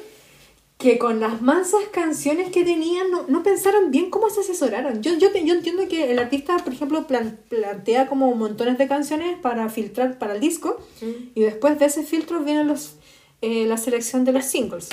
que 0.78 0.98
con 1.00 1.20
las 1.20 1.42
mansas 1.42 1.80
canciones 1.92 2.52
que 2.52 2.64
tenían 2.64 3.10
no, 3.10 3.26
no 3.28 3.42
pensaron 3.44 3.90
bien 3.90 4.10
cómo 4.10 4.30
se 4.30 4.42
asesoraron. 4.42 5.02
Yo, 5.02 5.18
yo, 5.18 5.30
yo 5.34 5.54
entiendo 5.54 5.88
que 5.88 6.12
el 6.12 6.20
artista, 6.20 6.58
por 6.58 6.74
ejemplo, 6.74 7.08
plan- 7.08 7.40
plantea 7.50 8.08
como 8.08 8.34
montones 8.36 8.78
de 8.78 8.88
canciones 8.88 9.40
para 9.40 9.70
filtrar 9.70 10.20
para 10.20 10.34
el 10.36 10.40
disco 10.42 10.80
y 11.34 11.42
después 11.42 11.80
de 11.80 11.86
ese 11.86 12.04
filtro 12.04 12.42
vienen 12.42 12.68
los, 12.68 12.96
eh, 13.42 13.66
la 13.66 13.78
selección 13.78 14.26
de 14.26 14.34
los 14.34 14.46
singles. 14.46 14.90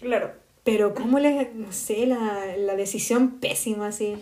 Claro. 0.00 0.32
Pero 0.64 0.94
cómo 0.94 1.18
le, 1.18 1.50
no 1.54 1.72
sé, 1.72 2.06
la, 2.06 2.44
la 2.56 2.74
decisión 2.76 3.38
pésima 3.40 3.88
así. 3.88 4.14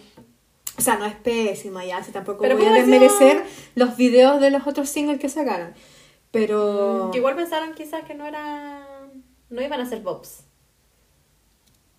O 0.79 0.81
sea, 0.81 0.97
no 0.97 1.07
es 1.07 1.15
pésima 1.15 1.85
ya, 1.85 2.03
si 2.05 2.13
tampoco 2.13 2.41
Pero 2.41 2.57
voy 2.57 2.67
a 2.67 2.73
desmerecer 2.73 3.43
los 3.75 3.97
videos 3.97 4.41
de 4.41 4.51
los 4.51 4.67
otros 4.67 4.89
singles 4.89 5.19
que 5.19 5.29
sacaron. 5.29 5.73
Pero... 6.31 7.09
Que 7.13 7.19
igual 7.19 7.37
pensaron 7.37 7.73
quizás 7.75 8.05
que 8.05 8.15
no 8.15 8.27
era. 8.27 8.87
No 9.51 9.63
iban 9.63 9.81
a 9.81 9.87
ser 9.87 10.01
Bobs. 10.01 10.45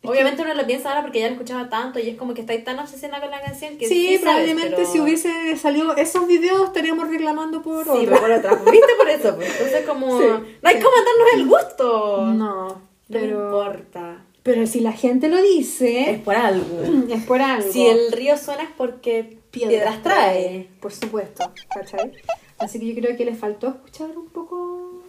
Es 0.02 0.10
Obviamente 0.10 0.42
uno 0.44 0.54
lo 0.54 0.66
piensa 0.66 0.90
ahora 0.90 1.02
porque 1.02 1.20
ya 1.20 1.26
lo 1.28 1.34
escuchaba 1.34 1.68
tanto 1.68 2.00
y 2.00 2.08
es 2.10 2.16
como 2.18 2.34
que 2.34 2.42
estáis 2.42 2.64
tan 2.64 2.80
obsesionada 2.80 3.22
con 3.22 3.32
la 3.32 3.42
canción 3.42 3.78
que 3.78 3.86
Sí, 3.88 4.06
sabes, 4.06 4.22
probablemente 4.22 4.76
pero- 4.78 4.90
si 4.92 5.00
hubiese 5.02 5.58
salido 5.58 5.94
esos 5.98 6.26
videos 6.26 6.68
estaríamos 6.68 7.10
reclamando 7.10 7.62
por 7.62 7.84
Sí, 7.84 7.90
otro. 7.90 8.06
pero 8.06 8.20
por 8.22 8.32
otra. 8.32 8.56
¿Viste 8.72 8.94
por 8.98 9.10
eso? 9.10 9.36
Pues? 9.36 9.52
Entonces 9.60 9.86
como... 9.86 10.20
Sí, 10.20 10.26
no 10.62 10.70
hay 10.70 10.78
sí. 10.78 10.82
como 10.84 10.96
darnos 10.96 11.34
el 11.34 11.46
gusto. 11.48 12.26
No, 12.28 12.68
No 12.68 12.82
pero... 13.10 13.46
importa. 13.46 14.26
Pero 14.42 14.66
si 14.68 14.80
la 14.80 14.94
gente 14.94 15.28
lo 15.28 15.42
dice, 15.42 16.22
por 16.24 16.36
algo. 16.36 16.66
es 17.10 17.24
por 17.26 17.42
algo. 17.42 17.70
Si 17.70 17.86
el 17.86 18.12
río 18.14 18.38
suena 18.38 18.64
es 18.64 18.70
porque 18.78 19.38
piedras, 19.52 20.02
trae. 20.02 20.70
Por 20.80 20.94
supuesto, 20.94 21.52
¿cachai? 21.74 22.14
Así 22.60 22.80
que 22.80 22.88
yo 22.94 22.96
creo 23.02 23.16
que 23.18 23.26
le 23.26 23.36
faltó 23.36 23.68
escuchar 23.70 24.10
un 24.18 24.28
poco... 24.28 25.02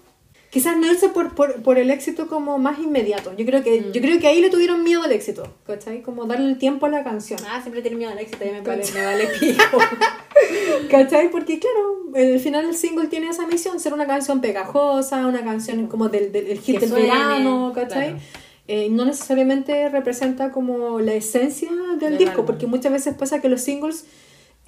Quizás 0.51 0.77
no 0.77 0.87
irse 0.89 1.09
por, 1.11 1.35
por, 1.37 1.63
por 1.63 1.79
el 1.79 1.91
éxito 1.91 2.27
como 2.27 2.59
más 2.59 2.81
inmediato. 2.81 3.33
Yo 3.37 3.47
creo, 3.47 3.63
que, 3.63 3.81
Mm. 3.83 3.93
yo 3.93 4.01
creo 4.01 4.19
que 4.19 4.27
ahí 4.27 4.41
le 4.41 4.51
tuvieron 4.51 4.83
miedo 4.83 5.03
al 5.05 5.13
éxito, 5.13 5.45
¿cachai? 5.65 6.03
Como 6.03 6.25
darle 6.27 6.49
el 6.49 6.59
tiempo 6.59 6.87
a 6.87 6.89
la 6.89 7.05
canción. 7.05 7.39
Ah, 7.49 7.61
siempre 7.61 7.83
tiene 7.83 7.97
miedo 7.99 8.11
al 8.11 8.19
éxito, 8.19 8.45
ya 8.45 8.53
me 8.53 8.61
vale, 8.63 8.83
me 8.93 9.05
vale 9.05 9.29
pico. 9.39 9.79
¿Cachai? 10.91 11.31
Porque 11.31 11.61
claro, 11.61 12.09
al 12.15 12.41
final 12.41 12.65
el 12.69 12.75
single 12.75 13.07
tiene 13.07 13.29
esa 13.29 13.47
misión, 13.47 13.79
ser 13.79 13.93
una 13.95 14.07
canción 14.09 14.41
pegajosa, 14.41 15.27
una 15.27 15.45
canción 15.45 15.87
como 15.87 16.09
del, 16.09 16.33
del 16.33 16.49
el 16.49 16.59
hit 16.59 16.75
Que 16.77 16.81
del 16.81 16.89
suene, 16.89 17.05
verano, 17.07 17.73
¿cachai? 17.75 18.09
claro. 18.11 18.19
Eh, 18.67 18.89
no 18.91 19.05
necesariamente 19.05 19.89
representa 19.89 20.51
como 20.53 21.01
la 21.01 21.15
esencia 21.15 21.71
del 21.99 21.99
Del 21.99 22.19
disco, 22.19 22.45
porque 22.45 22.67
muchas 22.67 22.93
veces 22.93 23.15
pasa 23.15 23.41
que 23.41 23.49
los 23.49 23.61
singles 23.63 24.05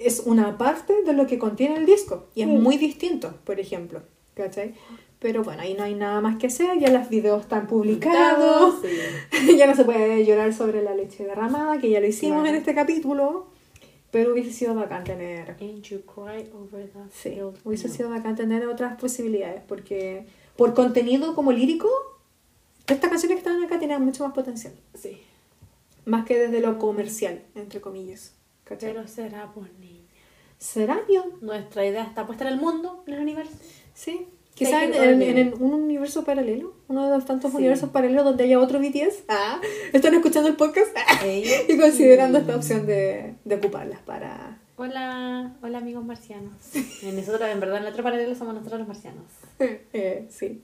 es 0.05 0.21
una 0.25 0.57
parte 0.57 1.03
de 1.03 1.13
lo 1.13 1.27
que 1.27 1.37
contiene 1.37 1.75
el 1.77 1.85
disco 1.85 2.27
y 2.35 2.41
es 2.41 2.47
Mm. 2.47 2.61
muy 2.61 2.77
distinto, 2.77 3.33
por 3.43 3.59
ejemplo, 3.59 4.01
¿cachai? 4.33 4.73
Pero 5.19 5.43
bueno, 5.43 5.61
ahí 5.61 5.73
no 5.73 5.83
hay 5.83 5.95
nada 5.95 6.19
más 6.21 6.37
que 6.37 6.47
hacer, 6.47 6.77
ya 6.79 6.89
los 6.91 7.07
videos 7.09 7.41
están 7.43 7.67
publicados, 7.67 8.75
Sí. 8.81 8.91
ya 9.57 9.67
no 9.67 9.75
se 9.75 9.85
puede 9.85 10.25
llorar 10.25 10.53
sobre 10.53 10.81
la 10.83 10.93
leche 10.95 11.23
derramada, 11.23 11.79
que 11.79 11.89
ya 11.89 11.99
lo 12.01 12.07
hicimos 12.07 12.41
Claro. 12.41 12.49
en 12.49 12.55
este 12.55 12.75
capítulo, 12.75 13.47
pero 14.11 14.33
hubiese 14.33 14.51
sido 14.51 14.75
bacán 14.75 15.03
tener 15.05 15.55
Ain't 15.61 15.83
you 15.85 16.01
cry 16.01 16.49
over 16.53 16.89
the 16.89 16.99
Sí, 17.11 17.39
hubiese 17.63 17.87
sido 17.89 18.09
bacán 18.09 18.35
tener 18.35 18.67
otras 18.67 18.95
posibilidades, 18.99 19.61
porque 19.67 20.25
por 20.57 20.73
contenido 20.73 21.33
como 21.35 21.51
lírico, 21.51 21.89
estas 22.85 23.09
canciones 23.09 23.35
que 23.35 23.39
estaban 23.39 23.63
acá 23.63 23.79
tenían 23.79 24.03
mucho 24.03 24.25
más 24.25 24.33
potencial, 24.33 24.73
Sí. 24.93 25.17
más 26.05 26.25
que 26.25 26.37
desde 26.37 26.59
lo 26.59 26.77
comercial, 26.79 27.41
entre 27.55 27.79
comillas. 27.79 28.33
¿cachai? 28.65 28.93
Pero 28.93 29.07
será 29.07 29.51
por 29.53 29.69
niña. 30.63 30.73
¿Será 30.73 31.01
yo? 31.11 31.25
Nuestra 31.41 31.85
idea 31.85 32.03
está 32.03 32.25
puesta 32.25 32.47
en 32.47 32.53
el 32.53 32.59
mundo, 32.59 33.03
en 33.07 33.13
el 33.15 33.19
universo. 33.21 33.53
Sí. 33.93 34.27
Quizás 34.55 34.83
en, 34.83 35.53
un 35.59 35.73
universo 35.73 36.23
paralelo, 36.23 36.75
uno 36.87 37.05
de 37.09 37.15
los 37.15 37.25
tantos 37.25 37.49
Sí. 37.51 37.57
universos 37.57 37.89
paralelos 37.89 38.23
donde 38.23 38.43
haya 38.43 38.59
otro 38.59 38.79
BTS. 38.79 39.23
Ah, 39.27 39.59
están 39.93 40.13
escuchando 40.13 40.47
el 40.47 40.55
podcast 40.55 40.95
Ey. 41.23 41.43
y 41.69 41.77
considerando 41.77 42.37
esta 42.37 42.55
opción 42.55 42.85
de, 42.85 43.33
de 43.43 43.55
ocuparlas 43.55 43.99
para... 44.01 44.59
Hola, 44.75 45.55
hola 45.63 45.77
amigos 45.79 46.03
marcianos. 46.05 46.53
Nosotros, 47.03 47.49
en 47.49 47.59
verdad, 47.59 47.77
en 47.77 47.83
el 47.85 47.91
otro 47.91 48.03
paralelo 48.03 48.35
somos 48.35 48.53
nosotros 48.55 48.79
los 48.79 48.87
marcianos. 48.87 49.23
Eh, 49.93 50.27
sí. 50.29 50.63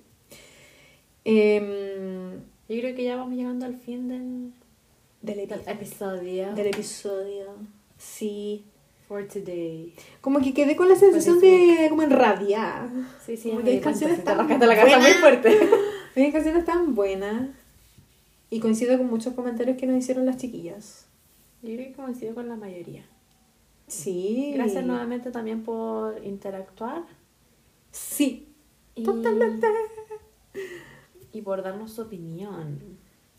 Em, 1.26 2.34
Yo 2.68 2.80
creo 2.80 2.96
que 2.96 3.04
ya 3.04 3.16
vamos 3.16 3.36
llegando 3.36 3.66
al 3.66 3.76
fin 3.78 4.08
del, 4.08 4.52
del, 5.22 5.48
del 5.48 5.50
epi- 5.50 5.72
episodio. 5.72 6.54
del 6.54 6.68
episodio. 6.68 7.46
Sí. 7.98 8.66
For 9.10 9.28
today. 9.28 9.96
Como 10.22 10.40
que 10.40 10.54
quedé 10.54 10.76
con 10.76 10.88
la 10.88 10.96
sensación 10.96 11.40
de 11.40 11.88
como 11.90 12.04
en 12.04 12.12
rabia. 12.12 12.88
Sí, 13.26 13.36
sí, 13.38 13.50
Como 13.50 13.64
que 13.64 13.72
hay 13.72 13.80
canciones 13.80 14.24
tan 14.24 14.38
rascaste 14.38 14.68
la 14.68 14.76
cabeza 14.76 15.00
muy 15.00 15.06
buenas. 15.08 15.20
fuerte. 15.42 15.60
Hay 16.16 16.32
canciones 16.32 16.64
tan 16.64 16.94
buenas. 16.94 17.50
Y 18.52 18.60
coincido 18.60 18.96
con 19.00 19.08
muchos 19.10 19.34
comentarios 19.34 19.78
que 19.78 19.88
nos 19.88 19.98
hicieron 19.98 20.28
las 20.28 20.38
chiquillas. 20.38 21.08
Yo 21.64 21.74
creo 21.74 21.88
que 21.88 21.94
coincido 21.94 22.36
con 22.36 22.48
la 22.50 22.56
mayoría. 22.56 23.04
Sí. 23.88 24.52
Gracias 24.54 24.86
nuevamente 24.86 25.32
también 25.32 25.64
por 25.64 26.24
interactuar. 26.24 27.02
Sí. 27.90 28.48
Y, 28.94 29.04
Totalmente. 29.04 29.68
y 31.34 31.42
por 31.42 31.64
darnos 31.64 31.94
su 31.94 32.04
opinión. 32.04 32.80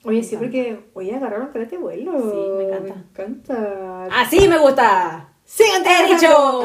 Oye, 0.03 0.19
Me 0.19 0.25
sí, 0.25 0.35
encanta. 0.35 0.47
porque 0.47 0.81
hoy 0.95 1.11
agarraron 1.13 1.49
carete 1.53 1.79
vuelo. 1.79 2.13
Sí, 2.19 2.51
me 2.59 2.65
encanta. 2.65 2.95
Me 2.95 3.01
encanta. 3.03 4.07
¡Así 4.21 4.49
me 4.49 4.59
gusta! 4.59 5.30
¡Sí, 5.53 5.65
¡He 5.65 6.15
dicho! 6.15 6.63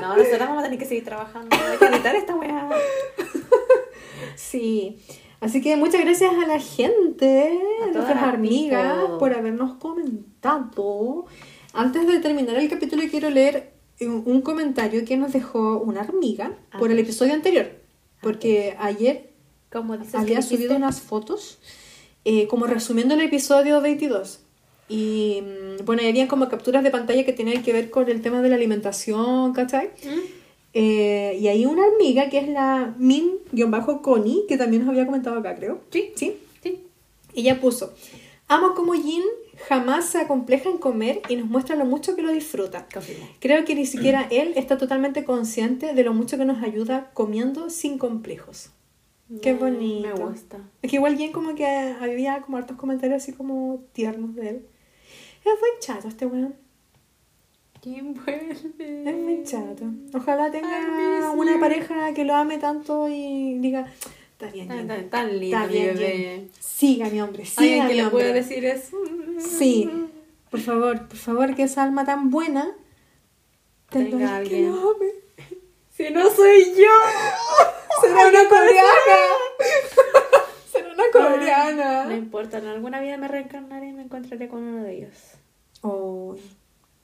No, 0.00 0.16
nosotros 0.16 0.38
vamos 0.40 0.58
a 0.58 0.62
tener 0.64 0.78
que 0.78 0.84
seguir 0.84 1.04
trabajando. 1.04 1.56
Hay 1.56 1.78
que 1.78 1.86
editar 1.86 2.14
esta 2.14 2.34
weá. 2.34 2.68
Sí. 4.36 4.98
Así 5.40 5.62
que 5.62 5.74
muchas 5.76 6.02
gracias 6.02 6.32
a 6.34 6.46
la 6.46 6.60
gente, 6.60 7.58
A 7.82 7.86
nuestras 7.86 8.22
amigas, 8.22 9.04
por 9.18 9.32
habernos 9.32 9.74
comentado. 9.74 11.24
Antes 11.72 12.06
de 12.06 12.20
terminar 12.20 12.56
el 12.56 12.68
capítulo, 12.68 13.02
quiero 13.10 13.30
leer 13.30 13.72
un, 14.00 14.42
comentario 14.42 15.04
que 15.06 15.16
nos 15.16 15.32
dejó 15.32 15.78
una 15.78 16.02
amiga 16.02 16.52
A 16.70 16.78
por 16.78 16.90
el 16.90 16.96
ver. 16.96 17.06
episodio 17.06 17.32
anterior. 17.32 17.70
Porque 18.20 18.76
ayer 18.78 19.30
Como 19.72 19.96
dices 19.96 20.14
había 20.14 20.42
subido 20.42 20.76
unas 20.76 21.00
fotos 21.00 21.58
eh, 22.24 22.46
como 22.46 22.66
resumiendo 22.66 23.14
el 23.14 23.22
episodio 23.22 23.80
22. 23.80 24.40
Y 24.92 25.40
mm, 25.42 25.84
bueno, 25.84 26.02
habían 26.06 26.28
como 26.28 26.48
capturas 26.48 26.82
de 26.84 26.90
pantalla 26.90 27.24
que 27.24 27.32
tenían 27.32 27.62
que 27.62 27.72
ver 27.72 27.90
con 27.90 28.08
el 28.10 28.20
tema 28.20 28.42
de 28.42 28.48
la 28.50 28.56
alimentación, 28.56 29.52
¿cachai? 29.54 29.88
¿Mm? 30.04 30.20
Eh, 30.74 31.38
y 31.40 31.48
hay 31.48 31.66
una 31.66 31.82
amiga 31.96 32.28
que 32.28 32.38
es 32.38 32.48
la 32.48 32.94
Min-Connie, 32.98 34.44
que 34.48 34.56
también 34.56 34.82
nos 34.82 34.90
había 34.90 35.06
comentado 35.06 35.38
acá, 35.38 35.54
creo. 35.54 35.80
Sí, 35.90 36.12
sí. 36.16 36.36
Sí. 36.62 36.80
Ella 37.34 37.60
puso, 37.60 37.92
amo 38.48 38.74
como 38.74 38.92
Jin 38.94 39.22
jamás 39.68 40.06
se 40.06 40.18
acompleja 40.18 40.68
en 40.70 40.78
comer 40.78 41.20
y 41.28 41.36
nos 41.36 41.48
muestra 41.48 41.76
lo 41.76 41.84
mucho 41.84 42.16
que 42.16 42.22
lo 42.22 42.32
disfruta. 42.32 42.86
Creo 43.40 43.64
que 43.64 43.74
ni 43.74 43.86
siquiera 43.86 44.26
él 44.30 44.52
está 44.56 44.76
totalmente 44.78 45.24
consciente 45.24 45.94
de 45.94 46.04
lo 46.04 46.12
mucho 46.14 46.36
que 46.36 46.44
nos 46.44 46.62
ayuda 46.62 47.10
comiendo 47.14 47.70
sin 47.70 47.96
complejos. 47.98 48.70
Qué 49.40 49.52
Me- 49.54 49.58
bonito. 49.58 50.08
Me 50.08 50.14
gusta. 50.14 50.58
Es 50.82 50.90
que 50.90 50.96
igual 50.96 51.16
Jin 51.16 51.32
como 51.32 51.54
que 51.54 51.64
había 51.66 52.40
como 52.42 52.56
hartos 52.56 52.76
comentarios 52.76 53.22
así 53.22 53.32
como 53.32 53.82
tiernos 53.92 54.34
de 54.34 54.48
él. 54.48 54.66
Es 55.44 55.60
buen 55.60 55.72
chato 55.80 56.08
este 56.08 56.26
weón. 56.26 56.54
¿Quién 57.80 58.14
vuelve? 58.14 58.52
Es 58.52 59.16
muy 59.16 59.42
chato. 59.44 59.84
Ojalá 60.14 60.50
tenga 60.50 61.32
una 61.32 61.58
pareja 61.58 62.14
que 62.14 62.24
lo 62.24 62.34
ame 62.36 62.58
tanto 62.58 63.08
y 63.08 63.58
diga, 63.58 63.92
está 64.32 64.46
bien, 64.52 64.68
Tan, 64.68 64.86
tan, 64.86 65.10
tan 65.10 65.40
lindo, 65.40 65.56
Está 65.56 65.66
bien. 65.66 65.96
Jin. 65.98 66.50
Siga 66.60 67.08
mi 67.08 67.20
hombre, 67.20 67.44
siga 67.44 67.84
Alguien 67.84 67.88
que 67.88 67.94
le 68.04 68.10
pueda 68.10 68.32
decir 68.32 68.64
eso. 68.64 68.96
Sí, 69.40 69.90
por 70.50 70.60
favor, 70.60 71.08
por 71.08 71.16
favor, 71.18 71.54
que 71.56 71.64
esa 71.64 71.82
alma 71.82 72.04
tan 72.04 72.30
buena 72.30 72.72
Tenga 73.90 74.36
alguien 74.36 74.64
que 74.64 74.70
lo 74.70 74.90
ame. 74.90 75.10
Si 75.90 76.10
no 76.10 76.30
soy 76.30 76.74
yo. 76.76 76.90
Será 78.00 78.28
una 78.28 78.48
coreana. 78.48 79.18
No 82.06 82.14
importa, 82.16 82.58
en 82.58 82.66
alguna 82.66 83.00
vida 83.00 83.16
me 83.18 83.28
reencarnaré 83.28 83.88
y 83.88 83.92
me 83.92 84.02
encontraré 84.02 84.48
con 84.48 84.62
uno 84.62 84.82
de 84.84 84.96
ellos. 84.98 85.14
Oh. 85.82 86.36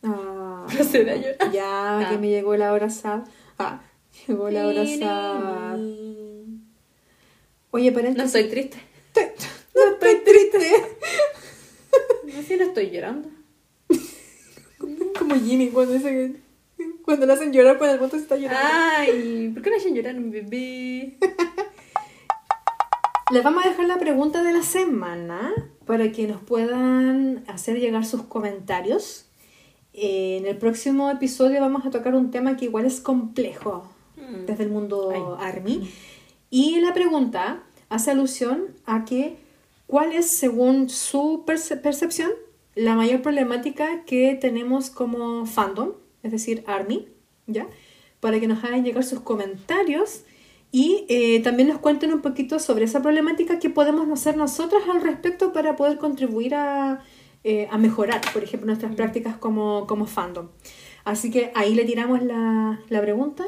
Ah. 0.03 0.67
Llorar. 0.93 1.19
Ya, 1.53 1.99
Ah. 1.99 2.09
que 2.11 2.19
me 2.19 2.29
llegó 2.29 2.57
la 2.57 2.73
hora 2.73 2.89
sad. 2.91 3.23
Ah, 3.59 3.81
llegó 4.27 4.49
la 4.51 4.67
hora 4.67 4.85
sad. 4.87 5.79
Oye, 7.71 7.93
pero 7.93 8.11
No 8.13 8.23
estoy 8.25 8.45
triste. 8.49 8.79
No 9.75 9.93
estoy 9.93 10.17
triste. 10.25 10.73
No, 12.35 12.43
si 12.43 12.57
no 12.57 12.65
estoy 12.65 12.91
llorando. 12.91 13.29
Como 15.19 15.35
Jimmy 15.35 15.69
cuando 15.71 15.95
dice 15.95 16.11
que- 16.11 16.49
cuando 17.03 17.25
le 17.27 17.33
hacen 17.33 17.53
llorar 17.53 17.79
cuando 17.79 17.95
el 17.95 18.01
voto 18.01 18.17
se 18.17 18.23
está 18.23 18.37
llorando. 18.37 18.69
Ay, 18.71 19.51
¿por 19.55 19.63
qué 19.63 19.71
no 19.71 19.77
hacen 19.77 19.95
llorar 19.95 20.15
a 20.15 20.21
mi 20.21 20.31
bebé? 20.31 21.17
Les 23.31 23.45
vamos 23.45 23.65
a 23.65 23.69
dejar 23.69 23.87
la 23.87 23.99
pregunta 23.99 24.43
de 24.43 24.53
la 24.53 24.63
semana 24.63 25.53
para 25.87 26.11
que 26.13 26.27
nos 26.27 26.41
puedan 26.43 27.45
hacer 27.47 27.79
llegar 27.79 28.05
sus 28.07 28.23
comentarios. 28.23 29.27
Eh, 29.93 30.39
en 30.39 30.47
el 30.47 30.57
próximo 30.57 31.11
episodio 31.11 31.61
vamos 31.61 31.85
a 31.85 31.91
tocar 31.91 32.15
un 32.15 32.31
tema 32.31 32.57
que 32.57 32.67
igual 32.67 32.85
es 32.87 33.01
complejo 33.01 33.91
Mm. 34.17 34.47
desde 34.47 34.65
el 34.65 34.71
mundo 34.71 35.11
Ay. 35.41 35.47
Army. 35.53 35.91
Y 36.51 36.81
la 36.81 36.93
pregunta 36.93 37.63
hace 37.89 38.11
alusión 38.11 38.65
a 38.85 39.05
que 39.05 39.37
cuál 39.87 40.13
es, 40.13 40.27
según 40.29 40.89
su 40.89 41.45
perce- 41.47 41.81
percepción, 41.81 42.31
la 42.75 42.95
mayor 42.95 43.23
problemática 43.23 44.05
que 44.05 44.37
tenemos 44.41 44.91
como 44.91 45.47
fandom, 45.47 45.93
es 46.23 46.33
decir, 46.33 46.65
Army, 46.67 47.07
¿ya? 47.47 47.67
Para 48.21 48.41
que 48.41 48.49
nos 48.49 48.65
hagan 48.65 48.85
llegar 48.85 49.05
sus 49.05 49.21
comentarios 49.21 50.23
y 50.71 51.07
eh, 51.09 51.41
también 51.41 51.69
nos 51.69 51.79
cuenten 51.79 52.13
un 52.13 52.21
poquito 52.21 52.59
sobre 52.59 52.85
esa 52.85 53.01
problemática 53.01 53.59
que 53.59 53.71
podemos 53.71 54.09
hacer 54.11 54.37
nosotras 54.37 54.83
al 54.91 55.03
respecto 55.03 55.53
para 55.53 55.77
poder 55.77 55.99
contribuir 55.99 56.55
a, 56.55 57.03
eh, 57.45 57.69
a 57.71 57.79
mejorar, 57.79 58.21
por 58.33 58.43
ejemplo, 58.43 58.67
nuestras 58.67 58.95
prácticas 58.95 59.37
como, 59.37 59.87
como 59.87 60.07
fandom. 60.07 60.49
Así 61.05 61.31
que 61.31 61.53
ahí 61.55 61.75
le 61.75 61.85
tiramos 61.85 62.23
la, 62.23 62.81
la 62.91 63.01
pregunta, 63.01 63.45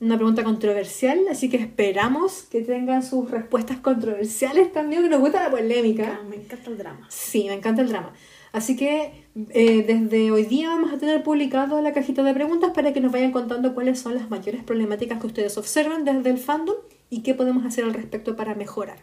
una 0.00 0.16
pregunta 0.16 0.44
controversial, 0.44 1.20
así 1.30 1.48
que 1.48 1.56
esperamos 1.56 2.42
que 2.42 2.60
tengan 2.60 3.02
sus 3.02 3.30
respuestas 3.30 3.78
controversiales 3.78 4.72
también, 4.72 5.02
que 5.02 5.08
nos 5.08 5.20
gusta 5.20 5.42
la 5.42 5.50
polémica. 5.50 6.18
Ah, 6.20 6.24
me 6.28 6.36
encanta 6.36 6.70
el 6.70 6.76
drama. 6.76 7.06
Sí, 7.08 7.44
me 7.48 7.54
encanta 7.54 7.80
el 7.80 7.88
drama. 7.88 8.12
Así 8.52 8.76
que 8.76 9.24
eh, 9.50 9.84
desde 9.86 10.32
hoy 10.32 10.44
día 10.44 10.68
vamos 10.70 10.92
a 10.92 10.98
tener 10.98 11.22
publicado 11.22 11.80
la 11.80 11.92
cajita 11.92 12.22
de 12.24 12.34
preguntas 12.34 12.72
para 12.74 12.92
que 12.92 13.00
nos 13.00 13.12
vayan 13.12 13.30
contando 13.32 13.74
cuáles 13.74 14.00
son 14.00 14.14
las 14.14 14.28
mayores 14.28 14.64
problemáticas 14.64 15.20
que 15.20 15.26
ustedes 15.28 15.56
observan 15.56 16.04
desde 16.04 16.30
el 16.30 16.38
fandom 16.38 16.76
y 17.10 17.22
qué 17.22 17.34
podemos 17.34 17.64
hacer 17.64 17.84
al 17.84 17.94
respecto 17.94 18.34
para 18.36 18.54
mejorar. 18.56 18.98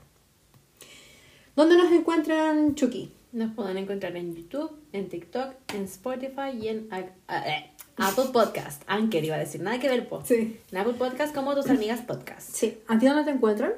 ¿Dónde 1.56 1.78
nos 1.78 1.92
encuentran, 1.92 2.76
Chucky? 2.76 3.12
Nos 3.32 3.54
pueden 3.54 3.78
encontrar 3.78 4.16
en 4.16 4.36
YouTube, 4.36 4.72
en 4.94 5.10
TikTok, 5.10 5.54
en 5.76 5.84
Spotify 5.84 6.52
y 6.62 6.68
en 6.70 6.88
a- 6.92 7.06
a- 7.28 7.48
eh, 7.50 7.72
Apple 7.98 8.26
Podcast. 8.32 8.84
Anker 8.88 9.24
iba 9.24 9.36
a 9.36 9.40
decir, 9.40 9.62
nada 9.62 9.80
que 9.80 9.90
ver, 9.90 10.08
po. 10.08 10.24
Sí. 10.26 10.60
En 10.72 10.78
Apple 10.78 10.94
Podcast 10.94 11.34
como 11.34 11.56
tus 11.56 11.70
amigas 11.70 12.02
podcast. 12.02 12.50
Sí. 12.54 12.78
¿A 12.88 12.98
ti 13.00 13.06
dónde 13.06 13.24
te 13.24 13.32
encuentran? 13.32 13.74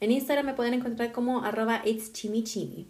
En 0.00 0.10
Instagram 0.12 0.46
me 0.46 0.54
pueden 0.54 0.74
encontrar 0.74 1.12
como 1.12 1.42
arroba 1.44 1.80
it's 1.84 2.12
chimichimi. 2.12 2.88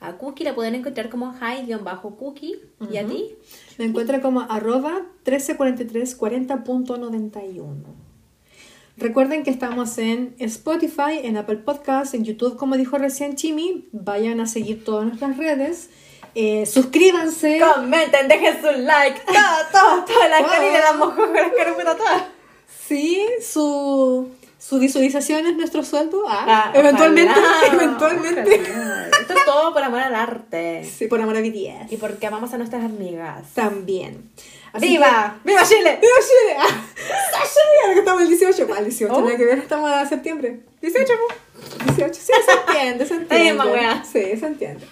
A 0.00 0.12
Cookie 0.12 0.44
la 0.44 0.54
pueden 0.54 0.76
encontrar 0.76 1.10
como 1.10 1.34
hi-cookie. 1.34 2.60
¿Y 2.92 2.98
a 2.98 3.06
ti? 3.06 3.34
Me 3.78 3.86
encuentran 3.86 4.20
como 4.20 4.42
arroba 4.42 5.02
134340.91. 5.24 7.64
Recuerden 8.96 9.42
que 9.44 9.50
estamos 9.50 9.98
en 9.98 10.34
Spotify, 10.38 11.18
en 11.22 11.36
Apple 11.36 11.58
Podcasts, 11.58 12.14
en 12.14 12.24
YouTube, 12.24 12.56
como 12.56 12.76
dijo 12.76 12.96
recién 12.98 13.36
Chimi. 13.36 13.88
Vayan 13.92 14.40
a 14.40 14.46
seguir 14.46 14.84
todas 14.84 15.06
nuestras 15.06 15.36
redes. 15.36 15.90
Eh, 16.34 16.66
suscríbanse. 16.66 17.60
Comenten, 17.60 18.26
dejen 18.28 18.60
su 18.60 18.72
like. 18.80 19.20
Todo, 19.26 19.36
todo, 19.72 20.04
toda 20.04 20.28
la 20.28 20.44
con 21.14 21.32
las 21.32 21.52
carpetas 21.52 21.96
todas. 21.96 22.24
Sí, 22.88 23.22
su, 23.42 24.30
su 24.58 24.78
visualización 24.78 25.46
es 25.46 25.56
nuestro 25.56 25.84
sueldo. 25.84 26.24
Ah, 26.28 26.44
Ah, 26.48 26.72
eventualmente, 26.74 27.32
ojalá, 27.32 27.66
eventualmente. 27.74 28.60
ojalá. 28.70 29.08
Esto 29.20 29.32
es 29.34 29.44
todo 29.44 29.72
por 29.72 29.82
amor 29.82 30.00
al 30.00 30.14
arte. 30.14 30.84
Sí, 30.84 31.06
por 31.06 31.20
amor 31.20 31.36
a 31.36 31.40
BTS. 31.40 31.92
Y 31.92 31.96
porque 31.96 32.26
amamos 32.26 32.52
a 32.52 32.58
nuestras 32.58 32.84
amigas. 32.84 33.44
También. 33.54 34.30
Así 34.72 34.86
¡Viva! 34.88 35.38
¡Viva 35.44 35.62
Chile! 35.64 35.98
que- 36.00 36.06
¡Viva 36.06 36.18
Chile! 36.20 36.56
Ah, 36.58 36.84
¡Sasha! 37.30 37.60
Ahora 37.82 37.94
que 37.94 37.98
estamos 38.00 38.22
el 38.22 38.28
18. 38.28 38.66
¿Cuál 38.66 38.84
18? 38.84 39.14
Oh. 39.14 39.20
Nada 39.22 39.36
que 39.36 39.44
ver, 39.44 39.58
estamos 39.58 39.90
a 39.90 40.06
septiembre. 40.06 40.60
18, 40.82 41.12
po. 41.14 41.84
18. 41.94 42.14
Sí, 42.14 42.32
se 42.44 42.52
entiende, 42.72 43.06
se 43.06 43.14
entiende. 43.14 43.64
Sí, 44.04 44.36
se 44.38 44.46
entiende. 44.46 44.86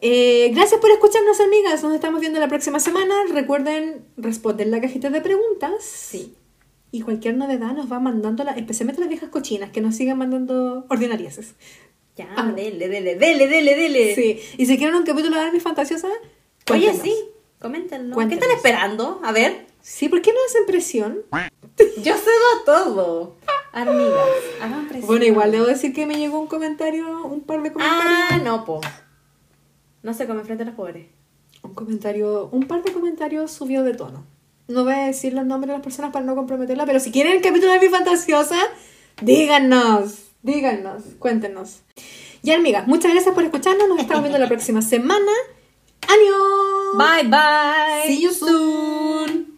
Eh, 0.00 0.50
gracias 0.54 0.80
por 0.80 0.90
escucharnos, 0.90 1.40
amigas. 1.40 1.82
Nos 1.82 1.92
estamos 1.94 2.20
viendo 2.20 2.38
la 2.40 2.48
próxima 2.48 2.78
semana. 2.80 3.14
Recuerden 3.32 4.04
responder 4.16 4.68
la 4.68 4.80
cajita 4.80 5.10
de 5.10 5.20
preguntas. 5.20 5.82
Sí. 5.84 6.34
Y 6.90 7.02
cualquier 7.02 7.36
novedad 7.36 7.72
nos 7.72 7.90
va 7.92 8.00
mandando, 8.00 8.44
la, 8.44 8.52
especialmente 8.52 9.00
las 9.00 9.10
viejas 9.10 9.28
cochinas, 9.28 9.70
que 9.70 9.80
nos 9.80 9.94
sigan 9.94 10.16
mandando 10.18 10.86
ordinarieses. 10.88 11.54
Ya, 12.16 12.28
Ah. 12.36 12.50
dele, 12.50 12.88
dele, 12.88 13.14
dele, 13.16 13.46
dele, 13.46 13.76
dele. 13.76 14.14
Sí. 14.14 14.40
Y 14.56 14.66
si 14.66 14.76
quieren 14.78 14.94
un 14.96 15.04
capítulo 15.04 15.36
de 15.36 15.42
Army 15.42 15.60
Fantasiosa, 15.60 16.08
Oye, 16.70 16.92
sí, 16.94 17.14
coméntenlo. 17.60 18.10
¿Qué 18.10 18.14
Cuéntenos. 18.14 18.42
están 18.44 18.56
esperando? 18.56 19.20
A 19.22 19.32
ver. 19.32 19.66
Sí, 19.80 20.08
¿por 20.08 20.20
qué 20.20 20.32
no 20.32 20.38
hacen 20.46 20.66
presión? 20.66 21.20
Yo 22.02 22.14
cedo 22.16 22.64
todo. 22.66 23.36
Amigas, 23.72 24.26
hagan 24.60 24.86
presión. 24.88 25.06
Bueno, 25.06 25.24
igual 25.26 25.52
debo 25.52 25.66
decir 25.66 25.92
que 25.94 26.06
me 26.06 26.16
llegó 26.16 26.40
un 26.40 26.46
comentario, 26.48 27.24
un 27.26 27.42
par 27.42 27.62
de 27.62 27.72
comentarios. 27.72 28.14
Ah, 28.30 28.38
no, 28.42 28.64
po. 28.64 28.80
No 30.02 30.14
se 30.14 30.26
come 30.26 30.42
frente 30.42 30.62
a 30.64 30.66
los 30.66 30.74
pobres. 30.74 31.06
Un 31.62 31.74
comentario, 31.74 32.48
un 32.52 32.66
par 32.66 32.82
de 32.82 32.92
comentarios 32.92 33.50
subió 33.52 33.82
de 33.82 33.94
tono. 33.94 34.24
No 34.68 34.84
voy 34.84 34.92
a 34.92 35.06
decir 35.06 35.32
los 35.32 35.46
nombres 35.46 35.68
de 35.68 35.78
las 35.78 35.82
personas 35.82 36.12
para 36.12 36.26
no 36.26 36.34
comprometerla, 36.36 36.84
pero 36.84 37.00
si 37.00 37.10
quieren 37.10 37.32
el 37.32 37.40
capítulo 37.40 37.72
de 37.72 37.80
mi 37.80 37.88
fantasiosa, 37.88 38.58
díganos, 39.22 40.24
díganos, 40.42 41.04
cuéntenos. 41.18 41.80
Y 42.42 42.50
amigas, 42.50 42.86
muchas 42.86 43.12
gracias 43.12 43.34
por 43.34 43.44
escucharnos. 43.44 43.88
Nos 43.88 43.98
estamos 43.98 44.22
viendo 44.22 44.38
la 44.38 44.46
próxima 44.48 44.82
semana. 44.82 45.32
¡Adiós! 46.06 46.98
Bye, 46.98 47.28
bye. 47.28 48.06
See 48.06 48.22
you 48.22 48.30
soon. 48.30 49.57